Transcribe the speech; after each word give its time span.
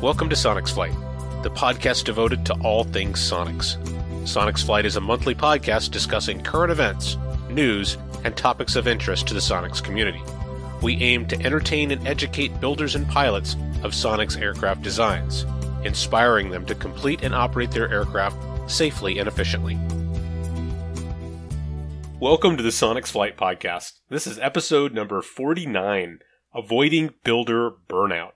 Welcome 0.00 0.28
to 0.28 0.36
Sonex 0.36 0.70
Flight, 0.70 0.94
the 1.42 1.50
podcast 1.50 2.04
devoted 2.04 2.46
to 2.46 2.54
all 2.62 2.84
things 2.84 3.18
Sonics. 3.18 3.76
Sonex 4.22 4.64
Flight 4.64 4.86
is 4.86 4.94
a 4.94 5.00
monthly 5.00 5.34
podcast 5.34 5.90
discussing 5.90 6.40
current 6.40 6.70
events, 6.70 7.16
news, 7.50 7.98
and 8.22 8.36
topics 8.36 8.76
of 8.76 8.86
interest 8.86 9.26
to 9.26 9.34
the 9.34 9.40
Sonex 9.40 9.82
community. 9.82 10.22
We 10.82 11.02
aim 11.02 11.26
to 11.26 11.42
entertain 11.44 11.90
and 11.90 12.06
educate 12.06 12.60
builders 12.60 12.94
and 12.94 13.08
pilots 13.08 13.54
of 13.82 13.90
Sonex 13.90 14.40
aircraft 14.40 14.82
designs, 14.82 15.44
inspiring 15.82 16.50
them 16.50 16.64
to 16.66 16.76
complete 16.76 17.24
and 17.24 17.34
operate 17.34 17.72
their 17.72 17.90
aircraft 17.90 18.70
safely 18.70 19.18
and 19.18 19.26
efficiently. 19.26 19.76
Welcome 22.20 22.56
to 22.56 22.62
the 22.62 22.68
Sonex 22.68 23.08
Flight 23.08 23.36
Podcast. 23.36 23.94
This 24.10 24.28
is 24.28 24.38
episode 24.38 24.94
number 24.94 25.20
49 25.22 26.20
Avoiding 26.54 27.14
Builder 27.24 27.72
Burnout. 27.88 28.30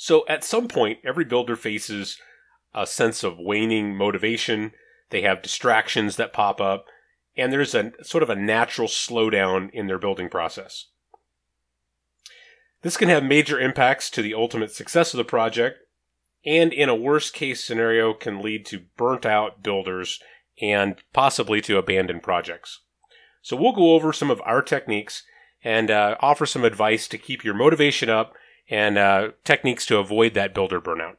So, 0.00 0.24
at 0.28 0.44
some 0.44 0.68
point, 0.68 1.00
every 1.04 1.24
builder 1.24 1.56
faces 1.56 2.20
a 2.72 2.86
sense 2.86 3.24
of 3.24 3.36
waning 3.36 3.96
motivation. 3.96 4.70
They 5.10 5.22
have 5.22 5.42
distractions 5.42 6.14
that 6.16 6.32
pop 6.32 6.60
up, 6.60 6.86
and 7.36 7.52
there's 7.52 7.74
a 7.74 7.92
sort 8.04 8.22
of 8.22 8.30
a 8.30 8.36
natural 8.36 8.86
slowdown 8.86 9.70
in 9.72 9.88
their 9.88 9.98
building 9.98 10.28
process. 10.28 10.86
This 12.82 12.96
can 12.96 13.08
have 13.08 13.24
major 13.24 13.58
impacts 13.58 14.08
to 14.10 14.22
the 14.22 14.34
ultimate 14.34 14.70
success 14.70 15.12
of 15.12 15.18
the 15.18 15.24
project, 15.24 15.80
and 16.46 16.72
in 16.72 16.88
a 16.88 16.94
worst 16.94 17.34
case 17.34 17.64
scenario, 17.64 18.14
can 18.14 18.40
lead 18.40 18.64
to 18.66 18.84
burnt 18.96 19.26
out 19.26 19.64
builders 19.64 20.20
and 20.62 21.02
possibly 21.12 21.60
to 21.62 21.76
abandoned 21.76 22.22
projects. 22.22 22.82
So, 23.42 23.56
we'll 23.56 23.72
go 23.72 23.94
over 23.94 24.12
some 24.12 24.30
of 24.30 24.40
our 24.42 24.62
techniques 24.62 25.24
and 25.64 25.90
uh, 25.90 26.14
offer 26.20 26.46
some 26.46 26.64
advice 26.64 27.08
to 27.08 27.18
keep 27.18 27.42
your 27.42 27.54
motivation 27.54 28.08
up 28.08 28.34
and 28.68 28.98
uh, 28.98 29.30
techniques 29.44 29.86
to 29.86 29.98
avoid 29.98 30.34
that 30.34 30.54
builder 30.54 30.80
burnout. 30.80 31.16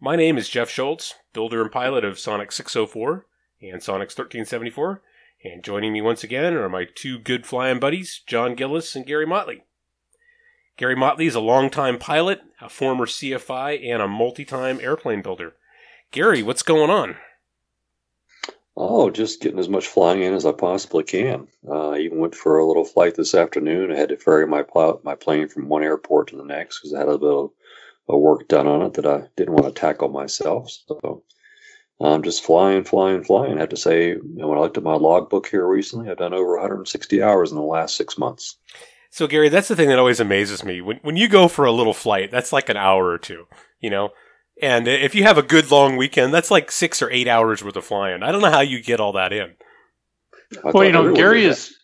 My 0.00 0.16
name 0.16 0.36
is 0.36 0.48
Jeff 0.48 0.68
Schultz, 0.68 1.14
builder 1.32 1.62
and 1.62 1.70
pilot 1.70 2.04
of 2.04 2.16
Sonex 2.16 2.54
604 2.54 3.26
and 3.62 3.80
Sonex 3.80 4.18
1374, 4.18 5.02
and 5.44 5.62
joining 5.62 5.92
me 5.92 6.00
once 6.00 6.24
again 6.24 6.54
are 6.54 6.68
my 6.68 6.86
two 6.92 7.18
good 7.18 7.46
flying 7.46 7.78
buddies, 7.78 8.20
John 8.26 8.54
Gillis 8.54 8.96
and 8.96 9.06
Gary 9.06 9.26
Motley. 9.26 9.62
Gary 10.76 10.96
Motley 10.96 11.26
is 11.26 11.34
a 11.34 11.40
longtime 11.40 11.98
pilot, 11.98 12.40
a 12.60 12.68
former 12.68 13.06
CFI, 13.06 13.88
and 13.88 14.02
a 14.02 14.08
multi-time 14.08 14.80
airplane 14.80 15.22
builder. 15.22 15.54
Gary, 16.10 16.42
what's 16.42 16.62
going 16.62 16.90
on? 16.90 17.16
Oh, 18.76 19.10
just 19.10 19.42
getting 19.42 19.58
as 19.58 19.68
much 19.68 19.86
flying 19.86 20.22
in 20.22 20.32
as 20.32 20.46
I 20.46 20.52
possibly 20.52 21.04
can. 21.04 21.46
Uh, 21.68 21.90
I 21.90 21.98
even 21.98 22.18
went 22.18 22.34
for 22.34 22.58
a 22.58 22.66
little 22.66 22.86
flight 22.86 23.14
this 23.14 23.34
afternoon. 23.34 23.92
I 23.92 23.98
had 23.98 24.08
to 24.08 24.16
ferry 24.16 24.46
my 24.46 24.62
pl- 24.62 25.00
my 25.04 25.14
plane 25.14 25.48
from 25.48 25.68
one 25.68 25.82
airport 25.82 26.28
to 26.28 26.36
the 26.36 26.44
next 26.44 26.80
because 26.80 26.94
I 26.94 27.00
had 27.00 27.08
a 27.08 27.14
little 27.14 27.54
of 28.08 28.20
work 28.20 28.48
done 28.48 28.66
on 28.66 28.82
it 28.82 28.94
that 28.94 29.06
I 29.06 29.28
didn't 29.36 29.54
want 29.54 29.66
to 29.66 29.80
tackle 29.80 30.08
myself. 30.08 30.70
So 30.88 31.22
I'm 32.00 32.22
just 32.22 32.44
flying, 32.44 32.84
flying, 32.84 33.22
flying. 33.22 33.58
I 33.58 33.60
have 33.60 33.68
to 33.70 33.76
say, 33.76 34.08
you 34.08 34.22
know, 34.24 34.48
when 34.48 34.58
I 34.58 34.62
looked 34.62 34.78
at 34.78 34.82
my 34.82 34.94
logbook 34.94 35.46
here 35.48 35.66
recently, 35.66 36.10
I've 36.10 36.16
done 36.16 36.34
over 36.34 36.56
160 36.56 37.22
hours 37.22 37.50
in 37.50 37.56
the 37.56 37.62
last 37.62 37.96
six 37.96 38.18
months. 38.18 38.56
So, 39.10 39.26
Gary, 39.26 39.50
that's 39.50 39.68
the 39.68 39.76
thing 39.76 39.88
that 39.88 39.98
always 39.98 40.20
amazes 40.20 40.64
me. 40.64 40.80
When, 40.80 40.98
when 41.02 41.16
you 41.16 41.28
go 41.28 41.46
for 41.46 41.66
a 41.66 41.72
little 41.72 41.92
flight, 41.92 42.30
that's 42.30 42.52
like 42.52 42.70
an 42.70 42.78
hour 42.78 43.06
or 43.06 43.18
two, 43.18 43.46
you 43.78 43.90
know? 43.90 44.10
And 44.62 44.86
if 44.86 45.16
you 45.16 45.24
have 45.24 45.38
a 45.38 45.42
good 45.42 45.72
long 45.72 45.96
weekend, 45.96 46.32
that's 46.32 46.50
like 46.50 46.70
six 46.70 47.02
or 47.02 47.10
eight 47.10 47.26
hours 47.26 47.64
worth 47.64 47.74
of 47.74 47.84
flying. 47.84 48.22
I 48.22 48.30
don't 48.30 48.40
know 48.40 48.50
how 48.50 48.60
you 48.60 48.80
get 48.80 49.00
all 49.00 49.12
that 49.12 49.32
in. 49.32 49.54
well, 50.62 50.84
you 50.84 50.92
know, 50.92 51.12
Gary 51.14 51.44
is 51.44 51.76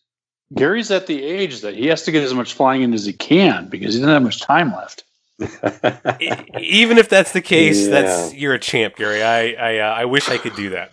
Gary's 0.55 0.93
at 0.93 1.09
the 1.09 1.23
age 1.23 1.61
that 1.63 1.75
he 1.75 1.89
has 1.89 2.05
to 2.05 2.13
get 2.13 2.23
as 2.23 2.33
much 2.33 2.55
flying 2.55 2.83
in 2.83 2.95
as 2.95 3.05
he 3.05 3.13
can 3.13 3.69
because 3.69 3.95
he 3.95 4.01
doesn't 4.01 4.15
have 4.15 4.23
much 4.23 4.41
time 4.41 4.73
left. 4.73 5.03
Even 6.61 6.99
if 6.99 7.09
that's 7.09 7.33
the 7.33 7.43
case, 7.43 7.87
yeah. 7.87 7.91
that's 7.91 8.35
you're 8.35 8.55
a 8.55 8.61
champ, 8.61 8.95
Gary. 8.97 9.23
I 9.25 9.53
I, 9.53 9.79
uh, 9.79 9.95
I 9.95 10.05
wish 10.05 10.29
I 10.29 10.39
could 10.39 10.55
do 10.55 10.71
that. 10.71 10.93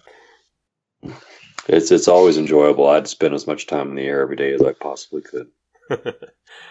It's 1.68 1.92
it's 1.92 2.08
always 2.08 2.38
enjoyable. 2.38 2.90
I'd 2.90 3.08
spend 3.08 3.36
as 3.36 3.46
much 3.46 3.68
time 3.68 3.90
in 3.90 3.96
the 3.96 4.04
air 4.04 4.22
every 4.22 4.36
day 4.36 4.54
as 4.54 4.62
I 4.62 4.74
possibly 4.74 5.22
could. 5.22 5.48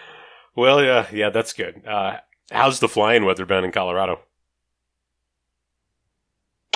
well, 0.55 0.83
yeah, 0.83 1.07
yeah, 1.11 1.29
that's 1.29 1.53
good. 1.53 1.85
Uh, 1.87 2.17
how's 2.51 2.81
the 2.81 2.89
flying 2.89 3.23
weather 3.23 3.45
been 3.45 3.63
in 3.63 3.71
Colorado? 3.71 4.19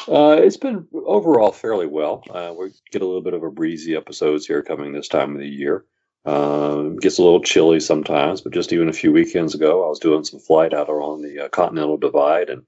Uh, 0.09 0.39
it's 0.41 0.57
been 0.57 0.87
overall 1.05 1.51
fairly 1.51 1.85
well. 1.85 2.23
Uh, 2.31 2.51
we 2.57 2.71
get 2.91 3.03
a 3.03 3.05
little 3.05 3.21
bit 3.21 3.35
of 3.35 3.43
a 3.43 3.51
breezy 3.51 3.95
episodes 3.95 4.47
here 4.47 4.63
coming 4.63 4.91
this 4.91 5.07
time 5.07 5.35
of 5.35 5.39
the 5.39 5.47
year. 5.47 5.85
Uh, 6.25 6.89
gets 6.99 7.19
a 7.19 7.23
little 7.23 7.43
chilly 7.43 7.79
sometimes, 7.79 8.41
but 8.41 8.51
just 8.51 8.73
even 8.73 8.89
a 8.89 8.93
few 8.93 9.11
weekends 9.11 9.53
ago, 9.53 9.85
I 9.85 9.89
was 9.89 9.99
doing 9.99 10.23
some 10.23 10.39
flight 10.39 10.73
out 10.73 10.89
on 10.89 11.21
the 11.21 11.45
uh, 11.45 11.49
Continental 11.49 11.95
Divide, 11.95 12.49
and 12.49 12.63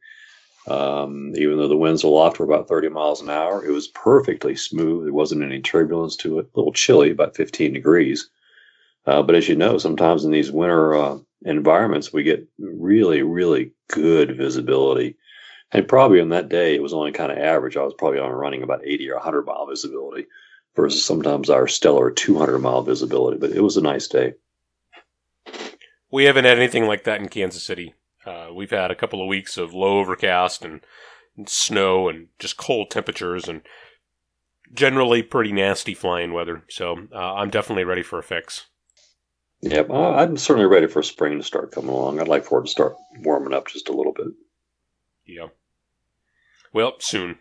um, 0.68 1.34
even 1.36 1.58
though 1.58 1.68
the 1.68 1.76
winds 1.76 2.04
aloft 2.04 2.38
were 2.38 2.46
about 2.46 2.68
30 2.68 2.90
miles 2.90 3.22
an 3.22 3.30
hour, 3.32 3.66
it 3.66 3.72
was 3.72 3.88
perfectly 3.88 4.56
smooth. 4.56 5.06
There 5.06 5.14
wasn't 5.14 5.44
any 5.44 5.62
turbulence 5.62 6.16
to 6.18 6.38
it. 6.38 6.48
A 6.54 6.60
little 6.60 6.74
chilly, 6.74 7.10
about 7.10 7.36
15 7.36 7.74
degrees. 7.74 8.30
Uh, 9.08 9.24
but 9.24 9.34
as 9.34 9.50
you 9.50 9.56
know, 9.56 9.80
sometimes 9.80 10.24
in 10.24 10.32
these 10.32 10.52
winter 10.52 10.94
uh, 10.94 11.18
environments, 11.42 12.14
we 12.14 12.22
get 12.22 12.48
really, 12.60 13.24
really 13.24 13.72
good 13.90 14.38
visibility 14.38 15.18
and 15.74 15.88
probably 15.88 16.20
on 16.20 16.30
that 16.30 16.50
day, 16.50 16.76
it 16.76 16.84
was 16.84 16.94
only 16.94 17.12
kind 17.12 17.32
of 17.32 17.38
average. 17.38 17.78
I 17.78 17.84
was 17.84 17.94
probably 17.94 18.20
on 18.20 18.32
running 18.32 18.64
about 18.64 18.86
80 18.86 19.10
or 19.10 19.16
100 19.16 19.46
mile 19.46 19.68
visibility 19.68 20.28
versus 20.76 21.04
sometimes 21.04 21.50
our 21.50 21.68
stellar 21.68 22.12
200 22.12 22.60
mile 22.60 22.82
visibility. 22.82 23.38
But 23.38 23.52
it 23.52 23.62
was 23.62 23.78
a 23.78 23.82
nice 23.82 24.08
day. 24.08 24.34
We 26.12 26.26
haven't 26.26 26.46
had 26.46 26.58
anything 26.58 26.88
like 26.88 27.06
that 27.06 27.22
in 27.22 27.30
Kansas 27.30 27.64
City. 27.64 27.94
Uh, 28.26 28.50
we've 28.54 28.72
had 28.72 28.92
a 28.92 28.96
couple 28.96 29.22
of 29.22 29.28
weeks 29.28 29.58
of 29.58 29.74
low 29.74 30.00
overcast 30.00 30.64
and, 30.64 30.82
and 31.38 31.48
snow 31.48 32.10
and 32.10 32.28
just 32.38 32.58
cold 32.58 32.92
temperatures 32.92 33.48
and 33.48 33.62
generally 34.74 35.24
pretty 35.24 35.54
nasty 35.54 35.94
flying 35.94 36.34
weather. 36.34 36.64
So 36.70 37.08
uh, 37.14 37.36
I'm 37.36 37.50
definitely 37.50 37.86
ready 37.86 38.04
for 38.04 38.20
a 38.20 38.24
fix. 38.24 38.66
Yeah, 39.62 39.84
I'm 39.84 40.38
certainly 40.38 40.68
ready 40.68 40.88
for 40.88 41.04
spring 41.04 41.38
to 41.38 41.44
start 41.44 41.72
coming 41.72 41.92
along. 41.92 42.20
I'd 42.20 42.28
like 42.28 42.44
for 42.44 42.60
it 42.60 42.66
to 42.66 42.72
start 42.72 42.96
warming 43.20 43.54
up 43.54 43.68
just 43.68 43.90
a 43.90 43.94
little 43.94 44.14
bit. 44.14 44.28
Yeah. 45.26 45.48
Well, 46.74 46.94
soon. 47.00 47.40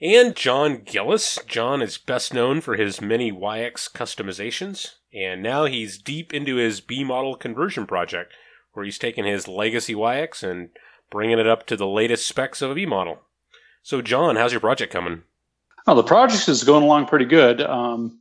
And 0.00 0.36
John 0.36 0.82
Gillis. 0.84 1.38
John 1.46 1.80
is 1.80 1.96
best 1.96 2.34
known 2.34 2.60
for 2.60 2.76
his 2.76 3.00
many 3.00 3.32
Waiex 3.32 3.90
customizations, 3.90 4.96
and 5.14 5.42
now 5.42 5.64
he's 5.64 5.96
deep 5.96 6.34
into 6.34 6.56
his 6.56 6.80
B 6.80 7.02
model 7.02 7.34
conversion 7.36 7.86
project, 7.86 8.34
where 8.72 8.84
he's 8.84 8.98
taken 8.98 9.24
his 9.24 9.48
legacy 9.48 9.94
Waiex 9.94 10.42
and 10.42 10.70
bringing 11.10 11.38
it 11.38 11.46
up 11.46 11.66
to 11.66 11.76
the 11.76 11.86
latest 11.86 12.26
specs 12.26 12.60
of 12.60 12.70
a 12.70 12.74
B 12.74 12.84
model. 12.84 13.20
So, 13.82 14.02
John, 14.02 14.36
how's 14.36 14.52
your 14.52 14.60
project 14.60 14.92
coming? 14.92 15.22
Oh, 15.86 15.94
the 15.94 16.02
project 16.02 16.48
is 16.48 16.64
going 16.64 16.82
along 16.82 17.06
pretty 17.06 17.24
good. 17.24 17.62
Um, 17.62 18.18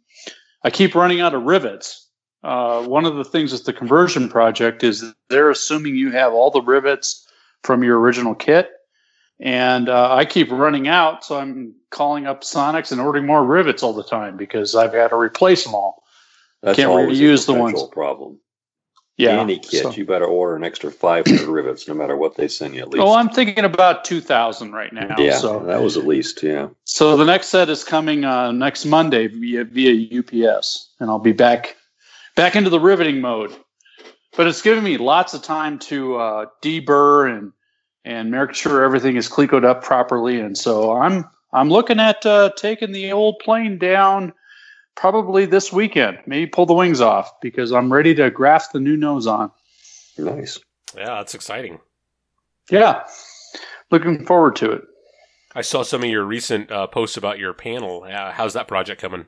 I 0.64 0.70
keep 0.70 0.96
running 0.96 1.20
out 1.20 1.34
of 1.34 1.44
rivets. 1.44 2.08
Uh, 2.44 2.84
one 2.84 3.06
of 3.06 3.16
the 3.16 3.26
things 3.26 3.52
with 3.52 3.66
the 3.66 3.74
conversion 3.74 4.30
project 4.30 4.84
is 4.84 5.04
they're 5.30 5.50
assuming 5.50 5.96
you 5.96 6.12
have 6.12 6.32
all 6.32 6.52
the 6.52 6.62
rivets 6.62 7.28
from 7.64 7.84
your 7.84 8.00
original 8.00 8.36
kit 8.36 8.70
and 9.40 9.90
uh, 9.90 10.16
I 10.16 10.26
keep 10.26 10.52
running 10.52 10.88
out, 10.88 11.26
so 11.26 11.38
I'm 11.38 11.74
calling 11.90 12.26
up 12.26 12.42
Sonex 12.42 12.92
and 12.92 13.02
ordering 13.02 13.26
more 13.26 13.44
rivets 13.44 13.84
all 13.84 13.94
the 13.94 14.04
time 14.04 14.38
because 14.38 14.76
I've 14.76 14.94
got 14.94 15.10
to 15.10 15.18
replace 15.18 15.64
them 15.64 15.76
all. 15.76 16.04
That's 16.62 16.78
Can't 16.78 16.92
reuse 16.92 17.46
the 17.46 17.54
ones. 17.54 17.82
Problem. 17.92 18.40
Yeah, 19.18 19.40
any 19.40 19.60
kit, 19.60 19.84
so. 19.84 19.92
you 19.92 20.04
better 20.06 20.26
order 20.26 20.58
an 20.58 20.66
extra 20.66 20.92
500 20.92 21.48
rivets, 21.48 21.88
no 21.88 21.94
matter 21.94 22.18
what 22.18 22.36
they 22.36 22.50
send 22.50 22.76
you. 22.76 22.82
At 22.82 22.90
least. 22.90 23.02
Oh, 23.02 23.14
I'm 23.14 23.30
thinking 23.30 23.64
about 23.64 24.04
2,000 24.04 24.74
right 24.74 24.92
now. 24.92 25.16
Yeah, 25.18 25.38
so. 25.38 25.60
that 25.60 25.82
was 25.82 25.96
at 25.96 26.06
least 26.06 26.44
yeah. 26.44 26.68
So 26.84 27.16
the 27.16 27.24
next 27.24 27.48
set 27.48 27.70
is 27.70 27.86
coming 27.86 28.26
uh, 28.26 28.52
next 28.52 28.84
Monday 28.84 29.28
via 29.28 29.64
via 29.64 30.20
UPS, 30.20 30.90
and 31.00 31.10
I'll 31.10 31.20
be 31.20 31.32
back 31.32 31.78
back 32.36 32.58
into 32.58 32.70
the 32.70 32.80
riveting 32.80 33.22
mode. 33.22 33.56
But 34.36 34.48
it's 34.48 34.62
giving 34.62 34.84
me 34.84 34.98
lots 34.98 35.34
of 35.34 35.42
time 35.42 35.80
to 35.80 36.18
uh, 36.18 36.46
deburr 36.62 37.38
and 37.38 37.54
and 38.06 38.30
make 38.30 38.54
sure 38.54 38.84
everything 38.84 39.18
is 39.18 39.28
clecoed 39.28 39.66
up 39.66 39.84
properly. 39.84 40.40
And 40.40 40.58
so 40.58 40.94
I'm 40.94 41.26
I'm 41.52 41.70
looking 41.70 42.00
at 42.00 42.26
uh, 42.26 42.52
taking 42.56 42.92
the 42.92 43.12
old 43.12 43.40
plane 43.40 43.78
down 43.78 44.32
probably 44.96 45.46
this 45.46 45.74
weekend. 45.74 46.20
Maybe 46.26 46.48
pull 46.48 46.68
the 46.68 46.74
wings 46.74 47.02
off 47.02 47.42
because 47.42 47.72
I'm 47.72 47.92
ready 47.92 48.14
to 48.16 48.30
graft 48.30 48.72
the 48.72 48.80
new 48.80 48.96
nose 48.96 49.28
on. 49.28 49.52
Nice. 50.18 50.60
Yeah, 50.96 51.16
that's 51.16 51.36
exciting. 51.36 51.80
Yeah, 52.70 53.04
looking 53.92 54.26
forward 54.26 54.56
to 54.58 54.72
it. 54.72 54.82
I 55.54 55.62
saw 55.62 55.84
some 55.84 56.04
of 56.04 56.10
your 56.10 56.26
recent 56.26 56.72
uh, 56.72 56.88
posts 56.88 57.18
about 57.18 57.40
your 57.40 57.54
panel. 57.54 58.04
Uh, 58.04 58.32
how's 58.32 58.54
that 58.54 58.68
project 58.68 59.02
coming? 59.02 59.26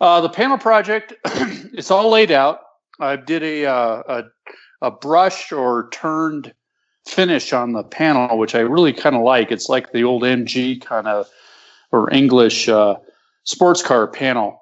Uh, 0.00 0.20
the 0.20 0.28
panel 0.28 0.58
project, 0.58 1.14
it's 1.24 1.90
all 1.90 2.10
laid 2.10 2.30
out. 2.30 2.60
I 2.98 3.16
did 3.16 3.42
a, 3.42 3.66
uh, 3.66 4.02
a, 4.08 4.24
a 4.82 4.90
brush 4.90 5.52
or 5.52 5.88
turned 5.90 6.52
finish 7.06 7.52
on 7.52 7.72
the 7.72 7.84
panel, 7.84 8.38
which 8.38 8.54
I 8.54 8.60
really 8.60 8.92
kind 8.92 9.16
of 9.16 9.22
like. 9.22 9.52
It's 9.52 9.68
like 9.68 9.92
the 9.92 10.04
old 10.04 10.22
MG 10.22 10.80
kind 10.80 11.06
of 11.06 11.28
or 11.92 12.12
English 12.12 12.68
uh, 12.68 12.96
sports 13.44 13.82
car 13.82 14.06
panel. 14.06 14.60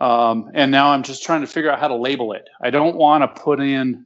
Um, 0.00 0.50
and 0.54 0.70
now 0.70 0.90
I'm 0.90 1.02
just 1.02 1.24
trying 1.24 1.40
to 1.40 1.46
figure 1.46 1.70
out 1.70 1.78
how 1.78 1.88
to 1.88 1.96
label 1.96 2.32
it. 2.32 2.48
I 2.60 2.70
don't 2.70 2.96
want 2.96 3.22
to 3.22 3.42
put 3.42 3.60
in 3.60 4.04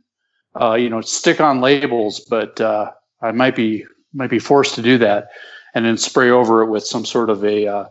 uh, 0.61 0.75
you 0.75 0.89
know, 0.89 1.01
stick 1.01 1.41
on 1.41 1.61
labels, 1.61 2.21
but 2.21 2.61
uh, 2.61 2.91
I 3.23 3.33
might 3.33 3.57
be 3.57 3.85
might 4.13 4.31
be 4.31 4.39
forced 4.39 4.75
to 4.75 4.83
do 4.83 4.99
that, 4.99 5.29
and 5.75 5.85
then 5.85 5.97
spray 5.97 6.31
over 6.31 6.63
it 6.63 6.67
with 6.67 6.85
some 6.85 7.05
sort 7.05 7.31
of 7.31 7.45
a 7.45 7.67
uh, 7.67 7.85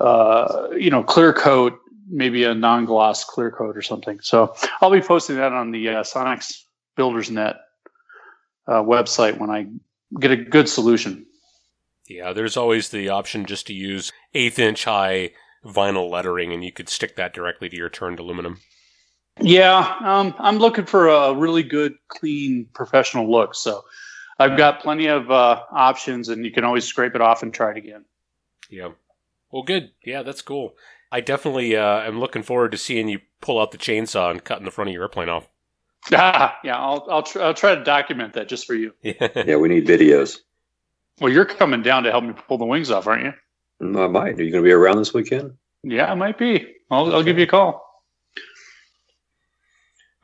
uh, 0.00 0.68
you 0.76 0.90
know 0.90 1.02
clear 1.02 1.32
coat, 1.32 1.78
maybe 2.08 2.44
a 2.44 2.54
non-gloss 2.54 3.24
clear 3.24 3.50
coat 3.50 3.76
or 3.76 3.82
something. 3.82 4.20
So 4.20 4.54
I'll 4.80 4.90
be 4.90 5.00
posting 5.00 5.36
that 5.36 5.52
on 5.52 5.70
the 5.70 5.88
uh, 5.88 6.02
Sonex 6.02 6.62
Builders 6.96 7.30
Net 7.30 7.56
uh, 8.68 8.82
website 8.82 9.38
when 9.38 9.50
I 9.50 9.66
get 10.20 10.30
a 10.30 10.36
good 10.36 10.68
solution. 10.68 11.26
Yeah, 12.06 12.32
there's 12.32 12.56
always 12.56 12.88
the 12.88 13.08
option 13.08 13.44
just 13.44 13.66
to 13.66 13.74
use 13.74 14.12
eighth 14.34 14.58
inch 14.58 14.84
high 14.84 15.30
vinyl 15.64 16.10
lettering, 16.10 16.52
and 16.52 16.64
you 16.64 16.72
could 16.72 16.88
stick 16.88 17.16
that 17.16 17.34
directly 17.34 17.68
to 17.68 17.76
your 17.76 17.88
turned 17.90 18.18
aluminum. 18.18 18.60
Yeah, 19.40 19.96
um, 20.04 20.34
I'm 20.38 20.58
looking 20.58 20.86
for 20.86 21.08
a 21.08 21.34
really 21.34 21.62
good, 21.62 21.94
clean, 22.08 22.68
professional 22.74 23.30
look. 23.30 23.54
So 23.54 23.84
I've 24.38 24.56
got 24.56 24.80
plenty 24.80 25.06
of 25.06 25.30
uh, 25.30 25.62
options, 25.70 26.28
and 26.28 26.44
you 26.44 26.50
can 26.50 26.64
always 26.64 26.84
scrape 26.84 27.14
it 27.14 27.20
off 27.20 27.42
and 27.42 27.52
try 27.52 27.72
it 27.72 27.76
again. 27.76 28.04
Yeah. 28.70 28.90
Well, 29.50 29.62
good. 29.62 29.90
Yeah, 30.04 30.22
that's 30.22 30.42
cool. 30.42 30.74
I 31.10 31.20
definitely 31.20 31.76
uh, 31.76 32.00
am 32.02 32.20
looking 32.20 32.42
forward 32.42 32.72
to 32.72 32.78
seeing 32.78 33.08
you 33.08 33.20
pull 33.40 33.60
out 33.60 33.70
the 33.70 33.78
chainsaw 33.78 34.30
and 34.30 34.44
cutting 34.44 34.64
the 34.64 34.70
front 34.70 34.90
of 34.90 34.94
your 34.94 35.04
airplane 35.04 35.28
off. 35.28 35.48
Ah, 36.12 36.58
yeah, 36.64 36.76
I'll 36.76 37.06
I'll, 37.10 37.22
tr- 37.22 37.42
I'll 37.42 37.54
try 37.54 37.74
to 37.74 37.84
document 37.84 38.34
that 38.34 38.48
just 38.48 38.66
for 38.66 38.74
you. 38.74 38.92
yeah, 39.02 39.56
we 39.56 39.68
need 39.68 39.86
videos. 39.86 40.38
Well, 41.20 41.32
you're 41.32 41.44
coming 41.44 41.82
down 41.82 42.04
to 42.04 42.10
help 42.10 42.24
me 42.24 42.32
pull 42.32 42.58
the 42.58 42.64
wings 42.64 42.90
off, 42.90 43.06
aren't 43.06 43.24
you? 43.24 43.32
Mm, 43.82 44.04
I 44.04 44.06
might. 44.06 44.38
Are 44.38 44.42
you 44.42 44.50
going 44.52 44.62
to 44.62 44.68
be 44.68 44.72
around 44.72 44.98
this 44.98 45.12
weekend? 45.12 45.54
Yeah, 45.82 46.10
I 46.10 46.14
might 46.14 46.38
be. 46.38 46.66
I'll, 46.90 47.12
I'll 47.14 47.22
give 47.22 47.38
you 47.38 47.44
a 47.44 47.48
call. 47.48 47.84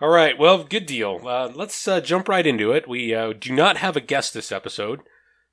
All 0.01 0.09
right. 0.09 0.39
Well, 0.39 0.65
good 0.65 0.87
deal. 0.87 1.21
Uh, 1.25 1.51
let's 1.55 1.87
uh, 1.87 2.01
jump 2.01 2.29
right 2.29 2.47
into 2.47 2.73
it. 2.73 2.89
We 2.89 3.15
uh, 3.15 3.33
do 3.33 3.53
not 3.53 3.77
have 3.79 3.97
a 3.97 4.01
guest 4.01 4.35
this 4.35 4.53
episode, 4.53 5.01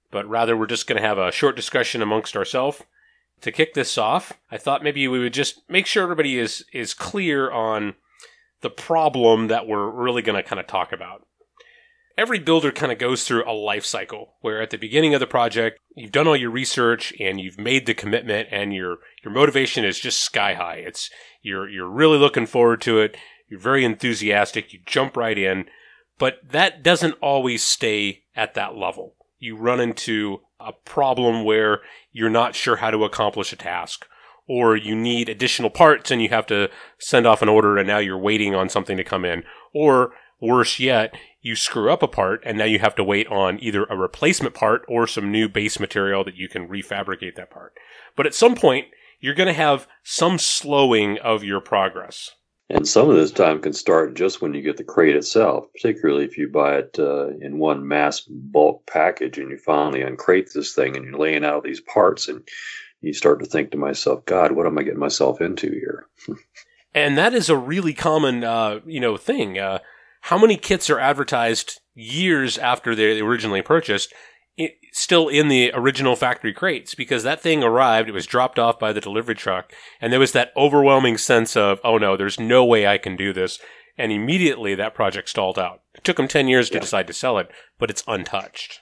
but 0.10 0.28
rather 0.28 0.58
we're 0.58 0.66
just 0.68 0.88
going 0.88 1.02
to 1.02 1.08
have 1.08 1.18
a 1.18 1.32
short 1.32 1.56
discussion 1.56 2.02
amongst 2.02 2.36
ourselves. 2.36 2.82
To 3.42 3.52
kick 3.52 3.74
this 3.74 3.98
off, 3.98 4.34
I 4.52 4.58
thought 4.58 4.84
maybe 4.84 5.08
we 5.08 5.20
would 5.20 5.34
just 5.34 5.62
make 5.68 5.88
sure 5.88 6.04
everybody 6.04 6.38
is 6.38 6.64
is 6.74 6.94
clear 6.94 7.50
on 7.52 7.96
the 8.62 8.70
problem 8.70 9.48
that 9.48 9.68
we're 9.68 9.90
really 9.90 10.22
going 10.22 10.42
to 10.42 10.48
kind 10.48 10.60
of 10.60 10.68
talk 10.68 10.92
about. 10.92 11.26
Every 12.18 12.40
builder 12.40 12.72
kind 12.72 12.92
of 12.92 12.98
goes 12.98 13.24
through 13.24 13.50
a 13.50 13.54
life 13.54 13.86
cycle 13.86 14.36
where 14.42 14.62
at 14.62 14.70
the 14.70 14.78
beginning 14.78 15.14
of 15.14 15.20
the 15.20 15.28
project, 15.28 15.80
you've 15.96 16.12
done 16.12 16.28
all 16.28 16.36
your 16.36 16.52
research 16.52 17.14
and 17.20 17.40
you've 17.40 17.58
made 17.58 17.86
the 17.86 17.94
commitment 17.94 18.50
and 18.52 18.74
your 18.74 18.98
your 19.24 19.34
motivation 19.34 19.86
is 19.86 20.00
just 20.00 20.20
sky 20.20 20.54
high. 20.54 20.76
It's 20.76 21.10
you're 21.42 21.68
you're 21.70 21.90
really 21.90 22.18
looking 22.18 22.46
forward 22.46 22.82
to 22.82 23.00
it. 23.00 23.16
You're 23.48 23.60
very 23.60 23.84
enthusiastic. 23.84 24.72
You 24.72 24.80
jump 24.86 25.18
right 25.18 25.38
in, 25.38 25.66
but 26.20 26.40
that 26.48 26.84
doesn't 26.84 27.16
always 27.22 27.64
stay 27.64 28.24
at 28.36 28.54
that 28.54 28.76
level. 28.76 29.16
You 29.40 29.56
run 29.56 29.80
into 29.80 30.42
a 30.60 30.74
problem 30.74 31.44
where 31.44 31.82
you're 32.12 32.30
not 32.30 32.56
sure 32.56 32.76
how 32.76 32.92
to 32.92 33.04
accomplish 33.04 33.52
a 33.52 33.56
task 33.56 34.06
or 34.52 34.76
you 34.76 34.94
need 34.94 35.30
additional 35.30 35.70
parts 35.70 36.12
and 36.12 36.22
you 36.22 36.28
have 36.28 36.46
to 36.46 36.70
send 37.00 37.26
off 37.26 37.42
an 37.42 37.48
order 37.48 37.78
and 37.78 37.88
now 37.88 38.00
you're 38.00 38.18
waiting 38.18 38.54
on 38.54 38.68
something 38.68 38.98
to 38.98 39.04
come 39.04 39.24
in. 39.24 39.46
Or 39.74 40.12
worse 40.42 40.78
yet, 40.78 41.16
you 41.42 41.56
screw 41.56 41.90
up 41.90 42.04
a 42.04 42.08
part 42.10 42.44
and 42.46 42.58
now 42.58 42.66
you 42.66 42.78
have 42.78 42.96
to 42.96 43.04
wait 43.04 43.28
on 43.28 43.64
either 43.64 43.86
a 43.86 43.96
replacement 43.96 44.54
part 44.54 44.84
or 44.90 45.08
some 45.08 45.32
new 45.32 45.48
base 45.48 45.80
material 45.80 46.26
that 46.26 46.36
you 46.36 46.50
can 46.50 46.68
refabricate 46.68 47.36
that 47.38 47.50
part. 47.50 47.76
But 48.18 48.26
at 48.26 48.36
some 48.36 48.56
point, 48.56 48.88
you're 49.22 49.36
going 49.36 49.48
to 49.48 49.54
have 49.54 49.88
some 50.04 50.38
slowing 50.38 51.18
of 51.20 51.46
your 51.46 51.62
progress. 51.62 52.32
And 52.70 52.86
some 52.86 53.10
of 53.10 53.16
this 53.16 53.32
time 53.32 53.62
can 53.62 53.72
start 53.72 54.16
just 54.16 54.42
when 54.42 54.54
you 54.54 54.62
get 54.62 54.76
the 54.76 54.84
crate 54.84 55.16
itself, 55.16 55.68
particularly 55.74 56.26
if 56.26 56.38
you 56.38 56.50
buy 56.50 56.80
it 56.80 56.98
uh, 57.00 57.30
in 57.40 57.58
one 57.58 57.88
mass 57.88 58.20
bulk 58.28 58.86
package 58.86 59.38
and 59.38 59.50
you 59.50 59.58
finally 59.58 60.02
uncrate 60.02 60.50
this 60.54 60.76
thing 60.76 60.98
and 60.98 61.06
you're 61.06 61.18
laying 61.18 61.46
out 61.46 61.64
these 61.64 61.80
parts 61.80 62.28
and 62.28 62.46
you 63.02 63.14
start 63.14 63.40
to 63.40 63.46
think 63.46 63.72
to 63.72 63.78
myself, 63.78 64.26
God, 64.26 64.54
what 64.54 64.68
am 64.68 64.78
I 64.78 64.84
getting 64.84 65.00
myself 65.00 65.42
into 65.42 65.70
here? 65.70 66.08
and 66.94 67.18
that 67.18 67.34
is 67.34 67.50
a 67.50 67.58
really 67.58 67.94
common, 67.94 68.44
uh, 68.44 68.80
you 68.86 69.00
know, 69.00 69.18
thing. 69.18 69.58
Uh, 69.58 69.80
how 70.22 70.38
many 70.38 70.56
kits 70.56 70.90
are 70.90 71.00
advertised 71.00 71.80
years 71.96 72.58
after 72.58 72.96
they 72.96 73.20
originally 73.20 73.64
purchased, 73.64 74.14
it, 74.56 74.74
still 74.92 75.28
in 75.28 75.48
the 75.48 75.72
original 75.74 76.16
factory 76.16 76.54
crates? 76.54 76.94
Because 76.94 77.24
that 77.24 77.42
thing 77.42 77.64
arrived, 77.64 78.08
it 78.08 78.14
was 78.14 78.28
dropped 78.28 78.60
off 78.60 78.78
by 78.78 78.94
the 78.94 79.02
delivery 79.02 79.36
truck, 79.36 79.74
and 80.00 80.14
there 80.14 80.20
was 80.20 80.34
that 80.34 80.54
overwhelming 80.56 81.18
sense 81.18 81.58
of, 81.58 81.80
oh 81.84 81.98
no, 81.98 82.16
there's 82.16 82.40
no 82.40 82.64
way 82.64 82.86
I 82.86 83.00
can 83.00 83.16
do 83.16 83.34
this. 83.34 83.60
And 83.98 84.12
immediately 84.12 84.74
that 84.76 84.96
project 84.96 85.30
stalled 85.30 85.60
out. 85.60 85.82
It 85.94 86.04
took 86.04 86.18
them 86.18 86.28
10 86.28 86.48
years 86.48 86.70
to 86.70 86.76
yeah. 86.76 86.82
decide 86.82 87.08
to 87.08 87.14
sell 87.14 87.38
it, 87.38 87.52
but 87.78 87.90
it's 87.90 88.04
untouched. 88.08 88.80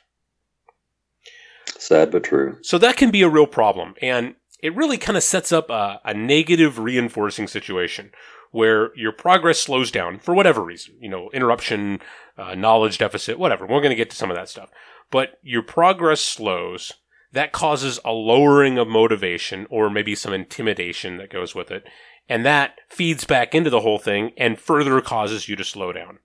Sad 1.79 2.11
but 2.11 2.25
true. 2.25 2.57
So 2.61 2.77
that 2.77 2.97
can 2.97 3.09
be 3.09 3.21
a 3.21 3.29
real 3.29 3.47
problem. 3.47 3.95
And 4.01 4.35
it 4.61 4.75
really 4.75 4.97
kind 4.97 5.15
of 5.15 5.23
sets 5.23 5.53
up 5.53 5.69
a, 5.69 6.01
a, 6.03 6.13
negative 6.13 6.77
reinforcing 6.77 7.47
situation 7.47 8.11
where 8.51 8.93
your 8.97 9.13
progress 9.13 9.59
slows 9.59 9.89
down 9.89 10.19
for 10.19 10.33
whatever 10.33 10.61
reason, 10.61 10.95
you 10.99 11.09
know, 11.09 11.29
interruption, 11.31 11.99
uh, 12.37 12.53
knowledge 12.53 12.97
deficit, 12.97 13.39
whatever. 13.39 13.65
We're 13.65 13.79
going 13.79 13.91
to 13.91 13.95
get 13.95 14.09
to 14.09 14.17
some 14.17 14.29
of 14.29 14.35
that 14.35 14.49
stuff. 14.49 14.69
But 15.09 15.39
your 15.41 15.63
progress 15.63 16.21
slows. 16.21 16.91
That 17.31 17.53
causes 17.53 17.99
a 18.03 18.11
lowering 18.11 18.77
of 18.77 18.87
motivation 18.87 19.67
or 19.69 19.89
maybe 19.89 20.15
some 20.15 20.33
intimidation 20.33 21.17
that 21.17 21.31
goes 21.31 21.55
with 21.55 21.71
it. 21.71 21.83
And 22.27 22.45
that 22.45 22.79
feeds 22.89 23.23
back 23.23 23.55
into 23.55 23.69
the 23.69 23.81
whole 23.81 23.99
thing 23.99 24.31
and 24.35 24.59
further 24.59 24.99
causes 24.99 25.47
you 25.47 25.55
to 25.55 25.63
slow 25.63 25.93
down. 25.93 26.19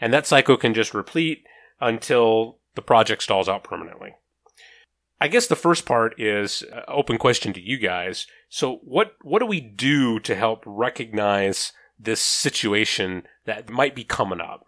And 0.00 0.12
that 0.12 0.26
cycle 0.26 0.56
can 0.56 0.74
just 0.74 0.94
repeat 0.94 1.44
until 1.80 2.58
the 2.74 2.82
project 2.82 3.22
stalls 3.22 3.48
out 3.48 3.64
permanently. 3.64 4.14
I 5.20 5.28
guess 5.28 5.46
the 5.46 5.56
first 5.56 5.86
part 5.86 6.20
is 6.20 6.62
uh, 6.72 6.82
open 6.88 7.16
question 7.16 7.52
to 7.54 7.60
you 7.60 7.78
guys. 7.78 8.26
So 8.48 8.80
what 8.82 9.14
what 9.22 9.38
do 9.38 9.46
we 9.46 9.60
do 9.60 10.20
to 10.20 10.34
help 10.34 10.62
recognize 10.66 11.72
this 11.98 12.20
situation 12.20 13.26
that 13.46 13.70
might 13.70 13.94
be 13.94 14.04
coming 14.04 14.40
up? 14.40 14.64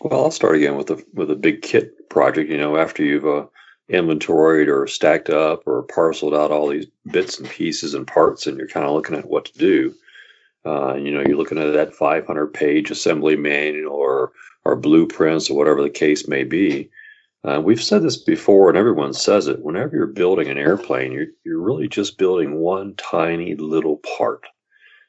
Well, 0.00 0.24
I'll 0.24 0.30
start 0.32 0.56
again 0.56 0.76
with 0.76 0.90
a 0.90 1.04
with 1.14 1.30
a 1.30 1.36
big 1.36 1.62
kit 1.62 2.08
project. 2.08 2.50
You 2.50 2.58
know, 2.58 2.76
after 2.76 3.04
you've 3.04 3.26
uh, 3.26 3.46
inventoried 3.88 4.68
or 4.68 4.88
stacked 4.88 5.30
up 5.30 5.62
or 5.66 5.84
parceled 5.84 6.34
out 6.34 6.50
all 6.50 6.68
these 6.68 6.86
bits 7.12 7.38
and 7.38 7.48
pieces 7.48 7.94
and 7.94 8.06
parts, 8.06 8.46
and 8.46 8.58
you're 8.58 8.66
kind 8.66 8.86
of 8.86 8.92
looking 8.92 9.16
at 9.16 9.28
what 9.28 9.44
to 9.46 9.58
do. 9.58 9.94
Uh, 10.64 10.94
you 10.94 11.10
know, 11.10 11.22
you're 11.26 11.36
looking 11.36 11.58
at 11.58 11.72
that 11.72 11.94
500 11.94 12.46
page 12.48 12.90
assembly 12.90 13.36
manual 13.36 13.94
or 13.94 14.32
or 14.64 14.76
blueprints 14.76 15.48
or 15.48 15.56
whatever 15.56 15.82
the 15.82 15.90
case 15.90 16.26
may 16.26 16.42
be 16.42 16.90
uh, 17.44 17.60
we've 17.60 17.82
said 17.82 18.02
this 18.02 18.16
before, 18.16 18.68
and 18.68 18.78
everyone 18.78 19.12
says 19.12 19.48
it. 19.48 19.62
Whenever 19.62 19.96
you're 19.96 20.06
building 20.06 20.48
an 20.48 20.58
airplane, 20.58 21.10
you're 21.10 21.26
you're 21.44 21.60
really 21.60 21.88
just 21.88 22.18
building 22.18 22.54
one 22.54 22.94
tiny 22.96 23.56
little 23.56 24.00
part, 24.16 24.44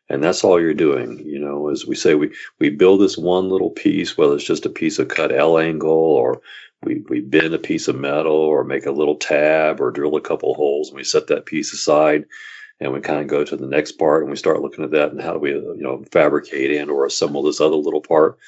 and 0.10 0.24
that's 0.24 0.44
all 0.44 0.60
you're 0.60 0.74
doing. 0.74 1.20
You 1.20 1.40
know, 1.40 1.70
as 1.70 1.86
we 1.86 1.96
say, 1.96 2.16
we 2.16 2.34
we 2.60 2.70
build 2.70 3.02
this 3.02 3.18
one 3.18 3.50
little 3.50 3.70
piece, 3.70 4.18
whether 4.18 4.34
it's 4.36 4.44
just 4.44 4.66
a 4.66 4.70
piece 4.70 4.98
of 4.98 5.10
cut 5.10 5.32
L 5.32 5.60
angle, 5.60 5.92
or 5.92 6.42
we 6.82 7.04
we 7.08 7.22
bend 7.22 7.54
a 7.54 7.60
piece 7.60 7.88
of 7.88 8.00
metal, 8.00 8.34
or 8.34 8.64
make 8.64 8.88
a 8.88 8.92
little 8.92 9.16
tab, 9.16 9.80
or 9.80 9.92
drill 9.92 10.16
a 10.16 10.22
couple 10.22 10.56
holes, 10.56 10.90
and 10.90 10.98
we 10.98 11.04
set 11.04 11.28
that 11.28 11.46
piece 11.46 11.72
aside, 11.72 12.26
and 12.80 12.92
we 12.92 13.00
kind 13.00 13.22
of 13.22 13.28
go 13.28 13.44
to 13.44 13.56
the 13.56 13.68
next 13.68 13.94
part, 13.94 14.24
and 14.24 14.32
we 14.32 14.38
start 14.38 14.62
looking 14.62 14.84
at 14.84 14.92
that, 14.92 15.12
and 15.12 15.22
how 15.22 15.34
do 15.34 15.40
we 15.40 15.52
you 15.52 15.84
know 15.84 16.04
fabricate 16.12 16.72
and 16.72 16.90
or 16.90 17.06
assemble 17.06 17.44
this 17.44 17.62
other 17.62 17.76
little 17.76 18.02
part 18.02 18.40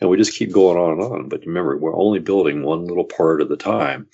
and 0.00 0.08
we 0.08 0.16
just 0.16 0.36
keep 0.36 0.52
going 0.52 0.78
on 0.78 0.92
and 0.92 1.00
on. 1.00 1.28
But 1.28 1.46
remember, 1.46 1.76
we're 1.76 1.96
only 1.96 2.18
building 2.18 2.62
one 2.62 2.84
little 2.84 3.04
part 3.04 3.40
at 3.40 3.50
a 3.50 3.56
time. 3.56 4.08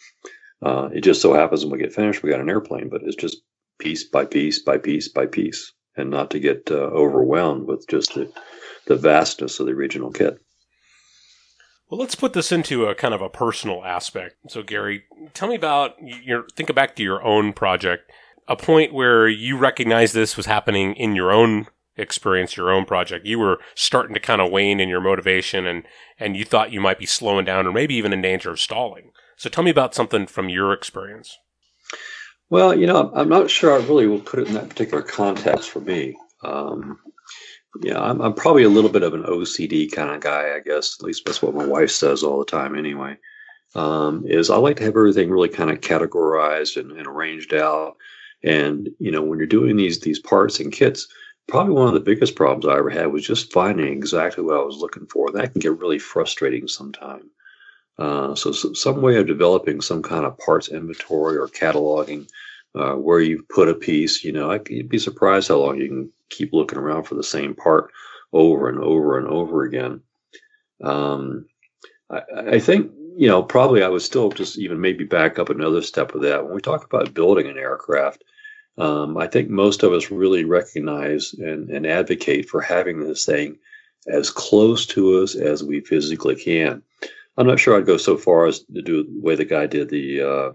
Uh, 0.62 0.88
it 0.93 1.02
just 1.02 1.21
so 1.21 1.35
happens 1.35 1.64
when 1.64 1.73
we 1.73 1.78
get 1.78 1.93
finished, 1.93 2.23
we 2.23 2.31
got 2.31 2.40
an 2.40 2.50
airplane, 2.50 2.88
but 2.88 3.02
it's 3.05 3.16
just 3.16 3.43
piece 3.78 4.05
by 4.05 4.25
piece 4.25 4.59
by 4.59 4.78
piece 4.78 5.09
by 5.09 5.26
piece, 5.26 5.73
and 5.97 6.11
not 6.11 6.31
to 6.31 6.40
get 6.40 6.71
uh, 6.71 6.75
overwhelmed 6.75 7.66
with 7.66 7.87
just 7.88 8.14
the, 8.14 8.33
the 8.87 8.97
vastness 8.97 9.61
of 9.61 9.66
the 9.66 9.73
original 9.73 10.11
kit. 10.11 10.38
Well, 11.88 12.00
let's 12.00 12.16
put 12.16 12.33
this 12.33 12.50
into 12.50 12.87
a 12.87 12.95
kind 12.95 13.14
of 13.14 13.21
a 13.21 13.28
personal 13.28 13.85
aspect. 13.85 14.37
So, 14.49 14.62
Gary, 14.62 15.05
tell 15.35 15.49
me 15.49 15.55
about 15.55 15.95
your 16.02 16.47
think 16.57 16.75
back 16.75 16.97
to 16.97 17.02
your 17.02 17.23
own 17.23 17.52
project, 17.52 18.11
a 18.49 18.57
point 18.57 18.93
where 18.93 19.28
you 19.28 19.57
recognize 19.57 20.12
this 20.12 20.37
was 20.37 20.47
happening 20.47 20.95
in 20.95 21.14
your 21.14 21.31
own 21.31 21.66
experience 21.96 22.56
your 22.56 22.70
own 22.70 22.84
project. 22.84 23.26
You 23.26 23.38
were 23.38 23.58
starting 23.74 24.14
to 24.14 24.20
kind 24.20 24.40
of 24.40 24.50
wane 24.50 24.80
in 24.80 24.88
your 24.88 25.00
motivation 25.00 25.66
and, 25.66 25.84
and 26.18 26.36
you 26.36 26.44
thought 26.44 26.72
you 26.72 26.80
might 26.80 26.98
be 26.98 27.06
slowing 27.06 27.44
down 27.44 27.66
or 27.66 27.72
maybe 27.72 27.94
even 27.94 28.12
in 28.12 28.22
danger 28.22 28.50
of 28.50 28.60
stalling. 28.60 29.10
So 29.36 29.48
tell 29.48 29.64
me 29.64 29.70
about 29.70 29.94
something 29.94 30.26
from 30.26 30.48
your 30.48 30.72
experience. 30.72 31.38
Well, 32.48 32.78
you 32.78 32.86
know, 32.86 33.10
I'm 33.14 33.28
not 33.28 33.50
sure 33.50 33.72
I 33.72 33.84
really 33.84 34.06
will 34.06 34.20
put 34.20 34.40
it 34.40 34.48
in 34.48 34.54
that 34.54 34.68
particular 34.68 35.02
context 35.02 35.70
for 35.70 35.80
me. 35.80 36.16
Um, 36.44 36.98
yeah, 37.82 38.00
I'm, 38.00 38.20
I'm 38.20 38.34
probably 38.34 38.62
a 38.62 38.68
little 38.68 38.90
bit 38.90 39.02
of 39.02 39.14
an 39.14 39.24
OCD 39.24 39.90
kind 39.90 40.10
of 40.10 40.20
guy, 40.20 40.54
I 40.54 40.60
guess. 40.60 40.96
At 40.98 41.06
least 41.06 41.24
that's 41.24 41.42
what 41.42 41.54
my 41.54 41.66
wife 41.66 41.90
says 41.90 42.22
all 42.22 42.38
the 42.38 42.44
time, 42.44 42.76
anyway. 42.76 43.16
Um, 43.74 44.24
is 44.26 44.48
I 44.48 44.56
like 44.56 44.76
to 44.76 44.84
have 44.84 44.96
everything 44.96 45.30
really 45.30 45.48
kind 45.48 45.70
of 45.70 45.80
categorized 45.80 46.80
and, 46.80 46.92
and 46.92 47.06
arranged 47.06 47.52
out. 47.52 47.96
And 48.42 48.88
you 48.98 49.10
know, 49.10 49.22
when 49.22 49.38
you're 49.38 49.46
doing 49.46 49.76
these 49.76 50.00
these 50.00 50.20
parts 50.20 50.60
and 50.60 50.72
kits, 50.72 51.08
probably 51.48 51.74
one 51.74 51.88
of 51.88 51.94
the 51.94 52.00
biggest 52.00 52.34
problems 52.34 52.66
I 52.66 52.78
ever 52.78 52.90
had 52.90 53.12
was 53.12 53.26
just 53.26 53.52
finding 53.52 53.86
exactly 53.86 54.42
what 54.42 54.56
I 54.56 54.62
was 54.62 54.78
looking 54.78 55.06
for. 55.06 55.30
That 55.30 55.52
can 55.52 55.60
get 55.60 55.78
really 55.78 55.98
frustrating 55.98 56.68
sometimes. 56.68 57.24
Uh, 57.98 58.34
so, 58.34 58.52
so, 58.52 58.72
some 58.72 59.00
way 59.00 59.16
of 59.16 59.26
developing 59.26 59.80
some 59.80 60.02
kind 60.02 60.26
of 60.26 60.38
parts 60.38 60.68
inventory 60.68 61.38
or 61.38 61.48
cataloging 61.48 62.28
uh, 62.74 62.92
where 62.92 63.20
you 63.20 63.44
put 63.48 63.68
a 63.68 63.74
piece, 63.74 64.22
you 64.22 64.32
know, 64.32 64.50
I, 64.50 64.60
you'd 64.68 64.88
be 64.88 64.98
surprised 64.98 65.48
how 65.48 65.56
long 65.56 65.78
you 65.78 65.88
can 65.88 66.12
keep 66.28 66.52
looking 66.52 66.78
around 66.78 67.04
for 67.04 67.14
the 67.14 67.22
same 67.22 67.54
part 67.54 67.90
over 68.32 68.68
and 68.68 68.78
over 68.78 69.18
and 69.18 69.26
over 69.28 69.62
again. 69.62 70.02
Um, 70.82 71.46
I, 72.10 72.22
I 72.48 72.58
think, 72.58 72.92
you 73.16 73.28
know, 73.28 73.42
probably 73.42 73.82
I 73.82 73.88
would 73.88 74.02
still 74.02 74.28
just 74.28 74.58
even 74.58 74.78
maybe 74.78 75.04
back 75.04 75.38
up 75.38 75.48
another 75.48 75.80
step 75.80 76.14
of 76.14 76.20
that. 76.22 76.44
When 76.44 76.54
we 76.54 76.60
talk 76.60 76.84
about 76.84 77.14
building 77.14 77.46
an 77.46 77.56
aircraft, 77.56 78.24
um, 78.78 79.16
I 79.16 79.26
think 79.26 79.49
most 79.49 79.83
of 79.83 79.92
us 79.92 80.11
really 80.11 80.45
recognize 80.45 81.33
and, 81.35 81.71
and 81.71 81.87
advocate 81.87 82.49
for 82.49 82.61
having 82.61 83.00
this 83.00 83.25
thing 83.25 83.59
as 84.06 84.30
close 84.30 84.87
to 84.87 85.23
us 85.23 85.35
as 85.35 85.64
we 85.64 85.80
physically 85.80 86.37
can. 86.37 86.83
I'm 87.38 87.47
not 87.47 87.61
sure 87.61 87.76
I'd 87.76 87.87
go 87.87 87.97
so 87.97 88.16
far 88.16 88.47
as 88.47 88.61
to 88.61 88.83
do 88.83 89.04
the 89.04 89.21
way 89.21 89.35
the 89.35 89.45
guy 89.45 89.66
did 89.66 89.88
the 89.88 90.23
uh, 90.23 90.52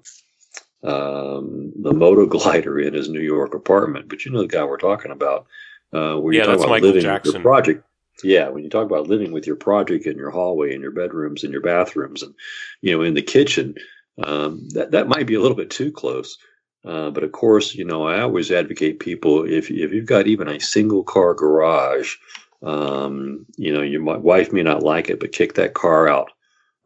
um, 0.84 1.74
the 1.80 1.94
moto 1.94 2.26
glider 2.26 2.80
in 2.80 2.94
his 2.94 3.10
New 3.10 3.20
York 3.22 3.54
apartment, 3.54 4.10
but 4.10 4.26
you 4.26 4.32
know 4.32 4.42
the 4.42 4.48
guy 4.48 4.64
we're 4.64 4.78
talking 4.78 5.12
about. 5.12 5.48
Uh, 5.94 6.16
where 6.16 6.34
yeah, 6.34 6.42
you 6.42 6.46
talk 6.46 6.56
about 6.56 6.70
Michael 6.70 6.88
living 6.88 7.02
Jackson. 7.02 7.30
with 7.30 7.36
your 7.36 7.44
project. 7.44 7.86
Yeah, 8.24 8.50
when 8.50 8.64
you 8.64 8.70
talk 8.70 8.86
about 8.86 9.08
living 9.08 9.32
with 9.32 9.46
your 9.46 9.56
project 9.56 10.06
in 10.06 10.18
your 10.18 10.30
hallway, 10.30 10.74
in 10.74 10.82
your 10.82 10.92
bedrooms, 10.92 11.44
in 11.44 11.52
your 11.52 11.62
bathrooms, 11.62 12.24
and 12.24 12.34
you 12.82 12.96
know 12.96 13.04
in 13.04 13.14
the 13.14 13.22
kitchen, 13.22 13.76
um, 14.24 14.68
that 14.70 14.92
that 14.92 15.08
might 15.08 15.28
be 15.28 15.36
a 15.36 15.42
little 15.42 15.58
bit 15.58 15.70
too 15.70 15.92
close. 15.92 16.38
Uh, 16.84 17.12
but 17.12 17.24
of 17.24 17.32
course, 17.32 17.76
you 17.76 17.86
know, 17.86 18.08
I 18.08 18.22
always 18.22 18.52
advocate 18.52 19.00
people 19.00 19.44
if 19.46 19.70
if 19.70 19.94
you've 19.94 20.08
got 20.08 20.28
even 20.28 20.48
a 20.48 20.60
single 20.60 21.04
car 21.04 21.34
garage, 21.34 22.16
um, 22.64 23.46
you 23.56 23.74
know, 23.74 23.82
your 23.82 24.04
wife 24.04 24.52
may 24.52 24.64
not 24.64 24.84
like 24.84 25.10
it, 25.10 25.20
but 25.20 25.32
kick 25.32 25.54
that 25.56 25.76
car 25.76 26.08
out 26.08 26.32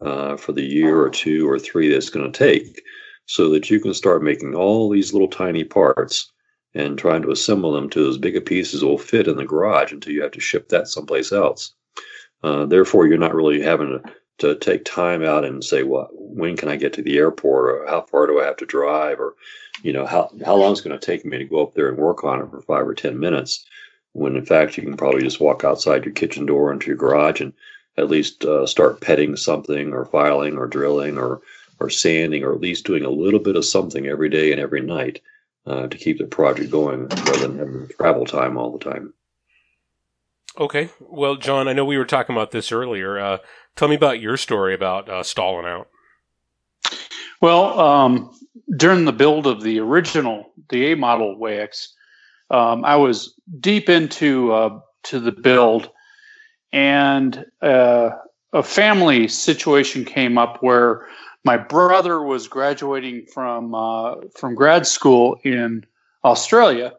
uh, 0.02 0.36
for 0.36 0.52
the 0.52 0.64
year 0.64 1.00
or 1.02 1.10
two 1.10 1.50
or 1.50 1.60
three 1.60 1.90
that's 1.92 2.10
going 2.10 2.30
to 2.30 2.38
take, 2.38 2.82
so 3.26 3.50
that 3.50 3.70
you 3.70 3.80
can 3.80 3.94
start 3.94 4.22
making 4.24 4.54
all 4.54 4.90
these 4.90 5.14
little 5.14 5.30
tiny 5.30 5.64
parts 5.64 6.32
and 6.74 6.98
trying 6.98 7.22
to 7.22 7.32
assemble 7.32 7.72
them 7.72 7.90
to 7.90 8.10
as 8.10 8.18
big 8.18 8.36
a 8.36 8.42
piece 8.42 8.74
as 8.74 8.84
will 8.84 8.98
fit 8.98 9.30
in 9.30 9.38
the 9.38 9.46
garage 9.46 9.94
until 9.94 10.12
you 10.12 10.22
have 10.22 10.32
to 10.32 10.42
ship 10.42 10.68
that 10.68 10.90
someplace 10.90 11.32
else. 11.32 11.74
Uh, 12.44 12.66
therefore, 12.66 13.08
you're 13.08 13.18
not 13.18 13.34
really 13.34 13.62
having 13.62 13.88
to, 13.88 14.12
to 14.40 14.56
take 14.56 14.86
time 14.86 15.24
out 15.24 15.46
and 15.46 15.64
say, 15.64 15.84
"Well, 15.84 16.10
when 16.14 16.58
can 16.58 16.70
I 16.70 16.76
get 16.76 16.94
to 16.94 17.02
the 17.02 17.18
airport?" 17.18 17.70
or 17.70 17.88
"How 17.88 18.02
far 18.02 18.28
do 18.28 18.40
I 18.40 18.46
have 18.46 18.58
to 18.58 18.66
drive?" 18.66 19.20
or 19.20 19.36
you 19.84 19.94
know 19.94 20.06
how 20.06 20.32
how 20.46 20.56
long 20.56 20.74
is 20.74 20.82
going 20.82 20.98
to 20.98 21.06
take 21.06 21.26
me 21.26 21.38
to 21.38 21.46
go 21.46 21.64
up 21.64 21.74
there 21.74 21.90
and 21.90 21.98
work 21.98 22.24
on 22.24 22.42
it 22.42 22.50
for 22.50 22.62
five 22.62 22.88
or 22.88 22.94
ten 22.94 23.20
minutes 23.20 23.66
when 24.14 24.36
in 24.36 24.46
fact 24.46 24.78
you 24.78 24.84
can 24.84 24.98
probably 24.98 25.22
just 25.22 25.42
walk 25.42 25.64
outside 25.64 26.06
your 26.06 26.14
kitchen 26.14 26.46
door 26.46 26.72
into 26.72 26.88
your 26.88 26.96
garage 26.96 27.42
and 27.42 27.54
at 27.98 28.10
least 28.10 28.46
uh, 28.46 28.66
start 28.66 29.02
petting 29.02 29.36
something 29.36 29.94
or 29.94 30.06
filing 30.06 30.58
or 30.58 30.68
drilling 30.68 31.18
or 31.18 31.42
or 31.80 31.90
sanding 31.90 32.44
or 32.44 32.54
at 32.54 32.62
least 32.62 32.86
doing 32.86 33.04
a 33.04 33.10
little 33.10 33.40
bit 33.40 33.56
of 33.56 33.66
something 33.66 34.08
every 34.08 34.30
day 34.30 34.52
and 34.52 34.62
every 34.62 34.82
night 34.82 35.22
uh, 35.66 35.88
to 35.88 35.98
keep 35.98 36.18
the 36.18 36.26
project 36.26 36.72
going 36.72 37.08
rather 37.08 37.48
than 37.48 37.58
having 37.58 37.88
travel 37.98 38.26
time 38.26 38.58
all 38.58 38.72
the 38.72 38.84
time. 38.84 39.14
Okay. 40.58 40.90
Well, 41.02 41.36
John, 41.36 41.68
I 41.68 41.74
know 41.74 41.84
we 41.84 41.98
were 41.98 42.06
talking 42.06 42.34
about 42.34 42.52
this 42.52 42.72
earlier. 42.72 43.20
Uh, 43.20 43.40
tell 43.76 43.88
me 43.88 43.96
about 43.96 44.20
your 44.20 44.38
story 44.38 44.74
about 44.74 45.10
uh, 45.10 45.24
stalling 45.24 45.66
out. 45.66 45.88
Well, 47.42 47.80
um, 47.80 48.32
during 48.78 49.06
the 49.06 49.14
build 49.14 49.48
of 49.48 49.62
the 49.62 49.80
original, 49.80 50.52
the 50.70 50.92
A 50.92 50.96
model 50.96 51.38
Waiex, 51.38 51.90
um, 52.50 52.86
I 52.86 52.96
was 52.96 53.34
deep 53.60 53.90
into 53.90 54.54
uh, 54.54 54.80
to 55.04 55.20
the 55.20 55.32
build, 55.32 55.90
and 56.72 57.46
uh, 57.62 58.12
a 58.54 58.64
family 58.64 59.28
situation 59.28 60.06
came 60.06 60.38
up 60.38 60.64
where 60.64 61.08
my 61.44 61.58
brother 61.58 62.22
was 62.22 62.48
graduating 62.48 63.26
from 63.26 63.76
uh, 63.76 64.16
from 64.36 64.56
grad 64.56 64.88
school 64.88 65.40
in 65.44 65.86
Australia, 66.24 66.94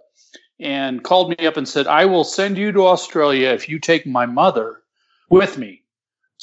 and 0.61 1.03
called 1.03 1.31
me 1.31 1.47
up 1.47 1.57
and 1.57 1.69
said, 1.69 1.87
"I 1.87 2.05
will 2.05 2.25
send 2.25 2.59
you 2.59 2.73
to 2.73 2.87
Australia 2.87 3.49
if 3.49 3.69
you 3.69 3.79
take 3.79 4.07
my 4.07 4.27
mother 4.27 4.83
with 5.31 5.59
me, 5.59 5.83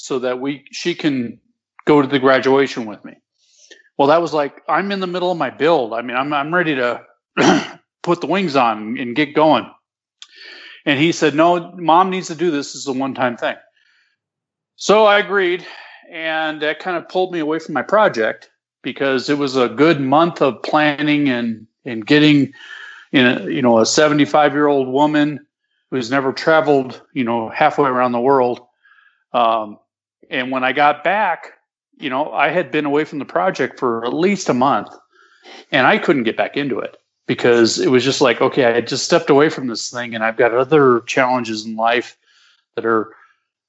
so 0.04 0.20
that 0.20 0.42
we 0.42 0.66
she 0.72 0.94
can 0.94 1.40
go 1.86 2.02
to 2.02 2.08
the 2.08 2.20
graduation 2.20 2.86
with 2.86 3.04
me." 3.06 3.14
Well, 3.98 4.10
that 4.10 4.22
was 4.22 4.34
like 4.34 4.62
I'm 4.68 4.92
in 4.92 5.00
the 5.00 5.08
middle 5.08 5.32
of 5.32 5.38
my 5.38 5.50
build. 5.50 5.94
I 5.94 6.02
mean, 6.02 6.18
I'm 6.18 6.34
I'm 6.34 6.54
ready 6.54 6.76
to 6.76 7.02
put 8.04 8.22
the 8.22 8.28
wings 8.28 8.56
on 8.56 8.98
and 8.98 9.16
get 9.16 9.34
going. 9.34 9.70
And 10.86 11.00
he 11.00 11.12
said, 11.14 11.36
"No, 11.36 11.72
mom 11.78 12.10
needs 12.10 12.28
to 12.28 12.36
do 12.36 12.52
this. 12.52 12.74
This 12.74 12.82
is 12.82 12.88
a 12.88 12.94
one-time 12.94 13.38
thing." 13.38 13.56
So 14.76 15.06
I 15.06 15.20
agreed, 15.20 15.66
and 16.12 16.62
that 16.62 16.80
kind 16.80 16.98
of 16.98 17.08
pulled 17.08 17.32
me 17.32 17.40
away 17.40 17.60
from 17.60 17.74
my 17.74 17.84
project 17.84 18.50
because 18.82 19.30
it 19.30 19.38
was 19.38 19.56
a 19.56 19.70
good 19.70 20.02
month 20.02 20.42
of 20.42 20.62
planning 20.64 21.30
and 21.30 21.66
and 21.86 22.06
getting 22.06 22.54
in 23.14 23.26
a, 23.26 23.50
you 23.50 23.62
know 23.62 23.80
a 23.80 23.86
75 23.86 24.54
year 24.54 24.68
old 24.68 24.88
woman 24.88 25.46
who's 25.92 26.12
never 26.12 26.34
traveled 26.34 27.02
you 27.14 27.24
know 27.24 27.50
halfway 27.50 27.90
around 27.90 28.12
the 28.12 28.20
world 28.20 28.60
um, 29.34 29.80
and 30.34 30.52
when 30.52 30.64
i 30.64 30.74
got 30.74 31.04
back 31.04 31.54
you 31.98 32.10
know 32.10 32.32
i 32.34 32.50
had 32.50 32.72
been 32.72 32.86
away 32.86 33.06
from 33.06 33.20
the 33.20 33.26
project 33.26 33.80
for 33.80 34.06
at 34.06 34.14
least 34.14 34.50
a 34.50 34.54
month 34.54 34.90
and 35.72 35.88
i 35.88 35.98
couldn't 35.98 36.24
get 36.24 36.36
back 36.36 36.58
into 36.58 36.80
it 36.80 36.98
because 37.28 37.80
it 37.80 37.90
was 37.90 38.04
just 38.04 38.20
like 38.20 38.42
okay 38.42 38.66
i 38.66 38.82
just 38.82 39.06
stepped 39.06 39.30
away 39.30 39.48
from 39.48 39.68
this 39.68 39.90
thing 39.90 40.14
and 40.14 40.24
i've 40.24 40.38
got 40.38 40.54
other 40.54 41.02
challenges 41.02 41.66
in 41.66 41.76
life 41.76 42.18
that 42.76 42.86
are 42.86 43.16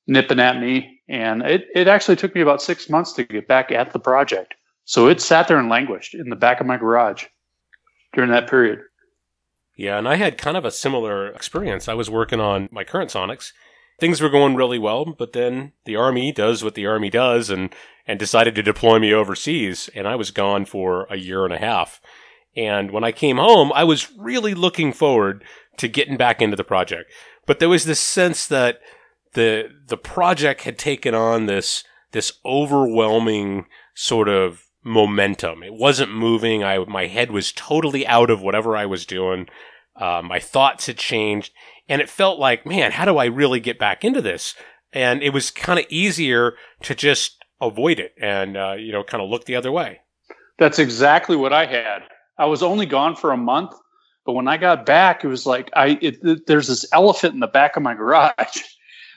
nipping 0.07 0.41
at 0.41 0.61
me 0.61 1.01
and 1.07 1.43
it, 1.43 1.69
it 1.75 1.87
actually 1.87 2.17
took 2.17 2.35
me 2.35 2.41
about 2.41 2.63
six 2.63 2.89
months 2.89 3.13
to 3.13 3.25
get 3.25 3.47
back 3.47 3.71
at 3.71 3.93
the 3.93 3.99
project 3.99 4.55
so 4.87 5.07
it 5.09 5.21
sat 5.21 5.47
there 5.47 5.59
and 5.59 5.69
languished 5.69 6.15
in 6.15 6.31
the 6.31 6.37
back 6.37 6.61
of 6.61 6.67
my 6.67 6.77
garage 6.77 7.25
during 8.15 8.31
that 8.31 8.49
period 8.49 8.81
Yeah, 9.77 9.99
and 9.99 10.09
I 10.09 10.15
had 10.17 10.39
kind 10.39 10.57
of 10.57 10.65
a 10.65 10.71
similar 10.71 11.29
experience. 11.29 11.89
I 11.89 11.95
was 11.95 12.09
working 12.09 12.39
on 12.39 12.69
my 12.71 12.85
current 12.85 13.11
Sonex. 13.11 13.53
Things 13.99 14.21
were 14.21 14.29
going 14.29 14.55
really 14.55 14.79
well, 14.79 15.05
but 15.05 15.33
then 15.33 15.73
the 15.85 15.97
Army 15.97 16.33
does 16.33 16.65
what 16.65 16.75
the 16.75 16.87
Army 16.87 17.11
does 17.11 17.51
and, 17.51 17.75
and 18.07 18.19
decided 18.19 18.55
to 18.57 18.63
deploy 18.63 18.99
me 18.99 19.13
overseas, 19.13 19.89
and 19.95 20.09
I 20.09 20.17
was 20.17 20.31
gone 20.31 20.65
for 20.65 21.07
a 21.11 21.17
year 21.17 21.45
and 21.45 21.55
a 21.55 21.59
half. 21.59 22.01
And 22.57 22.91
when 22.91 23.05
I 23.05 23.13
came 23.13 23.37
home, 23.37 23.73
I 23.75 23.85
was 23.85 24.13
really 24.17 24.55
looking 24.55 24.93
forward 24.93 25.45
to 25.79 25.89
getting 25.89 26.17
back 26.17 26.41
into 26.41 26.57
the 26.57 26.65
project. 26.65 27.11
But 27.47 27.59
there 27.59 27.69
was 27.69 27.85
this 27.85 28.01
sense 28.01 28.47
that 28.47 28.81
the 29.35 29.71
the 29.87 29.97
project 29.97 30.63
had 30.63 30.79
taken 30.79 31.15
on 31.15 31.47
this 31.47 31.85
this 32.13 32.33
overwhelming 32.45 33.67
sort 33.95 34.29
of 34.29 34.65
momentum. 34.85 35.63
It 35.63 35.75
wasn't 35.75 36.15
moving. 36.15 36.63
I 36.63 36.79
my 36.79 37.07
head 37.07 37.31
was 37.31 37.53
totally 37.53 38.07
out 38.07 38.31
of 38.31 38.41
whatever 38.41 38.77
I 38.77 38.87
was 38.87 39.05
doing. 39.05 39.49
Uh, 39.97 40.23
my 40.25 40.41
thoughts 40.41 40.87
had 40.87 40.99
changed, 40.99 41.53
and 41.89 42.01
it 42.01 42.09
felt 42.09 42.39
like, 42.39 42.67
man, 42.67 42.93
how 42.93 43.05
do 43.05 43.19
I 43.19 43.27
really 43.27 43.61
get 43.61 43.79
back 43.79 44.05
into 44.05 44.23
this? 44.23 44.55
And 44.93 45.23
it 45.23 45.31
was 45.31 45.51
kind 45.51 45.79
of 45.79 45.87
easier 45.89 46.55
to 46.83 46.95
just 46.95 47.45
avoid 47.61 47.99
it 47.99 48.15
and 48.21 48.57
uh, 48.57 48.75
you 48.79 48.93
know 48.93 49.03
kind 49.03 49.23
of 49.23 49.31
look 49.31 49.45
the 49.45 49.57
other 49.57 49.73
way. 49.73 50.01
That's 50.59 50.79
exactly 50.79 51.37
what 51.37 51.53
I 51.53 51.67
had. 51.67 52.03
I 52.39 52.47
was 52.47 52.63
only 52.63 52.87
gone 52.87 53.17
for 53.17 53.33
a 53.33 53.37
month, 53.37 53.73
but 54.25 54.33
when 54.33 54.49
I 54.49 54.57
got 54.57 54.87
back, 54.87 55.25
it 55.25 55.29
was 55.29 55.47
like 55.47 55.71
I 55.75 55.99
it, 56.01 56.47
there's 56.47 56.69
this 56.69 56.87
elephant 56.93 57.35
in 57.35 57.41
the 57.41 57.47
back 57.47 57.77
of 57.77 57.83
my 57.83 57.95
garage 58.05 58.63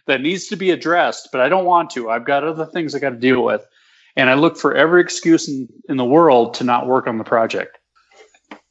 that 0.07 0.21
needs 0.21 0.47
to 0.47 0.55
be 0.55 0.71
addressed, 0.71 1.29
but 1.31 1.41
I 1.41 1.49
don't 1.49 1.65
want 1.65 1.89
to. 1.91 2.09
I've 2.09 2.25
got 2.25 2.43
other 2.43 2.65
things 2.65 2.95
I 2.95 2.99
got 2.99 3.09
to 3.11 3.17
deal 3.17 3.43
with, 3.43 3.65
and 4.15 4.29
I 4.29 4.35
look 4.35 4.57
for 4.57 4.73
every 4.73 5.01
excuse 5.01 5.47
in, 5.47 5.67
in 5.89 5.97
the 5.97 6.05
world 6.05 6.53
to 6.55 6.63
not 6.63 6.87
work 6.87 7.07
on 7.07 7.17
the 7.17 7.23
project. 7.23 7.76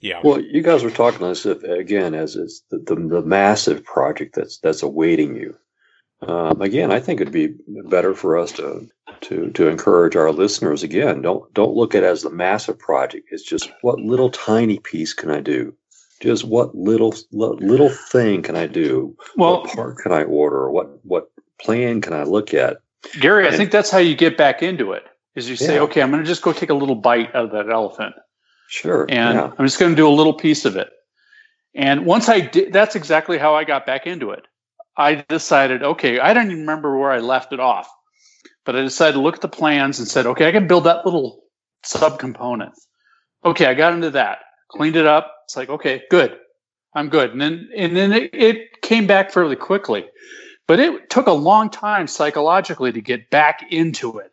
Yeah. 0.00 0.20
Well, 0.22 0.40
you 0.40 0.62
guys 0.62 0.84
were 0.84 0.90
talking 0.90 1.26
as 1.26 1.46
if 1.46 1.62
again 1.62 2.14
as 2.14 2.36
it's 2.36 2.62
the, 2.70 2.78
the, 2.78 2.94
the 2.96 3.22
massive 3.22 3.84
project 3.84 4.34
that's 4.34 4.58
that's 4.58 4.82
awaiting 4.82 5.36
you. 5.36 5.56
Um, 6.22 6.62
again, 6.62 6.92
I 6.92 7.00
think 7.00 7.20
it'd 7.20 7.32
be 7.32 7.54
better 7.88 8.14
for 8.14 8.38
us 8.38 8.52
to 8.52 8.88
to 9.22 9.50
to 9.50 9.68
encourage 9.68 10.16
our 10.16 10.32
listeners 10.32 10.82
again. 10.82 11.22
Don't 11.22 11.52
don't 11.54 11.76
look 11.76 11.94
at 11.94 12.02
it 12.02 12.06
as 12.06 12.22
the 12.22 12.30
massive 12.30 12.78
project. 12.78 13.28
It's 13.30 13.42
just 13.42 13.70
what 13.82 14.00
little 14.00 14.30
tiny 14.30 14.78
piece 14.78 15.12
can 15.12 15.30
I 15.30 15.40
do? 15.40 15.74
Just 16.20 16.44
what 16.44 16.74
little 16.74 17.14
little 17.32 17.90
thing 17.90 18.42
can 18.42 18.56
I 18.56 18.66
do? 18.66 19.16
Well, 19.36 19.62
what 19.62 19.70
part 19.74 19.98
can 19.98 20.12
I 20.12 20.24
order? 20.24 20.70
What 20.70 21.04
what 21.04 21.30
plan 21.60 22.00
can 22.00 22.12
I 22.14 22.22
look 22.22 22.54
at? 22.54 22.78
Gary, 23.20 23.46
I 23.46 23.56
think 23.56 23.70
that's 23.70 23.90
how 23.90 23.98
you 23.98 24.14
get 24.16 24.36
back 24.36 24.62
into 24.62 24.92
it. 24.92 25.04
Is 25.34 25.48
you 25.48 25.56
say, 25.56 25.74
Yeah. 25.74 25.82
okay, 25.82 26.02
I'm 26.02 26.10
going 26.10 26.22
to 26.22 26.28
just 26.28 26.42
go 26.42 26.52
take 26.52 26.70
a 26.70 26.74
little 26.74 26.94
bite 26.94 27.34
out 27.34 27.44
of 27.44 27.50
that 27.52 27.70
elephant. 27.70 28.14
Sure. 28.68 29.06
and 29.08 29.34
yeah. 29.34 29.52
I'm 29.58 29.64
just 29.64 29.78
going 29.78 29.92
to 29.92 29.96
do 29.96 30.08
a 30.08 30.10
little 30.10 30.34
piece 30.34 30.64
of 30.64 30.76
it. 30.76 30.90
And 31.74 32.06
once 32.06 32.28
I 32.28 32.40
did, 32.40 32.72
that's 32.72 32.96
exactly 32.96 33.38
how 33.38 33.54
I 33.54 33.64
got 33.64 33.86
back 33.86 34.06
into 34.06 34.30
it. 34.30 34.46
I 34.96 35.24
decided, 35.28 35.82
okay, 35.82 36.18
I 36.18 36.32
don't 36.32 36.46
even 36.46 36.60
remember 36.60 36.96
where 36.98 37.10
I 37.10 37.18
left 37.18 37.52
it 37.52 37.60
off, 37.60 37.88
but 38.64 38.74
I 38.74 38.80
decided 38.80 39.12
to 39.12 39.20
look 39.20 39.36
at 39.36 39.42
the 39.42 39.48
plans 39.48 39.98
and 39.98 40.08
said, 40.08 40.26
okay, 40.26 40.48
I 40.48 40.52
can 40.52 40.66
build 40.66 40.84
that 40.84 41.04
little 41.04 41.44
subcomponent. 41.84 42.72
Okay, 43.44 43.66
I 43.66 43.74
got 43.74 43.92
into 43.92 44.10
that, 44.10 44.38
cleaned 44.70 44.96
it 44.96 45.06
up. 45.06 45.32
It's 45.44 45.56
like, 45.56 45.68
okay, 45.68 46.02
good. 46.10 46.38
I'm 46.94 47.10
good. 47.10 47.30
And 47.30 47.40
then 47.40 47.68
and 47.76 47.94
then 47.94 48.12
it, 48.12 48.30
it 48.32 48.82
came 48.82 49.06
back 49.06 49.30
fairly 49.30 49.54
quickly. 49.54 50.06
But 50.66 50.80
it 50.80 51.10
took 51.10 51.26
a 51.26 51.32
long 51.32 51.70
time 51.70 52.06
psychologically 52.06 52.90
to 52.90 53.00
get 53.00 53.30
back 53.30 53.60
into 53.70 54.18
it. 54.18 54.30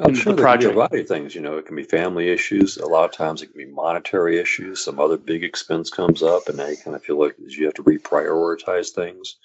I'm 0.00 0.14
sure 0.14 0.32
the 0.32 0.56
be 0.58 0.64
a 0.66 0.72
variety 0.72 1.00
of 1.00 1.08
things. 1.08 1.34
You 1.34 1.40
know, 1.40 1.58
it 1.58 1.66
can 1.66 1.76
be 1.76 1.82
family 1.82 2.28
issues. 2.28 2.76
A 2.76 2.86
lot 2.86 3.04
of 3.04 3.12
times 3.12 3.42
it 3.42 3.48
can 3.48 3.58
be 3.58 3.72
monetary 3.72 4.38
issues. 4.38 4.82
Some 4.82 4.98
other 4.98 5.16
big 5.16 5.44
expense 5.44 5.90
comes 5.90 6.22
up, 6.22 6.48
and 6.48 6.56
now 6.58 6.68
you 6.68 6.76
kind 6.76 6.96
of 6.96 7.02
feel 7.02 7.18
like 7.18 7.36
you 7.38 7.64
have 7.66 7.74
to 7.74 7.82
reprioritize 7.82 8.90
things. 8.90 9.36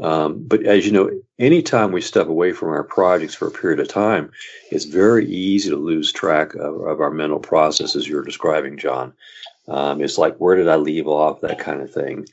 Um, 0.00 0.44
but 0.46 0.64
as 0.64 0.86
you 0.86 0.92
know, 0.92 1.10
anytime 1.38 1.92
we 1.92 2.00
step 2.00 2.28
away 2.28 2.52
from 2.52 2.70
our 2.70 2.82
projects 2.82 3.34
for 3.34 3.46
a 3.48 3.52
period 3.52 3.80
of 3.80 3.88
time, 3.88 4.32
it's 4.70 4.84
very 4.84 5.26
easy 5.26 5.70
to 5.70 5.76
lose 5.76 6.12
track 6.12 6.54
of, 6.54 6.80
of 6.80 7.00
our 7.00 7.10
mental 7.10 7.38
processes 7.38 8.08
you're 8.08 8.24
describing, 8.24 8.78
John. 8.78 9.12
Um, 9.68 10.00
it's 10.00 10.18
like, 10.18 10.36
where 10.38 10.56
did 10.56 10.68
I 10.68 10.76
leave 10.76 11.06
off? 11.06 11.40
That 11.40 11.58
kind 11.58 11.80
of 11.82 11.92
thing. 11.92 12.26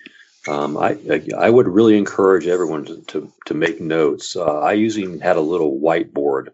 Um, 0.48 0.78
I, 0.78 0.98
I 1.38 1.50
would 1.50 1.68
really 1.68 1.98
encourage 1.98 2.48
everyone 2.48 2.86
to, 2.86 3.02
to, 3.08 3.32
to 3.46 3.54
make 3.54 3.82
notes. 3.82 4.36
Uh, 4.36 4.60
I 4.62 4.74
usually 4.74 5.20
had 5.20 5.36
a 5.36 5.42
little 5.42 5.80
whiteboard 5.80 6.50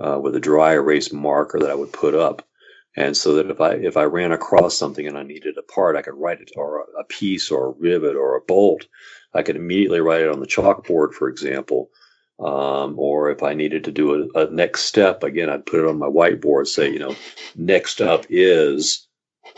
uh, 0.00 0.18
with 0.20 0.34
a 0.34 0.40
dry 0.40 0.72
erase 0.72 1.12
marker 1.12 1.58
that 1.58 1.70
I 1.70 1.74
would 1.74 1.92
put 1.92 2.14
up. 2.14 2.46
And 2.96 3.16
so 3.16 3.34
that 3.34 3.50
if 3.50 3.60
I 3.60 3.74
if 3.74 3.96
I 3.96 4.04
ran 4.04 4.32
across 4.32 4.76
something 4.76 5.06
and 5.06 5.16
I 5.16 5.22
needed 5.22 5.56
a 5.56 5.62
part, 5.62 5.96
I 5.96 6.02
could 6.02 6.14
write 6.14 6.40
it 6.40 6.50
or 6.56 6.86
a 6.98 7.04
piece 7.04 7.50
or 7.50 7.66
a 7.66 7.70
rivet 7.70 8.16
or 8.16 8.36
a 8.36 8.40
bolt. 8.40 8.86
I 9.32 9.42
could 9.42 9.56
immediately 9.56 10.00
write 10.00 10.22
it 10.22 10.28
on 10.28 10.40
the 10.40 10.46
chalkboard, 10.46 11.12
for 11.12 11.28
example. 11.28 11.90
Um, 12.40 12.98
or 12.98 13.30
if 13.30 13.42
I 13.42 13.52
needed 13.52 13.84
to 13.84 13.92
do 13.92 14.30
a, 14.34 14.46
a, 14.46 14.50
next 14.50 14.86
step, 14.86 15.22
again, 15.22 15.50
I'd 15.50 15.66
put 15.66 15.80
it 15.80 15.86
on 15.86 15.98
my 15.98 16.06
whiteboard, 16.06 16.66
say, 16.66 16.90
you 16.90 16.98
know, 16.98 17.14
next 17.54 18.00
up 18.00 18.24
is. 18.30 19.06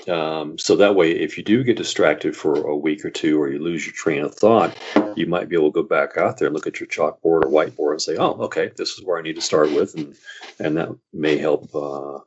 Um, 0.09 0.59
so 0.59 0.77
that 0.77 0.97
way, 0.97 1.13
if 1.13 1.39
you 1.39 1.45
do 1.45 1.63
get 1.63 1.77
distracted 1.77 2.37
for 2.37 2.67
a 2.67 2.77
week 2.77 3.05
or 3.05 3.11
two, 3.11 3.41
or 3.41 3.49
you 3.49 3.59
lose 3.59 3.87
your 3.87 3.95
train 3.95 4.25
of 4.25 4.35
thought, 4.35 4.77
you 5.17 5.27
might 5.27 5.49
be 5.49 5.57
able 5.57 5.71
to 5.71 5.83
go 5.83 5.89
back 5.89 6.17
out 6.17 6.39
there 6.39 6.51
look 6.51 6.67
at 6.67 6.81
your 6.81 6.89
chalkboard 6.89 7.45
or 7.45 7.51
whiteboard 7.51 7.93
and 7.93 8.03
say, 8.03 8.17
"Oh, 8.17 8.33
okay, 8.45 8.71
this 8.77 8.99
is 8.99 9.05
where 9.05 9.19
I 9.19 9.23
need 9.23 9.37
to 9.37 9.43
start 9.43 9.71
with," 9.73 9.95
and 9.95 10.15
and 10.59 10.77
that 10.77 10.89
may 11.13 11.39
help 11.39 11.75
uh, 11.75 12.19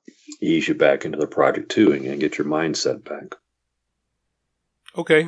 ease 0.41 0.67
you 0.67 0.75
back 0.75 1.05
into 1.05 1.17
the 1.17 1.27
project 1.27 1.69
too, 1.69 1.91
and, 1.91 2.05
and 2.05 2.19
get 2.19 2.37
your 2.37 2.47
mindset 2.47 3.03
back. 3.03 3.35
Okay, 4.97 5.27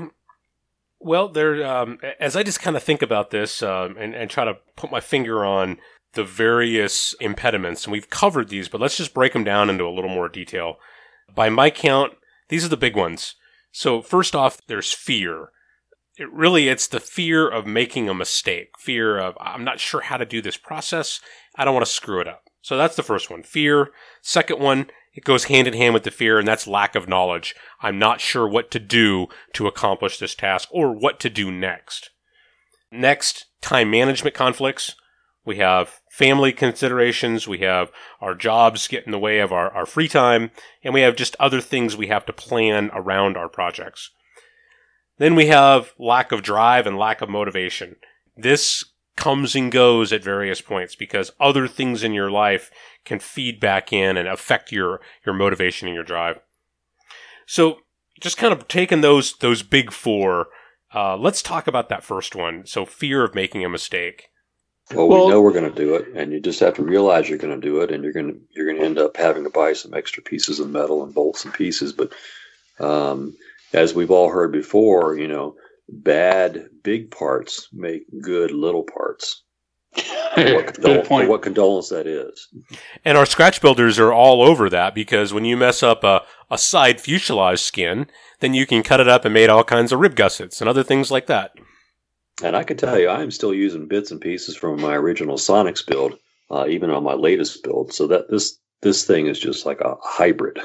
well, 1.00 1.29
there. 1.29 1.65
Um, 1.65 2.00
as 2.20 2.36
I 2.36 2.44
just 2.44 2.62
kind 2.62 2.75
of 2.75 2.84
think 2.84 3.01
about 3.01 3.32
this 3.32 3.62
um, 3.62 3.98
and, 3.98 4.15
and 4.15 4.29
try 4.29 4.46
to 4.46 4.58
put 4.75 4.91
my 4.91 5.00
finger 5.00 5.46
on 5.46 5.77
the 6.13 6.24
various 6.24 7.13
impediments, 7.20 7.86
and 7.86 7.91
we've 7.91 8.10
covered 8.10 8.50
these, 8.50 8.70
but 8.70 8.82
let's 8.82 8.98
just 8.98 9.13
break 9.13 9.34
them 9.34 9.44
down 9.44 9.70
into 9.70 9.86
a 9.86 9.94
little 9.94 10.10
more 10.10 10.29
detail. 10.29 10.77
By 11.34 11.50
my 11.50 11.70
count, 11.70 12.13
these 12.50 12.66
are 12.66 12.70
the 12.70 12.77
big 12.77 12.96
ones. 12.96 13.36
So 13.72 14.01
first 14.01 14.36
off, 14.36 14.60
there's 14.68 14.94
fear. 14.94 15.50
It 16.18 16.32
really, 16.32 16.68
it's 16.68 16.88
the 16.88 17.00
fear 17.00 17.48
of 17.48 17.68
making 17.68 18.10
a 18.10 18.13
mistake. 18.13 18.70
Fear 18.80 19.20
of 19.20 19.38
I'm 19.39 19.63
not 19.63 19.80
sure 19.80 20.01
how 20.01 20.18
to 20.18 20.25
do 20.25 20.42
this 20.42 20.58
process. 20.58 21.20
I 21.56 21.66
don't 21.66 21.75
want 21.75 21.86
to 21.86 21.92
screw 21.92 22.20
it 22.22 22.27
up. 22.27 22.44
So 22.62 22.77
that's 22.77 22.96
the 22.96 23.04
first 23.04 23.30
one. 23.30 23.44
Fear. 23.44 23.92
Second 24.22 24.60
one 24.60 24.88
it 25.18 25.24
goes 25.24 25.46
hand 25.46 25.68
in 25.68 25.74
hand 25.74 25.96
with 25.96 26.04
the 26.04 26.12
fear, 26.12 26.38
and 26.38 26.48
that's 26.48 26.68
lack 26.68 26.94
of 26.94 27.10
knowledge. 27.10 27.56
I'm 27.82 27.98
not 27.98 28.22
sure 28.22 28.48
what 28.48 28.70
to 28.70 28.80
do 28.80 29.25
to 29.54 29.66
accomplish 29.66 30.20
this 30.20 30.36
task 30.36 30.70
or 30.72 30.94
what 30.94 31.20
to 31.22 31.30
do 31.32 31.51
next. 31.51 32.12
Next, 32.92 33.48
time 33.60 33.89
management 33.89 34.36
conflicts. 34.36 34.94
We 35.44 35.58
have 35.58 36.01
family 36.17 36.51
considerations. 36.51 37.47
We 37.47 37.59
have 37.59 37.91
our 38.21 38.33
jobs 38.33 38.88
get 38.88 39.05
in 39.05 39.12
the 39.12 39.19
way 39.19 39.38
of 39.38 39.53
our, 39.53 39.69
our 39.69 39.86
free 39.86 40.07
time. 40.07 40.50
And 40.83 40.91
we 40.91 41.01
have 41.01 41.15
just 41.15 41.36
other 41.39 41.62
things 41.62 41.95
we 41.95 42.07
have 42.07 42.25
to 42.25 42.33
plan 42.33 42.89
around 42.91 43.38
our 43.38 43.47
projects. 43.47 44.09
Then 45.19 45.36
we 45.36 45.45
have 45.45 45.93
lack 46.00 46.31
of 46.31 46.41
drive 46.41 46.88
and 46.88 46.97
lack 46.97 47.21
of 47.21 47.29
motivation. 47.29 47.97
This 48.36 48.83
comes 49.15 49.55
and 49.55 49.72
goes 49.72 50.11
at 50.11 50.24
various 50.24 50.59
points 50.59 50.96
because 50.96 51.33
other 51.39 51.68
things 51.68 52.01
in 52.01 52.13
your 52.13 52.31
life 52.31 52.72
can 53.05 53.20
feed 53.20 53.59
back 53.59 53.94
in 53.94 54.18
and 54.18 54.27
affect 54.27 54.72
your 54.72 55.00
your 55.24 55.35
motivation 55.35 55.87
and 55.87 55.94
your 55.94 56.03
drive. 56.03 56.39
So 57.46 57.81
just 58.20 58.37
kind 58.37 58.53
of 58.53 58.68
taking 58.68 59.01
those 59.01 59.37
those 59.37 59.61
big 59.61 59.92
four, 59.92 60.48
uh, 60.96 61.15
let's 61.15 61.44
talk 61.44 61.68
about 61.68 61.89
that 61.89 62.03
first 62.03 62.35
one. 62.35 62.65
So 62.65 62.85
fear 62.85 63.24
of 63.24 63.35
making 63.35 63.63
a 63.63 63.70
mistake. 63.70 64.29
Well, 64.93 65.09
well 65.09 65.25
we 65.25 65.31
know 65.31 65.41
we're 65.41 65.53
going 65.53 65.71
to 65.71 65.83
do 65.83 65.95
it, 65.95 66.07
and 66.15 66.31
you 66.31 66.39
just 66.39 66.59
have 66.61 66.75
to 66.75 66.83
realize 66.83 67.27
you're 67.27 67.37
going 67.37 67.59
to 67.59 67.67
do 67.67 67.81
it, 67.81 67.91
and 67.91 68.03
you're 68.03 68.13
going 68.13 68.33
to 68.33 68.39
you're 68.51 68.65
going 68.65 68.79
to 68.79 68.85
end 68.85 68.97
up 68.97 69.17
having 69.17 69.43
to 69.43 69.50
buy 69.50 69.73
some 69.73 69.93
extra 69.93 70.23
pieces 70.23 70.59
of 70.59 70.69
metal 70.69 71.03
and 71.03 71.13
bolts 71.13 71.43
and 71.43 71.53
pieces. 71.53 71.91
But 71.91 72.13
um, 72.79 73.35
as 73.73 73.93
we've 73.93 74.11
all 74.11 74.29
heard 74.29 74.51
before, 74.51 75.17
you 75.17 75.27
know, 75.27 75.55
bad 75.89 76.69
big 76.83 77.11
parts 77.11 77.67
make 77.73 78.03
good 78.21 78.51
little 78.51 78.83
parts. 78.83 79.43
what, 79.95 80.75
condol- 80.75 81.05
point. 81.05 81.29
what 81.29 81.41
condolence 81.41 81.89
that 81.89 82.05
is. 82.05 82.47
And 83.03 83.17
our 83.17 83.25
scratch 83.25 83.61
builders 83.61 83.97
are 83.97 84.13
all 84.13 84.43
over 84.43 84.69
that 84.69 84.93
because 84.93 85.33
when 85.33 85.45
you 85.45 85.57
mess 85.57 85.81
up 85.81 86.03
a, 86.03 86.21
a 86.51 86.57
side 86.57 87.01
fuselage 87.01 87.61
skin, 87.61 88.07
then 88.39 88.53
you 88.53 88.67
can 88.67 88.83
cut 88.83 89.00
it 89.00 89.07
up 89.07 89.25
and 89.25 89.33
make 89.33 89.50
all 89.50 89.63
kinds 89.63 89.91
of 89.91 90.00
rib 90.00 90.15
gussets 90.15 90.61
and 90.61 90.69
other 90.69 90.83
things 90.83 91.09
like 91.09 91.25
that. 91.25 91.53
And 92.43 92.55
I 92.55 92.63
can 92.63 92.77
tell 92.77 93.00
you, 93.00 93.09
I'm 93.09 93.31
still 93.31 93.53
using 93.53 93.87
bits 93.87 94.11
and 94.11 94.21
pieces 94.21 94.55
from 94.55 94.79
my 94.79 94.95
original 94.95 95.37
Sonex 95.37 95.85
build, 95.85 96.17
uh, 96.51 96.67
even 96.67 96.91
on 96.91 97.03
my 97.03 97.13
latest 97.13 97.63
build. 97.63 97.93
So 97.93 98.07
that 98.07 98.29
this 98.29 98.57
this 98.81 99.05
thing 99.05 99.27
is 99.27 99.39
just 99.39 99.65
like 99.65 99.81
a 99.81 99.95
hybrid. 100.03 100.59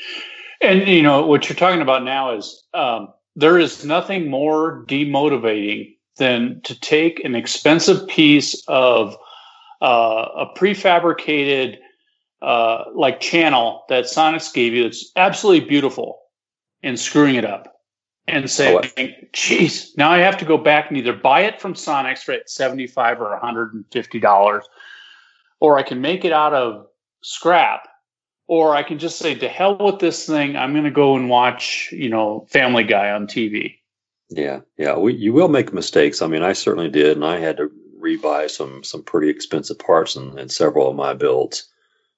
and 0.60 0.86
you 0.86 1.02
know 1.02 1.26
what 1.26 1.48
you're 1.48 1.56
talking 1.56 1.80
about 1.80 2.04
now 2.04 2.36
is 2.36 2.64
um, 2.74 3.08
there 3.34 3.58
is 3.58 3.84
nothing 3.84 4.30
more 4.30 4.84
demotivating 4.86 5.96
than 6.18 6.60
to 6.64 6.78
take 6.80 7.24
an 7.24 7.34
expensive 7.34 8.06
piece 8.08 8.62
of 8.68 9.16
uh, 9.82 10.28
a 10.36 10.46
prefabricated 10.56 11.76
uh, 12.42 12.84
like 12.94 13.20
channel 13.20 13.84
that 13.88 14.04
Sonex 14.04 14.52
gave 14.52 14.74
you 14.74 14.84
that's 14.84 15.10
absolutely 15.16 15.66
beautiful 15.66 16.18
and 16.82 16.98
screwing 16.98 17.34
it 17.34 17.44
up 17.44 17.75
and 18.28 18.50
saying, 18.50 18.90
geez, 19.32 19.96
now 19.96 20.10
I 20.10 20.18
have 20.18 20.36
to 20.38 20.44
go 20.44 20.58
back 20.58 20.88
and 20.88 20.96
either 20.96 21.12
buy 21.12 21.42
it 21.42 21.60
from 21.60 21.74
Sonex 21.74 22.18
for 22.18 22.36
75 22.46 23.20
or 23.20 23.38
$150, 23.40 24.62
or 25.60 25.78
I 25.78 25.82
can 25.82 26.00
make 26.00 26.24
it 26.24 26.32
out 26.32 26.54
of 26.54 26.86
scrap 27.22 27.88
or 28.48 28.74
I 28.74 28.82
can 28.82 28.98
just 28.98 29.18
say 29.18 29.34
to 29.34 29.48
hell 29.48 29.76
with 29.76 29.98
this 29.98 30.26
thing. 30.26 30.56
I'm 30.56 30.72
going 30.72 30.84
to 30.84 30.90
go 30.90 31.16
and 31.16 31.28
watch, 31.28 31.88
you 31.92 32.08
know, 32.08 32.46
Family 32.48 32.84
Guy 32.84 33.10
on 33.10 33.26
TV. 33.26 33.78
Yeah, 34.28 34.60
yeah. 34.76 34.96
We, 34.96 35.14
you 35.14 35.32
will 35.32 35.48
make 35.48 35.72
mistakes. 35.72 36.22
I 36.22 36.26
mean, 36.26 36.42
I 36.42 36.52
certainly 36.52 36.88
did, 36.88 37.16
and 37.16 37.24
I 37.24 37.38
had 37.38 37.56
to 37.58 37.70
rebuy 38.00 38.50
some 38.50 38.82
some 38.84 39.02
pretty 39.02 39.28
expensive 39.28 39.78
parts 39.78 40.16
in, 40.16 40.38
in 40.38 40.48
several 40.48 40.88
of 40.88 40.96
my 40.96 41.14
builds. 41.14 41.68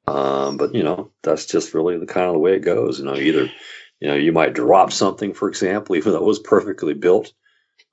Um, 0.07 0.57
but 0.57 0.75
you 0.75 0.83
know, 0.83 1.11
that's 1.23 1.45
just 1.45 1.75
really 1.75 1.99
the 1.99 2.07
kind 2.07 2.27
of 2.27 2.33
the 2.33 2.39
way 2.39 2.55
it 2.55 2.61
goes. 2.61 2.99
You 2.99 3.05
know, 3.05 3.17
either 3.17 3.51
you 4.01 4.09
know 4.09 4.15
you 4.15 4.33
might 4.33 4.55
drop 4.55 4.93
something, 4.93 5.35
for 5.35 5.49
example, 5.49 5.97
even 5.97 6.13
though 6.13 6.19
it 6.19 6.25
was 6.25 6.39
perfectly 6.39 6.95
built, 6.95 7.33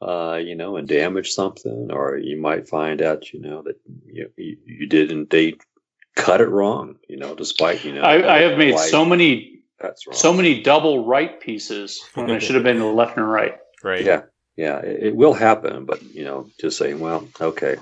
uh, 0.02 0.40
you 0.42 0.56
know, 0.56 0.78
and 0.78 0.88
damage 0.88 1.32
something, 1.32 1.90
or 1.92 2.18
you 2.18 2.40
might 2.40 2.68
find 2.68 3.02
out, 3.02 3.34
you 3.34 3.40
know, 3.40 3.62
that 3.64 3.80
you, 4.06 4.30
you, 4.38 4.58
you 4.66 4.88
did 4.88 5.12
indeed 5.12 5.60
cut 6.16 6.42
it 6.42 6.50
wrong, 6.50 6.96
you 7.08 7.18
know, 7.18 7.36
despite, 7.36 7.84
you 7.84 7.94
know. 7.94 8.02
I, 8.02 8.36
I 8.36 8.42
have 8.42 8.58
made 8.58 8.78
so 8.78 9.06
many, 9.06 9.62
so 10.12 10.34
many 10.34 10.62
double 10.62 11.06
right 11.06 11.40
pieces 11.40 12.04
when 12.14 12.30
it 12.30 12.42
should 12.42 12.56
have 12.56 12.64
been 12.64 12.80
the 12.80 12.86
left 12.86 13.18
and 13.18 13.30
right. 13.30 13.58
Right. 13.84 14.04
Yeah. 14.04 14.24
Yeah. 14.56 14.80
It, 14.80 15.08
it 15.08 15.16
will 15.16 15.34
happen, 15.34 15.86
but, 15.86 16.02
you 16.04 16.24
know, 16.24 16.50
just 16.60 16.78
saying, 16.78 17.00
well, 17.00 17.28
okay. 17.40 17.78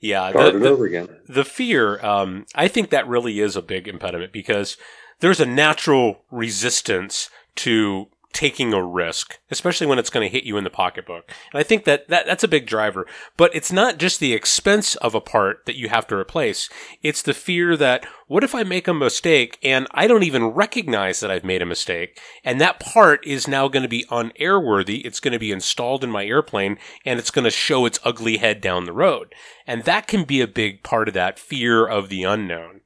Yeah. 0.00 0.30
Start 0.30 0.54
the, 0.54 0.64
it 0.64 0.66
over 0.66 0.86
again. 0.86 1.08
The 1.28 1.44
fear, 1.44 2.04
um, 2.04 2.46
I 2.54 2.68
think 2.68 2.90
that 2.90 3.06
really 3.06 3.40
is 3.40 3.56
a 3.56 3.62
big 3.62 3.86
impediment 3.86 4.32
because 4.32 4.78
there's 5.20 5.40
a 5.40 5.46
natural 5.46 6.24
resistance 6.30 7.30
to 7.56 8.08
taking 8.32 8.72
a 8.72 8.82
risk, 8.82 9.40
especially 9.50 9.86
when 9.86 9.98
it's 9.98 10.10
going 10.10 10.24
to 10.24 10.32
hit 10.32 10.44
you 10.44 10.56
in 10.56 10.62
the 10.62 10.70
pocketbook. 10.70 11.28
And 11.52 11.58
I 11.58 11.62
think 11.64 11.84
that, 11.84 12.08
that 12.08 12.26
that's 12.26 12.44
a 12.44 12.48
big 12.48 12.66
driver. 12.66 13.06
But 13.36 13.54
it's 13.54 13.72
not 13.72 13.98
just 13.98 14.20
the 14.20 14.32
expense 14.32 14.94
of 14.96 15.14
a 15.14 15.20
part 15.20 15.66
that 15.66 15.76
you 15.76 15.88
have 15.88 16.06
to 16.08 16.16
replace. 16.16 16.68
It's 17.02 17.22
the 17.22 17.34
fear 17.34 17.76
that 17.76 18.06
what 18.28 18.44
if 18.44 18.54
I 18.54 18.62
make 18.62 18.86
a 18.86 18.94
mistake 18.94 19.58
and 19.62 19.88
I 19.90 20.06
don't 20.06 20.22
even 20.22 20.46
recognize 20.46 21.20
that 21.20 21.30
I've 21.30 21.44
made 21.44 21.62
a 21.62 21.66
mistake 21.66 22.20
and 22.44 22.60
that 22.60 22.78
part 22.78 23.26
is 23.26 23.48
now 23.48 23.66
going 23.66 23.82
to 23.82 23.88
be 23.88 24.06
unairworthy. 24.10 25.04
It's 25.04 25.20
going 25.20 25.32
to 25.32 25.38
be 25.38 25.52
installed 25.52 26.04
in 26.04 26.10
my 26.10 26.24
airplane 26.24 26.78
and 27.04 27.18
it's 27.18 27.32
going 27.32 27.44
to 27.44 27.50
show 27.50 27.84
its 27.84 27.98
ugly 28.04 28.36
head 28.36 28.60
down 28.60 28.84
the 28.84 28.92
road. 28.92 29.34
And 29.66 29.84
that 29.84 30.06
can 30.06 30.24
be 30.24 30.40
a 30.40 30.46
big 30.46 30.84
part 30.84 31.08
of 31.08 31.14
that 31.14 31.38
fear 31.38 31.86
of 31.86 32.08
the 32.08 32.22
unknown. 32.22 32.82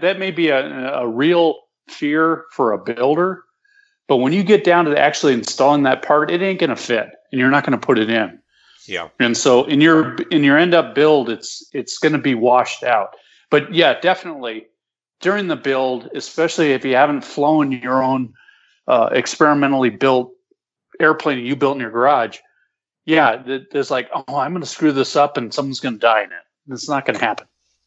That 0.00 0.18
may 0.18 0.30
be 0.30 0.48
a, 0.48 0.94
a 0.94 1.08
real 1.08 1.60
fear 1.88 2.44
for 2.52 2.72
a 2.72 2.78
builder 2.78 3.44
but 4.06 4.16
when 4.18 4.32
you 4.32 4.42
get 4.42 4.64
down 4.64 4.84
to 4.86 4.98
actually 4.98 5.32
installing 5.32 5.84
that 5.84 6.02
part, 6.02 6.30
it 6.30 6.42
ain't 6.42 6.60
going 6.60 6.70
to 6.70 6.76
fit, 6.76 7.10
and 7.32 7.40
you're 7.40 7.50
not 7.50 7.64
going 7.64 7.78
to 7.78 7.84
put 7.86 7.98
it 7.98 8.10
in. 8.10 8.38
Yeah. 8.86 9.08
And 9.18 9.36
so 9.36 9.64
in 9.64 9.80
your 9.80 10.14
in 10.30 10.44
your 10.44 10.58
end 10.58 10.74
up 10.74 10.94
build, 10.94 11.30
it's 11.30 11.66
it's 11.72 11.98
going 11.98 12.12
to 12.12 12.18
be 12.18 12.34
washed 12.34 12.82
out. 12.82 13.14
But 13.50 13.72
yeah, 13.72 13.98
definitely 13.98 14.66
during 15.20 15.48
the 15.48 15.56
build, 15.56 16.10
especially 16.14 16.72
if 16.72 16.84
you 16.84 16.94
haven't 16.96 17.22
flown 17.22 17.72
your 17.72 18.02
own 18.02 18.34
uh, 18.86 19.08
experimentally 19.12 19.88
built 19.88 20.32
airplane 21.00 21.44
you 21.44 21.56
built 21.56 21.76
in 21.76 21.80
your 21.80 21.90
garage, 21.90 22.38
yeah, 23.06 23.42
there's 23.70 23.90
like, 23.90 24.10
oh, 24.14 24.36
I'm 24.36 24.52
going 24.52 24.62
to 24.62 24.68
screw 24.68 24.92
this 24.92 25.16
up 25.16 25.38
and 25.38 25.52
someone's 25.52 25.80
going 25.80 25.94
to 25.94 26.00
die 26.00 26.24
in 26.24 26.30
it. 26.30 26.72
It's 26.72 26.88
not 26.88 27.06
going 27.06 27.18
to 27.18 27.24
happen. 27.24 27.46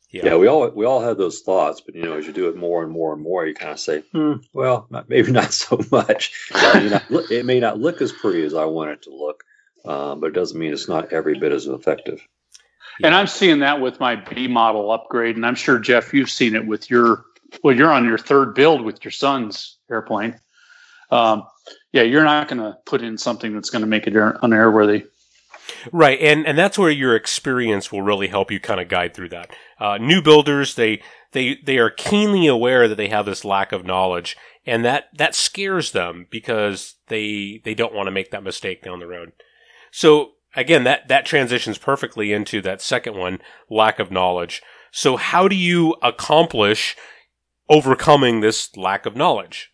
Yeah. 0.09 0.25
yeah. 0.25 0.35
we 0.37 0.47
all 0.47 0.69
we 0.69 0.85
all 0.85 1.01
have 1.01 1.17
those 1.17 1.41
thoughts, 1.41 1.81
but 1.81 1.95
you 1.95 2.03
know, 2.03 2.17
as 2.17 2.25
you 2.25 2.33
do 2.33 2.47
it 2.47 2.55
more 2.55 2.83
and 2.83 2.91
more 2.91 3.13
and 3.13 3.21
more, 3.21 3.45
you 3.45 3.53
kind 3.53 3.71
of 3.71 3.79
say, 3.79 4.03
hmm, 4.13 4.33
well, 4.53 4.87
not, 4.89 5.09
maybe 5.09 5.31
not 5.33 5.53
so 5.53 5.79
much. 5.91 6.49
It 6.51 6.83
may, 6.83 6.89
not 6.89 7.11
look, 7.11 7.31
it 7.31 7.45
may 7.45 7.59
not 7.59 7.79
look 7.79 8.01
as 8.01 8.11
pretty 8.11 8.43
as 8.43 8.53
I 8.53 8.65
want 8.65 8.91
it 8.91 9.01
to 9.03 9.09
look, 9.09 9.43
um, 9.85 10.19
but 10.19 10.27
it 10.27 10.33
doesn't 10.33 10.57
mean 10.57 10.73
it's 10.73 10.87
not 10.87 11.11
every 11.11 11.37
bit 11.37 11.51
as 11.51 11.67
effective. 11.67 12.25
And 13.03 13.13
I'm 13.13 13.27
seeing 13.27 13.59
that 13.59 13.79
with 13.79 13.99
my 13.99 14.15
B 14.15 14.47
model 14.47 14.91
upgrade, 14.91 15.35
and 15.35 15.45
I'm 15.45 15.55
sure 15.55 15.77
Jeff, 15.77 16.13
you've 16.13 16.31
seen 16.31 16.55
it 16.55 16.65
with 16.65 16.89
your 16.89 17.25
well, 17.63 17.75
you're 17.75 17.91
on 17.91 18.05
your 18.05 18.17
third 18.17 18.55
build 18.55 18.81
with 18.81 19.03
your 19.03 19.11
son's 19.11 19.77
airplane. 19.89 20.39
Um, 21.11 21.43
yeah, 21.91 22.01
you're 22.01 22.23
not 22.23 22.47
going 22.47 22.61
to 22.61 22.77
put 22.85 23.01
in 23.01 23.17
something 23.17 23.53
that's 23.53 23.69
going 23.69 23.81
to 23.81 23.87
make 23.87 24.07
it 24.07 24.13
unairworthy. 24.13 25.07
Right, 25.91 26.19
and 26.19 26.45
and 26.45 26.57
that's 26.57 26.77
where 26.77 26.89
your 26.89 27.15
experience 27.15 27.91
will 27.91 28.01
really 28.01 28.27
help 28.27 28.51
you 28.51 28.59
kind 28.59 28.79
of 28.79 28.89
guide 28.89 29.13
through 29.13 29.29
that. 29.29 29.51
Uh, 29.79 29.97
new 29.97 30.21
builders, 30.21 30.75
they 30.75 31.01
they 31.31 31.57
they 31.65 31.77
are 31.77 31.89
keenly 31.89 32.47
aware 32.47 32.87
that 32.87 32.95
they 32.95 33.09
have 33.09 33.25
this 33.25 33.45
lack 33.45 33.71
of 33.71 33.85
knowledge, 33.85 34.37
and 34.65 34.83
that 34.85 35.05
that 35.17 35.35
scares 35.35 35.91
them 35.91 36.27
because 36.29 36.95
they 37.07 37.61
they 37.63 37.73
don't 37.73 37.93
want 37.93 38.07
to 38.07 38.11
make 38.11 38.31
that 38.31 38.43
mistake 38.43 38.83
down 38.83 38.99
the 38.99 39.07
road. 39.07 39.31
So 39.91 40.31
again, 40.55 40.83
that 40.83 41.07
that 41.07 41.25
transitions 41.25 41.77
perfectly 41.77 42.33
into 42.33 42.61
that 42.61 42.81
second 42.81 43.15
one, 43.17 43.39
lack 43.69 43.99
of 43.99 44.11
knowledge. 44.11 44.61
So 44.91 45.17
how 45.17 45.47
do 45.47 45.55
you 45.55 45.95
accomplish 46.01 46.95
overcoming 47.69 48.39
this 48.39 48.75
lack 48.75 49.05
of 49.05 49.15
knowledge? 49.15 49.71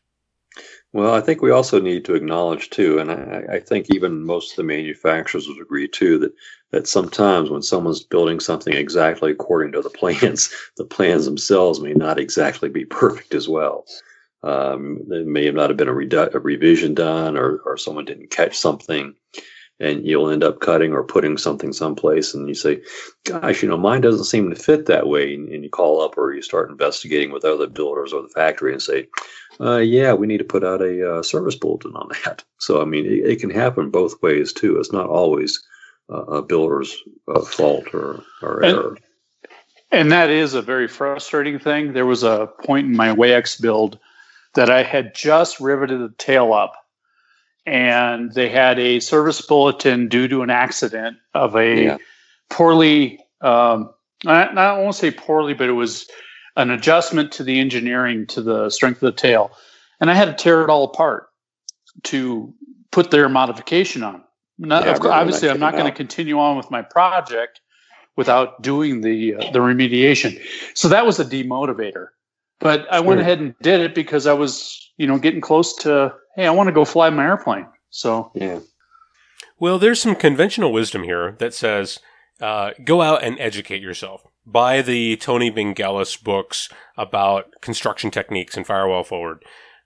Well, 0.93 1.15
I 1.15 1.21
think 1.21 1.41
we 1.41 1.49
also 1.49 1.81
need 1.81 2.05
to 2.05 2.13
acknowledge 2.13 2.69
too, 2.69 2.99
and 2.99 3.11
I, 3.11 3.55
I, 3.55 3.59
think 3.59 3.87
even 3.89 4.23
most 4.23 4.51
of 4.51 4.57
the 4.57 4.63
manufacturers 4.63 5.47
would 5.47 5.59
agree 5.59 5.87
too 5.87 6.19
that 6.19 6.33
that 6.69 6.87
sometimes 6.87 7.49
when 7.49 7.63
someone's 7.63 8.03
building 8.03 8.39
something 8.39 8.73
exactly 8.73 9.31
according 9.31 9.71
to 9.71 9.81
the 9.81 9.89
plans, 9.89 10.53
the 10.77 10.85
plans 10.85 11.25
themselves 11.25 11.79
may 11.79 11.93
not 11.93 12.19
exactly 12.19 12.69
be 12.69 12.85
perfect 12.85 13.33
as 13.33 13.49
well. 13.49 13.85
Um, 14.43 14.99
there 15.07 15.25
may 15.25 15.45
have 15.45 15.55
not 15.55 15.71
have 15.71 15.77
been 15.77 15.87
a, 15.87 15.93
redu- 15.93 16.33
a 16.35 16.39
revision 16.39 16.93
done, 16.93 17.37
or 17.37 17.57
or 17.65 17.75
someone 17.75 18.05
didn't 18.05 18.29
catch 18.29 18.55
something, 18.55 19.15
and 19.79 20.05
you'll 20.05 20.29
end 20.29 20.43
up 20.43 20.59
cutting 20.59 20.93
or 20.93 21.03
putting 21.03 21.37
something 21.37 21.73
someplace 21.73 22.33
and 22.33 22.47
you 22.47 22.53
say 22.53 22.81
gosh 23.25 23.63
you 23.63 23.69
know 23.69 23.77
mine 23.77 24.01
doesn't 24.01 24.25
seem 24.25 24.49
to 24.49 24.55
fit 24.55 24.85
that 24.85 25.07
way 25.07 25.33
and, 25.33 25.49
and 25.49 25.63
you 25.63 25.69
call 25.69 26.01
up 26.01 26.17
or 26.17 26.33
you 26.33 26.41
start 26.41 26.69
investigating 26.69 27.31
with 27.31 27.43
other 27.43 27.67
builders 27.67 28.13
or 28.13 28.21
the 28.21 28.29
factory 28.29 28.71
and 28.71 28.81
say 28.81 29.07
uh, 29.59 29.77
yeah 29.77 30.13
we 30.13 30.27
need 30.27 30.39
to 30.39 30.43
put 30.43 30.63
out 30.63 30.81
a 30.81 31.15
uh, 31.15 31.23
service 31.23 31.55
bulletin 31.55 31.95
on 31.95 32.09
that. 32.23 32.43
So 32.59 32.81
i 32.81 32.85
mean 32.85 33.05
it, 33.05 33.31
it, 33.31 33.39
can 33.39 33.49
happen 33.49 33.89
both 33.89 34.21
ways 34.21 34.53
too. 34.53 34.77
It's 34.79 34.93
not 34.93 35.07
always 35.07 35.61
uh, 36.11 36.23
a 36.23 36.41
builder's 36.41 36.95
uh, 37.33 37.41
fault 37.41 37.93
or, 37.93 38.23
or 38.41 38.63
and, 38.63 38.77
error. 38.77 38.97
and 39.91 40.11
that 40.11 40.29
is 40.29 40.53
a 40.53 40.61
very 40.61 40.87
frustrating 40.87 41.59
thing. 41.59 41.93
There 41.93 42.05
was 42.05 42.23
a 42.23 42.49
point 42.63 42.87
in 42.87 42.95
my 42.95 43.09
Waiex 43.09 43.61
build 43.61 43.99
that 44.53 44.69
i 44.69 44.83
had 44.83 45.13
just 45.15 45.59
riveted 45.59 45.99
the 45.99 46.13
tail 46.17 46.53
up 46.53 46.73
and 47.65 48.31
they 48.33 48.49
had 48.49 48.79
a 48.79 48.99
service 48.99 49.41
bulletin 49.41 50.07
due 50.07 50.27
to 50.27 50.41
an 50.41 50.49
accident 50.49 51.17
of 51.33 51.55
a 51.55 51.83
yeah. 51.83 51.97
poorly 52.49 53.19
um, 53.41 53.93
I, 54.25 54.43
I 54.43 54.79
won't 54.79 54.95
say 54.95 55.11
poorly 55.11 55.53
but 55.53 55.69
it 55.69 55.73
was 55.73 56.07
an 56.55 56.69
adjustment 56.69 57.31
to 57.31 57.43
the 57.43 57.59
engineering 57.59 58.25
to 58.27 58.41
the 58.41 58.69
strength 58.69 58.97
of 58.97 59.13
the 59.13 59.19
tail 59.21 59.51
and 59.99 60.09
i 60.09 60.13
had 60.13 60.25
to 60.25 60.43
tear 60.43 60.63
it 60.63 60.69
all 60.69 60.83
apart 60.83 61.27
to 62.03 62.53
put 62.91 63.11
their 63.11 63.29
modification 63.29 64.03
on 64.03 64.23
not, 64.57 64.85
yeah, 64.85 64.97
obviously 65.09 65.49
i'm 65.49 65.59
not 65.59 65.73
going 65.73 65.85
to 65.85 65.91
continue 65.91 66.39
on 66.39 66.55
with 66.57 66.69
my 66.71 66.81
project 66.81 67.61
without 68.15 68.61
doing 68.61 69.01
the 69.01 69.35
uh, 69.35 69.51
the 69.51 69.59
remediation 69.59 70.39
so 70.73 70.87
that 70.87 71.05
was 71.05 71.19
a 71.19 71.25
demotivator 71.25 72.07
but 72.59 72.85
i 72.91 72.97
sure. 72.97 73.07
went 73.07 73.21
ahead 73.21 73.39
and 73.39 73.55
did 73.61 73.81
it 73.81 73.95
because 73.95 74.27
i 74.27 74.33
was 74.33 74.91
you 74.97 75.07
know 75.07 75.17
getting 75.17 75.41
close 75.41 75.75
to 75.75 76.13
hey, 76.35 76.47
I 76.47 76.51
want 76.51 76.67
to 76.67 76.73
go 76.73 76.85
fly 76.85 77.09
my 77.09 77.25
airplane. 77.25 77.67
So 77.89 78.31
yeah. 78.35 78.59
Well, 79.59 79.79
there's 79.79 80.01
some 80.01 80.15
conventional 80.15 80.73
wisdom 80.73 81.03
here 81.03 81.35
that 81.39 81.53
says 81.53 81.99
uh, 82.41 82.71
go 82.83 83.01
out 83.01 83.23
and 83.23 83.39
educate 83.39 83.81
yourself. 83.81 84.25
Buy 84.45 84.81
the 84.81 85.15
Tony 85.17 85.51
Bingelis 85.51 86.21
books 86.21 86.69
about 86.97 87.61
construction 87.61 88.11
techniques 88.11 88.57
and 88.57 88.67
firewall 88.67 89.03
forward. 89.03 89.43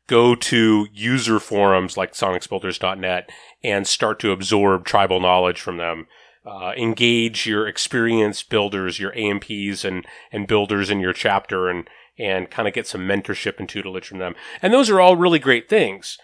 Go 0.08 0.36
to 0.36 0.88
user 0.94 1.40
forums 1.40 1.98
like 1.98 2.14
sonexbuilders.net 2.14 3.30
and 3.64 3.88
start 3.88 4.20
to 4.20 4.32
absorb 4.32 4.86
tribal 4.86 5.20
knowledge 5.20 5.62
from 5.62 5.78
them. 5.78 6.08
Uh, 6.46 6.72
engage 6.78 7.46
your 7.46 7.68
experienced 7.68 8.50
builders, 8.50 9.00
your 9.00 9.14
AMPs 9.18 9.84
and, 9.84 10.06
and 10.32 10.48
builders 10.48 10.90
in 10.90 11.02
your 11.02 11.12
chapter 11.12 11.68
and, 11.68 11.90
and 12.18 12.50
kind 12.50 12.68
of 12.68 12.74
get 12.74 12.88
some 12.88 13.02
mentorship 13.02 13.60
and 13.60 13.68
tutelage 13.68 14.08
from 14.08 14.20
them. 14.20 14.34
And 14.62 14.74
those 14.74 14.90
are 14.90 15.02
all 15.02 15.18
really 15.18 15.40
great 15.40 15.68
things. 15.68 16.18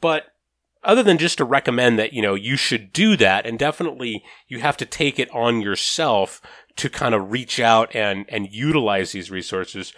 But 0.00 0.26
other 0.84 1.02
than 1.02 1.18
just 1.18 1.38
to 1.38 1.44
recommend 1.44 1.98
that, 1.98 2.12
you 2.12 2.20
know, 2.20 2.34
you 2.34 2.56
should 2.56 2.92
do 2.92 3.16
that 3.16 3.46
and 3.46 3.58
definitely 3.58 4.22
you 4.48 4.60
have 4.60 4.76
to 4.78 4.86
take 4.86 5.18
it 5.18 5.30
on 5.30 5.60
yourself 5.60 6.42
to 6.76 6.88
kind 6.88 7.14
of 7.14 7.30
reach 7.30 7.60
out 7.60 7.94
and, 7.94 8.24
and 8.28 8.52
utilize 8.52 9.12
these 9.12 9.30
resources. 9.30 9.92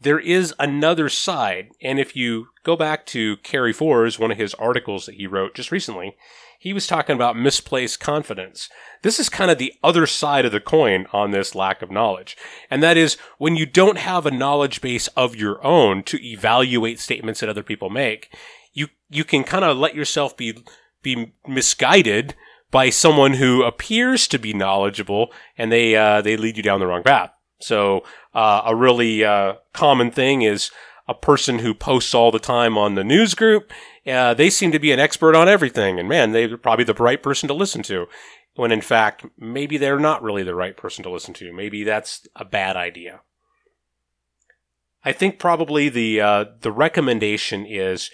There 0.00 0.18
is 0.18 0.54
another 0.58 1.08
side. 1.08 1.70
And 1.82 1.98
if 1.98 2.16
you 2.16 2.48
go 2.64 2.76
back 2.76 3.04
to 3.06 3.36
Kerry 3.38 3.72
Forrs, 3.72 4.18
one 4.18 4.30
of 4.30 4.38
his 4.38 4.54
articles 4.54 5.06
that 5.06 5.16
he 5.16 5.26
wrote 5.26 5.54
just 5.54 5.70
recently, 5.70 6.16
he 6.58 6.72
was 6.74 6.86
talking 6.86 7.16
about 7.16 7.38
misplaced 7.38 8.00
confidence. 8.00 8.68
This 9.00 9.18
is 9.18 9.30
kind 9.30 9.50
of 9.50 9.56
the 9.56 9.72
other 9.82 10.06
side 10.06 10.44
of 10.44 10.52
the 10.52 10.60
coin 10.60 11.06
on 11.10 11.30
this 11.30 11.54
lack 11.54 11.80
of 11.80 11.90
knowledge. 11.90 12.36
And 12.70 12.82
that 12.82 12.98
is 12.98 13.16
when 13.38 13.56
you 13.56 13.64
don't 13.64 13.96
have 13.96 14.26
a 14.26 14.30
knowledge 14.30 14.82
base 14.82 15.08
of 15.08 15.34
your 15.34 15.64
own 15.64 16.02
to 16.04 16.22
evaluate 16.22 17.00
statements 17.00 17.40
that 17.40 17.48
other 17.48 17.62
people 17.62 17.88
make, 17.88 18.34
you 18.74 18.88
you 19.08 19.24
can 19.24 19.42
kind 19.42 19.64
of 19.64 19.78
let 19.78 19.94
yourself 19.94 20.36
be 20.36 20.62
be 21.02 21.32
misguided 21.46 22.34
by 22.70 22.90
someone 22.90 23.34
who 23.34 23.62
appears 23.62 24.28
to 24.28 24.38
be 24.38 24.52
knowledgeable 24.52 25.32
and 25.58 25.70
they 25.72 25.96
uh, 25.96 26.20
they 26.20 26.36
lead 26.36 26.56
you 26.56 26.62
down 26.62 26.80
the 26.80 26.86
wrong 26.86 27.02
path. 27.02 27.32
So 27.60 28.04
uh, 28.34 28.62
a 28.64 28.74
really 28.74 29.24
uh, 29.24 29.54
common 29.72 30.10
thing 30.10 30.42
is 30.42 30.70
a 31.08 31.14
person 31.14 31.58
who 31.58 31.74
posts 31.74 32.14
all 32.14 32.30
the 32.30 32.38
time 32.38 32.78
on 32.78 32.94
the 32.94 33.04
news 33.04 33.34
group. 33.34 33.72
Uh, 34.06 34.32
they 34.34 34.48
seem 34.48 34.72
to 34.72 34.78
be 34.78 34.92
an 34.92 35.00
expert 35.00 35.34
on 35.34 35.48
everything, 35.48 35.98
and 35.98 36.08
man, 36.08 36.32
they're 36.32 36.56
probably 36.56 36.84
the 36.84 36.94
right 36.94 37.22
person 37.22 37.48
to 37.48 37.54
listen 37.54 37.82
to. 37.82 38.06
When 38.54 38.72
in 38.72 38.80
fact, 38.80 39.26
maybe 39.38 39.76
they're 39.76 39.98
not 39.98 40.22
really 40.22 40.42
the 40.42 40.54
right 40.54 40.76
person 40.76 41.02
to 41.04 41.10
listen 41.10 41.34
to. 41.34 41.52
Maybe 41.52 41.84
that's 41.84 42.26
a 42.34 42.44
bad 42.44 42.76
idea. 42.76 43.20
I 45.04 45.12
think 45.12 45.38
probably 45.38 45.88
the 45.88 46.20
uh, 46.20 46.44
the 46.60 46.72
recommendation 46.72 47.66
is 47.66 48.10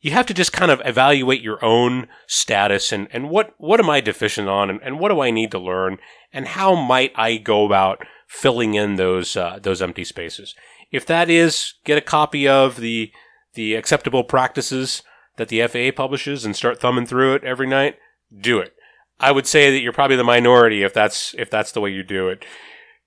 you 0.00 0.10
have 0.12 0.26
to 0.26 0.34
just 0.34 0.52
kind 0.52 0.70
of 0.70 0.80
evaluate 0.84 1.42
your 1.42 1.64
own 1.64 2.06
status 2.26 2.92
and, 2.92 3.08
and 3.12 3.30
what, 3.30 3.54
what 3.58 3.80
am 3.80 3.90
I 3.90 4.00
deficient 4.00 4.48
on 4.48 4.70
and, 4.70 4.80
and 4.82 4.98
what 4.98 5.08
do 5.08 5.20
I 5.20 5.30
need 5.30 5.50
to 5.52 5.58
learn 5.58 5.98
and 6.32 6.48
how 6.48 6.74
might 6.74 7.12
I 7.16 7.36
go 7.38 7.64
about 7.64 8.04
filling 8.26 8.74
in 8.74 8.96
those, 8.96 9.36
uh, 9.36 9.58
those 9.62 9.80
empty 9.80 10.04
spaces. 10.04 10.54
If 10.90 11.06
that 11.06 11.30
is, 11.30 11.74
get 11.84 11.98
a 11.98 12.02
copy 12.02 12.46
of 12.46 12.76
the, 12.76 13.12
the 13.54 13.74
acceptable 13.74 14.24
practices 14.24 15.02
that 15.36 15.48
the 15.48 15.66
FAA 15.66 15.96
publishes 15.96 16.44
and 16.44 16.54
start 16.54 16.80
thumbing 16.80 17.06
through 17.06 17.34
it 17.34 17.44
every 17.44 17.66
night, 17.66 17.96
do 18.38 18.58
it. 18.58 18.74
I 19.18 19.32
would 19.32 19.46
say 19.46 19.70
that 19.70 19.80
you're 19.80 19.92
probably 19.92 20.16
the 20.16 20.24
minority 20.24 20.82
if 20.82 20.92
that's, 20.92 21.34
if 21.38 21.50
that's 21.50 21.72
the 21.72 21.80
way 21.80 21.90
you 21.90 22.02
do 22.02 22.28
it. 22.28 22.44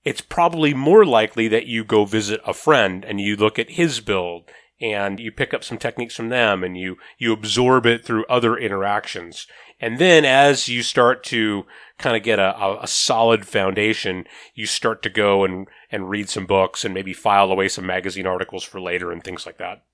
It's 0.04 0.20
probably 0.20 0.74
more 0.74 1.04
likely 1.04 1.46
that 1.48 1.66
you 1.66 1.84
go 1.84 2.04
visit 2.04 2.40
a 2.46 2.54
friend 2.54 3.04
and 3.04 3.20
you 3.20 3.36
look 3.36 3.58
at 3.58 3.72
his 3.72 4.00
build 4.00 4.44
and 4.80 5.20
you 5.20 5.30
pick 5.30 5.52
up 5.52 5.62
some 5.62 5.78
techniques 5.78 6.16
from 6.16 6.30
them 6.30 6.64
and 6.64 6.76
you, 6.76 6.96
you 7.18 7.32
absorb 7.32 7.86
it 7.86 8.04
through 8.04 8.24
other 8.26 8.56
interactions. 8.56 9.46
And 9.80 9.98
then 9.98 10.24
as 10.24 10.68
you 10.68 10.82
start 10.82 11.24
to 11.24 11.66
kind 11.98 12.16
of 12.16 12.22
get 12.22 12.38
a, 12.38 12.82
a, 12.82 12.86
solid 12.86 13.46
foundation, 13.46 14.26
you 14.54 14.66
start 14.66 15.02
to 15.02 15.10
go 15.10 15.44
and, 15.44 15.68
and 15.90 16.10
read 16.10 16.28
some 16.28 16.46
books 16.46 16.84
and 16.84 16.94
maybe 16.94 17.12
file 17.12 17.50
away 17.50 17.68
some 17.68 17.86
magazine 17.86 18.26
articles 18.26 18.64
for 18.64 18.80
later 18.80 19.12
and 19.12 19.22
things 19.22 19.46
like 19.46 19.58
that. 19.58 19.84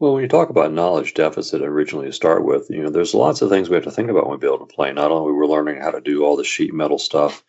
Well, 0.00 0.14
when 0.14 0.22
you 0.22 0.28
talk 0.28 0.50
about 0.50 0.72
knowledge 0.72 1.14
deficit 1.14 1.62
originally 1.62 2.06
to 2.06 2.12
start 2.12 2.44
with, 2.44 2.68
you 2.68 2.82
know, 2.82 2.90
there's 2.90 3.14
lots 3.14 3.42
of 3.42 3.48
things 3.48 3.70
we 3.70 3.76
have 3.76 3.84
to 3.84 3.92
think 3.92 4.10
about 4.10 4.24
when 4.24 4.38
we 4.38 4.40
build 4.40 4.60
a 4.60 4.66
plane. 4.66 4.96
Not 4.96 5.12
only 5.12 5.32
we're 5.32 5.46
learning 5.46 5.80
how 5.80 5.92
to 5.92 6.00
do 6.00 6.24
all 6.24 6.36
the 6.36 6.44
sheet 6.44 6.74
metal 6.74 6.98
stuff, 6.98 7.44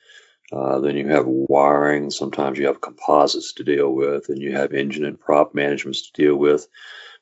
uh, 0.52 0.80
then 0.80 0.96
you 0.96 1.08
have 1.08 1.26
wiring. 1.26 2.12
Sometimes 2.12 2.58
you 2.58 2.68
have 2.68 2.82
composites 2.82 3.54
to 3.54 3.64
deal 3.64 3.92
with, 3.92 4.30
and 4.30 4.42
you 4.42 4.52
have 4.54 4.74
engine 4.74 5.06
and 5.06 5.20
prop 5.20 5.56
managements 5.56 6.10
to 6.10 6.22
deal 6.22 6.36
with. 6.36 6.68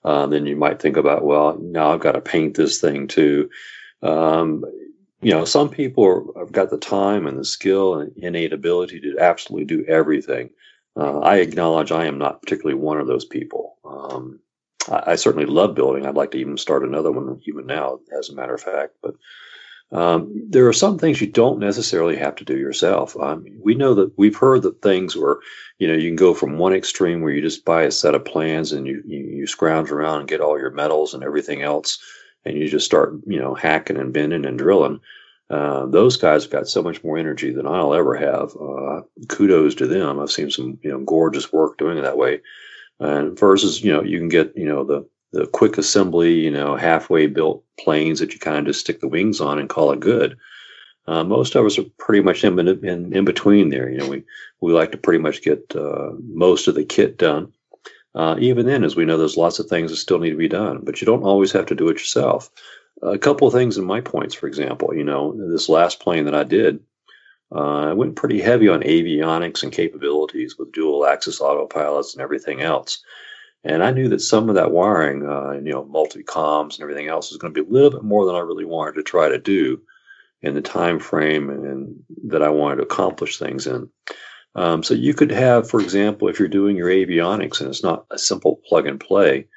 Uh, 0.04 0.28
then 0.28 0.46
you 0.46 0.56
might 0.56 0.82
think 0.82 0.98
about, 0.98 1.24
well, 1.24 1.58
now 1.62 1.94
I've 1.94 2.02
got 2.02 2.14
to 2.14 2.22
paint 2.22 2.56
this 2.56 2.82
thing 2.82 3.08
too. 3.08 3.50
Um, 4.02 4.66
you 5.22 5.32
know, 5.32 5.46
some 5.46 5.70
people 5.70 6.34
have 6.38 6.52
got 6.52 6.70
the 6.70 6.78
time 6.78 7.26
and 7.26 7.40
the 7.40 7.46
skill 7.46 7.96
and 7.96 8.12
innate 8.18 8.52
ability 8.52 9.00
to 9.00 9.18
absolutely 9.20 9.66
do 9.66 9.86
everything. 9.86 10.50
Uh, 10.98 11.20
I 11.20 11.38
acknowledge 11.38 11.92
I 11.92 12.06
am 12.06 12.18
not 12.18 12.42
particularly 12.42 12.80
one 12.80 13.00
of 13.00 13.08
those 13.08 13.24
people. 13.24 13.78
Um, 13.86 14.40
I, 14.92 15.12
I, 15.12 15.16
certainly 15.16 15.48
love 15.48 15.74
building. 15.74 16.06
I'd 16.06 16.16
like 16.16 16.32
to 16.32 16.38
even 16.38 16.58
start 16.58 16.84
another 16.84 17.12
one 17.12 17.40
even 17.48 17.66
now, 17.66 18.00
as 18.18 18.30
a 18.30 18.36
matter 18.36 18.54
of 18.54 18.62
fact. 18.62 18.96
But 19.02 19.16
um, 19.94 20.32
there 20.50 20.68
are 20.68 20.74
some 20.74 20.98
things 20.98 21.22
you 21.22 21.28
don't 21.28 21.60
necessarily 21.60 22.16
have 22.18 22.36
to 22.38 22.44
do 22.44 22.58
yourself. 22.58 23.16
Um, 23.16 23.46
we 23.64 23.76
know 23.76 23.94
that 23.94 24.12
we've 24.18 24.36
heard 24.36 24.64
that 24.64 24.82
things 24.82 25.16
where 25.16 25.38
you 25.78 25.88
know 25.88 25.94
you 25.94 26.10
can 26.10 26.16
go 26.16 26.34
from 26.34 26.58
one 26.58 26.74
extreme 26.74 27.22
where 27.22 27.32
you 27.32 27.42
just 27.42 27.64
buy 27.64 27.84
a 27.84 27.92
set 27.92 28.16
of 28.16 28.26
plans 28.26 28.72
and 28.72 28.88
you, 28.88 29.04
you, 29.06 29.20
you 29.20 29.48
scrounge 29.48 29.92
around 29.92 30.22
and 30.22 30.30
get 30.30 30.42
all 30.42 30.58
your 30.58 30.72
metals 30.72 31.14
and 31.14 31.24
everything 31.24 31.62
else, 31.62 32.00
and 32.44 32.58
you 32.58 32.68
just 32.68 32.88
start 32.88 33.14
you 33.28 33.40
know 33.40 33.54
hacking 33.54 33.98
and 33.98 34.12
bending 34.14 34.46
and 34.46 34.58
drilling. 34.58 35.00
Uh, 35.52 35.86
those 35.86 36.18
guys 36.18 36.44
have 36.44 36.52
got 36.52 36.68
so 36.68 36.82
much 36.82 37.04
more 37.04 37.18
energy 37.18 37.52
than 37.52 37.68
I'll 37.68 37.94
ever 37.94 38.16
have. 38.16 38.56
Uh, 38.60 39.02
kudos 39.28 39.76
to 39.76 39.86
them. 39.86 40.20
I've 40.20 40.32
seen 40.32 40.50
some 40.50 40.80
you 40.82 40.90
know 40.90 41.02
gorgeous 41.02 41.54
work 41.54 41.78
doing 41.78 42.00
it 42.00 42.02
that 42.02 42.18
way. 42.18 42.42
And 43.00 43.38
versus 43.38 43.84
you 43.84 43.94
know 43.94 44.02
you 44.02 44.18
can 44.18 44.30
get 44.30 44.54
you 44.56 44.66
know 44.66 44.84
the 44.84 45.08
the 45.34 45.48
quick 45.48 45.78
assembly, 45.78 46.34
you 46.34 46.52
know, 46.52 46.76
halfway 46.76 47.28
built 47.28 47.64
planes 47.80 48.20
that 48.20 48.34
you 48.34 48.40
kind 48.40 48.60
of 48.60 48.66
just 48.66 48.82
stick 48.82 49.02
the 49.02 49.08
wings 49.08 49.42
on 49.42 49.60
and 49.60 49.68
call 49.68 49.92
it 49.92 50.00
good. 50.00 50.38
Uh, 51.08 51.24
most 51.24 51.56
of 51.56 51.66
us 51.66 51.78
are 51.78 51.86
pretty 51.98 52.24
much 52.24 52.44
in, 52.44 52.58
in, 52.60 53.14
in 53.14 53.26
between 53.26 53.70
there. 53.70 53.90
You 53.90 53.98
know, 53.98 54.08
we, 54.08 54.24
we 54.62 54.72
like 54.72 54.92
to 54.92 54.98
pretty 54.98 55.20
much 55.20 55.42
get 55.42 55.76
uh, 55.76 56.12
most 56.22 56.68
of 56.68 56.76
the 56.76 56.86
kit 56.86 57.18
done. 57.18 57.52
Uh, 58.16 58.36
even 58.40 58.68
then, 58.68 58.84
as 58.84 58.96
we 58.96 59.06
know, 59.06 59.18
there's 59.18 59.36
lots 59.38 59.60
of 59.60 59.66
things 59.66 59.90
that 59.90 59.98
still 59.98 60.20
need 60.20 60.30
to 60.30 60.38
be 60.38 60.48
done, 60.48 60.82
but 60.84 61.02
you 61.02 61.06
don't 61.06 61.24
always 61.24 61.52
have 61.52 61.66
to 61.66 61.76
do 61.76 61.90
it 61.90 61.94
yourself. 61.94 62.50
A 63.02 63.18
couple 63.18 63.48
of 63.48 63.54
things 63.54 63.78
in 63.78 63.84
my 63.84 64.00
points, 64.02 64.36
for 64.36 64.48
example, 64.48 64.96
you 64.96 65.04
know, 65.04 65.34
this 65.52 65.68
last 65.68 66.00
plane 66.00 66.26
that 66.26 66.36
I 66.36 66.44
did, 66.44 66.80
uh, 67.54 67.90
I 67.90 67.94
went 67.94 68.16
pretty 68.16 68.40
heavy 68.40 68.70
on 68.70 68.82
avionics 68.82 69.64
and 69.64 69.72
capabilities 69.72 70.58
with 70.58 70.72
dual 70.72 71.06
axis 71.06 71.40
autopilots 71.40 72.14
and 72.14 72.22
everything 72.22 72.62
else. 72.62 73.04
And 73.64 73.84
I 73.84 73.92
knew 73.92 74.10
that 74.10 74.20
some 74.20 74.50
of 74.50 74.56
that 74.56 74.72
wiring, 74.72 75.26
uh, 75.26 75.52
you 75.52 75.72
know, 75.72 75.86
multi 75.86 76.24
comms 76.24 76.76
and 76.76 76.82
everything 76.82 77.08
else, 77.08 77.32
was 77.32 77.38
going 77.38 77.54
to 77.54 77.64
be 77.64 77.68
a 77.68 77.72
little 77.72 77.92
bit 77.92 78.04
more 78.04 78.26
than 78.26 78.36
I 78.36 78.40
really 78.40 78.66
wanted 78.66 78.96
to 78.96 79.04
try 79.04 79.30
to 79.30 79.40
do 79.40 79.82
in 80.42 80.54
the 80.54 80.62
time 80.62 81.00
frame 81.00 81.50
and 81.50 81.96
that 82.26 82.42
I 82.42 82.50
wanted 82.50 82.78
to 82.78 82.84
accomplish 82.84 83.40
things 83.40 83.66
in. 83.66 83.90
Um, 84.56 84.84
so 84.84 84.94
you 84.94 85.14
could 85.14 85.32
have, 85.32 85.70
for 85.70 85.80
example, 85.80 86.28
if 86.28 86.38
you're 86.38 86.50
doing 86.50 86.76
your 86.76 86.90
avionics 86.90 87.60
and 87.60 87.70
it's 87.70 87.84
not 87.84 88.06
a 88.12 88.20
simple 88.20 88.62
plug 88.68 88.86
and 88.86 89.00
play, 89.00 89.48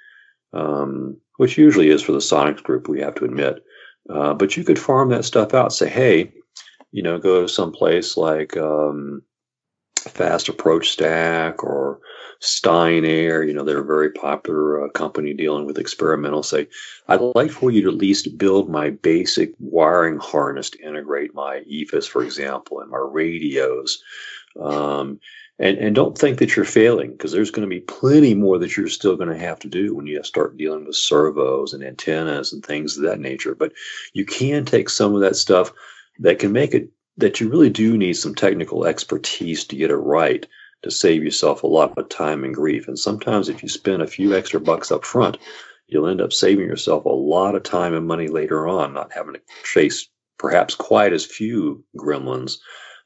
um, 0.53 1.17
which 1.37 1.59
usually 1.59 1.91
is 1.91 2.03
for 2.03 2.13
the 2.13 2.19
Sonex 2.19 2.63
group, 2.63 2.89
we 2.89 3.01
have 3.01 3.15
to 3.17 3.25
admit. 3.25 3.63
Uh, 4.09 4.33
but 4.33 4.57
you 4.57 4.63
could 4.65 4.79
farm 4.79 5.11
that 5.11 5.25
stuff 5.25 5.53
out. 5.53 5.73
Say, 5.73 5.89
hey, 5.89 6.33
you 6.93 7.03
know, 7.03 7.19
go 7.19 7.43
to 7.43 7.49
some 7.49 7.73
place 7.73 8.17
like 8.17 8.57
um, 8.57 9.23
Fast 9.99 10.49
Approach 10.49 10.91
Stack 10.91 11.63
or 11.65 11.99
Stein 12.41 13.05
Air, 13.05 13.43
you 13.43 13.55
know, 13.55 13.65
they're 13.65 13.81
a 13.81 13.85
very 13.85 14.11
popular 14.11 14.85
uh, 14.85 14.89
company 14.91 15.33
dealing 15.33 15.65
with 15.65 15.79
experimental. 15.79 16.43
Say, 16.43 16.69
I'd 17.09 17.21
like 17.35 17.51
for 17.51 17.71
you 17.71 17.83
to 17.83 17.89
at 17.89 17.95
least 17.95 18.37
build 18.39 18.69
my 18.69 18.91
basic 18.91 19.53
wiring 19.59 20.19
harness 20.19 20.71
to 20.71 20.83
integrate 20.83 21.35
my 21.35 21.63
EFIS, 21.71 22.07
for 22.07 22.23
example, 22.23 22.81
and 22.81 22.91
my 22.91 22.99
radios. 22.99 24.03
Um, 24.61 25.21
and, 25.59 25.79
and 25.79 25.95
don't 25.95 26.19
think 26.19 26.39
that 26.39 26.55
you're 26.55 26.67
failing 26.67 27.13
because 27.13 27.33
there's 27.33 27.51
going 27.51 27.67
to 27.67 27.75
be 27.75 27.81
plenty 27.81 28.35
more 28.35 28.59
that 28.59 28.77
you're 28.77 28.89
still 28.89 29.17
going 29.17 29.31
to 29.31 29.39
have 29.39 29.59
to 29.61 29.69
do 29.69 29.95
when 29.95 30.07
you 30.07 30.23
start 30.23 30.59
dealing 30.59 30.85
with 30.85 30.97
servos 30.97 31.73
and 31.73 31.83
antennas 31.83 32.53
and 32.53 32.65
things 32.65 32.97
of 32.97 33.05
that 33.05 33.21
nature. 33.21 33.55
But 33.55 33.73
you 34.13 34.27
can 34.27 34.67
take 34.67 34.91
some 34.91 35.15
of 35.15 35.23
that 35.23 35.37
stuff 35.37 35.73
that 36.19 36.39
can 36.39 36.53
make 36.53 36.75
it 36.75 36.91
that 37.19 37.41
you 37.41 37.49
really 37.49 37.71
do 37.71 37.97
need 37.97 38.15
some 38.15 38.35
technical 38.35 38.85
expertise 38.85 39.65
to 39.65 39.77
get 39.77 39.91
it 39.91 39.97
right 39.97 40.47
to 40.87 40.91
save 40.91 41.23
yourself 41.23 41.63
a 41.63 41.67
lot 41.67 41.97
of 41.99 42.09
time 42.09 42.45
and 42.45 42.55
grief. 42.55 42.89
And 42.89 42.99
sometimes 42.99 43.49
if 43.49 43.63
you 43.63 43.69
spend 43.69 44.03
a 44.03 44.07
few 44.07 44.35
extra 44.35 44.59
bucks 44.59 44.91
up 44.91 45.05
front, 45.05 45.37
you'll 45.89 46.09
end 46.09 46.21
up 46.21 46.33
saving 46.33 46.67
yourself 46.67 47.05
a 47.05 47.11
lot 47.11 47.55
of 47.55 47.63
time 47.63 47.95
and 47.95 48.07
money 48.07 48.29
later 48.29 48.67
on, 48.67 48.95
not 48.95 49.13
having 49.13 49.35
to 49.35 49.41
chase 49.65 50.09
perhaps 50.39 50.75
quite 50.75 51.13
as 51.13 51.25
few 51.25 51.85
gremlins. 51.97 52.59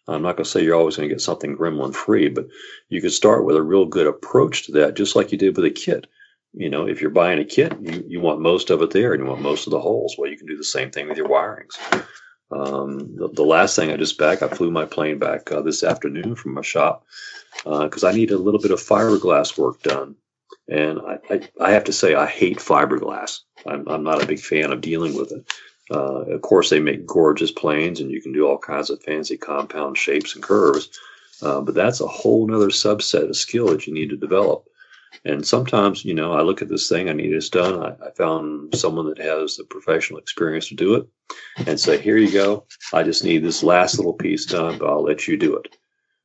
I'm 0.09 0.23
not 0.23 0.37
going 0.37 0.45
to 0.45 0.51
say 0.51 0.64
you're 0.64 0.77
always 0.77 0.97
going 0.97 1.09
to 1.09 1.14
get 1.14 1.21
something 1.21 1.57
gremlin 1.57 1.95
free, 1.95 2.29
but 2.29 2.49
you 2.88 3.01
could 3.01 3.12
start 3.12 3.45
with 3.45 3.57
a 3.57 3.62
real 3.62 3.87
good 3.87 4.07
approach 4.07 4.64
to 4.66 4.73
that, 4.73 4.95
just 4.95 5.14
like 5.14 5.31
you 5.31 5.38
did 5.38 5.57
with 5.57 5.64
a 5.64 5.71
kit. 5.71 6.07
You 6.53 6.69
know, 6.69 6.88
if 6.88 7.01
you're 7.01 7.11
buying 7.11 7.38
a 7.38 7.45
kit, 7.45 7.77
you, 7.81 8.05
you 8.09 8.21
want 8.21 8.40
most 8.40 8.71
of 8.71 8.83
it 8.83 8.90
there 8.90 9.12
and 9.12 9.23
you 9.23 9.29
want 9.29 9.40
most 9.40 9.66
of 9.66 9.71
the 9.71 9.81
holes. 9.81 10.16
Well, 10.19 10.31
you 10.31 10.37
can 10.37 10.49
do 10.49 10.57
the 10.57 10.64
same 10.64 10.90
thing 10.90 11.09
with 11.09 11.16
your 11.16 11.29
wirings. 11.29 11.77
Um, 12.51 13.14
the, 13.14 13.29
the, 13.29 13.45
last 13.45 13.77
thing 13.77 13.93
I 13.93 13.97
just 13.97 14.19
back, 14.19 14.43
I 14.43 14.49
flew 14.49 14.73
my 14.73 14.85
plane 14.85 15.21
back 15.21 15.53
uh, 15.53 15.62
this 15.62 15.85
afternoon 15.85 16.35
from 16.35 16.55
my 16.55 16.62
shop 16.62 17.07
because 17.65 18.05
uh, 18.05 18.09
I 18.09 18.13
need 18.13 18.31
a 18.31 18.39
little 18.39 18.61
bit 18.61 18.71
of 18.71 18.81
fiberglass 18.81 19.59
work 19.59 19.83
done. 19.83 20.17
And 20.69 21.01
I, 21.01 21.19
I, 21.31 21.49
I, 21.61 21.71
have 21.73 21.85
to 21.85 21.93
say, 21.93 22.15
I 22.15 22.27
hate 22.27 22.59
fiberglass. 22.59 23.41
I'm, 23.67 23.87
I'm 23.89 24.05
not 24.05 24.23
a 24.23 24.27
big 24.27 24.39
fan 24.39 24.73
of 24.73 24.81
dealing 24.81 25.17
with 25.17 25.33
it. 25.33 25.53
Uh, 25.91 26.23
of 26.27 26.43
course, 26.43 26.71
they 26.71 26.79
make 26.79 27.07
gorgeous 27.07 27.51
planes, 27.51 28.01
and 28.01 28.11
you 28.11 28.23
can 28.23 28.33
do 28.33 28.47
all 28.47 28.59
kinds 28.59 28.91
of 28.91 29.03
fancy 29.03 29.37
compound 29.37 29.99
shapes 29.99 30.35
and 30.35 30.43
curves. 30.43 30.89
Uh, 31.43 31.61
but 31.61 31.75
that's 31.75 32.01
a 32.01 32.07
whole 32.07 32.53
other 32.55 32.69
subset 32.69 33.29
of 33.29 33.37
skill 33.37 33.69
that 33.69 33.87
you 33.87 33.93
need 33.93 34.11
to 34.11 34.17
develop. 34.17 34.67
And 35.25 35.47
sometimes, 35.47 36.05
you 36.05 36.15
know, 36.15 36.33
I 36.33 36.43
look 36.43 36.63
at 36.63 36.69
this 36.69 36.89
thing, 36.89 37.09
I 37.09 37.13
need 37.13 37.33
this 37.33 37.51
done. 37.51 37.83
I, 37.83 38.07
I, 38.07 38.11
found 38.13 38.75
someone 38.77 39.09
that 39.09 39.19
has 39.19 39.57
the 39.57 39.65
professional 39.65 40.21
experience 40.21 40.69
to 40.69 40.75
do 40.75 40.95
it 40.95 41.07
and 41.67 41.81
say, 41.81 41.99
here 42.01 42.17
you 42.17 42.33
go. 42.33 42.65
I 42.93 43.03
just 43.03 43.25
need 43.25 43.43
this 43.43 43.63
last 43.63 43.99
little 43.99 44.13
piece 44.13 44.47
done, 44.47 44.79
but 44.79 44.89
I'll 44.89 45.03
let 45.03 45.27
you 45.27 45.37
do 45.37 45.57
it. 45.57 45.77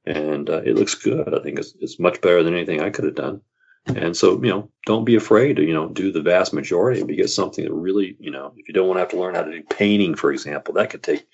And 0.06 0.50
uh, 0.50 0.62
it 0.64 0.76
looks 0.76 0.96
good. 0.96 1.34
I 1.34 1.42
think 1.42 1.60
it's, 1.60 1.74
it's 1.80 2.00
much 2.00 2.22
better 2.22 2.44
than 2.44 2.54
anything 2.54 2.82
I 2.82 2.90
could 2.90 3.06
have 3.06 3.16
done. 3.16 3.42
And 3.88 4.18
so, 4.18 4.42
you 4.44 4.50
know, 4.50 4.70
don't 4.86 5.06
be 5.06 5.16
afraid 5.16 5.58
to, 5.58 5.64
you 5.64 5.74
know, 5.74 5.90
do 5.90 6.12
the 6.12 6.22
vast 6.22 6.54
majority. 6.54 7.00
You 7.00 7.16
get 7.16 7.30
something 7.30 7.64
that 7.64 7.74
really, 7.74 8.16
you 8.20 8.32
know, 8.32 8.54
if 8.58 8.68
you 8.68 8.74
don't 8.74 8.88
want 8.88 8.98
to 8.98 9.02
have 9.02 9.10
to 9.10 9.20
learn 9.20 9.36
how 9.36 9.44
to 9.44 9.52
do 9.52 9.64
painting, 9.64 10.16
for 10.16 10.32
example, 10.32 10.74
that 10.74 10.90
could 10.90 11.04
take 11.04 11.28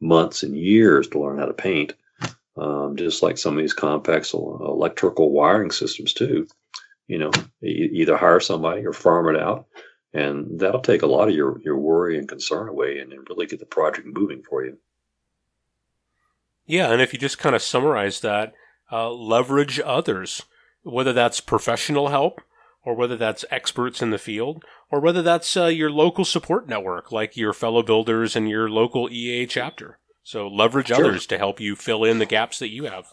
months 0.00 0.42
and 0.42 0.56
years 0.56 1.08
to 1.08 1.20
learn 1.20 1.38
how 1.38 1.46
to 1.46 1.52
paint. 1.52 1.94
Um, 2.56 2.96
just 2.96 3.22
like 3.22 3.36
some 3.36 3.54
of 3.54 3.60
these 3.60 3.74
complex 3.74 4.32
electrical 4.32 5.30
wiring 5.30 5.70
systems 5.70 6.14
too 6.14 6.46
you 7.08 7.18
know, 7.18 7.30
either 7.62 8.16
hire 8.16 8.40
somebody 8.40 8.84
or 8.84 8.92
farm 8.92 9.34
it 9.34 9.40
out. 9.40 9.66
And 10.12 10.58
that'll 10.58 10.80
take 10.80 11.02
a 11.02 11.06
lot 11.06 11.28
of 11.28 11.34
your, 11.34 11.60
your 11.62 11.76
worry 11.76 12.18
and 12.18 12.28
concern 12.28 12.68
away 12.68 12.98
and 13.00 13.12
really 13.28 13.46
get 13.46 13.60
the 13.60 13.66
project 13.66 14.06
moving 14.06 14.42
for 14.42 14.64
you. 14.64 14.78
Yeah, 16.66 16.92
and 16.92 17.00
if 17.00 17.12
you 17.12 17.18
just 17.18 17.38
kind 17.38 17.54
of 17.54 17.62
summarize 17.62 18.20
that, 18.20 18.52
uh, 18.90 19.10
leverage 19.10 19.80
others, 19.84 20.42
whether 20.82 21.12
that's 21.12 21.40
professional 21.40 22.08
help 22.08 22.40
or 22.84 22.94
whether 22.94 23.16
that's 23.16 23.44
experts 23.50 24.02
in 24.02 24.10
the 24.10 24.18
field 24.18 24.64
or 24.90 25.00
whether 25.00 25.22
that's 25.22 25.56
uh, 25.56 25.66
your 25.66 25.90
local 25.90 26.24
support 26.24 26.68
network 26.68 27.10
like 27.10 27.36
your 27.36 27.52
fellow 27.52 27.82
builders 27.82 28.36
and 28.36 28.48
your 28.48 28.68
local 28.68 29.10
EA 29.10 29.46
chapter. 29.46 29.98
So 30.22 30.48
leverage 30.48 30.88
sure. 30.88 30.96
others 30.96 31.26
to 31.26 31.38
help 31.38 31.60
you 31.60 31.76
fill 31.76 32.04
in 32.04 32.18
the 32.18 32.26
gaps 32.26 32.58
that 32.58 32.70
you 32.70 32.84
have. 32.84 33.06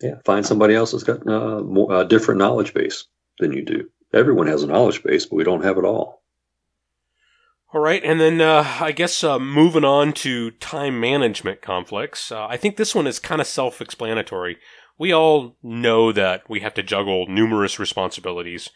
Yeah, 0.00 0.16
find 0.24 0.44
somebody 0.44 0.74
else 0.74 0.92
that's 0.92 1.04
got 1.04 1.26
uh, 1.26 1.62
more, 1.62 2.00
a 2.00 2.04
different 2.04 2.38
knowledge 2.38 2.74
base 2.74 3.06
than 3.38 3.52
you 3.52 3.64
do. 3.64 3.88
Everyone 4.12 4.46
has 4.46 4.62
a 4.62 4.66
knowledge 4.66 5.02
base, 5.02 5.24
but 5.24 5.36
we 5.36 5.44
don't 5.44 5.64
have 5.64 5.78
it 5.78 5.84
all. 5.84 6.22
All 7.74 7.80
right, 7.80 8.02
and 8.04 8.20
then 8.20 8.40
uh, 8.40 8.76
I 8.80 8.92
guess 8.92 9.24
uh, 9.24 9.38
moving 9.38 9.84
on 9.84 10.12
to 10.14 10.52
time 10.52 11.00
management 11.00 11.62
conflicts. 11.62 12.30
Uh, 12.30 12.46
I 12.46 12.56
think 12.56 12.76
this 12.76 12.94
one 12.94 13.06
is 13.06 13.18
kind 13.18 13.40
of 13.40 13.46
self 13.46 13.80
explanatory. 13.80 14.58
We 14.98 15.12
all 15.12 15.56
know 15.62 16.12
that 16.12 16.48
we 16.48 16.60
have 16.60 16.74
to 16.74 16.82
juggle 16.82 17.26
numerous 17.26 17.78
responsibilities, 17.78 18.70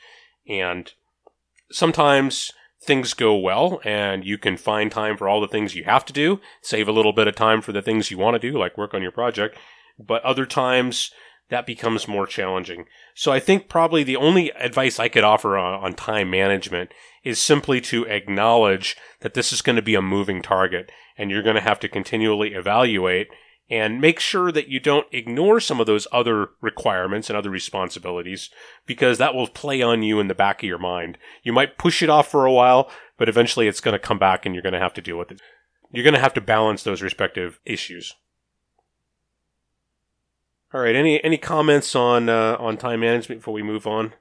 and 0.49 0.93
sometimes 1.71 2.53
things 2.83 3.15
go 3.15 3.37
well 3.37 3.79
and 3.85 4.25
you 4.25 4.39
can 4.39 4.57
find 4.57 4.91
time 4.91 5.15
for 5.17 5.29
all 5.29 5.41
the 5.41 5.47
things 5.47 5.75
you 5.75 5.85
have 5.85 6.05
to 6.07 6.15
do, 6.15 6.41
save 6.63 6.89
a 6.89 6.93
little 6.93 7.13
bit 7.13 7.29
of 7.29 7.37
time 7.37 7.61
for 7.61 7.73
the 7.73 7.83
things 7.83 8.11
you 8.11 8.17
want 8.17 8.41
to 8.41 8.51
do, 8.51 8.59
like 8.59 8.79
work 8.79 8.95
on 8.95 9.03
your 9.03 9.13
project 9.13 9.57
but 10.07 10.23
other 10.23 10.47
times 10.47 11.11
that 11.51 11.67
becomes 11.67 12.09
more 12.09 12.27
challenging. 12.27 12.87
So 13.15 13.33
I 13.33 13.41
think 13.41 13.69
probably 13.69 14.03
the 14.03 14.17
only 14.17 14.51
advice 14.53 14.99
I 14.99 15.09
could 15.09 15.25
offer 15.25 15.59
on, 15.59 15.85
on, 15.85 15.95
time 15.95 16.31
management 16.31 16.93
is 17.23 17.39
simply 17.39 17.81
to 17.83 18.07
acknowledge 18.07 18.97
that 19.21 19.35
this 19.35 19.53
is 19.53 19.61
going 19.61 19.77
to 19.77 19.83
be 19.83 19.95
a 19.95 20.03
moving 20.03 20.43
target 20.43 20.91
and 21.19 21.31
you're 21.31 21.43
going 21.43 21.57
to 21.57 21.61
have 21.61 21.81
to 21.81 21.89
continually 21.89 22.55
evaluate 22.55 23.29
and 23.69 24.01
make 24.01 24.19
sure 24.19 24.51
that 24.51 24.69
you 24.69 24.81
don't 24.81 25.07
ignore 25.13 25.61
some 25.61 25.81
of 25.81 25.87
those 25.87 26.09
other 26.11 26.49
requirements 26.61 27.29
and 27.29 27.37
other 27.37 27.51
responsibilities 27.51 28.51
because 28.87 29.19
that 29.19 29.35
will 29.35 29.47
play 29.47 29.81
on 29.81 30.03
you 30.03 30.19
in 30.19 30.29
the 30.29 30.35
back 30.35 30.63
of 30.63 30.69
your 30.69 30.79
mind. 30.79 31.19
You 31.43 31.53
might 31.53 31.79
push 31.79 32.03
it 32.03 32.11
off 32.11 32.29
for 32.29 32.47
a 32.47 32.53
while, 32.53 32.91
but 33.17 33.29
eventually 33.29 33.69
it's 33.69 33.81
going 33.81 33.93
to 33.93 33.99
come 33.99 34.19
back 34.19 34.45
and 34.45 34.55
you're 34.55 34.63
going 34.63 34.73
to 34.73 34.81
have 34.81 34.95
to 34.95 35.03
deal 35.03 35.19
with 35.19 35.31
it. 35.31 35.41
You're 35.93 36.05
going 36.05 36.15
to 36.15 36.21
have 36.21 36.35
to 36.35 36.41
balance 36.41 36.83
those 36.83 37.03
respective 37.03 37.61
issues. 37.65 38.15
All 40.73 40.81
right. 40.81 40.95
Any 40.95 41.23
any 41.25 41.37
comments 41.37 41.95
on 41.97 42.29
uh, 42.29 42.57
on 42.59 42.77
time 42.77 43.01
management 43.01 43.41
before 43.41 43.55
we 43.55 43.63
move 43.63 43.87
on? 43.87 44.13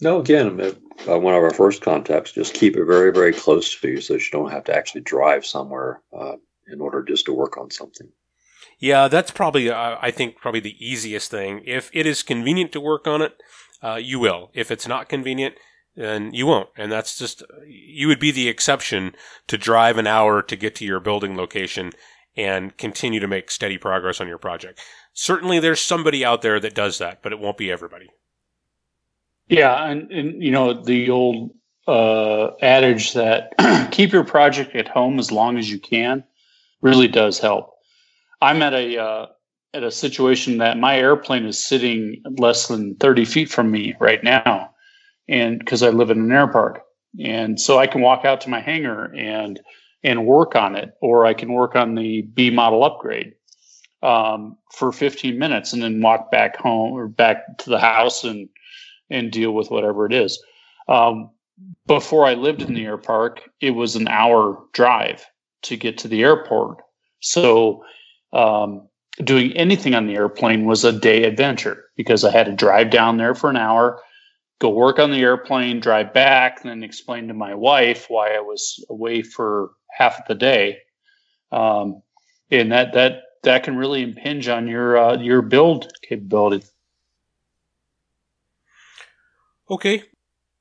No. 0.00 0.20
Again, 0.20 0.60
uh, 0.60 1.18
one 1.18 1.34
of 1.34 1.42
our 1.42 1.54
first 1.54 1.82
contacts. 1.82 2.32
Just 2.32 2.54
keep 2.54 2.76
it 2.76 2.84
very 2.84 3.12
very 3.12 3.32
close 3.32 3.74
to 3.80 3.88
you, 3.88 4.00
so 4.00 4.14
that 4.14 4.22
you 4.22 4.30
don't 4.30 4.50
have 4.50 4.64
to 4.64 4.76
actually 4.76 5.02
drive 5.02 5.46
somewhere 5.46 6.02
uh, 6.16 6.36
in 6.70 6.80
order 6.80 7.02
just 7.02 7.26
to 7.26 7.32
work 7.32 7.56
on 7.56 7.70
something. 7.70 8.08
Yeah, 8.78 9.08
that's 9.08 9.30
probably 9.30 9.70
uh, 9.70 9.96
I 10.00 10.10
think 10.10 10.36
probably 10.36 10.60
the 10.60 10.76
easiest 10.78 11.30
thing. 11.30 11.62
If 11.64 11.90
it 11.94 12.06
is 12.06 12.22
convenient 12.22 12.72
to 12.72 12.80
work 12.80 13.06
on 13.06 13.22
it, 13.22 13.40
uh, 13.82 13.94
you 13.94 14.18
will. 14.18 14.50
If 14.52 14.70
it's 14.70 14.86
not 14.86 15.08
convenient, 15.08 15.54
then 15.96 16.32
you 16.34 16.46
won't. 16.46 16.68
And 16.76 16.92
that's 16.92 17.18
just, 17.18 17.42
you 17.66 18.06
would 18.08 18.20
be 18.20 18.30
the 18.30 18.48
exception 18.48 19.14
to 19.46 19.56
drive 19.56 19.96
an 19.96 20.06
hour 20.06 20.42
to 20.42 20.56
get 20.56 20.74
to 20.76 20.84
your 20.84 21.00
building 21.00 21.36
location 21.36 21.92
and 22.36 22.76
continue 22.76 23.20
to 23.20 23.28
make 23.28 23.50
steady 23.50 23.78
progress 23.78 24.20
on 24.20 24.28
your 24.28 24.38
project. 24.38 24.80
Certainly 25.14 25.60
there's 25.60 25.80
somebody 25.80 26.24
out 26.24 26.42
there 26.42 26.60
that 26.60 26.74
does 26.74 26.98
that, 26.98 27.22
but 27.22 27.32
it 27.32 27.38
won't 27.38 27.56
be 27.56 27.70
everybody. 27.70 28.10
Yeah, 29.48 29.88
and, 29.88 30.10
and 30.10 30.42
you 30.42 30.50
know 30.50 30.82
the 30.82 31.10
old 31.10 31.52
uh, 31.86 32.48
adage 32.60 33.14
that 33.14 33.52
keep 33.92 34.12
your 34.12 34.24
project 34.24 34.74
at 34.74 34.88
home 34.88 35.18
as 35.18 35.30
long 35.30 35.56
as 35.56 35.70
you 35.70 35.78
can 35.78 36.24
really 36.82 37.08
does 37.08 37.38
help. 37.38 37.70
I'm 38.42 38.60
at 38.62 38.74
a 38.74 38.98
uh, 38.98 39.26
at 39.72 39.84
a 39.84 39.90
situation 39.90 40.58
that 40.58 40.78
my 40.78 40.96
airplane 40.96 41.46
is 41.46 41.64
sitting 41.64 42.22
less 42.38 42.68
than 42.68 42.96
30 42.96 43.24
feet 43.24 43.48
from 43.48 43.70
me 43.70 43.94
right 44.00 44.22
now, 44.22 44.70
and 45.28 45.58
because 45.58 45.82
I 45.82 45.90
live 45.90 46.10
in 46.10 46.18
an 46.18 46.32
air 46.32 46.48
park, 46.48 46.82
and 47.24 47.60
so 47.60 47.78
I 47.78 47.86
can 47.86 48.00
walk 48.00 48.24
out 48.24 48.40
to 48.42 48.50
my 48.50 48.60
hangar 48.60 49.14
and 49.14 49.60
and 50.02 50.26
work 50.26 50.54
on 50.54 50.76
it, 50.76 50.94
or 51.00 51.26
I 51.26 51.34
can 51.34 51.52
work 51.52 51.74
on 51.74 51.94
the 51.94 52.22
B 52.22 52.50
model 52.50 52.84
upgrade 52.84 53.34
um, 54.02 54.56
for 54.72 54.92
15 54.92 55.38
minutes, 55.38 55.72
and 55.72 55.82
then 55.82 56.00
walk 56.00 56.30
back 56.30 56.56
home 56.56 56.92
or 56.92 57.08
back 57.08 57.58
to 57.58 57.70
the 57.70 57.78
house 57.78 58.24
and 58.24 58.48
and 59.10 59.30
deal 59.30 59.52
with 59.52 59.70
whatever 59.70 60.06
it 60.06 60.12
is. 60.12 60.42
Um, 60.88 61.30
before 61.86 62.26
I 62.26 62.34
lived 62.34 62.62
in 62.62 62.74
the 62.74 62.84
air 62.84 62.98
park, 62.98 63.48
it 63.60 63.70
was 63.70 63.96
an 63.96 64.08
hour 64.08 64.62
drive 64.72 65.24
to 65.62 65.76
get 65.76 65.98
to 65.98 66.08
the 66.08 66.22
airport. 66.22 66.82
So 67.20 67.84
um, 68.32 68.88
doing 69.24 69.52
anything 69.52 69.94
on 69.94 70.06
the 70.06 70.16
airplane 70.16 70.64
was 70.64 70.84
a 70.84 70.92
day 70.92 71.24
adventure 71.24 71.84
because 71.96 72.24
I 72.24 72.30
had 72.30 72.46
to 72.46 72.52
drive 72.52 72.90
down 72.90 73.16
there 73.16 73.34
for 73.34 73.48
an 73.48 73.56
hour, 73.56 74.02
go 74.58 74.68
work 74.68 74.98
on 74.98 75.10
the 75.10 75.20
airplane, 75.20 75.80
drive 75.80 76.12
back, 76.12 76.62
then 76.62 76.82
explain 76.82 77.28
to 77.28 77.34
my 77.34 77.54
wife 77.54 78.06
why 78.08 78.34
I 78.34 78.40
was 78.40 78.84
away 78.90 79.22
for 79.22 79.70
half 79.96 80.18
of 80.18 80.26
the 80.28 80.34
day. 80.34 80.78
Um, 81.50 82.02
and 82.50 82.72
that 82.72 82.92
that 82.94 83.22
that 83.42 83.64
can 83.64 83.76
really 83.76 84.02
impinge 84.02 84.48
on 84.48 84.68
your 84.68 84.96
uh, 84.96 85.16
your 85.16 85.42
build 85.42 85.92
capability. 86.02 86.66
Okay. 89.70 90.04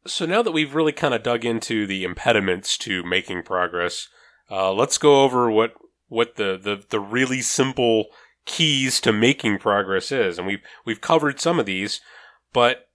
So 0.07 0.25
now 0.25 0.43
that 0.43 0.51
we've 0.51 0.75
really 0.75 0.91
kind 0.91 1.13
of 1.13 1.23
dug 1.23 1.45
into 1.45 1.87
the 1.87 2.03
impediments 2.03 2.77
to 2.79 3.03
making 3.03 3.43
progress, 3.43 4.07
uh, 4.51 4.71
let's 4.71 4.97
go 4.97 5.23
over 5.23 5.49
what 5.49 5.73
what 6.07 6.35
the, 6.35 6.59
the, 6.61 6.83
the 6.89 6.99
really 6.99 7.41
simple 7.41 8.05
keys 8.45 9.01
to 9.01 9.11
making 9.11 9.57
progress 9.57 10.11
is. 10.11 10.37
And 10.37 10.47
we've 10.47 10.61
we've 10.85 11.01
covered 11.01 11.39
some 11.39 11.59
of 11.59 11.65
these, 11.65 12.01
but 12.53 12.87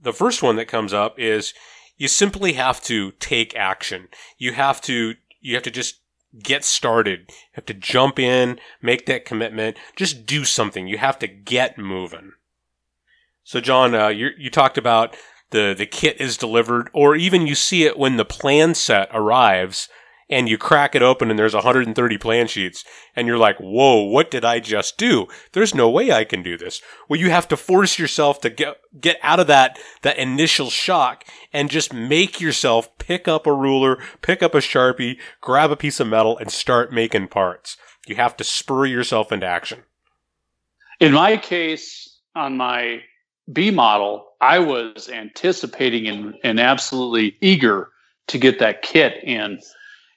the 0.00 0.12
first 0.12 0.42
one 0.42 0.56
that 0.56 0.68
comes 0.68 0.92
up 0.92 1.18
is 1.18 1.54
you 1.96 2.08
simply 2.08 2.54
have 2.54 2.82
to 2.82 3.12
take 3.12 3.56
action. 3.56 4.08
You 4.36 4.52
have 4.52 4.80
to 4.82 5.14
you 5.44 5.54
have 5.54 5.62
to 5.64 5.70
just 5.70 6.00
get 6.42 6.64
started. 6.64 7.26
You 7.28 7.52
have 7.52 7.66
to 7.66 7.74
jump 7.74 8.18
in, 8.18 8.58
make 8.82 9.06
that 9.06 9.24
commitment, 9.24 9.76
just 9.94 10.26
do 10.26 10.44
something. 10.44 10.88
You 10.88 10.98
have 10.98 11.18
to 11.20 11.28
get 11.28 11.78
moving. 11.78 12.32
So, 13.44 13.60
John, 13.60 13.94
uh, 13.94 14.08
you 14.08 14.30
you 14.38 14.50
talked 14.50 14.78
about 14.78 15.16
the 15.50 15.74
the 15.76 15.86
kit 15.86 16.20
is 16.20 16.38
delivered, 16.38 16.88
or 16.94 17.14
even 17.14 17.46
you 17.46 17.54
see 17.54 17.84
it 17.84 17.98
when 17.98 18.16
the 18.16 18.24
plan 18.24 18.74
set 18.74 19.08
arrives, 19.12 19.88
and 20.28 20.48
you 20.48 20.58
crack 20.58 20.94
it 20.94 21.02
open 21.02 21.30
and 21.30 21.38
there's 21.38 21.54
130 21.54 22.18
plan 22.18 22.46
sheets, 22.46 22.84
and 23.14 23.26
you're 23.26 23.38
like, 23.38 23.58
"Whoa, 23.58 24.02
what 24.02 24.30
did 24.30 24.44
I 24.44 24.60
just 24.60 24.96
do? 24.98 25.26
There's 25.52 25.74
no 25.74 25.88
way 25.88 26.12
I 26.12 26.24
can 26.24 26.42
do 26.42 26.56
this." 26.56 26.80
Well, 27.08 27.20
you 27.20 27.30
have 27.30 27.48
to 27.48 27.56
force 27.56 27.98
yourself 27.98 28.40
to 28.42 28.50
get 28.50 28.76
get 29.00 29.18
out 29.22 29.40
of 29.40 29.46
that 29.48 29.78
that 30.02 30.18
initial 30.18 30.70
shock 30.70 31.24
and 31.52 31.70
just 31.70 31.92
make 31.92 32.40
yourself 32.40 32.96
pick 32.98 33.28
up 33.28 33.46
a 33.46 33.52
ruler, 33.52 33.98
pick 34.22 34.42
up 34.42 34.54
a 34.54 34.58
sharpie, 34.58 35.18
grab 35.40 35.70
a 35.70 35.76
piece 35.76 36.00
of 36.00 36.08
metal, 36.08 36.38
and 36.38 36.50
start 36.50 36.92
making 36.92 37.28
parts. 37.28 37.76
You 38.06 38.16
have 38.16 38.36
to 38.36 38.44
spur 38.44 38.86
yourself 38.86 39.32
into 39.32 39.46
action. 39.46 39.84
In 41.00 41.12
my 41.12 41.36
case, 41.36 42.20
on 42.34 42.56
my 42.56 43.00
B 43.52 43.70
model, 43.70 44.26
I 44.40 44.58
was 44.58 45.08
anticipating 45.08 46.06
and, 46.06 46.34
and 46.42 46.60
absolutely 46.60 47.36
eager 47.40 47.90
to 48.28 48.38
get 48.38 48.58
that 48.58 48.82
kit 48.82 49.22
in. 49.22 49.58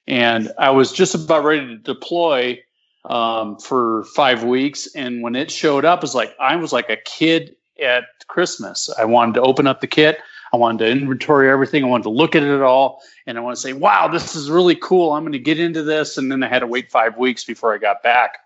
And 0.08 0.52
I 0.58 0.70
was 0.70 0.92
just 0.92 1.16
about 1.16 1.44
ready 1.44 1.68
to 1.68 1.78
deploy 1.78 2.60
um, 3.06 3.58
for 3.58 4.04
five 4.16 4.44
weeks. 4.44 4.88
And 4.96 5.22
when 5.22 5.36
it 5.36 5.52
showed 5.52 5.86
up, 5.86 6.00
it 6.00 6.04
was 6.04 6.16
like 6.16 6.36
I 6.40 6.56
was 6.56 6.74
like 6.74 6.90
a 6.90 6.98
kid 6.98 7.56
at 7.84 8.06
Christmas. 8.28 8.90
I 8.98 9.06
wanted 9.06 9.36
to 9.36 9.42
open 9.42 9.68
up 9.68 9.82
the 9.82 9.88
kit. 9.88 10.20
I 10.54 10.58
wanted 10.58 10.86
to 10.86 10.92
inventory 10.92 11.50
everything. 11.50 11.84
I 11.84 11.88
wanted 11.88 12.04
to 12.04 12.10
look 12.10 12.36
at 12.36 12.44
it 12.44 12.62
all. 12.62 13.02
And 13.26 13.38
I 13.38 13.42
want 13.42 13.58
to 13.58 13.62
say, 13.62 13.74
wow, 13.74 14.08
this 14.08 14.36
is 14.36 14.50
really 14.50 14.76
cool. 14.76 15.12
I'm 15.12 15.24
going 15.24 15.34
to 15.34 15.40
get 15.40 15.60
into 15.60 15.84
this. 15.84 16.18
And 16.18 16.32
then 16.32 16.42
I 16.42 16.48
had 16.48 16.60
to 16.60 16.68
wait 16.68 16.90
five 16.90 17.18
weeks 17.18 17.44
before 17.44 17.74
I 17.74 17.78
got 17.78 18.02
back 18.02 18.40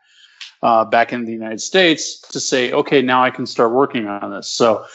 uh, 0.63 0.85
back 0.85 1.13
in 1.13 1.25
the 1.25 1.31
United 1.31 1.61
States 1.61 2.19
to 2.19 2.39
say, 2.39 2.71
okay, 2.71 3.01
now 3.01 3.23
I 3.23 3.31
can 3.31 3.45
start 3.45 3.71
working 3.71 4.07
on 4.07 4.31
this. 4.31 4.47
So 4.47 4.85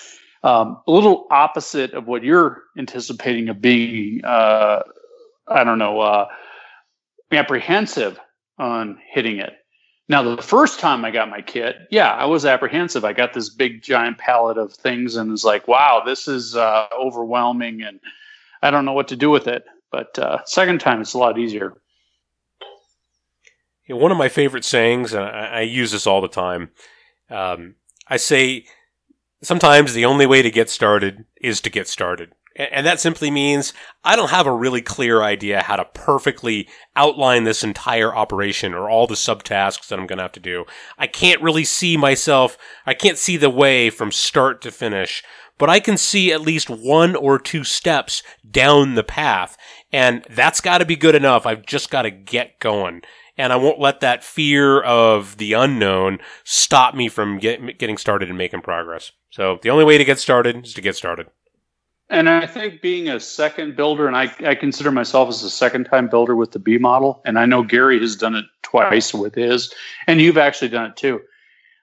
um, 0.45 0.81
a 0.87 0.91
little 0.91 1.27
opposite 1.31 1.93
of 1.95 2.07
what 2.07 2.23
you're 2.23 2.65
anticipating 2.77 3.49
of 3.49 3.61
being, 3.61 4.25
uh, 4.25 4.83
I 5.49 5.65
don't 5.65 5.79
know, 5.79 6.01
uh, 6.01 6.29
apprehensive 7.33 8.19
on 8.59 8.99
hitting 9.11 9.39
it. 9.39 9.55
Now, 10.09 10.23
the 10.23 10.41
first 10.41 10.79
time 10.79 11.05
I 11.05 11.11
got 11.11 11.29
my 11.29 11.43
kit, 11.43 11.77
yeah, 11.91 12.13
I 12.13 12.27
was 12.27 12.47
apprehensive. 12.47 13.05
I 13.05 13.13
got 13.13 13.33
this 13.33 13.49
big 13.49 13.83
giant 13.83 14.19
pallet 14.19 14.57
of 14.57 14.73
things 14.73 15.17
and 15.17 15.31
was 15.31 15.45
like, 15.45 15.67
wow, 15.67 16.03
this 16.07 16.29
is 16.29 16.55
uh, 16.55 16.87
overwhelming 16.97 17.83
and 17.83 17.99
I 18.63 18.71
don't 18.71 18.85
know 18.85 18.93
what 18.93 19.09
to 19.09 19.17
do 19.17 19.31
with 19.31 19.49
it. 19.49 19.65
But 19.91 20.19
uh, 20.19 20.45
second 20.45 20.81
time, 20.81 21.01
it's 21.01 21.15
a 21.15 21.19
lot 21.19 21.39
easier. 21.39 21.75
One 23.89 24.11
of 24.11 24.19
my 24.19 24.29
favorite 24.29 24.65
sayings, 24.65 25.13
and 25.13 25.25
I, 25.25 25.47
I 25.47 25.61
use 25.63 25.93
this 25.93 26.07
all 26.07 26.21
the 26.21 26.29
time. 26.29 26.71
Um, 27.31 27.77
I 28.09 28.17
say 28.17 28.67
sometimes 29.43 29.93
the 29.93 30.05
only 30.05 30.27
way 30.27 30.43
to 30.43 30.51
get 30.51 30.71
started 30.71 31.25
is 31.41 31.61
to 31.63 31.71
get 31.71 31.89
started. 31.89 32.33
And 32.57 32.87
that 32.87 33.01
simply 33.01 33.31
means 33.31 33.75
I 34.03 34.17
don't 34.17 34.31
have 34.31 34.47
a 34.47 34.55
really 34.55 34.81
clear 34.81 35.23
idea 35.23 35.63
how 35.63 35.77
to 35.77 35.85
perfectly 35.85 36.69
outline 36.95 37.45
this 37.45 37.63
entire 37.63 38.15
operation 38.15 38.73
or 38.73 38.89
all 38.89 39.07
the 39.07 39.15
subtasks 39.15 39.89
that 39.89 39.99
I'm 39.99 40.07
going 40.07 40.17
to 40.19 40.25
have 40.25 40.33
to 40.33 40.41
do. 40.41 40.65
I 40.99 41.07
can't 41.07 41.43
really 41.43 41.65
see 41.65 41.97
myself, 41.97 42.57
I 42.87 42.95
can't 42.95 43.19
see 43.19 43.37
the 43.37 43.51
way 43.51 43.91
from 43.91 44.11
start 44.11 44.63
to 44.63 44.71
finish, 44.71 45.23
but 45.59 45.69
I 45.69 45.81
can 45.81 45.99
see 45.99 46.33
at 46.33 46.41
least 46.41 46.71
one 46.71 47.15
or 47.15 47.39
two 47.39 47.63
steps 47.63 48.23
down 48.51 48.95
the 48.95 49.05
path. 49.05 49.59
And 49.93 50.25
that's 50.31 50.63
got 50.63 50.79
to 50.79 50.87
be 50.87 50.97
good 50.97 51.15
enough. 51.15 51.47
I've 51.47 51.67
just 51.67 51.91
got 51.91 52.03
to 52.03 52.11
get 52.11 52.59
going 52.59 53.03
and 53.39 53.53
I 53.53 53.57
won't 53.57 53.79
let 53.79 54.01
that 54.01 54.25
fear 54.25 54.81
of 54.81 55.37
the 55.37 55.53
unknown 55.53 56.19
stop 56.45 56.95
me 56.95 57.09
from 57.09 57.39
get, 57.39 57.79
getting 57.79 57.99
started 57.99 58.29
and 58.29 58.39
making 58.39 58.63
progress. 58.63 59.13
So 59.31 59.59
the 59.63 59.71
only 59.71 59.85
way 59.85 59.99
to 59.99 60.05
get 60.05 60.19
started 60.19 60.65
is 60.65 60.75
to 60.75 60.81
get 60.81 60.97
started. 60.97 61.27
And 62.09 62.29
I 62.29 62.47
think 62.47 62.83
being 62.83 63.09
a 63.09 63.19
second 63.19 63.75
builder, 63.75 64.07
and 64.07 64.17
I, 64.17 64.33
I 64.45 64.55
consider 64.55 64.93
myself 64.93 65.29
as 65.29 65.43
a 65.43 65.51
second 65.51 65.85
time 65.85 66.09
builder 66.09 66.37
with 66.37 66.53
the 66.53 66.61
B 66.61 66.79
model, 66.79 67.21
and 67.25 67.37
I 67.37 67.47
know 67.47 67.65
Gary 67.65 67.99
has 67.99 68.15
done 68.15 68.37
it 68.37 68.45
twice 68.63 69.13
with 69.13 69.35
his, 69.35 69.73
and 70.07 70.21
you've 70.21 70.39
actually 70.39 70.69
done 70.69 70.91
it 70.91 70.97
too. 70.97 71.21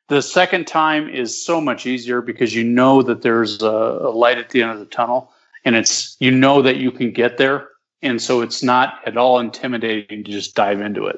The 0.08 0.22
second 0.22 0.66
time 0.66 1.10
is 1.10 1.46
so 1.46 1.60
much 1.60 1.86
easier 1.86 2.22
because 2.22 2.56
you 2.56 2.64
know 2.64 3.02
that 3.02 3.22
there's 3.22 3.62
a, 3.62 3.68
a 3.68 4.12
light 4.12 4.38
at 4.38 4.50
the 4.50 4.62
end 4.62 4.72
of 4.72 4.80
the 4.80 4.86
tunnel, 4.86 5.34
and 5.66 5.76
it's 5.76 6.16
you 6.20 6.32
know 6.32 6.62
that 6.62 6.78
you 6.78 6.92
can 6.92 7.12
get 7.12 7.38
there, 7.38 7.70
and 8.02 8.22
so 8.22 8.40
it's 8.42 8.64
not 8.64 9.00
at 9.06 9.18
all 9.18 9.40
intimidating 9.40 10.24
to 10.24 10.32
just 10.32 10.56
dive 10.56 10.80
into 10.80 11.06
it. 11.06 11.18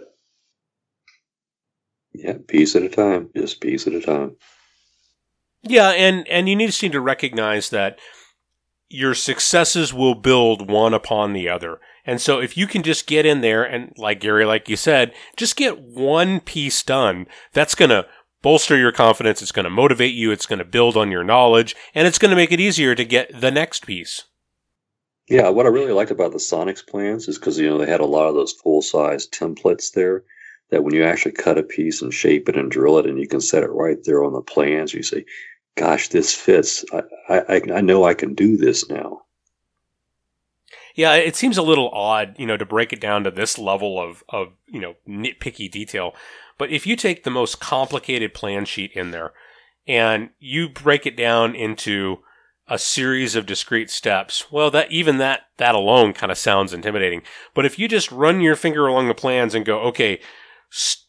Yeah, 2.14 2.38
piece 2.48 2.76
at 2.76 2.84
a 2.84 2.90
time, 2.90 3.30
just 3.36 3.62
piece 3.62 3.86
at 3.86 3.94
a 3.94 4.02
time. 4.02 4.36
Yeah, 5.62 5.90
and 5.90 6.28
and 6.28 6.50
you 6.50 6.56
need 6.56 6.68
to 6.68 6.72
seem 6.72 6.92
to 6.94 7.02
recognize 7.02 7.70
that 7.70 8.00
your 8.90 9.14
successes 9.14 9.94
will 9.94 10.16
build 10.16 10.70
one 10.70 10.94
upon 10.94 11.34
the 11.34 11.50
other. 11.50 11.80
And 12.06 12.22
so 12.22 12.40
if 12.40 12.56
you 12.56 12.68
can 12.68 12.84
just 12.84 13.08
get 13.08 13.26
in 13.26 13.42
there 13.42 13.64
and 13.64 13.92
like 13.98 14.20
Gary 14.20 14.46
like 14.46 14.70
you 14.70 14.76
said, 14.76 15.14
just 15.36 15.56
get 15.56 15.80
one 15.80 16.40
piece 16.40 16.84
done, 16.84 17.26
that's 17.52 17.76
going 17.76 17.90
to 17.90 18.06
bolster 18.44 18.78
your 18.78 18.92
confidence, 18.92 19.42
it's 19.42 19.52
going 19.52 19.64
to 19.64 19.72
motivate 19.72 20.14
you, 20.14 20.32
it's 20.32 20.46
going 20.46 20.60
to 20.60 20.66
build 20.66 20.96
on 20.96 21.10
your 21.10 21.24
knowledge, 21.24 21.76
and 21.96 22.08
it's 22.08 22.20
going 22.20 22.30
to 22.30 22.36
make 22.36 22.52
it 22.52 22.60
easier 22.60 22.94
to 22.94 23.04
get 23.04 23.42
the 23.42 23.50
next 23.50 23.88
piece. 23.88 24.26
Yeah, 25.28 25.50
what 25.50 25.66
I 25.66 25.70
really 25.70 25.94
liked 25.94 26.12
about 26.12 26.32
the 26.32 26.38
Sonex 26.38 26.86
plans 26.86 27.28
is 27.28 27.40
because 27.40 27.58
you 27.58 27.68
know 27.68 27.80
they 27.80 27.90
had 27.90 28.02
a 28.02 28.06
lot 28.06 28.28
of 28.28 28.36
those 28.36 28.54
full 28.54 28.84
size 28.84 29.28
templates 29.28 29.94
there 29.94 30.24
that 30.70 30.84
when 30.84 30.94
you 30.94 31.04
actually 31.04 31.32
cut 31.32 31.58
a 31.58 31.64
piece 31.64 32.04
and 32.04 32.14
shape 32.14 32.48
it 32.48 32.56
and 32.56 32.70
drill 32.70 33.00
it 33.00 33.08
and 33.08 33.20
you 33.20 33.28
can 33.28 33.42
set 33.42 33.64
it 33.64 33.72
right 33.72 33.98
there 34.04 34.24
on 34.24 34.34
the 34.34 34.42
plans, 34.42 34.94
you 34.94 35.02
say, 35.02 35.26
gosh, 35.76 36.10
this 36.10 36.34
fits. 36.34 36.86
I, 36.94 37.40
I, 37.40 37.62
I 37.76 37.82
know 37.82 38.04
I 38.06 38.14
can 38.14 38.34
do 38.34 38.58
this 38.58 38.90
now. 38.90 39.22
Yeah, 40.96 41.16
it 41.16 41.36
seems 41.36 41.58
a 41.58 41.62
little 41.64 41.90
odd, 41.90 42.36
you 42.38 42.46
know, 42.46 42.56
to 42.56 42.66
break 42.66 42.94
it 42.94 43.02
down 43.02 43.26
to 43.26 43.32
this 43.32 43.58
level 43.58 44.02
of, 44.02 44.24
of, 44.30 44.54
you 44.68 44.80
know, 44.80 44.96
nitpicky 45.08 45.70
detail. 45.70 46.16
But 46.58 46.72
if 46.72 46.88
you 46.88 46.96
take 46.96 47.24
the 47.24 47.30
most 47.30 47.60
complicated 47.60 48.34
plan 48.34 48.64
sheet 48.64 48.92
in 48.94 49.12
there 49.12 49.34
and 49.86 50.30
you 50.40 50.70
break 50.70 51.06
it 51.06 51.18
down 51.18 51.54
into 51.54 52.20
a 52.68 52.80
series 52.80 53.36
of 53.36 53.46
discrete 53.46 53.90
steps, 53.90 54.52
well, 54.52 54.72
that 54.72 54.90
even 54.92 55.18
that 55.18 55.42
that 55.58 55.76
alone 55.76 56.14
kind 56.14 56.32
of 56.32 56.38
sounds 56.38 56.74
intimidating. 56.74 57.22
But 57.54 57.66
if 57.66 57.78
you 57.78 57.90
just 57.90 58.12
run 58.12 58.40
your 58.40 58.56
finger 58.56 58.88
along 58.88 59.10
the 59.10 59.14
plans 59.14 59.54
and 59.54 59.66
go, 59.66 59.80
okay, 59.82 60.22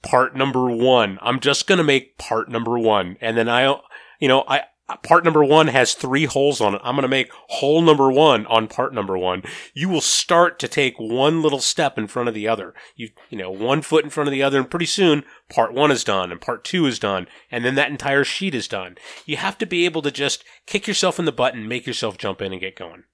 part 0.02 0.36
number 0.36 0.68
one, 0.68 1.18
I'm 1.22 1.40
just 1.40 1.66
going 1.66 1.78
to 1.78 1.84
make 1.84 2.18
part 2.18 2.50
number 2.50 2.78
one, 2.78 3.16
and 3.20 3.36
then 3.36 3.48
I, 3.48 3.74
you 4.20 4.28
know, 4.28 4.44
I 4.46 4.64
part 5.02 5.24
number 5.24 5.42
one 5.42 5.66
has 5.66 5.94
three 5.94 6.26
holes 6.26 6.60
on 6.60 6.74
it. 6.74 6.80
I'm 6.84 6.94
going 6.94 7.02
to 7.02 7.08
make 7.08 7.32
hole 7.48 7.82
number 7.82 8.10
one 8.10 8.46
on 8.46 8.68
part 8.68 8.94
number 8.94 9.18
one. 9.18 9.42
You 9.74 9.88
will 9.88 10.00
start 10.00 10.58
to 10.60 10.68
take 10.68 10.94
one 10.98 11.42
little 11.42 11.58
step 11.58 11.98
in 11.98 12.06
front 12.06 12.28
of 12.28 12.34
the 12.34 12.46
other. 12.46 12.72
You, 12.94 13.10
you 13.28 13.38
know, 13.38 13.50
one 13.50 13.82
foot 13.82 14.04
in 14.04 14.10
front 14.10 14.28
of 14.28 14.32
the 14.32 14.42
other, 14.42 14.60
and 14.60 14.70
pretty 14.70 14.86
soon 14.86 15.24
part 15.48 15.74
one 15.74 15.90
is 15.90 16.04
done 16.04 16.30
and 16.30 16.40
part 16.40 16.62
two 16.62 16.86
is 16.86 16.98
done, 16.98 17.26
and 17.50 17.64
then 17.64 17.74
that 17.74 17.90
entire 17.90 18.24
sheet 18.24 18.54
is 18.54 18.68
done. 18.68 18.96
You 19.24 19.36
have 19.38 19.58
to 19.58 19.66
be 19.66 19.84
able 19.84 20.02
to 20.02 20.10
just 20.10 20.44
kick 20.66 20.86
yourself 20.86 21.18
in 21.18 21.24
the 21.24 21.32
butt 21.32 21.54
and 21.54 21.68
make 21.68 21.86
yourself 21.86 22.16
jump 22.16 22.40
in 22.40 22.52
and 22.52 22.60
get 22.60 22.76
going. 22.76 23.04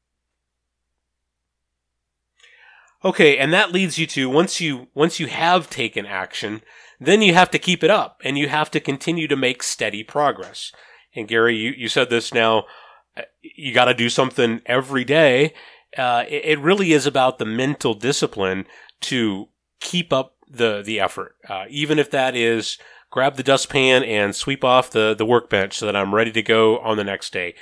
Okay, 3.05 3.37
and 3.37 3.53
that 3.53 3.73
leads 3.73 3.99
you 3.99 4.07
to 4.09 4.29
once 4.29 4.61
you 4.61 4.89
once 4.95 5.19
you 5.19 5.27
have 5.27 5.69
taken 5.69 6.07
action, 6.07 6.63
then 7.01 7.21
you 7.21 7.35
have 7.35 7.51
to 7.51 7.59
keep 7.59 7.83
it 7.83 7.91
up 7.91 8.21
and 8.23 8.39
you 8.39 8.49
have 8.49 8.71
to 8.71 8.79
continue 8.79 9.27
to 9.27 9.35
make 9.35 9.63
steady 9.63 10.05
progress. 10.05 10.71
And 11.15 11.29
Gary, 11.29 11.57
you, 11.57 11.73
you 11.77 11.89
said 11.89 12.11
this 12.11 12.33
now, 12.33 12.65
uh, 13.17 13.23
you 13.43 13.75
got 13.75 13.87
to 13.87 13.95
do 13.95 14.09
something 14.09 14.63
every 14.67 15.05
day. 15.05 15.55
Uh, 15.97 16.25
it, 16.29 16.45
it, 16.45 16.59
really 16.61 16.93
is 16.93 17.07
about 17.07 17.39
the 17.39 17.45
mental 17.45 17.93
discipline 17.93 18.65
to 19.03 19.49
keep 19.81 20.13
up 20.13 20.37
the, 20.49 20.83
the 20.83 20.99
effort. 20.99 21.37
Uh, 21.47 21.65
even 21.69 21.99
if 21.99 22.11
that 22.11 22.35
is 22.35 22.79
grab 23.11 23.37
the 23.37 23.43
dustpan 23.43 24.03
and 24.03 24.35
sweep 24.35 24.65
off 24.65 24.91
the, 24.91 25.15
the 25.15 25.27
workbench 25.27 25.77
so 25.77 25.87
that 25.87 25.95
I'm 25.95 26.15
ready 26.15 26.33
to 26.33 26.43
go 26.43 26.79
on 26.79 26.97
the 26.97 27.05
next 27.05 27.33
day. 27.33 27.55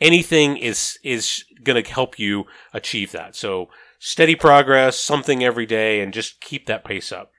Anything 0.00 0.56
is, 0.56 0.98
is 1.04 1.44
going 1.62 1.82
to 1.82 1.90
help 1.90 2.18
you 2.18 2.44
achieve 2.74 3.12
that. 3.12 3.36
So 3.36 3.68
steady 4.00 4.34
progress, 4.34 4.98
something 4.98 5.44
every 5.44 5.64
day, 5.64 6.00
and 6.00 6.12
just 6.12 6.40
keep 6.40 6.66
that 6.66 6.84
pace 6.84 7.12
up. 7.12 7.30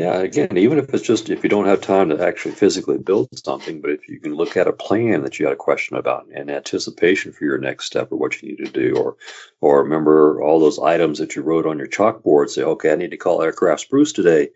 Yeah, 0.00 0.20
again, 0.20 0.56
even 0.56 0.78
if 0.78 0.94
it's 0.94 1.02
just 1.02 1.28
if 1.28 1.42
you 1.42 1.50
don't 1.50 1.66
have 1.66 1.82
time 1.82 2.08
to 2.08 2.26
actually 2.26 2.54
physically 2.54 2.96
build 2.96 3.28
something, 3.38 3.82
but 3.82 3.90
if 3.90 4.08
you 4.08 4.18
can 4.18 4.34
look 4.34 4.56
at 4.56 4.66
a 4.66 4.72
plan 4.72 5.20
that 5.24 5.38
you 5.38 5.44
had 5.44 5.52
a 5.52 5.56
question 5.56 5.94
about 5.94 6.26
and 6.34 6.50
anticipation 6.50 7.32
for 7.32 7.44
your 7.44 7.58
next 7.58 7.84
step 7.84 8.10
or 8.10 8.16
what 8.16 8.40
you 8.40 8.48
need 8.48 8.64
to 8.64 8.72
do, 8.72 8.96
or 8.96 9.18
or 9.60 9.82
remember 9.82 10.42
all 10.42 10.58
those 10.58 10.78
items 10.78 11.18
that 11.18 11.36
you 11.36 11.42
wrote 11.42 11.66
on 11.66 11.76
your 11.76 11.86
chalkboard, 11.86 12.48
say, 12.48 12.62
okay, 12.62 12.92
I 12.92 12.96
need 12.96 13.10
to 13.10 13.18
call 13.18 13.42
aircraft 13.42 13.82
spruce 13.82 14.10
today. 14.10 14.48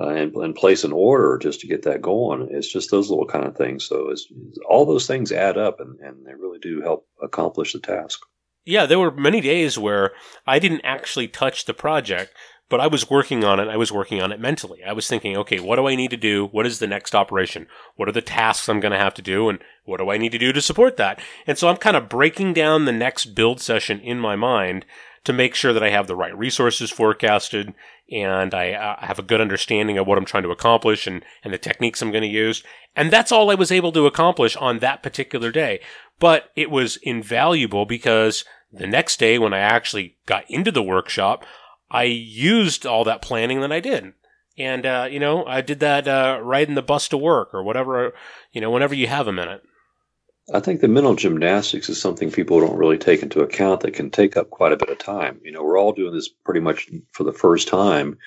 Uh, 0.00 0.10
and, 0.10 0.32
and 0.36 0.54
place 0.54 0.84
an 0.84 0.92
order 0.92 1.36
just 1.42 1.60
to 1.60 1.66
get 1.66 1.82
that 1.82 2.00
going. 2.00 2.46
It's 2.52 2.72
just 2.72 2.88
those 2.88 3.10
little 3.10 3.26
kind 3.26 3.44
of 3.44 3.56
things. 3.56 3.84
So 3.84 4.10
it's, 4.10 4.28
all 4.68 4.86
those 4.86 5.08
things 5.08 5.32
add 5.32 5.58
up 5.58 5.80
and, 5.80 5.98
and 5.98 6.24
they 6.24 6.34
really 6.34 6.60
do 6.60 6.80
help 6.80 7.08
accomplish 7.20 7.72
the 7.72 7.80
task. 7.80 8.20
Yeah, 8.64 8.86
there 8.86 9.00
were 9.00 9.10
many 9.10 9.40
days 9.40 9.76
where 9.76 10.12
I 10.46 10.60
didn't 10.60 10.82
actually 10.84 11.26
touch 11.26 11.64
the 11.64 11.74
project, 11.74 12.32
but 12.68 12.80
I 12.80 12.86
was 12.86 13.08
working 13.08 13.44
on 13.44 13.58
it. 13.60 13.68
I 13.68 13.76
was 13.76 13.92
working 13.92 14.20
on 14.20 14.32
it 14.32 14.40
mentally. 14.40 14.84
I 14.84 14.92
was 14.92 15.08
thinking, 15.08 15.36
okay, 15.36 15.58
what 15.58 15.76
do 15.76 15.88
I 15.88 15.94
need 15.94 16.10
to 16.10 16.16
do? 16.16 16.46
What 16.46 16.66
is 16.66 16.78
the 16.78 16.86
next 16.86 17.14
operation? 17.14 17.66
What 17.96 18.08
are 18.08 18.12
the 18.12 18.20
tasks 18.20 18.68
I'm 18.68 18.80
going 18.80 18.92
to 18.92 18.98
have 18.98 19.14
to 19.14 19.22
do? 19.22 19.48
And 19.48 19.58
what 19.84 19.98
do 19.98 20.10
I 20.10 20.18
need 20.18 20.32
to 20.32 20.38
do 20.38 20.52
to 20.52 20.60
support 20.60 20.96
that? 20.98 21.20
And 21.46 21.56
so 21.56 21.68
I'm 21.68 21.78
kind 21.78 21.96
of 21.96 22.08
breaking 22.08 22.52
down 22.52 22.84
the 22.84 22.92
next 22.92 23.34
build 23.34 23.60
session 23.60 24.00
in 24.00 24.20
my 24.20 24.36
mind 24.36 24.84
to 25.24 25.32
make 25.32 25.54
sure 25.54 25.72
that 25.72 25.82
I 25.82 25.90
have 25.90 26.06
the 26.06 26.16
right 26.16 26.36
resources 26.36 26.90
forecasted 26.90 27.74
and 28.10 28.54
I 28.54 28.72
uh, 28.72 29.04
have 29.04 29.18
a 29.18 29.22
good 29.22 29.40
understanding 29.40 29.98
of 29.98 30.06
what 30.06 30.16
I'm 30.16 30.24
trying 30.24 30.44
to 30.44 30.50
accomplish 30.50 31.06
and, 31.06 31.24
and 31.44 31.52
the 31.52 31.58
techniques 31.58 32.00
I'm 32.00 32.10
going 32.10 32.22
to 32.22 32.28
use. 32.28 32.62
And 32.96 33.10
that's 33.10 33.32
all 33.32 33.50
I 33.50 33.54
was 33.54 33.70
able 33.70 33.92
to 33.92 34.06
accomplish 34.06 34.56
on 34.56 34.78
that 34.78 35.02
particular 35.02 35.50
day. 35.52 35.80
But 36.18 36.50
it 36.56 36.70
was 36.70 36.98
invaluable 37.02 37.84
because 37.84 38.44
the 38.72 38.86
next 38.86 39.18
day 39.18 39.38
when 39.38 39.52
I 39.52 39.58
actually 39.58 40.16
got 40.26 40.44
into 40.50 40.70
the 40.70 40.82
workshop, 40.82 41.44
I 41.90 42.04
used 42.04 42.86
all 42.86 43.04
that 43.04 43.22
planning 43.22 43.60
that 43.60 43.72
I 43.72 43.80
did. 43.80 44.12
And, 44.58 44.84
uh, 44.84 45.08
you 45.10 45.20
know, 45.20 45.44
I 45.46 45.60
did 45.60 45.80
that 45.80 46.08
uh, 46.08 46.40
riding 46.42 46.74
the 46.74 46.82
bus 46.82 47.08
to 47.08 47.16
work 47.16 47.54
or 47.54 47.62
whatever, 47.62 48.12
you 48.52 48.60
know, 48.60 48.70
whenever 48.70 48.94
you 48.94 49.06
have 49.06 49.28
a 49.28 49.32
minute. 49.32 49.62
I 50.52 50.60
think 50.60 50.80
the 50.80 50.88
mental 50.88 51.14
gymnastics 51.14 51.88
is 51.88 52.00
something 52.00 52.30
people 52.30 52.58
don't 52.58 52.76
really 52.76 52.98
take 52.98 53.22
into 53.22 53.42
account 53.42 53.80
that 53.80 53.92
can 53.92 54.10
take 54.10 54.36
up 54.36 54.50
quite 54.50 54.72
a 54.72 54.76
bit 54.76 54.88
of 54.88 54.98
time. 54.98 55.40
You 55.44 55.52
know, 55.52 55.62
we're 55.62 55.78
all 55.78 55.92
doing 55.92 56.14
this 56.14 56.28
pretty 56.28 56.60
much 56.60 56.88
for 57.12 57.22
the 57.22 57.32
first 57.32 57.68
time. 57.68 58.18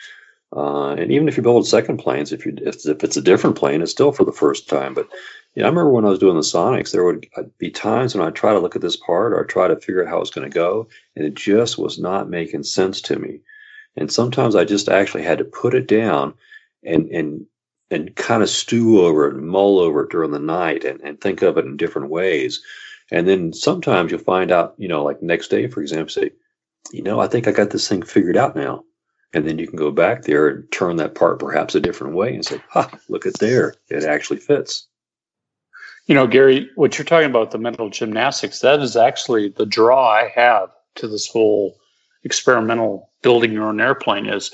Uh, 0.56 0.92
and 0.92 1.12
even 1.12 1.28
if 1.28 1.38
you 1.38 1.44
build 1.44 1.68
second 1.68 1.98
planes, 1.98 2.32
if 2.32 2.46
you 2.46 2.54
if, 2.62 2.86
if 2.86 3.04
it's 3.04 3.18
a 3.18 3.22
different 3.22 3.56
plane, 3.56 3.82
it's 3.82 3.92
still 3.92 4.12
for 4.12 4.24
the 4.24 4.32
first 4.32 4.70
time. 4.70 4.94
But 4.94 5.08
yeah, 5.56 5.64
I 5.64 5.70
remember 5.70 5.90
when 5.90 6.06
I 6.06 6.10
was 6.10 6.20
doing 6.20 6.36
the 6.36 6.42
Sonex, 6.42 6.92
there 6.92 7.04
would 7.04 7.26
be 7.58 7.72
times 7.72 8.14
when 8.14 8.26
I'd 8.26 8.36
try 8.36 8.54
to 8.54 8.60
look 8.60 8.76
at 8.76 8.82
this 8.82 8.98
part 8.98 9.34
or 9.34 9.42
I'd 9.42 9.50
try 9.50 9.68
to 9.68 9.76
figure 9.78 10.04
out 10.04 10.10
how 10.10 10.22
it's 10.22 10.30
going 10.30 10.50
to 10.50 10.54
go, 10.54 10.88
and 11.16 11.26
it 11.26 11.34
just 11.34 11.78
was 11.78 11.98
not 11.98 12.30
making 12.30 12.64
sense 12.64 13.02
to 13.02 13.18
me. 13.18 13.42
And 13.96 14.12
sometimes 14.12 14.56
I 14.56 14.64
just 14.64 14.90
actually 14.90 15.24
had 15.24 15.38
to 15.40 15.44
put 15.44 15.74
it 15.74 15.88
down 15.88 16.34
and 16.84 17.10
and 17.10 17.46
and 17.90 18.16
kind 18.16 18.42
of 18.42 18.50
stew 18.50 19.02
over 19.02 19.28
it 19.28 19.36
and 19.36 19.46
mull 19.46 19.80
over 19.80 20.04
it 20.04 20.12
during 20.12 20.32
the 20.32 20.40
night 20.40 20.86
and, 20.86 21.02
and 21.02 21.20
think 21.20 21.42
of 21.42 21.58
it 21.58 21.66
in 21.66 21.76
different 21.76 22.10
ways. 22.10 22.62
And 23.12 23.28
then 23.28 23.52
sometimes 23.52 24.10
you'll 24.10 24.22
find 24.22 24.52
out, 24.52 24.74
you 24.78 24.88
know, 24.88 25.04
like 25.04 25.22
next 25.22 25.50
day, 25.50 25.68
for 25.68 25.82
example, 25.82 26.10
say, 26.10 26.32
you 26.94 27.04
know, 27.04 27.20
I 27.20 27.28
think 27.28 27.48
I 27.48 27.52
got 27.52 27.72
this 27.72 27.88
thing 27.88 28.02
figured 28.02 28.38
out 28.38 28.56
now. 28.56 28.86
And 29.34 29.48
then 29.48 29.60
you 29.60 29.68
can 29.68 29.78
go 29.78 29.92
back 29.92 30.24
there 30.24 30.48
and 30.48 30.72
turn 30.72 30.96
that 30.98 31.16
part 31.16 31.40
perhaps 31.40 31.76
a 31.76 31.82
different 31.82 32.16
way 32.16 32.34
and 32.34 32.46
say, 32.46 32.62
ha, 32.70 32.90
look 33.10 33.26
at 33.26 33.40
there. 33.40 33.76
It 33.90 34.04
actually 34.04 34.40
fits. 34.40 34.88
You 36.08 36.16
know, 36.16 36.28
Gary, 36.28 36.70
what 36.76 36.98
you're 36.98 37.06
talking 37.06 37.30
about, 37.30 37.52
the 37.52 37.58
mental 37.58 37.90
gymnastics, 37.90 38.60
that 38.60 38.80
is 38.80 38.96
actually 38.96 39.50
the 39.50 39.66
draw 39.66 40.10
I 40.10 40.32
have 40.36 40.72
to 40.96 41.08
this 41.08 41.28
whole 41.28 41.78
experimental 42.24 43.10
building 43.22 43.52
your 43.52 43.66
own 43.66 43.82
airplane 43.82 44.28
is 44.28 44.52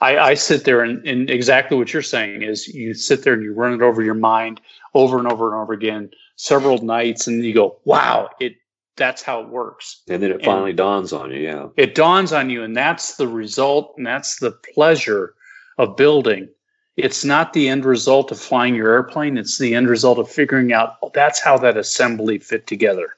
I, 0.00 0.18
I 0.18 0.34
sit 0.34 0.64
there 0.64 0.82
and, 0.82 1.06
and, 1.06 1.28
exactly 1.28 1.76
what 1.76 1.92
you're 1.92 2.02
saying 2.02 2.42
is 2.42 2.68
you 2.68 2.94
sit 2.94 3.22
there 3.22 3.34
and 3.34 3.42
you 3.42 3.52
run 3.52 3.74
it 3.74 3.82
over 3.82 4.02
your 4.02 4.14
mind 4.14 4.60
over 4.94 5.18
and 5.18 5.30
over 5.30 5.52
and 5.52 5.62
over 5.62 5.72
again 5.72 6.10
several 6.36 6.78
nights 6.78 7.26
and 7.26 7.44
you 7.44 7.52
go 7.52 7.78
wow 7.84 8.28
it 8.40 8.56
that's 8.96 9.22
how 9.22 9.40
it 9.40 9.48
works. 9.48 10.02
And 10.08 10.20
then 10.20 10.32
it 10.32 10.44
finally 10.44 10.70
and 10.70 10.76
dawns 10.76 11.12
on 11.12 11.30
you 11.30 11.40
yeah. 11.40 11.68
it 11.76 11.94
dawns 11.94 12.32
on 12.32 12.50
you 12.50 12.62
and 12.62 12.76
that's 12.76 13.16
the 13.16 13.28
result 13.28 13.94
and 13.96 14.06
that's 14.06 14.38
the 14.40 14.52
pleasure 14.74 15.34
of 15.78 15.96
building. 15.96 16.48
It's 16.96 17.24
not 17.24 17.52
the 17.52 17.68
end 17.68 17.84
result 17.84 18.32
of 18.32 18.40
flying 18.40 18.74
your 18.74 18.90
airplane 18.90 19.38
it's 19.38 19.58
the 19.58 19.74
end 19.74 19.88
result 19.88 20.18
of 20.18 20.28
figuring 20.28 20.72
out 20.72 20.96
oh, 21.02 21.10
that's 21.14 21.40
how 21.40 21.56
that 21.58 21.76
assembly 21.76 22.38
fit 22.38 22.66
together. 22.66 23.10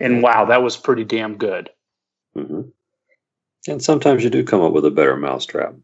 And 0.00 0.22
wow 0.22 0.44
that 0.46 0.62
was 0.62 0.76
pretty 0.76 1.04
damn 1.04 1.36
good. 1.36 1.70
Mm-hmm. 2.36 2.62
And 3.66 3.82
sometimes 3.82 4.24
you 4.24 4.30
do 4.30 4.44
come 4.44 4.62
up 4.62 4.72
with 4.72 4.84
a 4.84 4.90
better 4.90 5.16
mousetrap. 5.16 5.74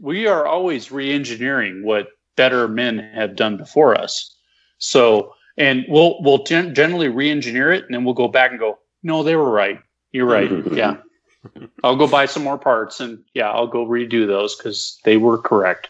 We 0.00 0.26
are 0.26 0.46
always 0.46 0.92
re 0.92 1.12
engineering 1.12 1.84
what 1.84 2.08
better 2.36 2.68
men 2.68 2.98
have 3.14 3.36
done 3.36 3.56
before 3.56 3.94
us. 3.94 4.34
So, 4.78 5.34
and 5.56 5.84
we'll, 5.88 6.22
we'll 6.22 6.44
gen- 6.44 6.74
generally 6.74 7.08
re 7.08 7.30
engineer 7.30 7.72
it 7.72 7.84
and 7.84 7.94
then 7.94 8.04
we'll 8.04 8.14
go 8.14 8.28
back 8.28 8.50
and 8.50 8.60
go, 8.60 8.78
no, 9.02 9.22
they 9.22 9.36
were 9.36 9.50
right. 9.50 9.80
You're 10.12 10.26
right. 10.26 10.50
yeah. 10.72 10.96
I'll 11.82 11.96
go 11.96 12.06
buy 12.06 12.26
some 12.26 12.42
more 12.42 12.58
parts 12.58 13.00
and 13.00 13.22
yeah, 13.34 13.50
I'll 13.50 13.66
go 13.66 13.86
redo 13.86 14.26
those 14.26 14.56
because 14.56 14.98
they 15.04 15.16
were 15.16 15.38
correct. 15.38 15.88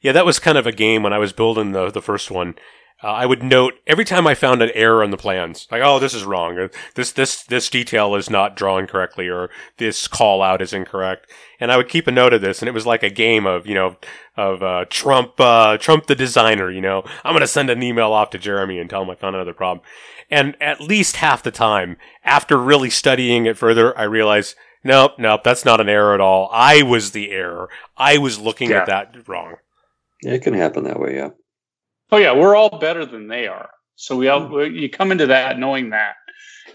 Yeah, 0.00 0.12
that 0.12 0.26
was 0.26 0.38
kind 0.38 0.58
of 0.58 0.66
a 0.66 0.72
game 0.72 1.02
when 1.02 1.12
I 1.12 1.18
was 1.18 1.32
building 1.32 1.72
the 1.72 1.90
the 1.90 2.02
first 2.02 2.30
one. 2.30 2.56
Uh, 3.04 3.08
I 3.08 3.26
would 3.26 3.42
note 3.42 3.74
every 3.86 4.06
time 4.06 4.26
I 4.26 4.34
found 4.34 4.62
an 4.62 4.70
error 4.74 5.04
in 5.04 5.10
the 5.10 5.18
plans, 5.18 5.68
like, 5.70 5.82
oh, 5.84 5.98
this 5.98 6.14
is 6.14 6.24
wrong, 6.24 6.56
or 6.56 6.70
this 6.94 7.12
this 7.12 7.42
this 7.42 7.68
detail 7.68 8.14
is 8.14 8.30
not 8.30 8.56
drawn 8.56 8.86
correctly, 8.86 9.28
or 9.28 9.50
this 9.76 10.08
call 10.08 10.40
out 10.40 10.62
is 10.62 10.72
incorrect, 10.72 11.30
and 11.60 11.70
I 11.70 11.76
would 11.76 11.90
keep 11.90 12.06
a 12.06 12.12
note 12.12 12.32
of 12.32 12.40
this, 12.40 12.62
and 12.62 12.68
it 12.68 12.72
was 12.72 12.86
like 12.86 13.02
a 13.02 13.10
game 13.10 13.44
of 13.44 13.66
you 13.66 13.74
know 13.74 13.96
of 14.38 14.62
uh, 14.62 14.86
Trump 14.88 15.38
uh, 15.38 15.76
Trump 15.76 16.06
the 16.06 16.14
designer. 16.14 16.70
You 16.70 16.80
know, 16.80 17.04
I'm 17.24 17.34
gonna 17.34 17.46
send 17.46 17.68
an 17.68 17.82
email 17.82 18.14
off 18.14 18.30
to 18.30 18.38
Jeremy 18.38 18.78
and 18.78 18.88
tell 18.88 19.02
him 19.02 19.10
I 19.10 19.16
found 19.16 19.36
another 19.36 19.52
problem, 19.52 19.84
and 20.30 20.56
at 20.58 20.80
least 20.80 21.16
half 21.16 21.42
the 21.42 21.50
time, 21.50 21.98
after 22.24 22.56
really 22.56 22.88
studying 22.88 23.44
it 23.44 23.58
further, 23.58 23.96
I 23.98 24.04
realized. 24.04 24.56
Nope, 24.86 25.12
nope, 25.18 25.44
that's 25.44 25.64
not 25.64 25.80
an 25.80 25.88
error 25.88 26.12
at 26.12 26.20
all. 26.20 26.50
I 26.52 26.82
was 26.82 27.12
the 27.12 27.30
error. 27.30 27.70
I 27.96 28.18
was 28.18 28.38
looking 28.38 28.68
yeah. 28.68 28.80
at 28.80 28.86
that 28.86 29.26
wrong. 29.26 29.54
It 30.20 30.42
can 30.42 30.52
happen 30.52 30.84
that 30.84 31.00
way, 31.00 31.14
yeah. 31.14 31.30
Oh 32.12 32.18
yeah, 32.18 32.32
we're 32.34 32.56
all 32.56 32.78
better 32.78 33.04
than 33.04 33.28
they 33.28 33.46
are. 33.46 33.70
So 33.96 34.16
we 34.16 34.28
all 34.28 34.46
hmm. 34.46 34.74
you 34.74 34.88
come 34.88 35.12
into 35.12 35.26
that 35.26 35.58
knowing 35.58 35.90
that, 35.90 36.14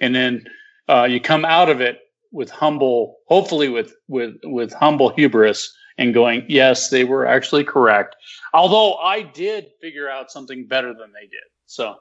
and 0.01 0.15
then 0.15 0.45
uh, 0.87 1.03
you 1.03 1.19
come 1.19 1.45
out 1.45 1.69
of 1.69 1.81
it 1.81 1.99
with 2.31 2.49
humble, 2.49 3.17
hopefully 3.27 3.69
with 3.69 3.93
with 4.07 4.35
with 4.43 4.73
humble 4.73 5.09
hubris 5.09 5.73
and 5.97 6.13
going, 6.13 6.45
yes, 6.47 6.89
they 6.89 7.03
were 7.03 7.25
actually 7.25 7.63
correct. 7.63 8.15
Although 8.53 8.95
I 8.95 9.21
did 9.21 9.67
figure 9.81 10.09
out 10.09 10.31
something 10.31 10.65
better 10.65 10.93
than 10.93 11.11
they 11.13 11.27
did. 11.27 11.43
So. 11.65 11.95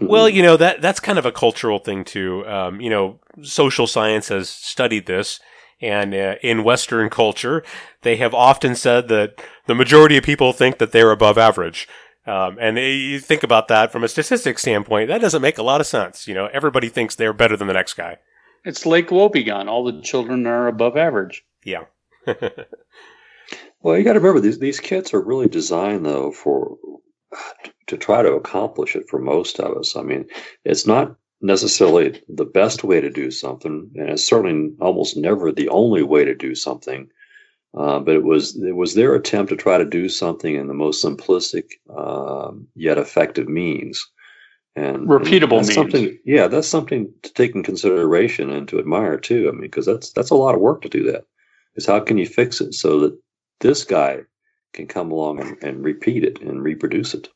Well, 0.00 0.28
you 0.28 0.42
know 0.42 0.56
that 0.56 0.80
that's 0.80 1.00
kind 1.00 1.18
of 1.18 1.26
a 1.26 1.32
cultural 1.32 1.80
thing 1.80 2.04
too. 2.04 2.46
Um, 2.46 2.80
you 2.80 2.90
know, 2.90 3.18
social 3.42 3.88
science 3.88 4.28
has 4.28 4.48
studied 4.48 5.06
this, 5.06 5.40
and 5.80 6.14
uh, 6.14 6.34
in 6.42 6.62
Western 6.62 7.10
culture, 7.10 7.64
they 8.02 8.16
have 8.16 8.32
often 8.32 8.76
said 8.76 9.08
that 9.08 9.42
the 9.66 9.74
majority 9.74 10.16
of 10.16 10.22
people 10.22 10.52
think 10.52 10.78
that 10.78 10.92
they're 10.92 11.10
above 11.10 11.36
average. 11.36 11.88
Um, 12.28 12.58
and 12.60 12.76
you 12.76 13.20
think 13.20 13.42
about 13.42 13.68
that 13.68 13.90
from 13.90 14.04
a 14.04 14.08
statistics 14.08 14.60
standpoint, 14.60 15.08
that 15.08 15.22
doesn't 15.22 15.40
make 15.40 15.56
a 15.56 15.62
lot 15.62 15.80
of 15.80 15.86
sense. 15.86 16.28
You 16.28 16.34
know, 16.34 16.46
everybody 16.52 16.90
thinks 16.90 17.14
they're 17.14 17.32
better 17.32 17.56
than 17.56 17.68
the 17.68 17.72
next 17.72 17.94
guy. 17.94 18.18
It's 18.66 18.84
Lake 18.84 19.08
Wobegon. 19.08 19.66
All 19.66 19.82
the 19.82 20.02
children 20.02 20.46
are 20.46 20.66
above 20.66 20.98
average. 20.98 21.42
Yeah. 21.64 21.84
well, 22.26 23.96
you 23.96 24.04
got 24.04 24.12
to 24.12 24.20
remember 24.20 24.40
these 24.40 24.58
these 24.58 24.78
kits 24.78 25.14
are 25.14 25.22
really 25.22 25.48
designed 25.48 26.04
though 26.04 26.30
for 26.30 26.76
to 27.86 27.96
try 27.96 28.20
to 28.20 28.32
accomplish 28.32 28.94
it 28.94 29.08
for 29.08 29.18
most 29.18 29.58
of 29.58 29.74
us. 29.78 29.96
I 29.96 30.02
mean, 30.02 30.26
it's 30.64 30.86
not 30.86 31.16
necessarily 31.40 32.22
the 32.28 32.44
best 32.44 32.84
way 32.84 33.00
to 33.00 33.08
do 33.08 33.30
something, 33.30 33.90
and 33.94 34.10
it's 34.10 34.28
certainly 34.28 34.74
almost 34.80 35.16
never 35.16 35.50
the 35.50 35.70
only 35.70 36.02
way 36.02 36.26
to 36.26 36.34
do 36.34 36.54
something. 36.54 37.08
Uh, 37.76 38.00
but 38.00 38.14
it 38.14 38.24
was 38.24 38.56
it 38.62 38.74
was 38.74 38.94
their 38.94 39.14
attempt 39.14 39.50
to 39.50 39.56
try 39.56 39.76
to 39.76 39.84
do 39.84 40.08
something 40.08 40.54
in 40.54 40.68
the 40.68 40.74
most 40.74 41.04
simplistic 41.04 41.64
um, 41.94 42.66
yet 42.74 42.96
effective 42.96 43.48
means, 43.48 44.10
and 44.74 45.06
repeatable 45.06 45.58
and 45.58 45.66
means. 45.66 45.74
Something, 45.74 46.18
yeah, 46.24 46.48
that's 46.48 46.66
something 46.66 47.12
to 47.22 47.32
take 47.34 47.54
in 47.54 47.62
consideration 47.62 48.50
and 48.50 48.66
to 48.68 48.78
admire 48.78 49.18
too. 49.18 49.48
I 49.48 49.52
mean, 49.52 49.60
because 49.60 49.86
that's 49.86 50.12
that's 50.12 50.30
a 50.30 50.34
lot 50.34 50.54
of 50.54 50.60
work 50.60 50.80
to 50.82 50.88
do 50.88 51.04
that. 51.12 51.24
Is 51.76 51.86
how 51.86 52.00
can 52.00 52.16
you 52.16 52.26
fix 52.26 52.60
it 52.60 52.74
so 52.74 53.00
that 53.00 53.18
this 53.60 53.84
guy 53.84 54.20
can 54.72 54.86
come 54.86 55.12
along 55.12 55.40
and, 55.40 55.62
and 55.62 55.84
repeat 55.84 56.24
it 56.24 56.40
and 56.40 56.62
reproduce 56.62 57.14
it? 57.14 57.28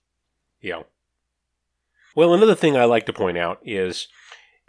Yeah. 0.61 0.83
Well, 2.17 2.35
another 2.35 2.55
thing 2.55 2.77
I 2.77 2.85
like 2.85 3.07
to 3.07 3.13
point 3.13 3.39
out 3.39 3.61
is 3.65 4.09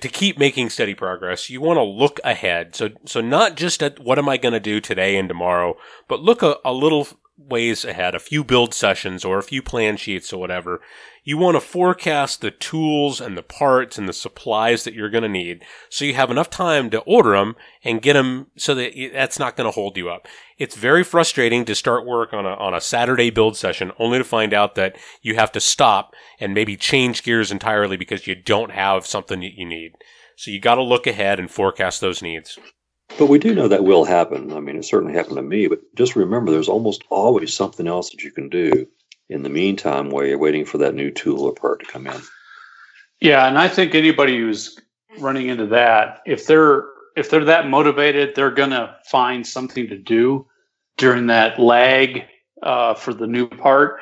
to 0.03 0.09
keep 0.09 0.37
making 0.37 0.69
steady 0.69 0.93
progress, 0.93 1.49
you 1.49 1.61
want 1.61 1.77
to 1.77 1.83
look 1.83 2.19
ahead. 2.25 2.75
So, 2.75 2.89
so 3.05 3.21
not 3.21 3.55
just 3.55 3.81
at 3.81 3.99
what 3.99 4.19
am 4.19 4.27
I 4.27 4.35
going 4.35 4.51
to 4.51 4.59
do 4.59 4.81
today 4.81 5.15
and 5.15 5.29
tomorrow, 5.29 5.77
but 6.09 6.19
look 6.19 6.43
a, 6.43 6.57
a 6.65 6.73
little 6.73 7.07
ways 7.37 7.83
ahead, 7.83 8.13
a 8.13 8.19
few 8.19 8.43
build 8.43 8.73
sessions 8.73 9.25
or 9.25 9.39
a 9.39 9.43
few 9.43 9.61
plan 9.61 9.97
sheets 9.97 10.31
or 10.31 10.39
whatever. 10.39 10.81
You 11.23 11.37
want 11.37 11.55
to 11.55 11.61
forecast 11.61 12.41
the 12.41 12.51
tools 12.51 13.19
and 13.19 13.37
the 13.37 13.43
parts 13.43 13.97
and 13.97 14.07
the 14.07 14.13
supplies 14.13 14.83
that 14.83 14.93
you're 14.93 15.09
going 15.09 15.23
to 15.23 15.29
need 15.29 15.63
so 15.89 16.05
you 16.05 16.13
have 16.13 16.29
enough 16.29 16.49
time 16.49 16.89
to 16.91 16.99
order 17.01 17.31
them 17.31 17.55
and 17.83 18.01
get 18.01 18.13
them 18.13 18.47
so 18.57 18.75
that 18.75 18.93
that's 19.13 19.39
not 19.39 19.55
going 19.55 19.65
to 19.65 19.71
hold 19.71 19.97
you 19.97 20.09
up. 20.09 20.27
It's 20.57 20.75
very 20.75 21.03
frustrating 21.03 21.65
to 21.65 21.75
start 21.75 22.05
work 22.05 22.33
on 22.33 22.45
a, 22.45 22.53
on 22.55 22.73
a 22.73 22.81
Saturday 22.81 23.29
build 23.29 23.57
session 23.57 23.91
only 23.97 24.17
to 24.17 24.23
find 24.23 24.53
out 24.53 24.75
that 24.75 24.97
you 25.21 25.35
have 25.35 25.51
to 25.53 25.59
stop 25.59 26.13
and 26.39 26.53
maybe 26.53 26.75
change 26.75 27.23
gears 27.23 27.51
entirely 27.51 27.97
because 27.97 28.27
you 28.27 28.35
don't 28.35 28.71
have 28.71 29.07
something 29.07 29.39
that 29.39 29.57
you 29.57 29.65
need. 29.65 29.93
So 30.35 30.51
you 30.51 30.59
got 30.59 30.75
to 30.75 30.83
look 30.83 31.07
ahead 31.07 31.39
and 31.39 31.49
forecast 31.49 32.01
those 32.01 32.21
needs. 32.21 32.59
But 33.19 33.27
we 33.27 33.37
do 33.37 33.53
know 33.53 33.67
that 33.67 33.83
will 33.83 34.05
happen. 34.05 34.53
I 34.53 34.59
mean, 34.59 34.77
it 34.77 34.85
certainly 34.85 35.13
happened 35.13 35.35
to 35.35 35.43
me. 35.43 35.67
But 35.67 35.81
just 35.95 36.15
remember, 36.15 36.51
there's 36.51 36.69
almost 36.69 37.03
always 37.09 37.53
something 37.53 37.87
else 37.87 38.09
that 38.09 38.23
you 38.23 38.31
can 38.31 38.49
do 38.49 38.87
in 39.29 39.43
the 39.43 39.49
meantime 39.49 40.09
while 40.09 40.25
you're 40.25 40.37
waiting 40.37 40.65
for 40.65 40.77
that 40.79 40.95
new 40.95 41.11
tool 41.11 41.45
or 41.45 41.53
part 41.53 41.79
to 41.79 41.85
come 41.85 42.07
in. 42.07 42.21
Yeah, 43.19 43.47
and 43.47 43.57
I 43.57 43.67
think 43.67 43.95
anybody 43.95 44.37
who's 44.37 44.79
running 45.19 45.47
into 45.47 45.67
that, 45.67 46.21
if 46.25 46.45
they're 46.47 46.85
if 47.15 47.29
they're 47.29 47.45
that 47.45 47.67
motivated, 47.67 48.35
they're 48.35 48.51
gonna 48.51 48.97
find 49.05 49.45
something 49.45 49.87
to 49.87 49.97
do 49.97 50.47
during 50.97 51.27
that 51.27 51.59
lag 51.59 52.23
uh, 52.63 52.93
for 52.93 53.13
the 53.13 53.27
new 53.27 53.47
part. 53.47 53.99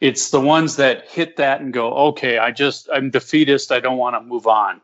It's 0.00 0.30
the 0.30 0.40
ones 0.40 0.76
that 0.76 1.08
hit 1.08 1.36
that 1.36 1.60
and 1.60 1.72
go, 1.72 1.92
okay, 2.08 2.38
I 2.38 2.50
just 2.50 2.88
I'm 2.92 3.10
defeatist. 3.10 3.70
I 3.70 3.80
don't 3.80 3.98
want 3.98 4.16
to 4.16 4.20
move 4.20 4.46
on 4.46 4.80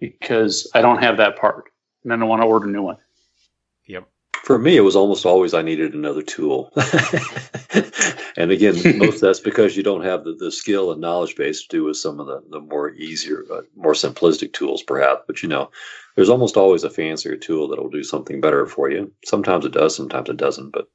because 0.00 0.70
I 0.74 0.80
don't 0.80 1.02
have 1.02 1.16
that 1.18 1.36
part, 1.36 1.70
and 2.02 2.12
I 2.12 2.16
don't 2.16 2.28
want 2.28 2.42
to 2.42 2.46
order 2.46 2.66
a 2.66 2.70
new 2.70 2.82
one. 2.82 2.96
Yep. 3.86 4.08
For 4.44 4.58
me, 4.58 4.76
it 4.76 4.82
was 4.82 4.96
almost 4.96 5.24
always 5.24 5.54
I 5.54 5.62
needed 5.62 5.94
another 5.94 6.20
tool. 6.20 6.70
and 8.36 8.50
again, 8.50 8.98
most 8.98 9.20
that's 9.20 9.40
because 9.40 9.74
you 9.74 9.82
don't 9.82 10.04
have 10.04 10.24
the, 10.24 10.34
the 10.34 10.52
skill 10.52 10.92
and 10.92 11.00
knowledge 11.00 11.34
base 11.34 11.62
to 11.62 11.68
do 11.68 11.84
with 11.84 11.96
some 11.96 12.20
of 12.20 12.26
the, 12.26 12.42
the 12.50 12.60
more 12.60 12.90
easier, 12.90 13.44
uh, 13.50 13.62
more 13.74 13.94
simplistic 13.94 14.52
tools, 14.52 14.82
perhaps. 14.82 15.22
But 15.26 15.42
you 15.42 15.48
know, 15.48 15.70
there's 16.14 16.28
almost 16.28 16.58
always 16.58 16.84
a 16.84 16.90
fancier 16.90 17.36
tool 17.36 17.68
that 17.68 17.80
will 17.80 17.88
do 17.88 18.04
something 18.04 18.42
better 18.42 18.66
for 18.66 18.90
you. 18.90 19.12
Sometimes 19.24 19.64
it 19.64 19.72
does, 19.72 19.96
sometimes 19.96 20.28
it 20.28 20.36
doesn't. 20.36 20.72
But 20.72 20.88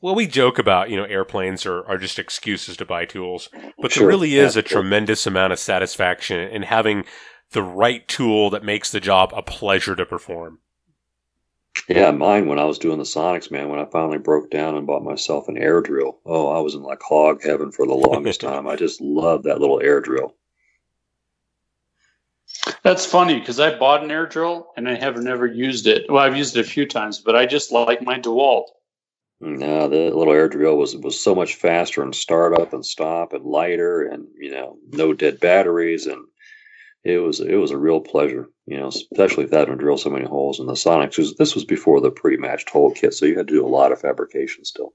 well, 0.00 0.14
we 0.14 0.26
joke 0.26 0.58
about, 0.58 0.90
you 0.90 0.96
know, 0.96 1.04
airplanes 1.04 1.64
are, 1.64 1.86
are 1.86 1.98
just 1.98 2.18
excuses 2.18 2.76
to 2.78 2.84
buy 2.84 3.04
tools, 3.04 3.48
but 3.78 3.92
Sure, 3.92 4.02
there 4.02 4.08
really 4.08 4.36
is 4.36 4.56
yeah, 4.56 4.60
a 4.60 4.62
tremendous 4.62 5.26
amount 5.26 5.52
of 5.52 5.58
satisfaction 5.58 6.40
in 6.40 6.62
having 6.62 7.04
the 7.52 7.62
right 7.62 8.06
tool 8.08 8.50
that 8.50 8.64
makes 8.64 8.90
the 8.90 9.00
job 9.00 9.32
a 9.34 9.42
pleasure 9.42 9.96
to 9.96 10.04
perform. 10.04 10.58
Yeah, 11.88 12.10
mine 12.10 12.46
when 12.46 12.58
I 12.58 12.64
was 12.64 12.78
doing 12.78 12.98
the 12.98 13.04
Sonex, 13.04 13.50
man, 13.50 13.68
when 13.68 13.78
I 13.78 13.84
finally 13.84 14.18
broke 14.18 14.50
down 14.50 14.76
and 14.76 14.86
bought 14.86 15.04
myself 15.04 15.48
an 15.48 15.58
air 15.58 15.80
drill, 15.80 16.18
oh, 16.24 16.48
I 16.48 16.60
was 16.60 16.74
in 16.74 16.82
like 16.82 17.02
hog 17.02 17.42
heaven 17.42 17.70
for 17.70 17.86
the 17.86 17.94
longest 17.94 18.40
time. 18.42 18.66
I 18.66 18.76
just 18.76 19.00
loved 19.00 19.44
that 19.44 19.60
little 19.60 19.80
air 19.80 20.00
drill. 20.00 20.34
That's 22.82 23.06
funny 23.06 23.38
because 23.38 23.60
I 23.60 23.78
bought 23.78 24.04
an 24.04 24.10
air 24.10 24.26
drill 24.26 24.72
and 24.76 24.88
I 24.88 24.94
have 24.94 25.16
never 25.18 25.46
used 25.46 25.86
it. 25.86 26.06
Well, 26.08 26.22
I've 26.22 26.36
used 26.36 26.56
it 26.56 26.60
a 26.60 26.68
few 26.68 26.86
times, 26.86 27.18
but 27.18 27.36
I 27.36 27.46
just 27.46 27.72
like 27.72 28.02
my 28.02 28.18
DeWalt. 28.18 28.66
Mm, 29.42 29.58
no, 29.58 29.88
the 29.88 30.10
little 30.16 30.32
air 30.32 30.48
drill 30.48 30.76
was 30.76 30.96
was 30.96 31.20
so 31.20 31.34
much 31.34 31.56
faster 31.56 32.02
and 32.02 32.14
start 32.14 32.58
up 32.58 32.72
and 32.72 32.84
stop 32.84 33.32
and 33.32 33.44
lighter 33.44 34.02
and 34.06 34.26
you 34.38 34.50
know 34.50 34.78
no 34.92 35.12
dead 35.12 35.40
batteries 35.40 36.06
and 36.06 36.24
it 37.04 37.18
was 37.18 37.40
it 37.40 37.56
was 37.56 37.70
a 37.70 37.78
real 37.78 38.00
pleasure. 38.00 38.48
You 38.66 38.78
know, 38.78 38.88
especially 38.88 39.44
if 39.44 39.50
that 39.50 39.66
to 39.66 39.76
drill 39.76 39.96
so 39.96 40.10
many 40.10 40.26
holes 40.26 40.58
in 40.58 40.66
the 40.66 40.72
Sonex. 40.72 41.36
This 41.36 41.54
was 41.54 41.64
before 41.64 42.00
the 42.00 42.10
pre-matched 42.10 42.68
hole 42.68 42.90
kit, 42.90 43.14
so 43.14 43.24
you 43.24 43.36
had 43.36 43.46
to 43.46 43.54
do 43.54 43.64
a 43.64 43.68
lot 43.68 43.92
of 43.92 44.00
fabrication 44.00 44.64
still. 44.64 44.92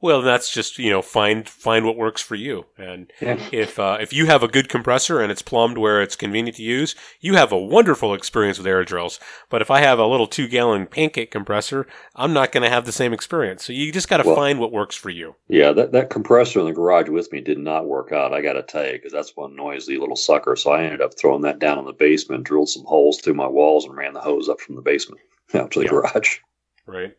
Well, 0.00 0.22
that's 0.22 0.48
just, 0.52 0.78
you 0.78 0.90
know, 0.90 1.02
find, 1.02 1.48
find 1.48 1.84
what 1.84 1.96
works 1.96 2.22
for 2.22 2.36
you. 2.36 2.66
And 2.78 3.12
Yeah. 3.20 3.36
if, 3.50 3.80
uh, 3.80 3.98
if 4.00 4.12
you 4.12 4.26
have 4.26 4.44
a 4.44 4.48
good 4.48 4.68
compressor 4.68 5.20
and 5.20 5.32
it's 5.32 5.42
plumbed 5.42 5.76
where 5.76 6.00
it's 6.00 6.14
convenient 6.14 6.56
to 6.58 6.62
use, 6.62 6.94
you 7.20 7.34
have 7.34 7.50
a 7.50 7.58
wonderful 7.58 8.14
experience 8.14 8.58
with 8.58 8.66
air 8.68 8.84
drills. 8.84 9.18
But 9.50 9.60
if 9.60 9.72
I 9.72 9.80
have 9.80 9.98
a 9.98 10.06
little 10.06 10.28
two 10.28 10.46
gallon 10.46 10.86
pancake 10.86 11.32
compressor, 11.32 11.84
I'm 12.14 12.32
not 12.32 12.52
going 12.52 12.62
to 12.62 12.70
have 12.70 12.86
the 12.86 12.92
same 12.92 13.12
experience. 13.12 13.64
So 13.64 13.72
you 13.72 13.90
just 13.90 14.08
got 14.08 14.18
to 14.18 14.26
Well- 14.28 14.36
find 14.36 14.60
what 14.60 14.70
works 14.70 14.94
for 14.94 15.10
you. 15.10 15.34
Yeah, 15.48 15.72
that, 15.72 15.90
that 15.90 16.10
compressor 16.10 16.60
in 16.60 16.66
the 16.66 16.72
garage 16.72 17.08
with 17.08 17.32
me 17.32 17.40
did 17.40 17.58
not 17.58 17.86
work 17.86 18.12
out. 18.12 18.32
I 18.32 18.40
got 18.40 18.52
to 18.52 18.62
tell 18.62 18.86
you, 18.86 18.92
because 18.92 19.12
that's 19.12 19.36
one 19.36 19.56
noisy 19.56 19.98
little 19.98 20.14
sucker. 20.14 20.54
So 20.54 20.70
I 20.70 20.84
ended 20.84 21.00
up 21.00 21.18
throwing 21.18 21.42
that 21.42 21.58
down 21.58 21.76
in 21.78 21.84
the 21.86 21.92
basement, 21.92 22.44
drilled 22.44 22.68
some 22.68 22.84
holes 22.84 23.20
through 23.20 23.34
my 23.34 23.48
walls, 23.48 23.84
and 23.84 23.96
ran 23.96 24.14
the 24.14 24.20
hose 24.20 24.48
up 24.48 24.60
from 24.60 24.76
the 24.76 24.82
basement 24.82 25.20
out 25.54 25.72
to 25.72 25.80
the 25.80 25.86
Yeah. 25.86 25.90
garage. 25.90 26.38
Right. 26.86 27.16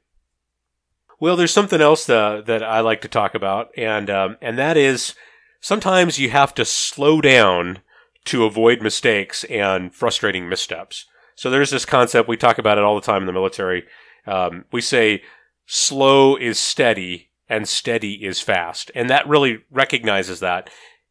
Well, 1.20 1.36
there's 1.36 1.54
something 1.54 1.82
else 1.82 2.10
uh, 2.10 2.42
that 2.46 2.64
I 2.64 2.80
like 2.80 3.02
to 3.02 3.10
talk 3.10 3.36
about, 3.36 3.72
and 3.76 4.10
um, 4.10 4.38
and 4.42 4.58
that 4.58 4.78
is 4.78 5.16
sometimes 5.60 6.18
you 6.18 6.30
have 6.30 6.56
to 6.56 6.64
slow 6.64 7.20
down 7.20 7.80
to 8.26 8.46
avoid 8.46 8.82
mistakes 8.82 9.44
and 9.46 9.94
frustrating 9.94 10.48
missteps. 10.48 11.06
So 11.36 11.50
there's 11.50 11.72
this 11.72 11.86
concept 11.86 12.30
we 12.30 12.38
talk 12.38 12.58
about 12.58 12.78
it 12.78 12.84
all 12.84 12.96
the 12.96 13.02
time 13.02 13.24
in 13.24 13.28
the 13.28 13.34
military. 13.34 13.84
Um, 14.26 14.66
we 14.72 14.82
say 14.82 15.24
slow 15.66 16.36
is 16.36 16.60
steady 16.60 17.32
and 17.50 17.68
steady 17.68 18.26
is 18.26 18.40
fast, 18.40 18.90
and 18.96 19.10
that 19.10 19.28
really 19.28 19.60
recognizes 19.70 20.40
that. 20.40 20.70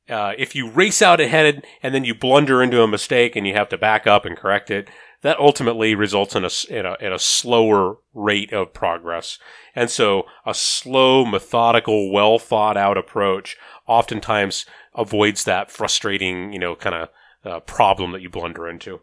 Uh, 0.09 0.33
if 0.39 0.55
you 0.55 0.71
race 0.71 1.03
out 1.03 1.21
ahead 1.21 1.67
and 1.83 1.95
then 1.95 2.05
you 2.05 2.15
blunder 2.15 2.63
into 2.63 2.83
a 2.83 2.89
mistake 2.89 3.37
and 3.37 3.47
you 3.47 3.53
have 3.53 3.69
to 3.69 3.77
back 3.77 4.07
up 4.07 4.25
and 4.25 4.39
correct 4.39 4.71
it, 4.71 4.89
that 5.23 5.39
ultimately 5.39 5.95
results 5.95 6.37
in 6.37 6.45
a, 6.45 6.51
in 6.71 6.87
a, 6.87 6.97
in 7.01 7.13
a 7.13 7.19
slower 7.19 7.97
rate 8.15 8.53
of 8.53 8.73
progress. 8.73 9.39
And 9.75 9.91
so 9.91 10.25
a 10.47 10.55
slow, 10.55 11.25
methodical, 11.25 12.13
well 12.13 12.39
thought 12.39 12.77
out 12.77 12.97
approach 12.97 13.57
oftentimes 13.87 14.67
avoids 14.95 15.45
that 15.45 15.71
frustrating, 15.71 16.53
you 16.53 16.59
know, 16.59 16.77
kind 16.77 16.95
of 16.95 17.09
uh, 17.45 17.61
problem 17.61 18.13
that 18.13 18.23
you 18.23 18.31
blunder 18.31 18.69
into. 18.69 19.01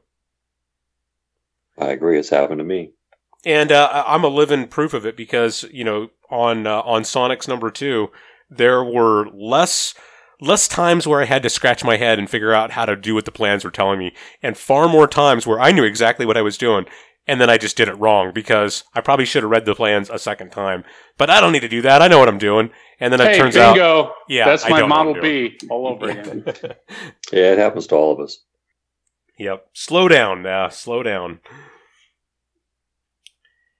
I 1.77 1.87
agree. 1.87 2.19
It's 2.19 2.29
happened 2.29 2.59
to 2.59 2.63
me. 2.63 2.91
And 3.45 3.71
uh, 3.71 4.03
I'm 4.07 4.23
a 4.23 4.29
living 4.29 4.67
proof 4.67 4.93
of 4.93 5.05
it 5.05 5.15
because 5.15 5.65
you 5.71 5.83
know 5.83 6.09
on 6.29 6.65
uh, 6.65 6.81
on 6.81 7.03
Sonex 7.03 7.47
number 7.47 7.69
two, 7.69 8.11
there 8.49 8.83
were 8.83 9.27
less 9.31 9.93
less 10.41 10.67
times 10.67 11.07
where 11.07 11.21
I 11.21 11.25
had 11.25 11.43
to 11.43 11.49
scratch 11.49 11.83
my 11.83 11.97
head 11.97 12.19
and 12.19 12.29
figure 12.29 12.53
out 12.53 12.71
how 12.71 12.85
to 12.85 12.95
do 12.95 13.13
what 13.15 13.25
the 13.25 13.31
plans 13.31 13.63
were 13.63 13.71
telling 13.71 13.99
me, 13.99 14.13
and 14.41 14.57
far 14.57 14.87
more 14.87 15.07
times 15.07 15.45
where 15.47 15.59
I 15.59 15.71
knew 15.71 15.83
exactly 15.83 16.25
what 16.25 16.37
I 16.37 16.41
was 16.41 16.57
doing, 16.57 16.85
and 17.27 17.41
then 17.41 17.49
I 17.49 17.57
just 17.57 17.75
did 17.77 17.87
it 17.87 17.97
wrong 17.97 18.31
because 18.33 18.83
I 18.93 19.01
probably 19.01 19.25
should 19.25 19.43
have 19.43 19.49
read 19.49 19.65
the 19.65 19.73
plans 19.75 20.09
a 20.09 20.19
second 20.19 20.51
time. 20.51 20.83
But 21.17 21.29
I 21.29 21.41
don't 21.41 21.51
need 21.53 21.61
to 21.61 21.67
do 21.67 21.81
that. 21.81 22.01
I 22.01 22.07
know 22.07 22.19
what 22.19 22.27
I'm 22.29 22.37
doing. 22.37 22.69
And 22.99 23.11
then 23.11 23.19
it 23.19 23.27
Hey, 23.31 23.37
turns 23.37 23.57
out, 23.57 23.73
bingo! 23.73 24.13
yeah, 24.29 24.45
that's 24.45 24.63
I 24.65 24.69
my 24.69 24.79
don't 24.79 24.89
know 24.89 24.95
what 24.95 25.05
Model 25.05 25.15
I'm 25.15 25.21
B 25.21 25.57
all 25.69 25.87
over 25.87 26.09
again. 26.09 26.45
Yeah, 27.31 27.51
it 27.53 27.57
happens 27.57 27.87
to 27.87 27.95
all 27.95 28.13
of 28.13 28.19
us. 28.19 28.39
Yep. 29.37 29.67
Slow 29.73 30.07
down. 30.07 30.45
Uh, 30.45 30.69
slow 30.69 31.03
down. 31.03 31.39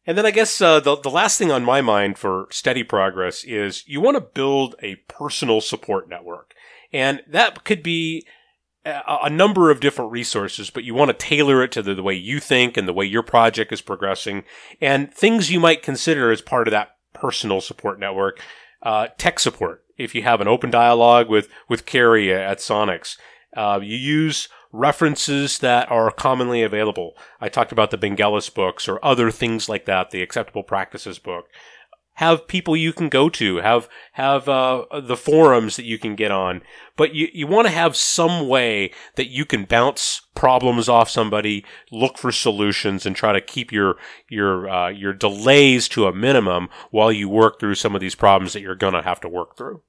And 0.07 0.17
then 0.17 0.25
I 0.25 0.31
guess 0.31 0.61
uh, 0.61 0.79
the 0.79 0.95
the 0.97 1.09
last 1.09 1.37
thing 1.37 1.51
on 1.51 1.63
my 1.63 1.81
mind 1.81 2.17
for 2.17 2.47
steady 2.51 2.83
progress 2.83 3.43
is 3.43 3.83
you 3.87 4.01
want 4.01 4.15
to 4.15 4.21
build 4.21 4.75
a 4.81 4.95
personal 5.07 5.61
support 5.61 6.07
network, 6.07 6.53
and 6.93 7.23
that 7.27 7.63
could 7.63 7.81
be 7.81 8.25
a, 8.85 9.01
a 9.23 9.29
number 9.29 9.71
of 9.71 9.79
different 9.79 10.11
resources, 10.11 10.69
but 10.69 10.83
you 10.83 10.93
want 10.93 11.09
to 11.09 11.27
tailor 11.27 11.63
it 11.63 11.71
to 11.71 11.81
the, 11.81 11.95
the 11.95 12.03
way 12.03 12.13
you 12.13 12.39
think 12.39 12.77
and 12.77 12.87
the 12.87 12.93
way 12.93 13.05
your 13.05 13.23
project 13.23 13.71
is 13.73 13.81
progressing, 13.81 14.43
and 14.79 15.11
things 15.13 15.51
you 15.51 15.59
might 15.59 15.81
consider 15.81 16.31
as 16.31 16.41
part 16.41 16.67
of 16.67 16.71
that 16.71 16.95
personal 17.13 17.61
support 17.61 17.99
network. 17.99 18.39
uh, 18.85 19.07
tech 19.17 19.39
support. 19.39 19.83
If 19.97 20.13
you 20.15 20.21
have 20.21 20.39
an 20.39 20.47
open 20.47 20.69
dialogue 20.69 21.27
with, 21.27 21.49
with 21.67 21.85
Carrie 21.85 22.33
at 22.33 22.59
Sonex, 22.59 23.17
uh, 23.57 23.79
you 23.81 23.97
use 23.97 24.47
references 24.75 25.59
that 25.59 25.89
are 25.91 26.11
commonly 26.11 26.61
available. 26.61 27.13
I 27.39 27.49
talked 27.49 27.71
about 27.71 27.91
the 27.91 27.97
Bingelis 27.97 28.53
books 28.53 28.87
or 28.87 29.03
other 29.03 29.31
things 29.31 29.69
like 29.69 29.85
that, 29.85 30.11
the 30.11 30.21
acceptable 30.21 30.63
practices 30.63 31.19
book 31.19 31.45
have 32.15 32.47
people 32.47 32.77
you 32.77 32.93
can 32.93 33.09
go 33.09 33.29
to, 33.29 33.57
have 33.57 33.87
have 34.13 34.47
uh, 34.47 34.85
the 35.01 35.17
forums 35.17 35.75
that 35.75 35.85
you 35.85 35.99
can 35.99 36.15
get 36.15 36.31
on. 36.31 36.61
But 36.95 37.13
you, 37.13 37.27
you 37.33 37.45
want 37.45 37.67
to 37.67 37.73
have 37.73 37.95
some 37.95 38.47
way 38.47 38.91
that 39.15 39.29
you 39.29 39.45
can 39.45 39.65
bounce 39.65 40.21
problems 40.33 40.87
off 40.87 41.09
somebody, 41.09 41.65
look 41.91 42.17
for 42.17 42.31
solutions, 42.31 43.05
and 43.05 43.15
try 43.15 43.33
to 43.33 43.41
keep 43.41 43.71
your 43.71 43.95
your 44.29 44.69
uh, 44.69 44.89
your 44.89 45.13
delays 45.13 45.87
to 45.89 46.07
a 46.07 46.15
minimum 46.15 46.69
while 46.89 47.11
you 47.11 47.27
work 47.27 47.59
through 47.59 47.75
some 47.75 47.95
of 47.95 48.01
these 48.01 48.15
problems 48.15 48.53
that 48.53 48.61
you're 48.61 48.75
gonna 48.75 49.03
have 49.03 49.19
to 49.21 49.29
work 49.29 49.57
through. 49.57 49.81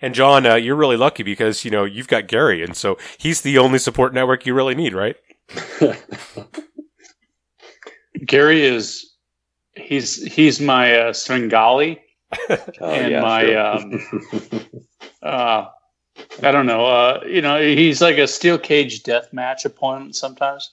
And 0.00 0.14
John, 0.14 0.46
uh, 0.46 0.54
you're 0.56 0.76
really 0.76 0.96
lucky 0.96 1.22
because 1.22 1.64
you 1.64 1.70
know 1.70 1.84
you've 1.84 2.08
got 2.08 2.28
Gary, 2.28 2.62
and 2.62 2.76
so 2.76 2.98
he's 3.18 3.40
the 3.40 3.58
only 3.58 3.78
support 3.78 4.12
network 4.12 4.46
you 4.46 4.54
really 4.54 4.74
need, 4.74 4.92
right? 4.92 5.16
Gary 8.26 8.64
is 8.64 9.14
he's 9.74 10.22
he's 10.22 10.60
my 10.60 10.98
uh, 10.98 11.12
Svengali 11.12 12.00
oh, 12.50 12.58
and 12.80 13.12
yeah, 13.12 13.20
my 13.20 13.44
sure. 13.44 13.58
um, 13.58 14.00
uh, 15.22 15.66
I 16.42 16.50
don't 16.50 16.66
know. 16.66 16.86
Uh, 16.86 17.20
you 17.26 17.42
know, 17.42 17.60
he's 17.60 18.00
like 18.00 18.18
a 18.18 18.26
steel 18.26 18.58
cage 18.58 19.02
death 19.02 19.32
match 19.32 19.64
opponent 19.64 20.16
sometimes. 20.16 20.72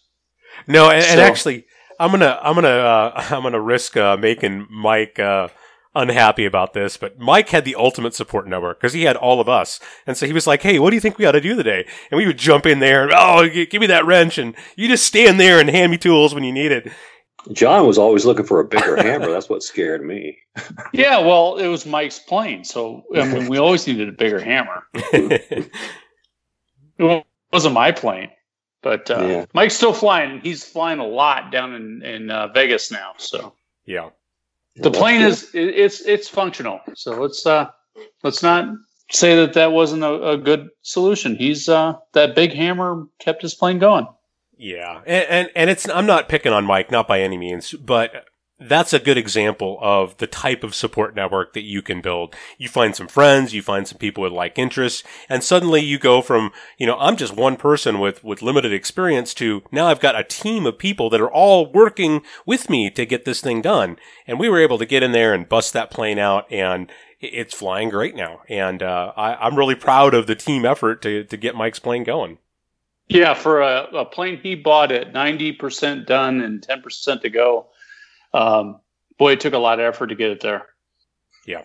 No, 0.67 0.89
and, 0.89 1.03
so. 1.03 1.11
and 1.11 1.19
actually, 1.21 1.65
I'm 1.99 2.11
gonna 2.11 2.39
I'm 2.41 2.55
gonna 2.55 2.67
uh, 2.67 3.26
I'm 3.30 3.43
gonna 3.43 3.61
risk 3.61 3.97
uh, 3.97 4.17
making 4.17 4.67
Mike 4.69 5.19
uh, 5.19 5.49
unhappy 5.95 6.45
about 6.45 6.73
this, 6.73 6.97
but 6.97 7.19
Mike 7.19 7.49
had 7.49 7.65
the 7.65 7.75
ultimate 7.75 8.15
support 8.15 8.47
network 8.47 8.79
because 8.79 8.93
he 8.93 9.03
had 9.03 9.15
all 9.15 9.39
of 9.39 9.49
us, 9.49 9.79
and 10.07 10.17
so 10.17 10.25
he 10.25 10.33
was 10.33 10.47
like, 10.47 10.61
"Hey, 10.61 10.79
what 10.79 10.89
do 10.89 10.95
you 10.95 11.01
think 11.01 11.17
we 11.17 11.25
ought 11.25 11.33
to 11.33 11.41
do 11.41 11.55
today?" 11.55 11.85
And 12.09 12.17
we 12.17 12.25
would 12.25 12.37
jump 12.37 12.65
in 12.65 12.79
there, 12.79 13.03
and, 13.03 13.13
"Oh, 13.15 13.47
give 13.47 13.81
me 13.81 13.87
that 13.87 14.05
wrench," 14.05 14.37
and 14.37 14.55
you 14.75 14.87
just 14.87 15.05
stand 15.05 15.39
there 15.39 15.59
and 15.59 15.69
hand 15.69 15.91
me 15.91 15.97
tools 15.97 16.33
when 16.33 16.43
you 16.43 16.51
need 16.51 16.71
it. 16.71 16.91
John 17.51 17.85
was 17.85 17.97
always 17.97 18.25
looking 18.25 18.45
for 18.45 18.61
a 18.61 18.65
bigger 18.65 18.95
hammer. 18.95 19.29
That's 19.29 19.49
what 19.49 19.63
scared 19.63 20.05
me. 20.05 20.37
yeah, 20.93 21.19
well, 21.19 21.57
it 21.57 21.67
was 21.67 21.85
Mike's 21.85 22.19
plane, 22.19 22.63
so 22.63 23.03
I 23.15 23.25
mean, 23.25 23.49
we 23.49 23.57
always 23.57 23.85
needed 23.85 24.07
a 24.07 24.13
bigger 24.13 24.39
hammer. 24.39 24.83
it 24.93 25.69
wasn't 27.51 27.73
my 27.73 27.91
plane, 27.91 28.29
but 28.81 29.11
uh, 29.11 29.25
yeah. 29.25 29.45
Mike's 29.53 29.75
still 29.75 29.93
flying. 29.93 30.39
He's 30.41 30.63
flying 30.63 30.99
a 30.99 31.05
lot 31.05 31.51
down 31.51 31.73
in 31.73 32.01
in 32.01 32.31
uh, 32.31 32.47
Vegas 32.47 32.91
now. 32.91 33.13
So 33.17 33.53
yeah, 33.85 34.09
the 34.76 34.91
plane 34.91 35.21
is 35.21 35.49
it's 35.53 36.01
it's 36.01 36.28
functional. 36.28 36.80
So 36.95 37.21
let's 37.21 37.45
uh 37.45 37.69
let's 38.24 38.41
not 38.41 38.74
say 39.11 39.36
that 39.36 39.53
that 39.53 39.71
wasn't 39.71 40.03
a, 40.03 40.32
a 40.32 40.38
good 40.38 40.69
solution. 40.82 41.36
He's 41.36 41.69
uh 41.69 41.93
that 42.13 42.36
big 42.36 42.53
hammer 42.53 43.05
kept 43.19 43.41
his 43.41 43.53
plane 43.53 43.80
going. 43.80 44.07
Yeah, 44.57 45.01
and, 45.05 45.28
and, 45.30 45.49
and 45.55 45.69
it's 45.69 45.89
I'm 45.89 46.05
not 46.05 46.30
picking 46.30 46.53
on 46.53 46.65
Mike, 46.65 46.91
not 46.91 47.07
by 47.07 47.21
any 47.21 47.38
means, 47.38 47.74
but 47.74 48.26
that's 48.68 48.93
a 48.93 48.99
good 48.99 49.18
example 49.18 49.78
of 49.82 50.18
the 50.18 50.28
type 50.28 50.64
of 50.64 50.76
support 50.76 51.16
network 51.16 51.53
that 51.53 51.64
you 51.64 51.82
can 51.82 52.01
build. 52.01 52.36
You 52.57 52.70
find 52.70 52.95
some 52.95 53.07
friends, 53.07 53.53
you 53.53 53.61
find 53.61 53.88
some 53.88 53.97
people 53.97 54.24
with 54.24 54.32
like 54.32 54.57
interests, 54.57 55.03
and 55.30 55.43
suddenly 55.43 55.82
you 55.82 55.99
go 55.99 56.22
from, 56.22 56.51
you 56.78 56.88
know, 56.88 56.97
I'm 56.97 57.18
just 57.18 57.36
one 57.36 57.57
person 57.57 57.99
with, 57.99 58.24
with 58.24 58.41
limited 58.41 58.74
experience 58.74 59.34
to 59.36 59.64
now 59.72 59.88
I've 59.88 59.99
got 59.99 60.20
a 60.20 60.24
team 60.24 60.66
of 60.66 60.78
people 60.78 61.09
that 61.09 61.22
are 61.22 61.32
all 61.32 61.72
working 61.72 62.22
with 62.45 62.70
me 62.70 62.89
to 62.91 63.05
get 63.05 63.26
this 63.26 63.41
thing 63.41 63.61
done. 63.61 63.97
And 64.28 64.39
we 64.39 64.49
were 64.49 64.59
able 64.59 64.78
to 64.78 64.86
get 64.86 65.03
in 65.03 65.11
there 65.11 65.34
and 65.34 65.49
bust 65.49 65.74
that 65.74 65.91
plane 65.91 66.20
out 66.20 66.51
and 66.51 66.91
it's 67.20 67.53
flying 67.53 67.89
great 67.89 68.16
now. 68.16 68.41
And, 68.49 68.84
uh, 68.84 69.14
I, 69.16 69.36
I'm 69.36 69.57
really 69.57 69.76
proud 69.76 70.14
of 70.14 70.28
the 70.28 70.36
team 70.36 70.66
effort 70.66 71.01
to, 71.03 71.24
to 71.24 71.38
get 71.38 71.55
Mike's 71.55 71.80
plane 71.80 72.03
going. 72.03 72.38
Yeah, 73.09 73.34
for 73.34 73.61
a, 73.61 73.84
a 73.93 74.05
plane 74.05 74.39
he 74.41 74.55
bought 74.55 74.91
at 74.91 75.14
90% 75.14 76.05
done 76.05 76.41
and 76.41 76.61
10% 76.61 77.22
to 77.22 77.30
go. 77.30 77.68
Um, 78.34 78.79
boy, 79.17 79.34
it 79.34 79.39
took 79.39 79.53
a 79.53 79.59
lot 79.59 79.79
of 79.79 79.86
effort 79.86 80.07
to 80.07 80.15
get 80.15 80.31
it 80.31 80.41
there. 80.41 80.65
Yeah. 81.45 81.63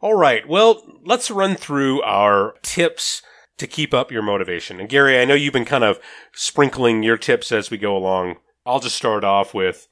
All 0.00 0.14
right. 0.14 0.46
Well, 0.48 0.82
let's 1.04 1.30
run 1.30 1.54
through 1.54 2.02
our 2.02 2.54
tips 2.62 3.22
to 3.58 3.66
keep 3.66 3.94
up 3.94 4.10
your 4.10 4.22
motivation. 4.22 4.80
And 4.80 4.88
Gary, 4.88 5.18
I 5.18 5.24
know 5.24 5.34
you've 5.34 5.52
been 5.52 5.64
kind 5.64 5.84
of 5.84 6.00
sprinkling 6.34 7.02
your 7.02 7.16
tips 7.16 7.52
as 7.52 7.70
we 7.70 7.78
go 7.78 7.96
along. 7.96 8.36
I'll 8.66 8.80
just 8.80 8.96
start 8.96 9.24
off 9.24 9.54
with 9.54 9.88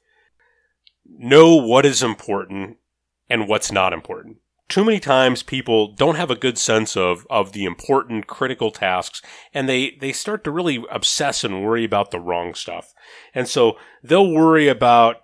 know 1.05 1.55
what 1.55 1.85
is 1.85 2.03
important 2.03 2.77
and 3.29 3.47
what's 3.47 3.71
not 3.71 3.93
important 3.93 4.37
too 4.73 4.83
many 4.83 4.99
times 4.99 5.43
people 5.43 5.93
don't 5.93 6.15
have 6.15 6.31
a 6.31 6.35
good 6.35 6.57
sense 6.57 6.97
of, 6.97 7.27
of 7.29 7.51
the 7.51 7.63
important 7.63 8.25
critical 8.25 8.71
tasks 8.71 9.21
and 9.53 9.69
they, 9.69 9.95
they 10.01 10.11
start 10.11 10.43
to 10.43 10.49
really 10.49 10.83
obsess 10.89 11.43
and 11.43 11.63
worry 11.63 11.83
about 11.83 12.09
the 12.09 12.19
wrong 12.19 12.55
stuff. 12.55 12.91
And 13.35 13.47
so 13.47 13.77
they'll 14.03 14.31
worry 14.31 14.67
about 14.67 15.17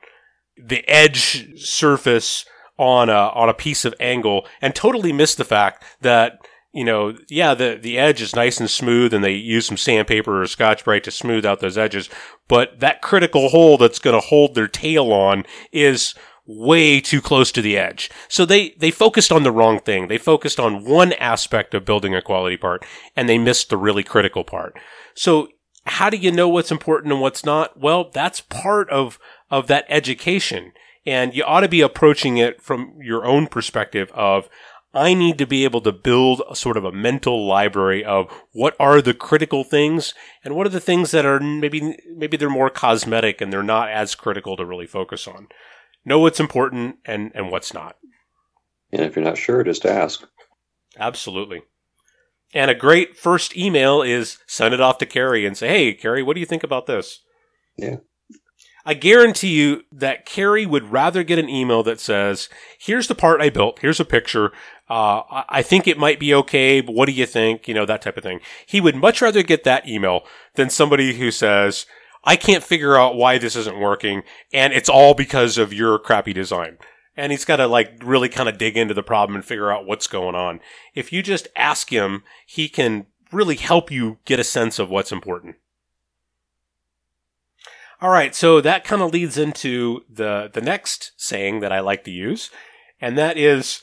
the 0.56 0.88
edge 0.88 1.60
surface 1.60 2.46
on 2.78 3.10
a, 3.10 3.30
on 3.30 3.50
a 3.50 3.56
piece 3.56 3.86
of 3.86 3.96
angle 4.00 4.46
and 4.62 4.76
totally 4.76 5.12
miss 5.12 5.34
the 5.34 5.44
fact 5.44 5.84
that 6.02 6.38
you 6.72 6.86
know, 6.86 7.16
yeah, 7.28 7.56
the, 7.56 7.80
the 7.82 7.98
edge 7.98 8.22
is 8.22 8.36
nice 8.36 8.60
and 8.60 8.70
smooth 8.70 9.12
and 9.12 9.24
they 9.24 9.34
use 9.34 9.66
some 9.66 9.78
sandpaper 9.78 10.44
or 10.44 10.46
Scotch-Brite 10.46 11.04
to 11.06 11.10
smooth 11.10 11.44
out 11.44 11.62
those 11.62 11.80
edges. 11.80 12.12
But 12.48 12.80
that 12.82 13.02
critical 13.02 13.50
hole 13.50 13.80
that's 13.80 13.98
going 13.98 14.14
to 14.14 14.28
hold 14.28 14.54
their 14.54 14.68
tail 14.68 15.12
on 15.12 15.46
is 15.72 16.14
way 16.50 17.00
too 17.00 17.22
close 17.22 17.52
to 17.52 17.62
the 17.62 17.78
edge. 17.78 18.10
So 18.28 18.44
they, 18.44 18.72
they 18.72 18.90
focused 18.90 19.32
on 19.32 19.44
the 19.44 19.52
wrong 19.52 19.80
thing. 19.80 20.08
They 20.08 20.18
focused 20.18 20.60
on 20.60 20.84
one 20.84 21.14
aspect 21.14 21.76
of 21.76 21.86
building 21.86 22.16
a 22.16 22.24
quality 22.24 22.58
part 22.58 22.84
and 23.16 23.30
they 23.30 23.38
missed 23.38 23.70
the 23.70 23.78
really 23.78 24.04
critical 24.04 24.44
part. 24.44 24.76
So 25.14 25.50
how 25.86 26.10
do 26.10 26.18
you 26.18 26.32
know 26.32 26.50
what's 26.50 26.72
important 26.72 27.14
and 27.14 27.22
what's 27.22 27.46
not? 27.46 27.80
Well, 27.80 28.10
that's 28.12 28.42
part 28.42 28.90
of, 28.90 29.20
of 29.52 29.68
that 29.68 29.86
education. 29.90 30.72
And 31.06 31.36
you 31.36 31.44
ought 31.44 31.62
to 31.62 31.70
be 31.70 31.82
approaching 31.82 32.38
it 32.38 32.64
from 32.64 32.98
your 33.00 33.26
own 33.26 33.46
perspective 33.46 34.12
of, 34.16 34.50
I 34.92 35.14
need 35.14 35.38
to 35.38 35.46
be 35.46 35.66
able 35.66 35.82
to 35.82 35.92
build 35.92 36.42
a 36.50 36.56
sort 36.56 36.78
of 36.78 36.84
a 36.84 36.92
mental 36.92 37.46
library 37.46 38.04
of 38.04 38.28
what 38.54 38.76
are 38.80 39.04
the 39.04 39.14
critical 39.14 39.64
things 39.64 40.16
and 40.44 40.56
what 40.56 40.66
are 40.66 40.72
the 40.72 40.80
things 40.80 41.12
that 41.12 41.28
are 41.28 41.40
maybe, 41.40 41.96
maybe 42.12 42.38
they're 42.38 42.50
more 42.50 42.72
cosmetic 42.72 43.40
and 43.40 43.54
they're 43.54 43.62
not 43.62 43.90
as 43.90 44.16
critical 44.16 44.58
to 44.58 44.66
really 44.66 44.88
focus 44.88 45.28
on 45.28 45.48
know 46.06 46.20
what's 46.20 46.40
important 46.40 46.98
and, 47.06 47.32
and 47.34 47.52
what's 47.52 47.74
not. 47.74 47.98
And 48.92 49.04
if 49.04 49.16
you're 49.16 49.26
not 49.26 49.38
sure, 49.38 49.64
just 49.64 49.86
ask. 49.86 50.26
Absolutely. 50.98 51.62
And 52.54 52.72
a 52.72 52.76
great 52.76 53.16
first 53.16 53.56
email 53.56 54.02
is 54.02 54.40
send 54.48 54.74
it 54.74 54.82
off 54.82 54.98
to 55.00 55.06
Carrie 55.06 55.46
and 55.46 55.56
say, 55.56 55.68
hey, 55.68 55.94
Carrie, 55.94 56.24
what 56.24 56.34
do 56.34 56.40
you 56.40 56.46
think 56.46 56.64
about 56.64 56.88
this? 56.88 57.22
Yeah. 57.78 57.98
I 58.86 58.96
guarantee 58.96 59.50
you 59.50 59.84
that 59.92 60.26
Carrie 60.26 60.66
would 60.66 60.92
rather 60.92 61.24
get 61.24 61.38
an 61.38 61.50
email 61.50 61.84
that 61.84 62.00
says, 62.00 62.50
here's 62.80 63.08
the 63.08 63.14
part 63.14 63.42
I 63.42 63.50
built, 63.50 63.80
here's 63.80 64.00
a 64.00 64.06
picture, 64.06 64.52
uh, 64.90 65.22
I 65.48 65.62
think 65.62 65.88
it 65.88 66.00
might 66.00 66.20
be 66.20 66.34
okay, 66.34 66.82
but 66.82 66.96
what 66.96 67.06
do 67.06 67.12
you 67.12 67.28
think? 67.28 67.68
You 67.68 67.76
know, 67.76 67.86
that 67.86 68.02
type 68.02 68.18
of 68.18 68.24
thing. 68.24 68.40
He 68.66 68.82
would 68.82 68.96
much 68.96 69.22
rather 69.22 69.44
get 69.44 69.64
that 69.66 69.88
email 69.88 70.22
than 70.56 70.72
somebody 70.72 71.18
who 71.20 71.30
says, 71.30 71.86
I 72.24 72.36
can't 72.36 72.64
figure 72.64 72.98
out 72.98 73.16
why 73.16 73.38
this 73.38 73.56
isn't 73.56 73.80
working, 73.80 74.24
and 74.52 74.74
it's 74.74 74.90
all 74.90 75.14
because 75.14 75.58
of 75.58 75.74
your 75.74 75.98
crappy 76.00 76.34
design. 76.34 76.78
And 77.16 77.32
he's 77.32 77.46
got 77.46 77.58
to 77.58 77.68
like 77.68 78.02
really 78.04 78.30
kind 78.30 78.48
of 78.48 78.58
dig 78.58 78.78
into 78.78 78.94
the 78.94 79.04
problem 79.04 79.36
and 79.36 79.44
figure 79.44 79.72
out 79.72 79.86
what's 79.86 80.08
going 80.08 80.36
on. 80.36 80.60
If 80.96 81.12
you 81.12 81.22
just 81.22 81.48
ask 81.56 81.90
him, 81.90 82.24
he 82.46 82.70
can 82.70 83.08
really 83.32 83.56
help 83.56 83.92
you 83.92 84.20
get 84.26 84.40
a 84.40 84.44
sense 84.44 84.80
of 84.80 84.90
what's 84.90 85.12
important. 85.12 85.56
All 88.02 88.10
right, 88.10 88.34
so 88.34 88.62
that 88.62 88.86
kind 88.86 89.02
of 89.02 89.12
leads 89.12 89.38
into 89.38 90.06
the 90.10 90.50
the 90.54 90.62
next 90.62 91.12
saying 91.18 91.60
that 91.60 91.74
I 91.74 91.82
like 91.82 92.06
to 92.06 92.12
use, 92.12 92.50
and 93.02 93.18
that 93.18 93.38
is 93.38 93.82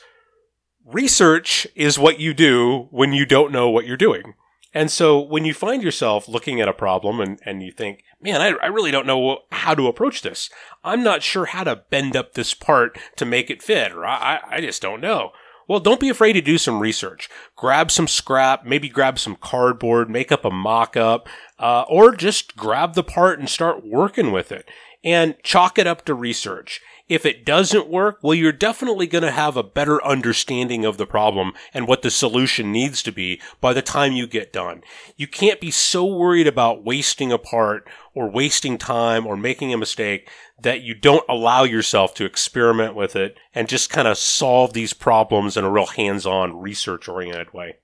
research 0.86 1.66
is 1.74 1.98
what 1.98 2.18
you 2.18 2.32
do 2.32 2.88
when 2.90 3.12
you 3.12 3.26
don't 3.26 3.52
know 3.52 3.68
what 3.68 3.86
you're 3.86 3.96
doing. 3.96 4.34
And 4.76 4.90
so 4.90 5.18
when 5.18 5.46
you 5.46 5.54
find 5.54 5.82
yourself 5.82 6.28
looking 6.28 6.60
at 6.60 6.68
a 6.68 6.74
problem 6.74 7.18
and, 7.18 7.40
and 7.46 7.62
you 7.62 7.72
think, 7.72 8.04
man, 8.20 8.42
I, 8.42 8.48
I 8.62 8.66
really 8.66 8.90
don't 8.90 9.06
know 9.06 9.38
how 9.50 9.74
to 9.74 9.86
approach 9.86 10.20
this. 10.20 10.50
I'm 10.84 11.02
not 11.02 11.22
sure 11.22 11.46
how 11.46 11.64
to 11.64 11.84
bend 11.88 12.14
up 12.14 12.34
this 12.34 12.52
part 12.52 12.98
to 13.16 13.24
make 13.24 13.48
it 13.48 13.62
fit, 13.62 13.92
or 13.92 14.04
I, 14.04 14.38
I 14.46 14.60
just 14.60 14.82
don't 14.82 15.00
know. 15.00 15.30
Well, 15.66 15.80
don't 15.80 15.98
be 15.98 16.10
afraid 16.10 16.34
to 16.34 16.42
do 16.42 16.58
some 16.58 16.78
research. 16.78 17.30
Grab 17.56 17.90
some 17.90 18.06
scrap, 18.06 18.66
maybe 18.66 18.90
grab 18.90 19.18
some 19.18 19.36
cardboard, 19.36 20.10
make 20.10 20.30
up 20.30 20.44
a 20.44 20.50
mock 20.50 20.94
up, 20.94 21.26
uh, 21.58 21.86
or 21.88 22.14
just 22.14 22.54
grab 22.54 22.92
the 22.92 23.02
part 23.02 23.38
and 23.38 23.48
start 23.48 23.82
working 23.82 24.30
with 24.30 24.52
it. 24.52 24.68
and 25.06 25.36
chalk 25.44 25.78
it 25.78 25.86
up 25.86 26.04
to 26.04 26.12
research. 26.14 26.80
If 27.08 27.24
it 27.24 27.44
doesn't 27.44 27.88
work, 27.88 28.18
well, 28.20 28.34
you're 28.34 28.50
definitely 28.50 29.06
going 29.06 29.22
to 29.22 29.30
have 29.30 29.56
a 29.56 29.62
better 29.62 30.04
understanding 30.04 30.84
of 30.84 30.96
the 30.96 31.06
problem 31.06 31.52
and 31.72 31.86
what 31.86 32.02
the 32.02 32.10
solution 32.10 32.72
needs 32.72 33.00
to 33.04 33.12
be 33.12 33.40
by 33.60 33.72
the 33.72 33.82
time 33.82 34.12
you 34.12 34.26
get 34.26 34.52
done. 34.52 34.82
You 35.16 35.28
can't 35.28 35.60
be 35.60 35.70
so 35.70 36.04
worried 36.04 36.48
about 36.48 36.84
wasting 36.84 37.30
a 37.30 37.38
part 37.38 37.88
or 38.12 38.28
wasting 38.28 38.76
time 38.76 39.24
or 39.24 39.36
making 39.36 39.72
a 39.72 39.78
mistake 39.78 40.28
that 40.60 40.82
you 40.82 40.94
don't 40.94 41.24
allow 41.28 41.62
yourself 41.62 42.12
to 42.14 42.24
experiment 42.24 42.96
with 42.96 43.14
it 43.14 43.36
and 43.54 43.68
just 43.68 43.88
kind 43.88 44.08
of 44.08 44.18
solve 44.18 44.72
these 44.72 44.92
problems 44.92 45.56
in 45.56 45.64
a 45.64 45.70
real 45.70 45.86
hands-on 45.86 46.58
research 46.60 47.08
oriented 47.08 47.52
way. 47.54 47.76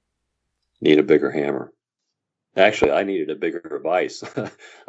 Need 0.81 0.99
a 0.99 1.05
bigger 1.05 1.31
hammer. 1.31 1.73
Actually, 2.57 2.91
I 2.91 3.05
needed 3.05 3.31
a 3.31 3.37
bigger 3.37 3.81
vise. 3.85 4.25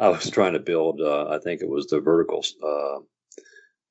I 0.00 0.08
was 0.08 0.28
trying 0.28 0.54
to 0.54 0.58
build, 0.58 1.00
uh, 1.00 1.28
I 1.28 1.38
think 1.38 1.62
it 1.62 1.68
was 1.68 1.86
the 1.86 2.00
vertical 2.00 2.44
uh, 2.60 2.98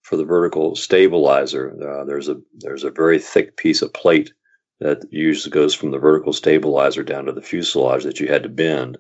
for 0.04 0.18
the 0.18 0.26
vertical 0.26 0.76
stabilizer, 0.76 1.76
uh, 1.82 2.04
there's 2.06 2.30
a 2.30 2.39
there's 2.60 2.84
a 2.84 2.91
very 2.91 3.20
thick 3.20 3.58
piece 3.58 3.82
of 3.82 3.93
plate 3.93 4.34
that 4.80 5.06
usually 5.12 5.51
goes 5.51 5.74
from 5.74 5.91
the 5.91 5.97
vertical 5.97 6.34
stabilizer 6.34 7.04
down 7.04 7.26
to 7.26 7.32
the 7.32 7.41
fuselage 7.41 8.04
that 8.04 8.20
you 8.20 8.28
had 8.28 8.43
to 8.43 8.49
bend. 8.49 8.97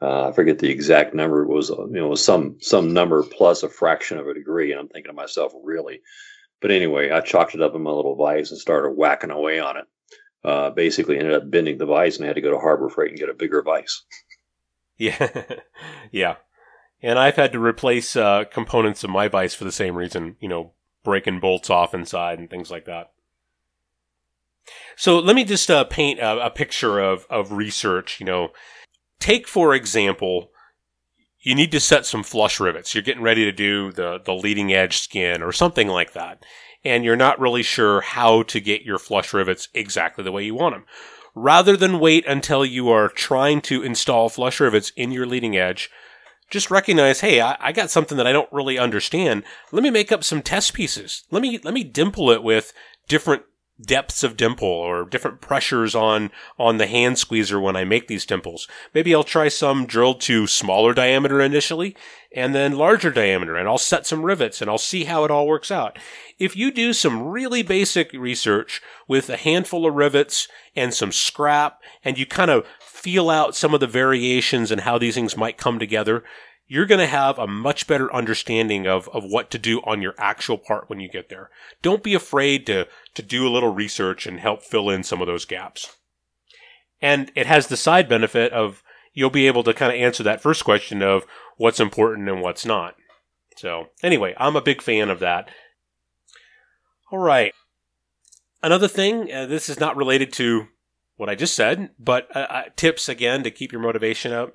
Uh, 0.00 0.28
I 0.28 0.32
forget 0.32 0.60
the 0.60 0.70
exact 0.70 1.14
number. 1.14 1.42
It 1.42 1.48
was 1.48 1.68
you 1.70 1.88
know 1.90 2.08
was 2.08 2.24
some 2.24 2.56
some 2.60 2.92
number 2.92 3.22
plus 3.24 3.62
a 3.62 3.68
fraction 3.68 4.18
of 4.18 4.28
a 4.28 4.34
degree. 4.34 4.70
And 4.70 4.80
I'm 4.80 4.88
thinking 4.88 5.10
to 5.10 5.16
myself, 5.16 5.52
really. 5.62 6.00
But 6.60 6.70
anyway, 6.70 7.10
I 7.10 7.20
chalked 7.20 7.54
it 7.54 7.62
up 7.62 7.74
in 7.74 7.82
my 7.82 7.90
little 7.90 8.16
vise 8.16 8.50
and 8.50 8.60
started 8.60 8.90
whacking 8.90 9.30
away 9.30 9.58
on 9.58 9.78
it. 9.78 9.84
Uh, 10.42 10.70
basically, 10.70 11.18
ended 11.18 11.34
up 11.34 11.50
bending 11.50 11.76
the 11.76 11.86
vise 11.86 12.16
and 12.16 12.24
I 12.24 12.28
had 12.28 12.36
to 12.36 12.42
go 12.42 12.50
to 12.50 12.58
Harbor 12.58 12.88
Freight 12.88 13.10
and 13.10 13.18
get 13.18 13.28
a 13.28 13.34
bigger 13.34 13.62
vise. 13.62 14.02
Yeah, 14.98 15.30
yeah. 16.12 16.36
And 17.02 17.18
I've 17.18 17.36
had 17.36 17.52
to 17.52 17.64
replace 17.64 18.14
uh, 18.14 18.44
components 18.44 19.02
of 19.04 19.10
my 19.10 19.28
vise 19.28 19.54
for 19.54 19.64
the 19.64 19.72
same 19.72 19.94
reason, 19.94 20.36
you 20.40 20.48
know, 20.48 20.72
breaking 21.02 21.40
bolts 21.40 21.70
off 21.70 21.94
inside 21.94 22.38
and 22.38 22.50
things 22.50 22.70
like 22.70 22.84
that. 22.84 23.12
So 24.96 25.18
let 25.18 25.34
me 25.34 25.44
just 25.44 25.70
uh, 25.70 25.84
paint 25.84 26.20
a, 26.20 26.46
a, 26.46 26.50
picture 26.50 27.00
of, 27.00 27.26
of 27.30 27.52
research. 27.52 28.20
You 28.20 28.26
know, 28.26 28.48
take 29.18 29.48
for 29.48 29.74
example, 29.74 30.50
you 31.40 31.54
need 31.54 31.72
to 31.72 31.80
set 31.80 32.04
some 32.04 32.22
flush 32.22 32.60
rivets. 32.60 32.94
You're 32.94 33.02
getting 33.02 33.22
ready 33.22 33.44
to 33.44 33.52
do 33.52 33.92
the, 33.92 34.20
the 34.22 34.34
leading 34.34 34.72
edge 34.72 34.98
skin 34.98 35.42
or 35.42 35.52
something 35.52 35.88
like 35.88 36.12
that. 36.12 36.44
And 36.84 37.04
you're 37.04 37.16
not 37.16 37.40
really 37.40 37.62
sure 37.62 38.02
how 38.02 38.42
to 38.44 38.60
get 38.60 38.82
your 38.82 38.98
flush 38.98 39.32
rivets 39.32 39.68
exactly 39.74 40.22
the 40.22 40.32
way 40.32 40.44
you 40.44 40.54
want 40.54 40.74
them. 40.74 40.84
Rather 41.34 41.76
than 41.76 42.00
wait 42.00 42.26
until 42.26 42.64
you 42.64 42.90
are 42.90 43.08
trying 43.08 43.60
to 43.62 43.82
install 43.82 44.28
flush 44.28 44.60
rivets 44.60 44.92
in 44.96 45.12
your 45.12 45.26
leading 45.26 45.56
edge, 45.56 45.90
just 46.50 46.70
recognize, 46.70 47.20
hey, 47.20 47.40
I, 47.40 47.56
I, 47.60 47.72
got 47.72 47.90
something 47.90 48.18
that 48.18 48.26
I 48.26 48.32
don't 48.32 48.52
really 48.52 48.78
understand. 48.78 49.44
Let 49.72 49.82
me 49.82 49.90
make 49.90 50.10
up 50.12 50.24
some 50.24 50.42
test 50.42 50.74
pieces. 50.74 51.24
Let 51.30 51.42
me 51.42 51.58
let 51.58 51.74
me 51.74 51.84
dimple 51.84 52.30
it 52.30 52.42
with 52.42 52.72
different 53.08 53.44
depths 53.80 54.22
of 54.22 54.36
dimple 54.36 54.68
or 54.68 55.04
different 55.04 55.40
pressures 55.40 55.94
on 55.94 56.30
on 56.58 56.78
the 56.78 56.86
hand 56.86 57.18
squeezer 57.18 57.60
when 57.60 57.76
I 57.76 57.84
make 57.84 58.08
these 58.08 58.26
dimples. 58.26 58.68
Maybe 58.94 59.14
I'll 59.14 59.24
try 59.24 59.48
some 59.48 59.86
drilled 59.86 60.20
to 60.22 60.46
smaller 60.46 60.92
diameter 60.92 61.40
initially 61.40 61.96
and 62.34 62.54
then 62.54 62.76
larger 62.76 63.10
diameter 63.10 63.56
and 63.56 63.68
I'll 63.68 63.78
set 63.78 64.06
some 64.06 64.24
rivets 64.24 64.60
and 64.60 64.70
I'll 64.70 64.78
see 64.78 65.04
how 65.04 65.24
it 65.24 65.30
all 65.30 65.46
works 65.46 65.70
out. 65.70 65.98
If 66.38 66.56
you 66.56 66.70
do 66.70 66.92
some 66.92 67.22
really 67.22 67.62
basic 67.62 68.12
research 68.12 68.82
with 69.08 69.30
a 69.30 69.36
handful 69.36 69.86
of 69.86 69.94
rivets 69.94 70.46
and 70.76 70.92
some 70.92 71.12
scrap 71.12 71.80
and 72.04 72.18
you 72.18 72.26
kind 72.26 72.50
of 72.50 72.66
feel 73.00 73.30
out 73.30 73.56
some 73.56 73.72
of 73.72 73.80
the 73.80 73.86
variations 73.86 74.70
and 74.70 74.82
how 74.82 74.98
these 74.98 75.14
things 75.14 75.36
might 75.36 75.56
come 75.56 75.78
together, 75.78 76.22
you're 76.66 76.86
going 76.86 77.00
to 77.00 77.06
have 77.06 77.38
a 77.38 77.46
much 77.46 77.86
better 77.86 78.14
understanding 78.14 78.86
of, 78.86 79.08
of 79.08 79.24
what 79.24 79.50
to 79.50 79.58
do 79.58 79.80
on 79.80 80.02
your 80.02 80.14
actual 80.18 80.58
part 80.58 80.90
when 80.90 81.00
you 81.00 81.08
get 81.08 81.30
there. 81.30 81.50
Don't 81.80 82.02
be 82.02 82.14
afraid 82.14 82.66
to, 82.66 82.86
to 83.14 83.22
do 83.22 83.48
a 83.48 83.50
little 83.50 83.72
research 83.72 84.26
and 84.26 84.38
help 84.38 84.62
fill 84.62 84.90
in 84.90 85.02
some 85.02 85.20
of 85.22 85.26
those 85.26 85.46
gaps. 85.46 85.96
And 87.00 87.32
it 87.34 87.46
has 87.46 87.66
the 87.68 87.76
side 87.76 88.08
benefit 88.08 88.52
of 88.52 88.82
you'll 89.14 89.30
be 89.30 89.46
able 89.46 89.64
to 89.64 89.74
kind 89.74 89.92
of 89.92 89.98
answer 89.98 90.22
that 90.22 90.42
first 90.42 90.64
question 90.64 91.02
of 91.02 91.24
what's 91.56 91.80
important 91.80 92.28
and 92.28 92.42
what's 92.42 92.66
not. 92.66 92.96
So, 93.56 93.86
anyway, 94.02 94.34
I'm 94.36 94.56
a 94.56 94.62
big 94.62 94.82
fan 94.82 95.08
of 95.08 95.20
that. 95.20 95.48
All 97.10 97.18
right. 97.18 97.52
Another 98.62 98.88
thing, 98.88 99.32
uh, 99.32 99.46
this 99.46 99.68
is 99.68 99.80
not 99.80 99.96
related 99.96 100.32
to 100.34 100.66
what 101.20 101.28
I 101.28 101.34
just 101.34 101.54
said, 101.54 101.90
but 101.98 102.34
uh, 102.34 102.46
uh, 102.48 102.62
tips 102.76 103.06
again 103.06 103.42
to 103.42 103.50
keep 103.50 103.72
your 103.72 103.82
motivation 103.82 104.32
up. 104.32 104.54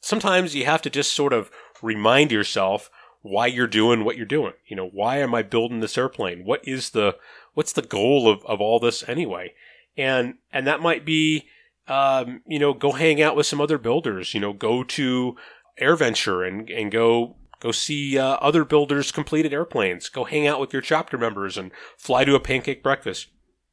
Sometimes 0.00 0.52
you 0.52 0.64
have 0.64 0.82
to 0.82 0.90
just 0.90 1.12
sort 1.12 1.32
of 1.32 1.48
remind 1.80 2.32
yourself 2.32 2.90
why 3.20 3.46
you're 3.46 3.68
doing 3.68 4.04
what 4.04 4.16
you're 4.16 4.26
doing. 4.26 4.54
You 4.66 4.74
know, 4.74 4.88
why 4.88 5.18
am 5.18 5.32
I 5.32 5.42
building 5.42 5.78
this 5.78 5.96
airplane? 5.96 6.44
What 6.44 6.66
is 6.66 6.90
the 6.90 7.14
what's 7.54 7.72
the 7.72 7.82
goal 7.82 8.28
of, 8.28 8.44
of 8.46 8.60
all 8.60 8.80
this 8.80 9.08
anyway? 9.08 9.54
And 9.96 10.34
and 10.52 10.66
that 10.66 10.80
might 10.80 11.06
be 11.06 11.46
um, 11.86 12.42
you 12.48 12.58
know, 12.58 12.74
go 12.74 12.90
hang 12.90 13.22
out 13.22 13.36
with 13.36 13.46
some 13.46 13.60
other 13.60 13.78
builders, 13.78 14.34
you 14.34 14.40
know, 14.40 14.52
go 14.52 14.82
to 14.82 15.36
AirVenture 15.80 16.44
and 16.44 16.68
and 16.68 16.90
go 16.90 17.36
go 17.60 17.70
see 17.70 18.18
uh, 18.18 18.38
other 18.40 18.64
builders 18.64 19.12
completed 19.12 19.52
airplanes, 19.52 20.08
go 20.08 20.24
hang 20.24 20.48
out 20.48 20.58
with 20.58 20.72
your 20.72 20.82
chapter 20.82 21.16
members 21.16 21.56
and 21.56 21.70
fly 21.96 22.24
to 22.24 22.34
a 22.34 22.40
pancake 22.40 22.82
breakfast. 22.82 23.28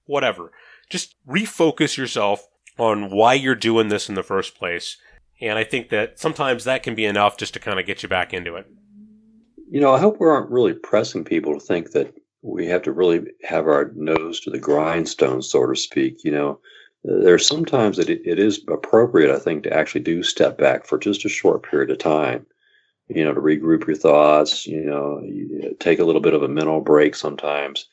Whatever 0.05 0.51
just 0.89 1.15
refocus 1.27 1.97
yourself 1.97 2.47
on 2.77 3.09
why 3.11 3.33
you're 3.33 3.55
doing 3.55 3.89
this 3.89 4.09
in 4.09 4.15
the 4.15 4.23
first 4.23 4.57
place. 4.57 4.97
And 5.41 5.57
I 5.57 5.63
think 5.63 5.89
that 5.89 6.19
sometimes 6.19 6.63
that 6.63 6.83
can 6.83 6.95
be 6.95 7.05
enough 7.05 7.37
just 7.37 7.53
to 7.53 7.59
kind 7.59 7.79
of 7.79 7.85
get 7.85 8.03
you 8.03 8.09
back 8.09 8.33
into 8.33 8.55
it. 8.55 8.67
You 9.69 9.79
know, 9.79 9.93
I 9.93 9.99
hope 9.99 10.19
we 10.19 10.27
aren't 10.27 10.49
really 10.49 10.73
pressing 10.73 11.23
people 11.23 11.53
to 11.53 11.59
think 11.59 11.91
that 11.91 12.13
we 12.41 12.65
have 12.67 12.81
to 12.83 12.91
really 12.91 13.27
have 13.43 13.67
our 13.67 13.91
nose 13.95 14.39
to 14.41 14.49
the 14.49 14.59
grindstone, 14.59 15.41
so 15.41 15.65
to 15.65 15.75
speak. 15.75 16.23
You 16.23 16.31
know, 16.31 16.59
there's 17.03 17.45
sometimes 17.45 17.97
that 17.97 18.09
it, 18.09 18.21
it 18.25 18.39
is 18.39 18.61
appropriate, 18.67 19.33
I 19.33 19.39
think, 19.39 19.63
to 19.63 19.73
actually 19.73 20.01
do 20.01 20.23
step 20.23 20.57
back 20.57 20.85
for 20.85 20.97
just 20.97 21.25
a 21.25 21.29
short 21.29 21.63
period 21.63 21.91
of 21.91 21.99
time. 21.99 22.45
You 23.07 23.23
know, 23.23 23.33
to 23.33 23.41
regroup 23.41 23.87
your 23.87 23.95
thoughts. 23.95 24.65
You 24.65 24.81
know, 24.81 25.21
take 25.79 25.99
a 25.99 26.05
little 26.05 26.21
bit 26.21 26.33
of 26.33 26.43
a 26.43 26.47
mental 26.47 26.81
break 26.81 27.15
sometimes 27.15 27.87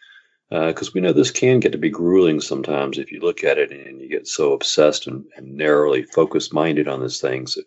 because 0.50 0.88
uh, 0.88 0.92
we 0.94 1.00
know 1.00 1.12
this 1.12 1.30
can 1.30 1.60
get 1.60 1.72
to 1.72 1.78
be 1.78 1.90
grueling 1.90 2.40
sometimes 2.40 2.98
if 2.98 3.10
you 3.10 3.20
look 3.20 3.42
at 3.42 3.58
it 3.58 3.72
and 3.72 4.00
you 4.00 4.08
get 4.08 4.28
so 4.28 4.52
obsessed 4.52 5.06
and, 5.06 5.24
and 5.36 5.54
narrowly 5.54 6.04
focused 6.04 6.52
minded 6.52 6.86
on 6.86 7.00
this 7.00 7.20
thing. 7.20 7.46
So, 7.46 7.62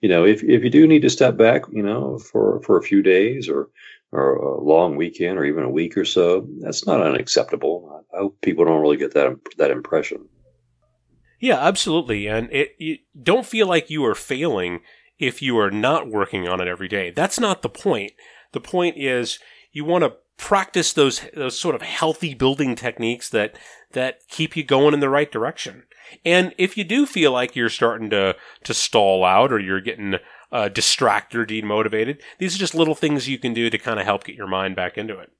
you 0.00 0.08
know, 0.08 0.24
if, 0.24 0.42
if 0.42 0.64
you 0.64 0.70
do 0.70 0.86
need 0.86 1.02
to 1.02 1.10
step 1.10 1.36
back, 1.36 1.62
you 1.72 1.82
know, 1.82 2.18
for, 2.18 2.60
for 2.62 2.76
a 2.76 2.82
few 2.82 3.00
days 3.00 3.48
or, 3.48 3.68
or 4.10 4.36
a 4.36 4.60
long 4.60 4.96
weekend 4.96 5.38
or 5.38 5.44
even 5.44 5.62
a 5.62 5.70
week 5.70 5.96
or 5.96 6.04
so, 6.04 6.48
that's 6.60 6.84
not 6.86 7.00
unacceptable. 7.00 8.04
I 8.12 8.18
hope 8.18 8.40
people 8.40 8.64
don't 8.64 8.82
really 8.82 8.96
get 8.96 9.14
that, 9.14 9.36
that 9.58 9.70
impression. 9.70 10.28
Yeah, 11.40 11.60
absolutely. 11.60 12.26
And 12.26 12.48
it, 12.50 12.70
you 12.78 12.98
don't 13.22 13.46
feel 13.46 13.68
like 13.68 13.90
you 13.90 14.04
are 14.04 14.14
failing 14.14 14.80
if 15.18 15.42
you 15.42 15.58
are 15.58 15.70
not 15.70 16.08
working 16.08 16.48
on 16.48 16.60
it 16.60 16.68
every 16.68 16.88
day. 16.88 17.10
That's 17.10 17.38
not 17.38 17.62
the 17.62 17.68
point. 17.68 18.12
The 18.52 18.60
point 18.60 18.96
is 18.96 19.38
you 19.70 19.84
want 19.84 20.04
to 20.04 20.14
practice 20.36 20.92
those 20.92 21.22
those 21.34 21.58
sort 21.58 21.74
of 21.74 21.82
healthy 21.82 22.34
building 22.34 22.74
techniques 22.74 23.28
that 23.30 23.56
that 23.92 24.20
keep 24.28 24.56
you 24.56 24.64
going 24.64 24.94
in 24.94 25.00
the 25.00 25.08
right 25.08 25.30
direction. 25.30 25.84
And 26.24 26.54
if 26.58 26.76
you 26.76 26.84
do 26.84 27.06
feel 27.06 27.32
like 27.32 27.56
you're 27.56 27.68
starting 27.68 28.10
to 28.10 28.36
to 28.64 28.74
stall 28.74 29.24
out 29.24 29.52
or 29.52 29.58
you're 29.58 29.80
getting 29.80 30.16
uh, 30.52 30.68
distracted 30.68 31.38
or 31.38 31.46
demotivated, 31.46 32.20
these 32.38 32.54
are 32.54 32.58
just 32.58 32.74
little 32.74 32.94
things 32.94 33.28
you 33.28 33.38
can 33.38 33.54
do 33.54 33.70
to 33.70 33.78
kind 33.78 33.98
of 33.98 34.06
help 34.06 34.24
get 34.24 34.36
your 34.36 34.46
mind 34.46 34.76
back 34.76 34.96
into 34.96 35.18
it. 35.18 35.30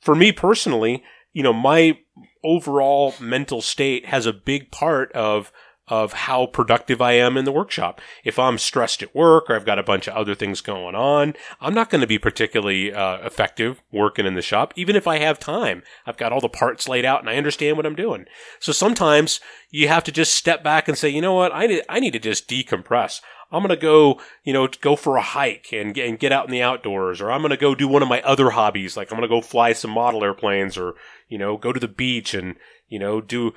For 0.00 0.14
me 0.14 0.32
personally, 0.32 1.02
you 1.32 1.42
know, 1.42 1.52
my 1.52 1.98
overall 2.44 3.14
mental 3.20 3.60
state 3.60 4.06
has 4.06 4.26
a 4.26 4.32
big 4.32 4.70
part 4.70 5.10
of 5.12 5.52
of 5.88 6.14
how 6.14 6.46
productive 6.46 7.02
I 7.02 7.12
am 7.12 7.36
in 7.36 7.44
the 7.44 7.52
workshop. 7.52 8.00
If 8.24 8.38
I'm 8.38 8.56
stressed 8.56 9.02
at 9.02 9.14
work 9.14 9.50
or 9.50 9.56
I've 9.56 9.66
got 9.66 9.78
a 9.78 9.82
bunch 9.82 10.08
of 10.08 10.14
other 10.14 10.34
things 10.34 10.62
going 10.62 10.94
on, 10.94 11.34
I'm 11.60 11.74
not 11.74 11.90
going 11.90 12.00
to 12.00 12.06
be 12.06 12.18
particularly 12.18 12.92
uh, 12.92 13.18
effective 13.18 13.82
working 13.92 14.24
in 14.24 14.34
the 14.34 14.42
shop, 14.42 14.72
even 14.76 14.96
if 14.96 15.06
I 15.06 15.18
have 15.18 15.38
time. 15.38 15.82
I've 16.06 16.16
got 16.16 16.32
all 16.32 16.40
the 16.40 16.48
parts 16.48 16.88
laid 16.88 17.04
out 17.04 17.20
and 17.20 17.28
I 17.28 17.36
understand 17.36 17.76
what 17.76 17.84
I'm 17.84 17.94
doing. 17.94 18.24
So 18.60 18.72
sometimes 18.72 19.40
you 19.70 19.88
have 19.88 20.04
to 20.04 20.12
just 20.12 20.34
step 20.34 20.64
back 20.64 20.88
and 20.88 20.96
say, 20.96 21.10
you 21.10 21.20
know 21.20 21.34
what, 21.34 21.54
I 21.54 21.66
need, 21.66 21.82
I 21.88 22.00
need 22.00 22.12
to 22.14 22.18
just 22.18 22.48
decompress. 22.48 23.20
I'm 23.52 23.60
going 23.60 23.68
to 23.68 23.76
go, 23.76 24.20
you 24.42 24.52
know, 24.52 24.66
go 24.80 24.96
for 24.96 25.16
a 25.16 25.22
hike 25.22 25.68
and, 25.72 25.96
and 25.98 26.18
get 26.18 26.32
out 26.32 26.46
in 26.46 26.50
the 26.50 26.62
outdoors, 26.62 27.20
or 27.20 27.30
I'm 27.30 27.40
going 27.40 27.50
to 27.50 27.56
go 27.56 27.74
do 27.74 27.86
one 27.86 28.02
of 28.02 28.08
my 28.08 28.22
other 28.22 28.50
hobbies. 28.50 28.96
Like 28.96 29.12
I'm 29.12 29.18
going 29.18 29.28
to 29.28 29.34
go 29.34 29.42
fly 29.42 29.74
some 29.74 29.90
model 29.90 30.24
airplanes 30.24 30.78
or, 30.78 30.94
you 31.28 31.38
know, 31.38 31.56
go 31.56 31.72
to 31.72 31.78
the 31.78 31.86
beach 31.86 32.32
and, 32.34 32.56
you 32.88 32.98
know, 32.98 33.20
do 33.20 33.52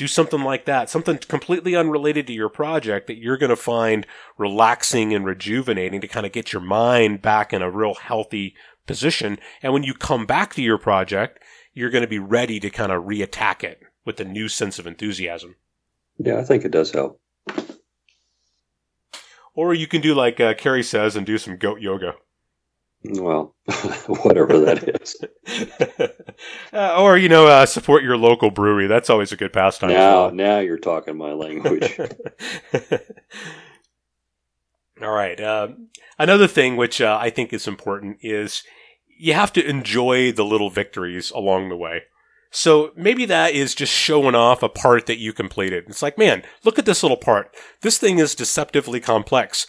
do 0.00 0.06
something 0.06 0.40
like 0.40 0.64
that, 0.64 0.88
something 0.88 1.18
completely 1.18 1.76
unrelated 1.76 2.26
to 2.26 2.32
your 2.32 2.48
project 2.48 3.06
that 3.06 3.18
you're 3.18 3.36
going 3.36 3.50
to 3.50 3.54
find 3.54 4.06
relaxing 4.38 5.12
and 5.12 5.26
rejuvenating 5.26 6.00
to 6.00 6.08
kind 6.08 6.24
of 6.24 6.32
get 6.32 6.54
your 6.54 6.62
mind 6.62 7.20
back 7.20 7.52
in 7.52 7.60
a 7.60 7.70
real 7.70 7.92
healthy 7.92 8.54
position. 8.86 9.38
And 9.62 9.74
when 9.74 9.82
you 9.82 9.92
come 9.92 10.24
back 10.24 10.54
to 10.54 10.62
your 10.62 10.78
project, 10.78 11.44
you're 11.74 11.90
going 11.90 12.00
to 12.00 12.08
be 12.08 12.18
ready 12.18 12.58
to 12.60 12.70
kind 12.70 12.90
of 12.90 13.04
reattack 13.04 13.62
it 13.62 13.82
with 14.06 14.18
a 14.20 14.24
new 14.24 14.48
sense 14.48 14.78
of 14.78 14.86
enthusiasm. 14.86 15.56
Yeah, 16.16 16.38
I 16.38 16.44
think 16.44 16.64
it 16.64 16.70
does 16.70 16.92
help. 16.92 17.20
Or 19.54 19.74
you 19.74 19.86
can 19.86 20.00
do 20.00 20.14
like 20.14 20.40
uh, 20.40 20.54
Carrie 20.54 20.82
says 20.82 21.14
and 21.14 21.26
do 21.26 21.36
some 21.36 21.58
goat 21.58 21.82
yoga. 21.82 22.14
Well, 23.02 23.54
whatever 24.22 24.58
that 24.60 25.00
is. 25.00 25.16
uh, 26.72 27.02
or 27.02 27.16
you 27.16 27.30
know, 27.30 27.46
uh, 27.46 27.64
support 27.64 28.02
your 28.02 28.18
local 28.18 28.50
brewery. 28.50 28.86
That's 28.88 29.08
always 29.08 29.32
a 29.32 29.36
good 29.36 29.52
pastime. 29.52 29.90
Now, 29.90 30.28
now 30.30 30.58
you're 30.58 30.78
talking 30.78 31.16
my 31.16 31.32
language. 31.32 31.98
All 35.02 35.10
right. 35.10 35.40
Uh, 35.40 35.68
another 36.18 36.46
thing 36.46 36.76
which 36.76 37.00
uh, 37.00 37.18
I 37.18 37.30
think 37.30 37.54
is 37.54 37.66
important 37.66 38.18
is 38.20 38.62
you 39.18 39.32
have 39.32 39.52
to 39.54 39.66
enjoy 39.66 40.30
the 40.32 40.44
little 40.44 40.68
victories 40.68 41.30
along 41.30 41.70
the 41.70 41.76
way. 41.76 42.02
So 42.50 42.90
maybe 42.96 43.24
that 43.26 43.54
is 43.54 43.74
just 43.74 43.92
showing 43.92 44.34
off 44.34 44.62
a 44.62 44.68
part 44.68 45.06
that 45.06 45.18
you 45.18 45.32
completed. 45.32 45.84
It's 45.86 46.02
like, 46.02 46.18
man, 46.18 46.42
look 46.64 46.78
at 46.78 46.84
this 46.84 47.02
little 47.02 47.16
part. 47.16 47.54
This 47.80 47.96
thing 47.96 48.18
is 48.18 48.34
deceptively 48.34 49.00
complex. 49.00 49.66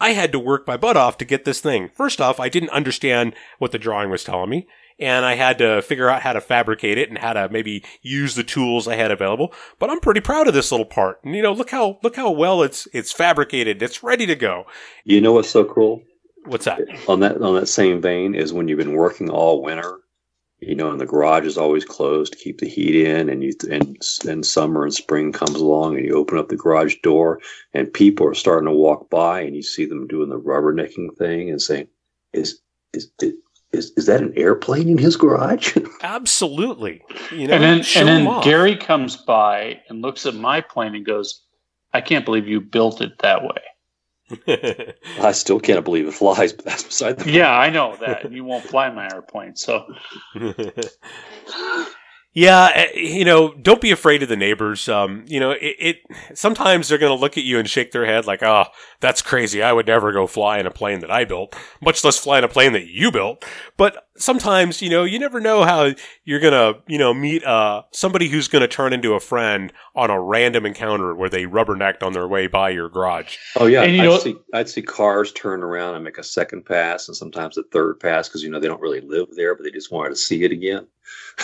I 0.00 0.12
had 0.12 0.32
to 0.32 0.38
work 0.38 0.66
my 0.66 0.76
butt 0.76 0.96
off 0.96 1.18
to 1.18 1.24
get 1.24 1.44
this 1.44 1.60
thing. 1.60 1.90
First 1.94 2.20
off, 2.20 2.40
I 2.40 2.48
didn't 2.48 2.70
understand 2.70 3.34
what 3.58 3.70
the 3.70 3.78
drawing 3.78 4.10
was 4.10 4.24
telling 4.24 4.48
me, 4.48 4.66
and 4.98 5.26
I 5.26 5.34
had 5.34 5.58
to 5.58 5.82
figure 5.82 6.08
out 6.08 6.22
how 6.22 6.32
to 6.32 6.40
fabricate 6.40 6.96
it 6.96 7.10
and 7.10 7.18
how 7.18 7.34
to 7.34 7.48
maybe 7.50 7.84
use 8.00 8.34
the 8.34 8.42
tools 8.42 8.88
I 8.88 8.96
had 8.96 9.10
available. 9.10 9.52
But 9.78 9.90
I'm 9.90 10.00
pretty 10.00 10.20
proud 10.20 10.48
of 10.48 10.54
this 10.54 10.72
little 10.72 10.86
part. 10.86 11.22
And 11.22 11.36
you 11.36 11.42
know, 11.42 11.52
look 11.52 11.70
how 11.70 11.98
look 12.02 12.16
how 12.16 12.30
well 12.30 12.62
it's 12.62 12.88
it's 12.92 13.12
fabricated. 13.12 13.82
It's 13.82 14.02
ready 14.02 14.26
to 14.26 14.34
go. 14.34 14.64
You 15.04 15.20
know 15.20 15.32
what's 15.32 15.50
so 15.50 15.64
cool? 15.64 16.02
What's 16.46 16.64
that? 16.64 16.80
On 17.06 17.20
that 17.20 17.40
on 17.42 17.54
that 17.56 17.66
same 17.66 18.00
vein 18.00 18.34
is 18.34 18.52
when 18.52 18.68
you've 18.68 18.78
been 18.78 18.94
working 18.94 19.28
all 19.28 19.62
winter 19.62 19.99
you 20.60 20.74
know, 20.74 20.90
and 20.90 21.00
the 21.00 21.06
garage 21.06 21.46
is 21.46 21.56
always 21.56 21.84
closed 21.84 22.32
to 22.32 22.38
keep 22.38 22.60
the 22.60 22.68
heat 22.68 22.94
in, 22.94 23.28
and 23.28 23.42
you 23.42 23.52
and 23.70 23.98
and 24.28 24.44
summer 24.44 24.84
and 24.84 24.92
spring 24.92 25.32
comes 25.32 25.56
along, 25.56 25.96
and 25.96 26.04
you 26.04 26.14
open 26.14 26.38
up 26.38 26.48
the 26.48 26.56
garage 26.56 26.96
door, 27.02 27.40
and 27.72 27.92
people 27.92 28.26
are 28.26 28.34
starting 28.34 28.66
to 28.66 28.72
walk 28.72 29.08
by, 29.08 29.40
and 29.40 29.56
you 29.56 29.62
see 29.62 29.86
them 29.86 30.06
doing 30.06 30.28
the 30.28 30.38
rubbernecking 30.38 31.16
thing 31.16 31.48
and 31.50 31.62
saying, 31.62 31.88
"Is 32.32 32.60
is 32.92 33.10
is 33.72 33.92
is 33.96 34.06
that 34.06 34.20
an 34.20 34.34
airplane 34.36 34.88
in 34.88 34.98
his 34.98 35.16
garage?" 35.16 35.76
Absolutely, 36.02 37.02
you 37.32 37.46
know. 37.46 37.54
And 37.54 37.62
then 37.62 37.84
and 37.96 38.08
then 38.08 38.42
Gary 38.42 38.76
comes 38.76 39.16
by 39.16 39.80
and 39.88 40.02
looks 40.02 40.26
at 40.26 40.34
my 40.34 40.60
plane 40.60 40.94
and 40.94 41.06
goes, 41.06 41.42
"I 41.94 42.02
can't 42.02 42.26
believe 42.26 42.46
you 42.46 42.60
built 42.60 43.00
it 43.00 43.18
that 43.20 43.42
way." 43.42 43.62
I 45.20 45.32
still 45.32 45.60
can't 45.60 45.84
believe 45.84 46.06
it 46.06 46.14
flies, 46.14 46.52
but 46.52 46.64
that's 46.64 46.82
beside 46.84 47.18
the 47.18 47.24
point. 47.24 47.36
Yeah, 47.36 47.52
I 47.52 47.70
know 47.70 47.96
that. 47.96 48.30
You 48.30 48.44
won't 48.44 48.64
fly 48.64 48.90
my 48.90 49.08
airplane, 49.12 49.56
so. 49.56 49.86
Yeah, 52.32 52.70
eh, 52.72 52.92
you 52.94 53.24
know, 53.24 53.54
don't 53.54 53.80
be 53.80 53.90
afraid 53.90 54.22
of 54.22 54.28
the 54.28 54.36
neighbors. 54.36 54.88
Um, 54.88 55.24
you 55.26 55.40
know, 55.40 55.50
it, 55.50 55.76
it 55.78 55.96
sometimes 56.34 56.88
they're 56.88 56.98
going 56.98 57.16
to 57.16 57.20
look 57.20 57.36
at 57.36 57.42
you 57.42 57.58
and 57.58 57.68
shake 57.68 57.90
their 57.90 58.06
head 58.06 58.24
like, 58.24 58.40
"Oh, 58.42 58.66
that's 59.00 59.20
crazy. 59.20 59.62
I 59.62 59.72
would 59.72 59.88
never 59.88 60.12
go 60.12 60.28
fly 60.28 60.58
in 60.58 60.66
a 60.66 60.70
plane 60.70 61.00
that 61.00 61.10
I 61.10 61.24
built, 61.24 61.56
much 61.82 62.04
less 62.04 62.18
fly 62.18 62.38
in 62.38 62.44
a 62.44 62.48
plane 62.48 62.72
that 62.74 62.86
you 62.86 63.10
built." 63.10 63.44
But 63.76 64.06
sometimes, 64.16 64.80
you 64.80 64.90
know, 64.90 65.02
you 65.02 65.18
never 65.18 65.40
know 65.40 65.64
how 65.64 65.90
you're 66.24 66.38
going 66.38 66.52
to, 66.52 66.80
you 66.86 66.98
know, 66.98 67.12
meet 67.12 67.44
uh 67.44 67.82
somebody 67.92 68.28
who's 68.28 68.46
going 68.46 68.62
to 68.62 68.68
turn 68.68 68.92
into 68.92 69.14
a 69.14 69.20
friend 69.20 69.72
on 69.96 70.10
a 70.10 70.20
random 70.20 70.66
encounter 70.66 71.12
where 71.16 71.30
they 71.30 71.46
rubbernecked 71.46 72.04
on 72.04 72.12
their 72.12 72.28
way 72.28 72.46
by 72.46 72.70
your 72.70 72.88
garage. 72.88 73.38
Oh 73.56 73.66
yeah, 73.66 73.82
and, 73.82 74.00
I'd 74.00 74.04
know, 74.04 74.18
see 74.18 74.36
I'd 74.54 74.68
see 74.68 74.82
cars 74.82 75.32
turn 75.32 75.64
around 75.64 75.96
and 75.96 76.04
make 76.04 76.18
a 76.18 76.22
second 76.22 76.64
pass 76.64 77.08
and 77.08 77.16
sometimes 77.16 77.58
a 77.58 77.64
third 77.64 77.98
pass 77.98 78.28
because 78.28 78.44
you 78.44 78.50
know 78.50 78.60
they 78.60 78.68
don't 78.68 78.80
really 78.80 79.00
live 79.00 79.34
there, 79.34 79.56
but 79.56 79.64
they 79.64 79.72
just 79.72 79.90
wanted 79.90 80.10
to 80.10 80.16
see 80.16 80.44
it 80.44 80.52
again. 80.52 80.86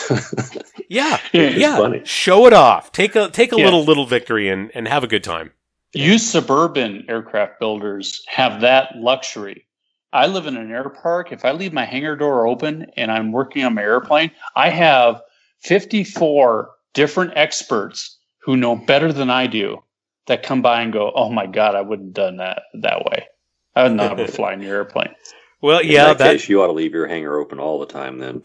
yeah, 0.88 1.18
yeah. 1.32 1.76
Funny. 1.76 2.02
Show 2.04 2.46
it 2.46 2.52
off. 2.52 2.92
Take 2.92 3.16
a 3.16 3.28
take 3.30 3.52
a 3.52 3.56
yeah. 3.56 3.64
little 3.64 3.84
little 3.84 4.06
victory 4.06 4.48
and 4.48 4.70
and 4.74 4.88
have 4.88 5.04
a 5.04 5.06
good 5.06 5.24
time. 5.24 5.52
You 5.94 6.18
suburban 6.18 7.04
aircraft 7.08 7.58
builders 7.58 8.22
have 8.28 8.60
that 8.60 8.96
luxury. 8.96 9.66
I 10.12 10.26
live 10.26 10.46
in 10.46 10.56
an 10.56 10.70
air 10.70 10.88
park. 10.88 11.32
If 11.32 11.44
I 11.44 11.52
leave 11.52 11.72
my 11.72 11.84
hangar 11.84 12.16
door 12.16 12.46
open 12.46 12.86
and 12.96 13.10
I'm 13.10 13.32
working 13.32 13.64
on 13.64 13.74
my 13.74 13.82
airplane, 13.82 14.30
I 14.54 14.70
have 14.70 15.20
54 15.60 16.70
different 16.94 17.32
experts 17.36 18.18
who 18.38 18.56
know 18.56 18.76
better 18.76 19.12
than 19.12 19.30
I 19.30 19.46
do 19.46 19.82
that 20.26 20.42
come 20.42 20.62
by 20.62 20.82
and 20.82 20.92
go, 20.92 21.12
"Oh 21.14 21.30
my 21.30 21.46
god, 21.46 21.74
I 21.74 21.82
wouldn't 21.82 22.08
have 22.08 22.26
done 22.26 22.36
that 22.38 22.62
that 22.74 23.04
way. 23.04 23.26
I 23.74 23.84
would 23.84 23.92
never 23.92 24.26
fly 24.28 24.52
in 24.52 24.62
your 24.62 24.76
airplane." 24.76 25.14
Well, 25.62 25.82
yeah, 25.82 26.02
in 26.02 26.08
that, 26.08 26.18
that 26.18 26.32
case, 26.32 26.48
you 26.48 26.62
ought 26.62 26.66
to 26.66 26.72
leave 26.72 26.92
your 26.92 27.06
hangar 27.06 27.38
open 27.38 27.58
all 27.58 27.80
the 27.80 27.86
time. 27.86 28.18
Then 28.18 28.42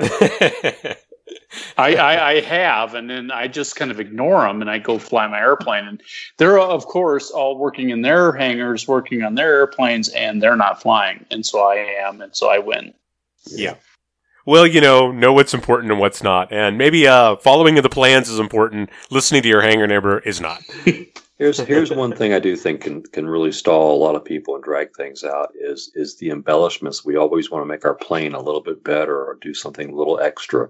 I, 1.78 1.96
I, 1.96 2.30
I, 2.30 2.42
have, 2.42 2.94
and 2.94 3.10
then 3.10 3.32
I 3.32 3.48
just 3.48 3.76
kind 3.76 3.92
of 3.92 4.00
ignore 4.00 4.42
them, 4.42 4.62
and 4.62 4.70
I 4.70 4.80
go 4.80 4.98
fly 4.98 5.28
my 5.28 5.40
airplane. 5.40 5.86
And 5.86 6.02
they're 6.38 6.60
of 6.60 6.86
course 6.86 7.32
all 7.32 7.58
working 7.58 7.90
in 7.90 8.02
their 8.02 8.32
hangars, 8.32 8.88
working 8.88 9.24
on 9.24 9.36
their 9.36 9.56
airplanes, 9.56 10.10
and 10.10 10.42
they're 10.42 10.56
not 10.56 10.82
flying, 10.82 11.26
and 11.32 11.46
so 11.46 11.62
I 11.62 11.76
am, 12.06 12.22
and 12.22 12.36
so 12.36 12.50
I 12.50 12.60
win. 12.60 12.94
Yeah. 13.46 13.76
Well, 14.46 14.66
you 14.66 14.82
know, 14.82 15.12
know 15.12 15.34
what's 15.34 15.54
important 15.54 15.92
and 15.92 16.00
what's 16.00 16.24
not, 16.24 16.52
and 16.52 16.78
maybe 16.78 17.08
uh, 17.08 17.36
following 17.38 17.76
the 17.76 17.90
plans 17.90 18.30
is 18.30 18.40
important. 18.40 18.90
Listening 19.10 19.44
to 19.44 19.48
your 19.48 19.62
hangar 19.62 19.88
neighbor 19.88 20.20
is 20.20 20.42
not. 20.42 20.62
here's 21.38 21.60
here's 21.60 21.92
one 21.92 22.16
thing 22.16 22.34
I 22.34 22.40
do 22.40 22.56
think 22.56 22.82
can 22.82 23.04
can 23.04 23.28
really 23.28 23.52
stall 23.52 23.96
a 23.96 24.04
lot 24.04 24.16
of 24.16 24.24
people 24.26 24.56
and 24.56 24.64
drag 24.64 24.96
things 24.96 25.24
out 25.24 25.52
is 25.56 25.92
is 25.96 26.18
the 26.18 26.30
embellishments. 26.30 27.06
We 27.06 27.18
always 27.18 27.52
want 27.52 27.64
to 27.64 27.68
make 27.68 27.86
our 27.86 27.94
plane 27.94 28.34
a 28.34 28.42
little 28.42 28.62
bit 28.62 28.84
better 28.84 29.16
or 29.16 29.38
do 29.42 29.54
something 29.54 29.90
a 29.90 29.96
little 29.96 30.20
extra. 30.20 30.70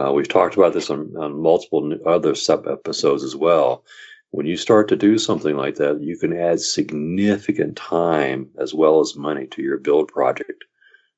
Uh, 0.00 0.12
we've 0.12 0.28
talked 0.28 0.56
about 0.56 0.72
this 0.72 0.88
on, 0.88 1.14
on 1.18 1.42
multiple 1.42 1.92
other 2.06 2.34
sub 2.34 2.66
episodes 2.66 3.22
as 3.22 3.36
well. 3.36 3.84
When 4.30 4.46
you 4.46 4.56
start 4.56 4.88
to 4.88 4.96
do 4.96 5.18
something 5.18 5.56
like 5.56 5.74
that, 5.74 6.00
you 6.00 6.16
can 6.16 6.32
add 6.36 6.60
significant 6.60 7.76
time 7.76 8.48
as 8.58 8.72
well 8.72 9.00
as 9.00 9.16
money 9.16 9.46
to 9.48 9.62
your 9.62 9.76
build 9.76 10.08
project. 10.08 10.64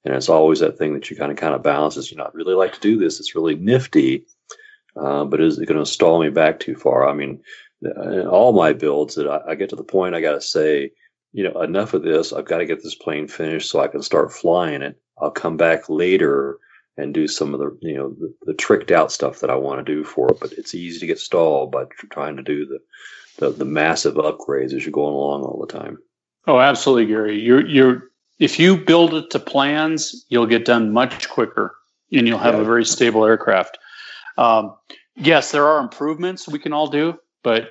And 0.04 0.14
it's 0.14 0.28
always 0.28 0.60
that 0.60 0.78
thing 0.78 0.94
that 0.94 1.10
you 1.10 1.16
kind 1.16 1.30
of 1.30 1.38
kind 1.38 1.54
of 1.54 1.62
balances. 1.62 2.10
You 2.10 2.16
know, 2.16 2.24
I 2.24 2.30
really 2.32 2.54
like 2.54 2.72
to 2.72 2.80
do 2.80 2.98
this. 2.98 3.20
It's 3.20 3.36
really 3.36 3.54
nifty, 3.54 4.24
uh, 4.96 5.24
but 5.24 5.40
is 5.40 5.58
it 5.58 5.66
going 5.66 5.78
to 5.78 5.86
stall 5.86 6.20
me 6.20 6.30
back 6.30 6.58
too 6.58 6.74
far? 6.74 7.08
I 7.08 7.12
mean, 7.12 7.40
in 7.82 8.26
all 8.26 8.52
my 8.52 8.72
builds 8.72 9.14
that 9.14 9.28
I, 9.28 9.52
I 9.52 9.54
get 9.54 9.68
to 9.70 9.76
the 9.76 9.84
point 9.84 10.14
I 10.14 10.20
got 10.20 10.32
to 10.32 10.40
say, 10.40 10.90
you 11.32 11.44
know, 11.44 11.60
enough 11.62 11.94
of 11.94 12.02
this. 12.02 12.32
I've 12.32 12.46
got 12.46 12.58
to 12.58 12.66
get 12.66 12.82
this 12.82 12.96
plane 12.96 13.28
finished 13.28 13.70
so 13.70 13.80
I 13.80 13.88
can 13.88 14.02
start 14.02 14.32
flying 14.32 14.82
it. 14.82 15.00
I'll 15.18 15.30
come 15.30 15.56
back 15.56 15.88
later 15.88 16.58
and 16.96 17.14
do 17.14 17.26
some 17.26 17.54
of 17.54 17.60
the 17.60 17.76
you 17.80 17.94
know 17.94 18.10
the, 18.10 18.34
the, 18.42 18.54
tricked 18.54 18.90
out 18.90 19.10
stuff 19.10 19.40
that 19.40 19.50
I 19.50 19.54
want 19.54 19.84
to 19.84 19.94
do 19.94 20.04
for 20.04 20.30
it. 20.30 20.40
But 20.40 20.52
it's 20.52 20.74
easy 20.74 21.00
to 21.00 21.06
get 21.06 21.18
stalled 21.18 21.72
by 21.72 21.84
trying 22.10 22.36
to 22.36 22.42
do 22.42 22.66
the, 22.66 22.78
the 23.38 23.50
the, 23.50 23.64
massive 23.64 24.14
upgrades 24.14 24.74
as 24.74 24.84
you're 24.84 24.92
going 24.92 25.14
along 25.14 25.42
all 25.42 25.60
the 25.60 25.72
time. 25.72 25.98
Oh, 26.46 26.58
absolutely, 26.58 27.06
Gary. 27.06 27.40
You're 27.40 27.66
you're 27.66 28.10
if 28.38 28.58
you 28.58 28.76
build 28.76 29.14
it 29.14 29.30
to 29.30 29.38
plans, 29.38 30.26
you'll 30.28 30.46
get 30.46 30.64
done 30.64 30.92
much 30.92 31.28
quicker, 31.28 31.74
and 32.12 32.26
you'll 32.26 32.38
have 32.38 32.54
yeah. 32.54 32.60
a 32.60 32.64
very 32.64 32.84
stable 32.84 33.24
aircraft. 33.24 33.78
Um, 34.36 34.74
yes, 35.16 35.52
there 35.52 35.66
are 35.66 35.80
improvements 35.80 36.48
we 36.48 36.58
can 36.58 36.72
all 36.72 36.88
do, 36.88 37.18
but 37.42 37.70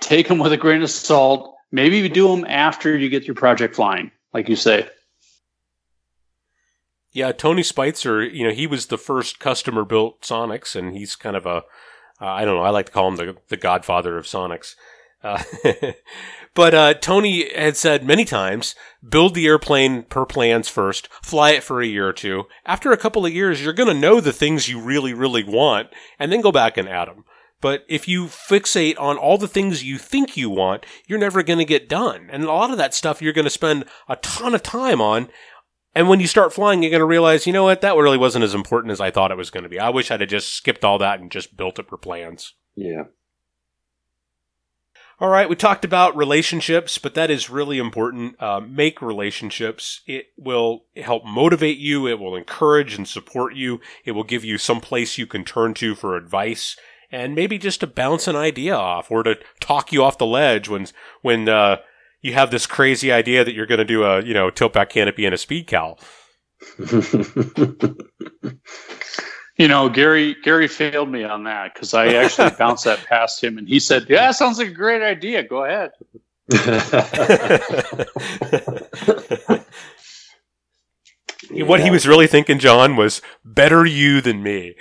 take 0.00 0.28
them 0.28 0.38
with 0.38 0.52
a 0.52 0.56
grain 0.56 0.82
of 0.82 0.90
salt. 0.90 1.54
Maybe 1.72 1.98
you 1.98 2.08
do 2.08 2.28
them 2.28 2.44
after 2.48 2.96
you 2.96 3.08
get 3.08 3.26
your 3.26 3.34
project 3.34 3.74
flying, 3.74 4.10
like 4.32 4.48
you 4.48 4.56
say. 4.56 4.88
Yeah, 7.16 7.32
Tony 7.32 7.62
Spitzer, 7.62 8.22
you 8.22 8.46
know, 8.46 8.52
he 8.52 8.66
was 8.66 8.88
the 8.88 8.98
first 8.98 9.40
customer 9.40 9.86
built 9.86 10.20
Sonex, 10.20 10.76
and 10.76 10.94
he's 10.94 11.16
kind 11.16 11.34
of 11.34 11.46
a, 11.46 11.62
uh, 12.20 12.26
I 12.26 12.44
don't 12.44 12.56
know, 12.56 12.62
I 12.62 12.68
like 12.68 12.84
to 12.86 12.92
call 12.92 13.08
him 13.08 13.16
the, 13.16 13.38
the 13.48 13.56
godfather 13.56 14.18
of 14.18 14.26
Sonex. 14.26 14.74
Uh, 15.24 15.42
but 16.54 16.74
uh, 16.74 16.92
Tony 16.92 17.50
had 17.54 17.78
said 17.78 18.04
many 18.04 18.26
times 18.26 18.74
build 19.08 19.34
the 19.34 19.46
airplane 19.46 20.02
per 20.02 20.26
plans 20.26 20.68
first, 20.68 21.08
fly 21.22 21.52
it 21.52 21.62
for 21.62 21.80
a 21.80 21.86
year 21.86 22.06
or 22.06 22.12
two. 22.12 22.48
After 22.66 22.92
a 22.92 22.98
couple 22.98 23.24
of 23.24 23.32
years, 23.32 23.64
you're 23.64 23.72
going 23.72 23.88
to 23.88 23.98
know 23.98 24.20
the 24.20 24.30
things 24.30 24.68
you 24.68 24.78
really, 24.78 25.14
really 25.14 25.42
want, 25.42 25.88
and 26.18 26.30
then 26.30 26.42
go 26.42 26.52
back 26.52 26.76
and 26.76 26.86
add 26.86 27.08
them. 27.08 27.24
But 27.62 27.86
if 27.88 28.06
you 28.06 28.26
fixate 28.26 29.00
on 29.00 29.16
all 29.16 29.38
the 29.38 29.48
things 29.48 29.82
you 29.82 29.96
think 29.96 30.36
you 30.36 30.50
want, 30.50 30.84
you're 31.06 31.18
never 31.18 31.42
going 31.42 31.60
to 31.60 31.64
get 31.64 31.88
done. 31.88 32.28
And 32.30 32.44
a 32.44 32.52
lot 32.52 32.70
of 32.70 32.76
that 32.76 32.92
stuff 32.92 33.22
you're 33.22 33.32
going 33.32 33.46
to 33.46 33.50
spend 33.50 33.86
a 34.06 34.16
ton 34.16 34.54
of 34.54 34.62
time 34.62 35.00
on 35.00 35.30
and 35.96 36.10
when 36.10 36.20
you 36.20 36.26
start 36.26 36.52
flying, 36.52 36.82
you're 36.82 36.90
going 36.90 37.00
to 37.00 37.06
realize, 37.06 37.46
you 37.46 37.54
know 37.54 37.64
what, 37.64 37.80
that 37.80 37.96
really 37.96 38.18
wasn't 38.18 38.44
as 38.44 38.54
important 38.54 38.92
as 38.92 39.00
I 39.00 39.10
thought 39.10 39.30
it 39.30 39.36
was 39.38 39.50
going 39.50 39.62
to 39.62 39.70
be. 39.70 39.80
I 39.80 39.88
wish 39.88 40.10
I'd 40.10 40.20
have 40.20 40.28
just 40.28 40.52
skipped 40.52 40.84
all 40.84 40.98
that 40.98 41.20
and 41.20 41.32
just 41.32 41.56
built 41.56 41.78
it 41.78 41.88
for 41.88 41.96
plans. 41.96 42.52
Yeah. 42.74 43.04
All 45.18 45.30
right, 45.30 45.48
we 45.48 45.56
talked 45.56 45.86
about 45.86 46.14
relationships, 46.14 46.98
but 46.98 47.14
that 47.14 47.30
is 47.30 47.48
really 47.48 47.78
important. 47.78 48.40
Uh, 48.40 48.60
make 48.60 49.00
relationships. 49.00 50.02
It 50.06 50.26
will 50.36 50.84
help 50.94 51.24
motivate 51.24 51.78
you. 51.78 52.06
It 52.06 52.18
will 52.18 52.36
encourage 52.36 52.94
and 52.94 53.08
support 53.08 53.54
you. 53.54 53.80
It 54.04 54.12
will 54.12 54.24
give 54.24 54.44
you 54.44 54.58
some 54.58 54.82
place 54.82 55.16
you 55.16 55.26
can 55.26 55.44
turn 55.44 55.72
to 55.74 55.94
for 55.94 56.14
advice 56.14 56.76
and 57.10 57.34
maybe 57.34 57.56
just 57.56 57.80
to 57.80 57.86
bounce 57.86 58.28
an 58.28 58.36
idea 58.36 58.74
off 58.74 59.10
or 59.10 59.22
to 59.22 59.38
talk 59.60 59.92
you 59.92 60.04
off 60.04 60.18
the 60.18 60.26
ledge 60.26 60.68
when 60.68 60.86
when 61.22 61.48
uh, 61.48 61.78
you 62.26 62.34
have 62.34 62.50
this 62.50 62.66
crazy 62.66 63.12
idea 63.12 63.44
that 63.44 63.54
you're 63.54 63.66
going 63.66 63.78
to 63.78 63.84
do 63.84 64.02
a 64.02 64.20
you 64.22 64.34
know 64.34 64.50
tilt 64.50 64.72
back 64.72 64.90
canopy 64.90 65.24
and 65.24 65.32
a 65.32 65.38
speed 65.38 65.68
cowl. 65.68 66.00
you 69.56 69.68
know, 69.68 69.88
Gary 69.88 70.34
Gary 70.42 70.66
failed 70.66 71.08
me 71.08 71.22
on 71.22 71.44
that 71.44 71.72
because 71.72 71.94
I 71.94 72.08
actually 72.14 72.50
bounced 72.58 72.84
that 72.84 73.06
past 73.06 73.42
him, 73.42 73.58
and 73.58 73.68
he 73.68 73.78
said, 73.78 74.06
"Yeah, 74.08 74.32
sounds 74.32 74.58
like 74.58 74.68
a 74.68 74.72
great 74.72 75.02
idea. 75.02 75.44
Go 75.44 75.64
ahead." 75.64 75.92
What 81.50 81.80
he 81.80 81.90
was 81.90 82.06
really 82.06 82.26
thinking, 82.26 82.58
John, 82.58 82.96
was 82.96 83.22
better 83.44 83.84
you 83.86 84.20
than 84.20 84.42
me. 84.42 84.74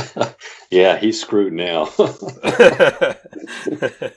yeah, 0.70 0.96
he's 0.96 1.20
screwed 1.20 1.52
now. 1.52 1.90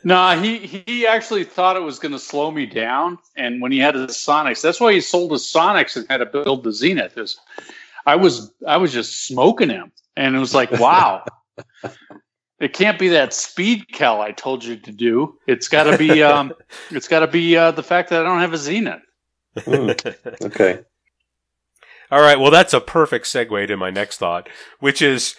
no, 0.03 0.39
he 0.41 0.83
he 0.85 1.07
actually 1.07 1.43
thought 1.43 1.75
it 1.75 1.81
was 1.81 1.99
going 1.99 2.11
to 2.11 2.19
slow 2.19 2.51
me 2.51 2.65
down, 2.65 3.17
and 3.35 3.61
when 3.61 3.71
he 3.71 3.79
had 3.79 3.95
his 3.95 4.11
Sonex, 4.11 4.61
that's 4.61 4.79
why 4.79 4.93
he 4.93 5.01
sold 5.01 5.31
his 5.31 5.43
Sonex 5.43 5.95
and 5.95 6.05
had 6.09 6.17
to 6.17 6.25
build 6.25 6.63
the 6.63 6.71
Zenith. 6.71 7.17
Is 7.17 7.39
I 8.05 8.15
was 8.15 8.51
I 8.67 8.77
was 8.77 8.93
just 8.93 9.25
smoking 9.27 9.69
him, 9.69 9.91
and 10.15 10.35
it 10.35 10.39
was 10.39 10.53
like, 10.53 10.71
wow. 10.71 11.25
it 12.59 12.73
can't 12.73 12.99
be 12.99 13.09
that 13.09 13.33
speed 13.33 13.91
cowl 13.91 14.21
I 14.21 14.31
told 14.31 14.63
you 14.63 14.77
to 14.77 14.91
do. 14.91 15.37
It's 15.47 15.67
got 15.67 15.83
to 15.83 15.97
be 15.97 16.23
um, 16.23 16.53
it's 16.91 17.07
got 17.07 17.19
to 17.19 17.27
be 17.27 17.57
uh, 17.57 17.71
the 17.71 17.83
fact 17.83 18.09
that 18.09 18.21
I 18.21 18.23
don't 18.23 18.39
have 18.39 18.53
a 18.53 18.57
Zenith. 18.57 19.01
Mm, 19.57 20.45
okay. 20.45 20.79
All 22.11 22.21
right. 22.21 22.39
Well, 22.39 22.51
that's 22.51 22.73
a 22.73 22.81
perfect 22.81 23.25
segue 23.25 23.67
to 23.67 23.77
my 23.77 23.89
next 23.89 24.17
thought, 24.17 24.49
which 24.79 25.01
is 25.01 25.35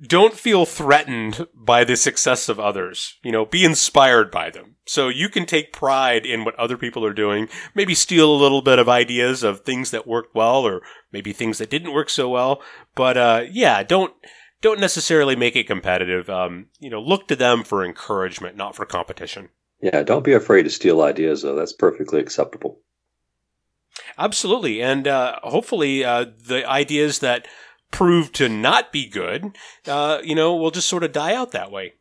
don't 0.00 0.34
feel 0.34 0.64
threatened 0.64 1.46
by 1.54 1.84
the 1.84 1.96
success 1.96 2.48
of 2.48 2.58
others. 2.58 3.18
You 3.22 3.32
know, 3.32 3.44
be 3.44 3.64
inspired 3.64 4.30
by 4.30 4.50
them. 4.50 4.76
So 4.86 5.08
you 5.08 5.28
can 5.28 5.44
take 5.44 5.72
pride 5.72 6.24
in 6.24 6.44
what 6.44 6.54
other 6.54 6.78
people 6.78 7.04
are 7.04 7.12
doing, 7.12 7.48
maybe 7.74 7.94
steal 7.94 8.32
a 8.32 8.40
little 8.40 8.62
bit 8.62 8.78
of 8.78 8.88
ideas 8.88 9.42
of 9.42 9.60
things 9.60 9.90
that 9.90 10.06
worked 10.06 10.34
well 10.34 10.66
or 10.66 10.80
maybe 11.12 11.34
things 11.34 11.58
that 11.58 11.68
didn't 11.68 11.92
work 11.92 12.08
so 12.08 12.30
well. 12.30 12.62
But, 12.94 13.18
uh, 13.18 13.44
yeah, 13.50 13.82
don't, 13.82 14.14
don't 14.62 14.80
necessarily 14.80 15.36
make 15.36 15.56
it 15.56 15.66
competitive. 15.66 16.30
Um, 16.30 16.68
you 16.78 16.88
know, 16.88 17.02
look 17.02 17.28
to 17.28 17.36
them 17.36 17.64
for 17.64 17.84
encouragement, 17.84 18.56
not 18.56 18.74
for 18.74 18.86
competition. 18.86 19.50
Yeah. 19.82 20.02
Don't 20.04 20.24
be 20.24 20.32
afraid 20.32 20.62
to 20.62 20.70
steal 20.70 21.02
ideas 21.02 21.42
though. 21.42 21.54
That's 21.54 21.74
perfectly 21.74 22.20
acceptable. 22.20 22.80
Absolutely. 24.18 24.82
And, 24.82 25.06
uh, 25.06 25.38
hopefully, 25.42 26.04
uh, 26.04 26.26
the 26.46 26.68
ideas 26.68 27.20
that, 27.20 27.46
prove 27.90 28.32
to 28.32 28.48
not 28.48 28.92
be 28.92 29.08
good, 29.08 29.56
uh, 29.86 30.18
you 30.22 30.34
know, 30.34 30.54
will 30.54 30.70
just 30.70 30.88
sort 30.88 31.04
of 31.04 31.12
die 31.12 31.34
out 31.34 31.52
that 31.52 31.70
way. 31.70 31.94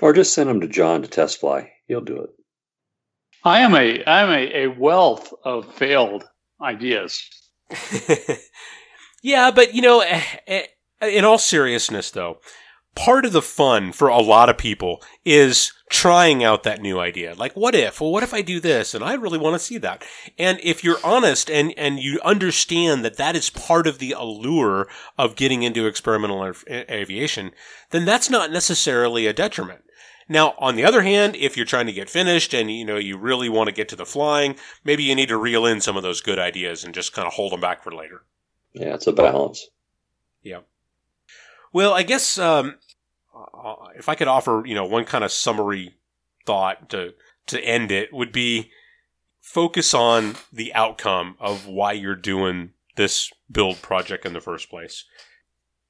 Or 0.00 0.12
just 0.12 0.32
send 0.32 0.48
them 0.48 0.60
to 0.60 0.68
John 0.68 1.02
to 1.02 1.08
test 1.08 1.40
fly. 1.40 1.72
He'll 1.86 2.00
do 2.00 2.22
it. 2.22 2.30
I 3.44 3.60
am 3.60 3.74
a 3.74 4.04
I 4.04 4.22
am 4.22 4.30
a, 4.30 4.64
a 4.64 4.66
wealth 4.68 5.32
of 5.44 5.72
failed 5.74 6.24
ideas. 6.60 7.22
yeah, 9.22 9.50
but 9.50 9.74
you 9.74 9.82
know, 9.82 10.00
eh, 10.00 10.22
eh, 10.46 10.66
in 11.02 11.24
all 11.24 11.38
seriousness, 11.38 12.10
though, 12.10 12.38
part 12.94 13.24
of 13.24 13.32
the 13.32 13.42
fun 13.42 13.92
for 13.92 14.08
a 14.08 14.20
lot 14.20 14.48
of 14.48 14.58
people 14.58 15.02
is 15.24 15.72
trying 15.90 16.44
out 16.44 16.62
that 16.62 16.80
new 16.80 17.00
idea. 17.00 17.34
Like, 17.34 17.56
what 17.56 17.74
if? 17.74 18.00
Well, 18.00 18.12
what 18.12 18.22
if 18.22 18.32
I 18.32 18.42
do 18.42 18.60
this? 18.60 18.94
And 18.94 19.02
I 19.02 19.14
really 19.14 19.38
want 19.38 19.54
to 19.54 19.64
see 19.64 19.78
that. 19.78 20.04
And 20.38 20.60
if 20.62 20.84
you're 20.84 21.04
honest 21.04 21.50
and, 21.50 21.74
and 21.76 21.98
you 21.98 22.20
understand 22.24 23.04
that 23.04 23.16
that 23.16 23.36
is 23.36 23.50
part 23.50 23.86
of 23.86 23.98
the 23.98 24.12
allure 24.12 24.88
of 25.18 25.36
getting 25.36 25.62
into 25.62 25.86
experimental 25.86 26.52
aviation, 26.68 27.52
then 27.90 28.04
that's 28.04 28.30
not 28.30 28.52
necessarily 28.52 29.26
a 29.26 29.32
detriment. 29.32 29.82
Now, 30.28 30.54
on 30.58 30.76
the 30.76 30.84
other 30.84 31.02
hand, 31.02 31.34
if 31.34 31.56
you're 31.56 31.66
trying 31.66 31.86
to 31.86 31.92
get 31.92 32.08
finished 32.08 32.54
and 32.54 32.70
you 32.70 32.84
know 32.84 32.96
you 32.96 33.18
really 33.18 33.48
want 33.48 33.68
to 33.68 33.74
get 33.74 33.88
to 33.88 33.96
the 33.96 34.06
flying, 34.06 34.54
maybe 34.84 35.02
you 35.02 35.16
need 35.16 35.28
to 35.28 35.36
reel 35.36 35.66
in 35.66 35.80
some 35.80 35.96
of 35.96 36.04
those 36.04 36.20
good 36.20 36.38
ideas 36.38 36.84
and 36.84 36.94
just 36.94 37.12
kind 37.12 37.26
of 37.26 37.32
hold 37.32 37.52
them 37.52 37.60
back 37.60 37.82
for 37.82 37.90
later. 37.90 38.22
Yeah, 38.72 38.94
it's 38.94 39.08
a 39.08 39.12
balance. 39.12 39.66
Yeah. 40.42 40.60
Well, 41.72 41.92
I 41.92 42.02
guess 42.02 42.38
um, 42.38 42.76
uh, 43.34 43.74
if 43.96 44.08
I 44.08 44.14
could 44.14 44.28
offer, 44.28 44.62
you 44.66 44.74
know, 44.74 44.84
one 44.84 45.04
kind 45.04 45.24
of 45.24 45.32
summary 45.32 45.94
thought 46.46 46.90
to 46.90 47.14
to 47.46 47.60
end 47.60 47.90
it 47.90 48.12
would 48.12 48.32
be 48.32 48.70
focus 49.40 49.94
on 49.94 50.36
the 50.52 50.72
outcome 50.74 51.36
of 51.40 51.66
why 51.66 51.92
you're 51.92 52.14
doing 52.14 52.70
this 52.96 53.30
build 53.50 53.82
project 53.82 54.24
in 54.24 54.32
the 54.32 54.40
first 54.40 54.70
place. 54.70 55.04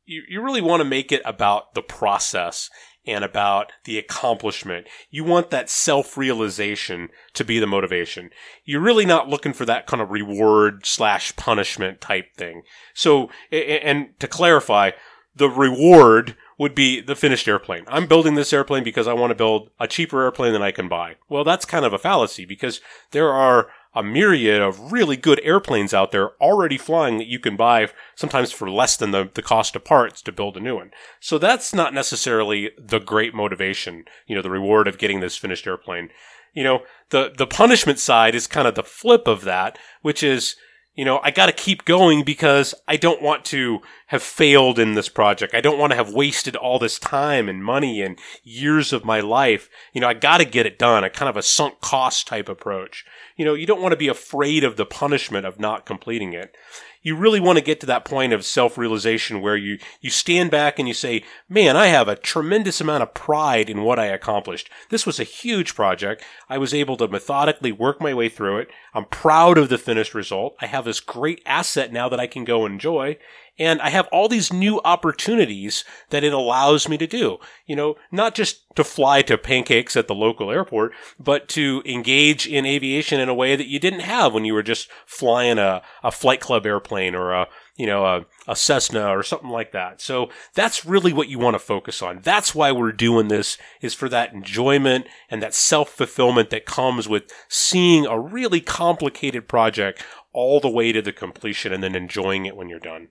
You, 0.05 0.22
you 0.28 0.43
really 0.43 0.62
want 0.62 0.81
to 0.81 0.85
make 0.85 1.12
it 1.12 1.22
about 1.24 1.74
the 1.74 1.83
process 1.83 2.70
and 3.07 3.24
about 3.24 3.72
the 3.85 3.99
accomplishment. 3.99 4.87
You 5.11 5.24
want 5.24 5.51
that 5.51 5.70
self 5.70 6.16
realization 6.16 7.09
to 7.35 7.45
be 7.45 7.59
the 7.59 7.66
motivation. 7.66 8.31
You're 8.64 8.81
really 8.81 9.07
not 9.07 9.28
looking 9.28 9.53
for 9.53 9.64
that 9.66 9.87
kind 9.87 10.03
of 10.03 10.11
reward 10.11 10.87
slash 10.87 11.35
punishment 11.37 12.01
type 12.01 12.35
thing. 12.37 12.62
So, 12.95 13.31
and 13.51 14.18
to 14.20 14.28
clarify, 14.28 14.93
the 15.35 15.49
reward 15.49 16.37
would 16.59 16.74
be 16.74 17.01
the 17.01 17.16
finished 17.16 17.49
airplane. 17.49 17.85
I'm 17.89 18.07
building 18.07 18.35
this 18.35 18.53
airplane 18.53 18.85
because 18.85 19.09
I 19.09 19.14
want 19.14 19.31
to 19.31 19.35
build 19.35 19.70
a 19.78 19.87
cheaper 19.87 20.22
airplane 20.22 20.53
than 20.53 20.62
I 20.62 20.72
can 20.72 20.89
buy. 20.89 21.16
Well, 21.28 21.45
that's 21.45 21.64
kind 21.64 21.85
of 21.85 21.95
a 21.95 21.99
fallacy 21.99 22.45
because 22.45 22.81
there 23.12 23.33
are 23.33 23.68
a 23.95 24.03
myriad 24.03 24.61
of 24.61 24.93
really 24.93 25.16
good 25.16 25.41
airplanes 25.43 25.95
out 25.95 26.12
there 26.12 26.31
already 26.41 26.76
flying 26.76 27.18
that 27.18 27.26
you 27.26 27.39
can 27.39 27.57
buy 27.57 27.89
sometimes 28.14 28.53
for 28.53 28.70
less 28.70 28.97
than 28.97 29.11
the, 29.11 29.31
the 29.33 29.43
cost 29.43 29.74
of 29.74 29.85
parts 29.85 30.22
to 30.22 30.33
build 30.33 30.57
a 30.57 30.61
new 30.61 30.76
one. 30.76 30.91
So 31.18 31.39
that's 31.39 31.74
not 31.74 31.95
necessarily 31.95 32.70
the 32.78 33.01
great 33.01 33.35
motivation, 33.35 34.05
you 34.26 34.37
know, 34.37 34.43
the 34.43 34.51
reward 34.51 34.87
of 34.87 34.99
getting 34.99 35.20
this 35.20 35.37
finished 35.37 35.66
airplane. 35.66 36.11
You 36.53 36.64
know, 36.64 36.83
the, 37.11 37.33
the 37.37 37.47
punishment 37.47 37.99
side 37.99 38.35
is 38.35 38.47
kind 38.47 38.68
of 38.68 38.74
the 38.74 38.83
flip 38.83 39.26
of 39.26 39.45
that, 39.45 39.78
which 40.03 40.22
is, 40.22 40.57
you 40.95 41.05
know, 41.05 41.20
I 41.22 41.30
got 41.30 41.47
to 41.47 41.53
keep 41.53 41.84
going 41.84 42.24
because 42.24 42.74
I 42.88 42.97
don't 42.97 43.22
want 43.22 43.45
to 43.47 43.80
have 44.09 44.22
failed 44.22 44.78
in 44.78 44.95
this 44.95 45.09
project. 45.09 45.55
I 45.55 45.61
don't 45.61 45.78
want 45.78 45.93
to 45.93 45.97
have 45.97 46.12
wasted 46.12 46.57
all 46.57 46.78
this 46.78 46.99
time 46.99 47.49
and 47.49 47.64
money 47.64 48.03
and 48.03 48.18
years 48.43 48.93
of 48.93 49.05
my 49.05 49.20
life. 49.20 49.70
You 49.93 50.01
know, 50.01 50.09
I 50.09 50.14
got 50.14 50.38
to 50.38 50.45
get 50.45 50.66
it 50.66 50.78
done. 50.78 51.05
A 51.05 51.11
kind 51.11 51.28
of 51.28 51.36
a 51.36 51.43
sunk 51.43 51.80
cost 51.80 52.26
type 52.26 52.49
approach. 52.49 53.05
You 53.36 53.45
know, 53.45 53.55
you 53.55 53.66
don't 53.66 53.80
want 53.80 53.93
to 53.93 53.97
be 53.97 54.09
afraid 54.09 54.64
of 54.64 54.76
the 54.76 54.84
punishment 54.84 55.47
of 55.47 55.61
not 55.61 55.86
completing 55.86 56.32
it 56.32 56.57
you 57.03 57.17
really 57.17 57.41
want 57.41 57.59
to 57.59 57.65
get 57.65 57.81
to 57.81 57.87
that 57.87 58.05
point 58.05 58.33
of 58.33 58.45
self-realization 58.45 59.41
where 59.41 59.57
you, 59.57 59.79
you 60.01 60.11
stand 60.11 60.51
back 60.51 60.79
and 60.79 60.87
you 60.87 60.95
say, 60.95 61.25
man, 61.49 61.77
I 61.77 61.87
have 61.87 62.09
a 62.09 62.17
tremendous 62.17 62.81
amount 62.81 63.03
of 63.03 63.15
pride 63.15 63.71
in 63.71 63.83
what 63.83 63.99
I 63.99 64.07
accomplished. 64.07 64.69
This 64.91 65.07
was 65.07 65.19
a 65.19 65.25
huge 65.25 65.75
project. 65.75 66.23
I 66.49 66.59
was 66.59 66.75
able 66.75 66.97
to 66.99 67.09
methodically 67.09 67.73
work 67.73 68.01
my 68.01 68.13
way 68.13 68.29
through 68.29 68.59
it. 68.59 68.71
I'm 68.93 69.07
proud 69.07 69.57
of 69.57 69.69
the 69.69 69.79
finished 69.79 70.15
result. 70.15 70.57
I 70.61 70.67
have 70.67 70.85
this 70.85 71.01
great 71.01 71.43
asset 71.47 71.93
now 71.93 72.09
that 72.09 72.21
I 72.21 72.27
can 72.27 72.45
go 72.45 72.67
enjoy. 72.67 73.17
And 73.59 73.81
I 73.83 73.91
have 73.91 74.09
all 74.11 74.29
these 74.29 74.53
new 74.53 74.81
opportunities 74.85 75.85
that 76.11 76.25
it 76.25 76.33
allows 76.33 76.89
me 76.89 76.97
to 76.99 77.07
do. 77.07 77.39
You 77.67 77.77
know, 77.77 77.97
not 78.11 78.35
just 78.35 78.63
to 78.77 78.85
fly 78.85 79.23
to 79.23 79.37
pancakes 79.37 79.97
at 79.97 80.09
the 80.09 80.15
local 80.15 80.51
airport, 80.51 80.93
but 81.19 81.49
to 81.51 81.83
engage 81.85 82.47
in 82.47 82.65
aviation 82.65 83.21
in 83.21 83.29
a 83.29 83.35
way 83.35 83.57
that 83.57 83.69
you 83.69 83.79
didn't 83.79 84.01
have 84.01 84.33
when 84.33 84.45
you 84.45 84.55
were 84.55 84.63
just 84.63 84.89
flying 85.07 85.59
a, 85.59 85.83
a 86.03 86.11
flight 86.11 86.41
club 86.41 86.65
airplane 86.65 87.15
or 87.15 87.33
a, 87.33 87.49
you 87.77 87.87
know, 87.87 88.05
a, 88.05 88.27
a 88.47 88.57
Cessna 88.57 89.09
or 89.09 89.23
something 89.23 89.51
like 89.51 89.73
that. 89.73 90.01
So 90.01 90.31
that's 90.55 90.87
really 90.87 91.13
what 91.13 91.29
you 91.29 91.39
want 91.39 91.55
to 91.55 91.59
focus 91.59 92.03
on. 92.03 92.21
That's 92.23 92.55
why 92.55 92.73
we're 92.73 92.93
doing 92.93 93.29
this 93.29 93.59
is 93.81 93.95
for 93.95 94.09
that 94.09 94.33
enjoyment 94.33 95.07
and 95.31 95.43
that 95.43 95.55
self 95.55 95.91
fulfillment 95.91 96.51
that 96.51 96.67
comes 96.67 97.09
with 97.09 97.33
seeing 97.49 98.07
a 98.07 98.19
really 98.19 98.61
complicated 98.61 99.49
project 99.49 100.05
all 100.33 100.61
the 100.61 100.71
way 100.71 100.93
to 100.93 101.03
the 101.03 101.13
completion 101.13 101.73
and 101.73 101.83
then 101.83 101.95
enjoying 101.95 102.47
it 102.47 102.57
when 102.57 102.69
you're 102.69 102.79
done. 102.79 103.09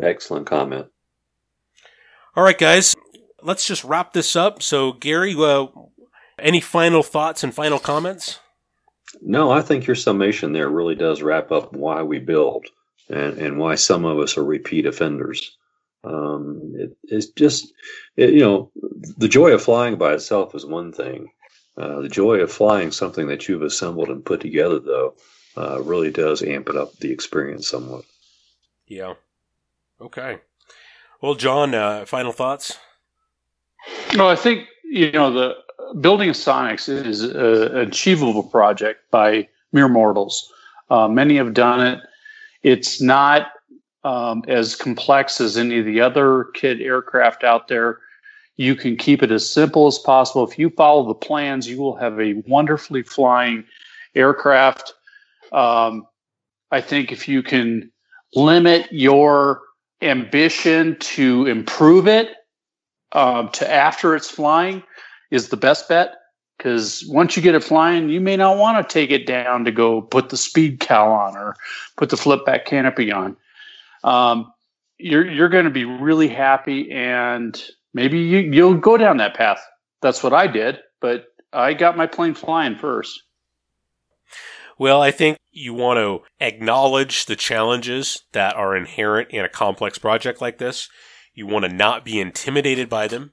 Excellent 0.00 0.46
comment. 0.46 0.86
All 2.36 2.44
right, 2.44 2.58
guys, 2.58 2.94
let's 3.42 3.66
just 3.66 3.84
wrap 3.84 4.12
this 4.12 4.36
up. 4.36 4.62
So, 4.62 4.92
Gary, 4.92 5.34
uh, 5.36 5.66
any 6.38 6.60
final 6.60 7.02
thoughts 7.02 7.42
and 7.42 7.52
final 7.54 7.78
comments? 7.78 8.38
No, 9.22 9.50
I 9.50 9.62
think 9.62 9.86
your 9.86 9.96
summation 9.96 10.52
there 10.52 10.68
really 10.68 10.94
does 10.94 11.22
wrap 11.22 11.50
up 11.50 11.72
why 11.72 12.02
we 12.02 12.18
build 12.18 12.66
and, 13.08 13.38
and 13.38 13.58
why 13.58 13.74
some 13.74 14.04
of 14.04 14.18
us 14.18 14.36
are 14.36 14.44
repeat 14.44 14.86
offenders. 14.86 15.56
Um, 16.04 16.74
it, 16.76 16.96
it's 17.04 17.26
just, 17.30 17.72
it, 18.16 18.34
you 18.34 18.40
know, 18.40 18.70
the 19.16 19.28
joy 19.28 19.52
of 19.52 19.62
flying 19.62 19.96
by 19.96 20.14
itself 20.14 20.54
is 20.54 20.64
one 20.64 20.92
thing. 20.92 21.30
Uh, 21.76 22.00
the 22.02 22.08
joy 22.08 22.40
of 22.40 22.52
flying 22.52 22.90
something 22.90 23.28
that 23.28 23.48
you've 23.48 23.62
assembled 23.62 24.08
and 24.08 24.24
put 24.24 24.40
together, 24.40 24.78
though, 24.78 25.14
uh, 25.56 25.80
really 25.82 26.10
does 26.10 26.42
amp 26.42 26.68
it 26.68 26.76
up 26.76 26.94
the 26.98 27.10
experience 27.10 27.68
somewhat. 27.68 28.04
Yeah. 28.86 29.14
Okay. 30.00 30.38
Well, 31.20 31.34
John, 31.34 31.74
uh, 31.74 32.04
final 32.04 32.32
thoughts? 32.32 32.78
Well, 34.16 34.28
I 34.28 34.36
think 34.36 34.66
you 34.84 35.10
know 35.12 35.32
the 35.32 35.54
building 36.00 36.28
of 36.28 36.36
Sonex 36.36 36.88
is 36.88 37.22
an 37.22 37.76
achievable 37.76 38.42
project 38.42 39.10
by 39.10 39.48
mere 39.72 39.88
mortals. 39.88 40.52
Uh, 40.90 41.08
many 41.08 41.36
have 41.36 41.54
done 41.54 41.84
it. 41.84 42.00
It's 42.62 43.00
not 43.00 43.48
um, 44.04 44.44
as 44.48 44.76
complex 44.76 45.40
as 45.40 45.56
any 45.56 45.78
of 45.80 45.84
the 45.84 46.00
other 46.00 46.44
kit 46.54 46.80
aircraft 46.80 47.44
out 47.44 47.68
there. 47.68 47.98
You 48.56 48.74
can 48.74 48.96
keep 48.96 49.22
it 49.22 49.30
as 49.30 49.48
simple 49.48 49.86
as 49.86 49.98
possible. 49.98 50.48
If 50.48 50.58
you 50.58 50.70
follow 50.70 51.06
the 51.06 51.14
plans, 51.14 51.68
you 51.68 51.78
will 51.78 51.96
have 51.96 52.18
a 52.20 52.34
wonderfully 52.46 53.02
flying 53.02 53.64
aircraft. 54.14 54.94
Um, 55.52 56.06
I 56.70 56.80
think 56.80 57.12
if 57.12 57.28
you 57.28 57.42
can 57.42 57.90
limit 58.34 58.88
your 58.90 59.60
ambition 60.02 60.96
to 61.00 61.46
improve 61.46 62.06
it 62.06 62.36
um, 63.12 63.48
to 63.50 63.70
after 63.70 64.14
it's 64.14 64.30
flying 64.30 64.82
is 65.30 65.48
the 65.48 65.56
best 65.56 65.88
bet. 65.88 66.14
because 66.56 67.04
once 67.08 67.36
you 67.36 67.42
get 67.42 67.54
it 67.54 67.62
flying, 67.64 68.08
you 68.08 68.20
may 68.20 68.36
not 68.36 68.58
want 68.58 68.86
to 68.86 68.92
take 68.92 69.10
it 69.10 69.26
down 69.26 69.64
to 69.64 69.70
go 69.70 70.02
put 70.02 70.28
the 70.28 70.36
speed 70.36 70.80
cowl 70.80 71.12
on 71.12 71.36
or 71.36 71.54
put 71.96 72.10
the 72.10 72.16
flip 72.16 72.44
back 72.44 72.64
canopy 72.66 73.12
on. 73.12 73.36
Um, 74.04 74.52
you're 74.98 75.28
you're 75.30 75.48
going 75.48 75.64
to 75.64 75.70
be 75.70 75.84
really 75.84 76.28
happy, 76.28 76.90
and 76.90 77.60
maybe 77.94 78.18
you, 78.18 78.38
you'll 78.38 78.74
go 78.74 78.96
down 78.96 79.16
that 79.18 79.34
path. 79.34 79.64
That's 80.02 80.22
what 80.22 80.32
I 80.32 80.46
did, 80.46 80.80
but 81.00 81.26
I 81.52 81.74
got 81.74 81.96
my 81.96 82.06
plane 82.06 82.34
flying 82.34 82.76
first. 82.76 83.22
Well, 84.78 85.02
I 85.02 85.10
think 85.10 85.38
you 85.50 85.74
want 85.74 85.98
to 85.98 86.20
acknowledge 86.40 87.26
the 87.26 87.34
challenges 87.34 88.22
that 88.32 88.54
are 88.54 88.76
inherent 88.76 89.30
in 89.30 89.44
a 89.44 89.48
complex 89.48 89.98
project 89.98 90.40
like 90.40 90.58
this. 90.58 90.88
You 91.34 91.46
want 91.46 91.64
to 91.64 91.72
not 91.72 92.04
be 92.04 92.20
intimidated 92.20 92.88
by 92.88 93.08
them. 93.08 93.32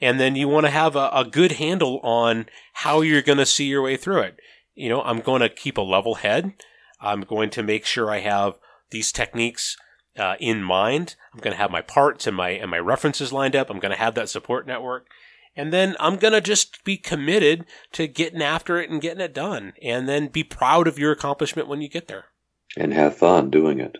And 0.00 0.18
then 0.18 0.36
you 0.36 0.48
want 0.48 0.64
to 0.64 0.70
have 0.70 0.96
a, 0.96 1.10
a 1.12 1.24
good 1.24 1.52
handle 1.52 1.98
on 2.00 2.46
how 2.72 3.02
you're 3.02 3.22
going 3.22 3.38
to 3.38 3.46
see 3.46 3.66
your 3.66 3.82
way 3.82 3.96
through 3.96 4.20
it. 4.20 4.38
You 4.74 4.88
know, 4.88 5.02
I'm 5.02 5.20
going 5.20 5.40
to 5.40 5.48
keep 5.48 5.76
a 5.76 5.82
level 5.82 6.16
head. 6.16 6.54
I'm 7.00 7.22
going 7.22 7.50
to 7.50 7.62
make 7.62 7.84
sure 7.84 8.10
I 8.10 8.20
have 8.20 8.54
these 8.90 9.12
techniques 9.12 9.76
uh, 10.16 10.36
in 10.40 10.62
mind. 10.62 11.16
I'm 11.34 11.40
going 11.40 11.52
to 11.52 11.60
have 11.60 11.70
my 11.70 11.82
parts 11.82 12.26
and 12.26 12.36
my 12.36 12.50
and 12.50 12.70
my 12.70 12.78
references 12.78 13.32
lined 13.32 13.56
up. 13.56 13.70
I'm 13.70 13.80
going 13.80 13.92
to 13.92 13.98
have 13.98 14.14
that 14.14 14.28
support 14.28 14.66
network. 14.66 15.06
And 15.56 15.72
then 15.72 15.96
I'm 15.98 16.16
going 16.16 16.32
to 16.32 16.40
just 16.40 16.84
be 16.84 16.96
committed 16.96 17.64
to 17.92 18.06
getting 18.06 18.42
after 18.42 18.80
it 18.80 18.90
and 18.90 19.00
getting 19.00 19.20
it 19.20 19.34
done. 19.34 19.72
And 19.82 20.08
then 20.08 20.28
be 20.28 20.44
proud 20.44 20.86
of 20.86 20.98
your 20.98 21.12
accomplishment 21.12 21.68
when 21.68 21.82
you 21.82 21.88
get 21.88 22.08
there. 22.08 22.26
And 22.76 22.92
have 22.92 23.16
fun 23.16 23.50
doing 23.50 23.80
it. 23.80 23.98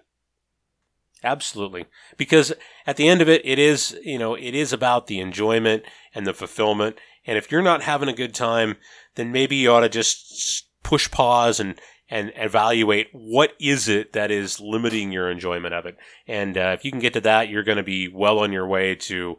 Absolutely. 1.25 1.87
Because 2.17 2.53
at 2.87 2.97
the 2.97 3.09
end 3.09 3.21
of 3.21 3.29
it, 3.29 3.43
it 3.45 3.59
is, 3.59 3.99
you 4.05 4.19
know, 4.19 4.35
it 4.35 4.55
is 4.55 4.73
about 4.73 5.07
the 5.07 5.19
enjoyment 5.19 5.83
and 6.15 6.27
the 6.27 6.35
fulfillment. 6.35 6.97
And 7.27 7.37
if 7.37 7.51
you're 7.51 7.63
not 7.63 7.83
having 7.83 8.09
a 8.09 8.15
good 8.15 8.35
time, 8.35 8.77
then 9.17 9.33
maybe 9.33 9.57
you 9.57 9.73
ought 9.73 9.81
to 9.81 9.89
just 9.89 10.69
push 10.83 11.11
pause 11.11 11.59
and, 11.59 11.81
and 12.09 12.33
evaluate 12.37 13.09
what 13.13 13.55
is 13.61 13.89
it 13.89 14.13
that 14.13 14.31
is 14.31 14.61
limiting 14.61 15.11
your 15.11 15.31
enjoyment 15.31 15.75
of 15.75 15.87
it. 15.87 15.97
And 16.27 16.57
uh, 16.57 16.77
if 16.79 16.85
you 16.85 16.93
can 16.93 17.01
get 17.01 17.15
to 17.15 17.21
that, 17.23 17.49
you're 17.49 17.65
going 17.65 17.79
to 17.79 17.83
be 17.83 18.09
well 18.09 18.39
on 18.39 18.53
your 18.53 18.67
way 18.67 18.95
to 18.95 19.37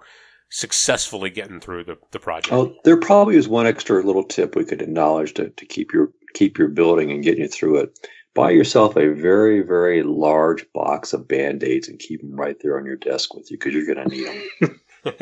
successfully 0.50 1.30
getting 1.30 1.60
through 1.60 1.84
the, 1.84 1.98
the 2.12 2.20
project. 2.20 2.54
Oh, 2.54 2.76
there 2.84 2.98
probably 2.98 3.36
is 3.36 3.48
one 3.48 3.68
extra 3.68 4.04
little 4.04 4.24
tip 4.24 4.56
we 4.56 4.66
could 4.66 4.82
acknowledge 4.82 5.34
to, 5.36 5.50
to 5.50 5.66
keep 5.66 5.94
your 5.94 6.12
keep 6.34 6.58
your 6.58 6.68
building 6.68 7.12
and 7.12 7.24
getting 7.24 7.42
you 7.42 7.48
through 7.48 7.78
it. 7.78 8.08
Buy 8.36 8.52
yourself 8.52 8.96
a 8.96 9.10
very, 9.10 9.62
very 9.62 10.04
large 10.04 10.66
box 10.74 11.14
of 11.14 11.28
band-aids 11.28 11.88
and 11.88 11.98
keep 11.98 12.22
them 12.22 12.40
right 12.40 12.56
there 12.62 12.78
on 12.78 12.86
your 12.86 12.96
desk 12.96 13.34
with 13.34 13.50
you 13.50 13.58
because 13.58 13.74
you're 13.74 13.94
going 13.94 14.08
to 14.08 14.16
need 14.16 14.46
them. 14.62 14.80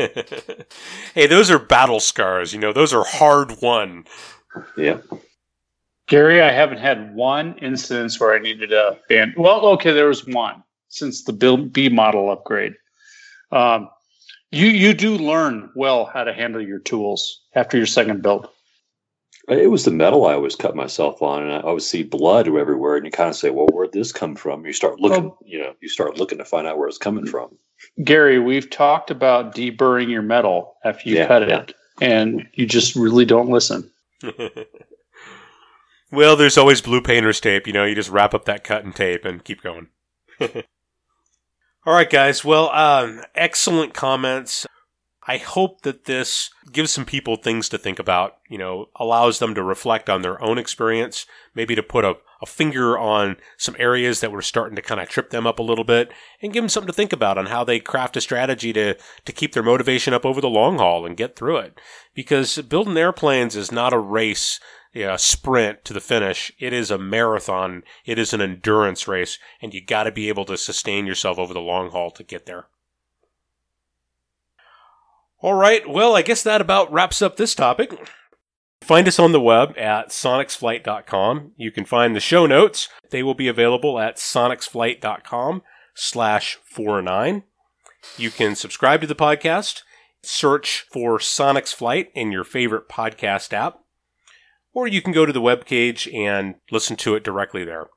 hey, 1.13 1.28
those 1.28 1.49
are 1.49 1.59
battle 1.59 1.99
scars. 1.99 2.53
You 2.53 2.59
know, 2.59 2.73
those 2.73 2.93
are 2.93 3.05
hard 3.05 3.61
won. 3.61 4.05
Yeah. 4.75 4.97
Gary, 6.07 6.41
I 6.41 6.51
haven't 6.51 6.80
had 6.80 7.13
one 7.15 7.57
instance 7.59 8.19
where 8.19 8.34
I 8.34 8.39
needed 8.39 8.73
a 8.73 8.99
band. 9.09 9.36
Well, 9.38 9.65
okay, 9.67 9.93
there 9.93 10.07
was 10.07 10.25
one 10.25 10.63
since 10.89 11.23
the 11.23 11.34
build 11.34 11.73
B 11.73 11.89
model 11.89 12.32
upgrade. 12.32 12.73
Um, 13.51 13.89
you 14.52 14.68
you 14.68 14.93
do 14.93 15.18
learn 15.18 15.70
well 15.76 16.06
how 16.06 16.24
to 16.24 16.34
handle 16.34 16.62
your 16.62 16.80
tools 16.80 17.41
after 17.56 17.78
your 17.78 17.86
second 17.86 18.22
build. 18.22 18.48
It 19.50 19.72
was 19.72 19.86
the 19.86 19.91
metal 19.91 20.26
I 20.26 20.34
always 20.34 20.58
cut 20.58 20.76
myself 20.76 21.22
on, 21.22 21.43
and 21.43 21.54
I 21.54 21.62
always 21.62 21.88
see 21.88 22.04
blood 22.04 22.48
everywhere. 22.48 22.98
And 22.98 23.06
you 23.06 23.12
kind 23.12 23.30
of 23.30 23.36
say, 23.36 23.50
"Well, 23.50 23.68
where'd 23.68 23.93
this 23.93 24.12
come 24.12 24.36
from?" 24.36 24.66
You 24.66 24.74
start 24.74 25.00
looking, 25.00 25.26
well, 25.26 25.38
you 25.45 25.60
know, 25.60 25.74
you 25.82 25.88
start 25.88 26.18
looking 26.18 26.38
to 26.39 26.45
find 26.45 26.68
out 26.68 26.78
where 26.78 26.89
it's 26.89 26.98
coming 26.98 27.26
from. 27.26 27.58
Gary, 28.04 28.39
we've 28.39 28.70
talked 28.70 29.10
about 29.10 29.56
deburring 29.56 30.10
your 30.10 30.22
metal 30.22 30.76
after 30.84 31.10
you 31.10 31.16
yeah, 31.16 31.28
cut 31.28 31.48
yeah. 31.48 31.60
it, 31.60 31.74
and 32.02 32.45
you 32.54 32.66
just 32.66 32.95
really 32.95 33.24
don't 33.24 33.50
listen. 33.50 33.89
well, 36.12 36.36
there's 36.36 36.58
always 36.58 36.82
blue 36.82 37.02
painter's 37.02 37.39
tape. 37.39 37.68
You 37.68 37.74
know, 37.74 37.86
you 37.86 37.95
just 37.95 38.10
wrap 38.10 38.34
up 38.34 38.45
that 38.45 38.66
cut 38.66 38.84
and 38.84 38.93
tape 38.93 39.24
and 39.24 39.43
keep 39.43 39.62
going. 39.62 39.88
All 41.88 41.94
right, 41.94 42.10
guys. 42.10 42.44
Well, 42.44 42.70
um, 42.72 43.22
excellent 43.34 43.94
comments. 43.94 44.68
I 45.26 45.38
hope 45.38 45.84
that 45.84 46.04
this 46.04 46.50
gives 46.70 46.92
some 46.92 47.06
people 47.06 47.38
things 47.38 47.70
to 47.70 47.78
think 47.78 47.98
about, 47.98 48.34
you 48.50 48.58
know, 48.58 48.88
allows 48.98 49.40
them 49.40 49.56
to 49.56 49.64
reflect 49.64 50.10
on 50.10 50.22
their 50.22 50.42
own 50.44 50.58
experience, 50.58 51.26
maybe 51.56 51.76
to 51.76 51.82
put 51.84 52.04
a, 52.04 52.16
a 52.42 52.46
finger 52.46 52.98
on 52.98 53.38
some 53.58 53.74
areas 53.80 54.20
that 54.20 54.34
were 54.34 54.42
starting 54.42 54.76
to 54.76 54.82
kind 54.82 55.00
of 55.00 55.08
trip 55.08 55.30
them 55.30 55.48
up 55.48 55.60
a 55.60 55.64
little 55.64 55.86
bit 55.86 56.12
and 56.42 56.52
give 56.52 56.62
them 56.62 56.68
something 56.68 56.88
to 56.88 56.94
think 56.94 57.14
about 57.14 57.38
on 57.38 57.46
how 57.46 57.64
they 57.64 57.80
craft 57.80 58.18
a 58.18 58.22
strategy 58.22 58.74
to, 58.74 58.98
to 59.24 59.32
keep 59.32 59.54
their 59.54 59.64
motivation 59.64 60.14
up 60.14 60.26
over 60.26 60.42
the 60.42 60.50
long 60.50 60.80
haul 60.80 61.06
and 61.06 61.16
get 61.16 61.38
through 61.38 61.56
it. 61.56 61.80
Because 62.14 62.58
building 62.64 62.98
airplanes 62.98 63.56
is 63.56 63.72
not 63.72 63.94
a 63.94 63.98
race 63.98 64.60
a 64.96 65.18
sprint 65.18 65.86
to 65.86 65.94
the 65.94 66.02
finish. 66.02 66.52
It 66.60 66.74
is 66.74 66.92
a 66.92 66.98
marathon. 66.98 67.84
It 68.06 68.18
is 68.18 68.34
an 68.34 68.42
endurance 68.42 69.08
race, 69.08 69.38
and 69.62 69.74
you 69.74 69.84
got 69.84 70.04
to 70.04 70.12
be 70.12 70.30
able 70.30 70.46
to 70.46 70.58
sustain 70.58 71.06
yourself 71.06 71.38
over 71.38 71.54
the 71.54 71.60
long 71.60 71.92
haul 71.92 72.12
to 72.12 72.24
get 72.24 72.46
there. 72.46 72.68
All 75.40 75.54
right. 75.54 75.88
Well, 75.88 76.16
I 76.16 76.24
guess 76.24 76.42
that 76.44 76.62
about 76.62 76.92
wraps 76.92 77.22
up 77.22 77.38
this 77.38 77.54
topic. 77.54 77.94
Find 78.82 79.08
us 79.08 79.20
on 79.20 79.34
the 79.34 79.42
web 79.42 79.78
at 79.78 80.10
sonexflight.com. 80.10 81.52
You 81.58 81.72
can 81.72 81.86
find 81.86 82.16
the 82.16 82.20
show 82.20 82.46
notes. 82.46 82.90
They 83.12 83.22
will 83.22 83.36
be 83.36 83.48
available 83.48 84.00
at 84.00 84.18
sonexflight.com 84.18 85.62
slash 85.94 86.58
49. 86.64 87.44
You 88.18 88.32
can 88.32 88.56
subscribe 88.56 89.02
to 89.02 89.08
the 89.08 89.16
podcast, 89.16 89.82
search 90.24 90.86
for 90.92 91.20
Sonex 91.20 91.74
Flight 91.74 92.10
in 92.16 92.32
your 92.32 92.44
favorite 92.44 92.88
podcast 92.88 93.54
app 93.54 93.80
or 94.78 94.88
you 94.88 95.01
can 95.01 95.11
go 95.11 95.25
to 95.25 95.34
the 95.34 95.41
webpage 95.41 96.07
and 96.13 96.53
listen 96.69 96.95
to 96.95 97.15
it 97.15 97.23
directly 97.23 97.65
there. 97.65 97.88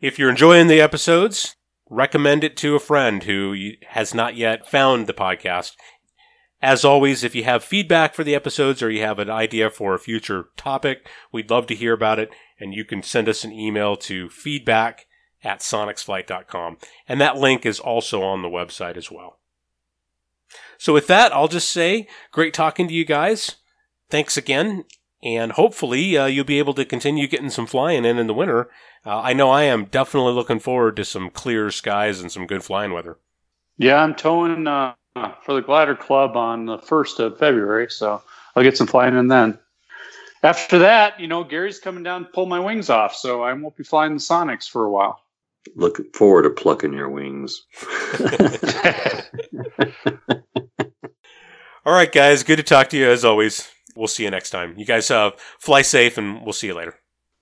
If 0.00 0.18
you're 0.18 0.30
enjoying 0.30 0.66
the 0.66 0.80
episodes, 0.80 1.56
recommend 1.90 2.42
it 2.42 2.56
to 2.56 2.74
a 2.74 2.80
friend 2.80 3.22
who 3.24 3.54
has 3.88 4.14
not 4.14 4.34
yet 4.34 4.66
found 4.66 5.06
the 5.06 5.12
podcast. 5.12 5.72
As 6.62 6.86
always, 6.86 7.22
if 7.22 7.34
you 7.34 7.44
have 7.44 7.62
feedback 7.62 8.14
for 8.14 8.24
the 8.24 8.34
episodes 8.34 8.82
or 8.82 8.90
you 8.90 9.02
have 9.02 9.18
an 9.18 9.28
idea 9.28 9.68
for 9.68 9.92
a 9.92 9.98
future 9.98 10.46
topic, 10.56 11.06
we'd 11.32 11.50
love 11.50 11.66
to 11.66 11.74
hear 11.74 11.92
about 11.92 12.18
it. 12.18 12.30
And 12.58 12.72
you 12.72 12.86
can 12.86 13.02
send 13.02 13.28
us 13.28 13.44
an 13.44 13.52
email 13.52 13.94
to 13.96 14.30
feedback 14.30 15.04
at 15.44 15.60
sonexflight.com. 15.60 16.78
And 17.06 17.20
that 17.20 17.36
link 17.36 17.66
is 17.66 17.78
also 17.78 18.22
on 18.22 18.40
the 18.40 18.48
website 18.48 18.96
as 18.96 19.10
well. 19.10 19.38
So 20.78 20.94
with 20.94 21.08
that, 21.08 21.30
I'll 21.34 21.46
just 21.46 21.70
say 21.70 22.08
great 22.32 22.54
talking 22.54 22.88
to 22.88 22.94
you 22.94 23.04
guys. 23.04 23.56
Thanks 24.08 24.38
again 24.38 24.86
and 25.22 25.52
hopefully 25.52 26.16
uh, 26.16 26.26
you'll 26.26 26.44
be 26.44 26.58
able 26.58 26.74
to 26.74 26.84
continue 26.84 27.26
getting 27.26 27.50
some 27.50 27.66
flying 27.66 28.04
in 28.04 28.18
in 28.18 28.26
the 28.26 28.34
winter. 28.34 28.70
Uh, 29.04 29.20
I 29.20 29.32
know 29.32 29.50
I 29.50 29.64
am 29.64 29.86
definitely 29.86 30.32
looking 30.32 30.60
forward 30.60 30.96
to 30.96 31.04
some 31.04 31.30
clear 31.30 31.70
skies 31.70 32.20
and 32.20 32.30
some 32.30 32.46
good 32.46 32.62
flying 32.62 32.92
weather. 32.92 33.18
Yeah, 33.78 34.02
I'm 34.02 34.14
towing 34.14 34.66
uh, 34.66 34.94
for 35.42 35.54
the 35.54 35.62
Glider 35.62 35.94
Club 35.94 36.36
on 36.36 36.66
the 36.66 36.78
first 36.78 37.20
of 37.20 37.38
February, 37.38 37.90
so 37.90 38.22
I'll 38.54 38.62
get 38.62 38.76
some 38.76 38.86
flying 38.86 39.16
in 39.16 39.28
then. 39.28 39.58
After 40.42 40.78
that, 40.78 41.18
you 41.18 41.26
know, 41.26 41.42
Gary's 41.42 41.80
coming 41.80 42.04
down 42.04 42.24
to 42.24 42.30
pull 42.30 42.46
my 42.46 42.60
wings 42.60 42.90
off, 42.90 43.14
so 43.14 43.42
I 43.42 43.52
won't 43.54 43.76
be 43.76 43.84
flying 43.84 44.14
the 44.14 44.20
Sonex 44.20 44.68
for 44.68 44.84
a 44.84 44.90
while. 44.90 45.20
Looking 45.74 46.06
forward 46.14 46.42
to 46.44 46.50
plucking 46.50 46.92
your 46.92 47.08
wings. 47.08 47.66
All 51.84 51.92
right, 51.92 52.10
guys. 52.10 52.44
Good 52.44 52.56
to 52.56 52.62
talk 52.62 52.88
to 52.90 52.96
you 52.96 53.10
as 53.10 53.24
always 53.24 53.68
we'll 53.98 54.08
see 54.08 54.22
you 54.22 54.30
next 54.30 54.50
time. 54.50 54.74
You 54.78 54.86
guys 54.86 55.10
uh, 55.10 55.32
fly 55.58 55.82
safe, 55.82 56.16
and 56.16 56.42
we'll 56.44 56.52
see 56.52 56.68
you 56.68 56.74
later. 56.74 56.94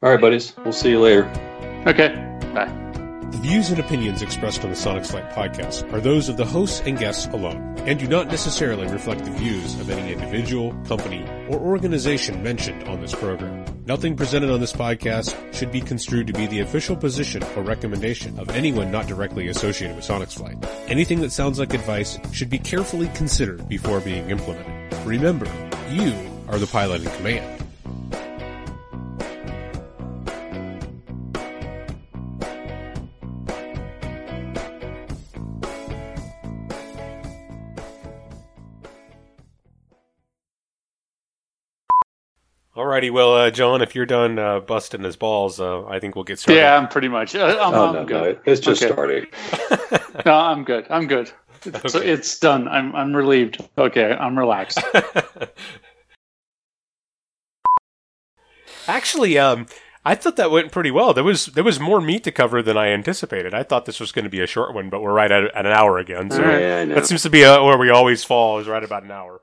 All 0.02 0.10
right, 0.10 0.20
buddies. 0.20 0.54
We'll 0.64 0.72
see 0.72 0.90
you 0.90 1.00
later. 1.00 1.24
Okay. 1.86 2.08
Bye. 2.54 2.72
The 3.30 3.38
views 3.38 3.70
and 3.70 3.78
opinions 3.78 4.22
expressed 4.22 4.62
on 4.64 4.70
the 4.70 4.76
Sonex 4.76 5.08
Flight 5.08 5.30
podcast 5.30 5.92
are 5.92 6.00
those 6.00 6.28
of 6.28 6.36
the 6.36 6.44
hosts 6.44 6.80
and 6.86 6.98
guests 6.98 7.26
alone, 7.26 7.76
and 7.80 7.98
do 7.98 8.06
not 8.06 8.28
necessarily 8.28 8.86
reflect 8.86 9.24
the 9.24 9.30
views 9.32 9.78
of 9.80 9.90
any 9.90 10.12
individual, 10.12 10.72
company, 10.86 11.22
or 11.48 11.58
organization 11.58 12.42
mentioned 12.42 12.84
on 12.84 13.00
this 13.00 13.14
program. 13.14 13.64
Nothing 13.84 14.16
presented 14.16 14.50
on 14.50 14.60
this 14.60 14.72
podcast 14.72 15.36
should 15.52 15.70
be 15.70 15.80
construed 15.80 16.26
to 16.28 16.32
be 16.32 16.46
the 16.46 16.60
official 16.60 16.96
position 16.96 17.42
or 17.56 17.62
recommendation 17.62 18.38
of 18.38 18.48
anyone 18.50 18.90
not 18.90 19.06
directly 19.06 19.48
associated 19.48 19.96
with 19.96 20.04
Sonex 20.04 20.34
Flight. 20.34 20.56
Anything 20.88 21.20
that 21.20 21.32
sounds 21.32 21.58
like 21.58 21.74
advice 21.74 22.18
should 22.32 22.50
be 22.50 22.58
carefully 22.58 23.08
considered 23.08 23.68
before 23.68 24.00
being 24.00 24.30
implemented. 24.30 24.94
Remember, 25.04 25.46
you 25.90 26.12
are 26.48 26.58
the 26.58 26.66
pilot 26.66 27.02
in 27.02 27.10
command. 27.10 27.62
Alrighty, 42.76 43.10
well, 43.10 43.34
uh, 43.34 43.50
John, 43.50 43.80
if 43.80 43.94
you're 43.94 44.04
done 44.04 44.38
uh, 44.38 44.60
busting 44.60 45.02
his 45.02 45.16
balls, 45.16 45.58
uh, 45.58 45.86
I 45.86 45.98
think 45.98 46.14
we'll 46.14 46.24
get 46.24 46.38
started. 46.38 46.60
Yeah, 46.60 46.76
I'm 46.76 46.88
pretty 46.88 47.08
much. 47.08 47.34
Uh, 47.34 47.58
I'm, 47.58 47.74
oh, 47.74 47.86
I'm 47.86 47.94
no, 47.94 48.04
good. 48.04 48.36
No, 48.36 48.52
it's 48.52 48.60
just 48.60 48.82
okay. 48.82 48.92
starting. 48.92 49.26
no, 50.26 50.34
I'm 50.34 50.62
good. 50.62 50.86
I'm 50.90 51.06
good. 51.06 51.30
It's, 51.64 51.94
okay. 51.94 52.06
it's 52.06 52.38
done. 52.38 52.68
I'm 52.68 52.94
I'm 52.94 53.16
relieved. 53.16 53.66
Okay, 53.78 54.12
I'm 54.12 54.38
relaxed. 54.38 54.78
Actually, 58.88 59.38
um, 59.38 59.66
I 60.04 60.14
thought 60.14 60.36
that 60.36 60.50
went 60.50 60.70
pretty 60.70 60.90
well. 60.90 61.12
There 61.12 61.24
was 61.24 61.46
there 61.46 61.64
was 61.64 61.80
more 61.80 62.00
meat 62.00 62.22
to 62.24 62.32
cover 62.32 62.62
than 62.62 62.76
I 62.76 62.88
anticipated. 62.88 63.54
I 63.54 63.62
thought 63.64 63.86
this 63.86 63.98
was 63.98 64.12
going 64.12 64.24
to 64.24 64.30
be 64.30 64.40
a 64.40 64.46
short 64.46 64.72
one, 64.74 64.88
but 64.88 65.02
we're 65.02 65.12
right 65.12 65.30
at, 65.32 65.44
at 65.54 65.66
an 65.66 65.72
hour 65.72 65.98
again. 65.98 66.30
So 66.30 66.40
Yeah, 66.42 66.78
I 66.80 66.84
know. 66.84 66.94
that 66.94 67.06
seems 67.06 67.22
to 67.22 67.30
be 67.30 67.44
uh 67.44 67.62
where 67.64 67.76
we 67.78 67.90
always 67.90 68.22
fall 68.22 68.58
is 68.58 68.68
right 68.68 68.84
about 68.84 69.02
an 69.02 69.10
hour. 69.10 69.40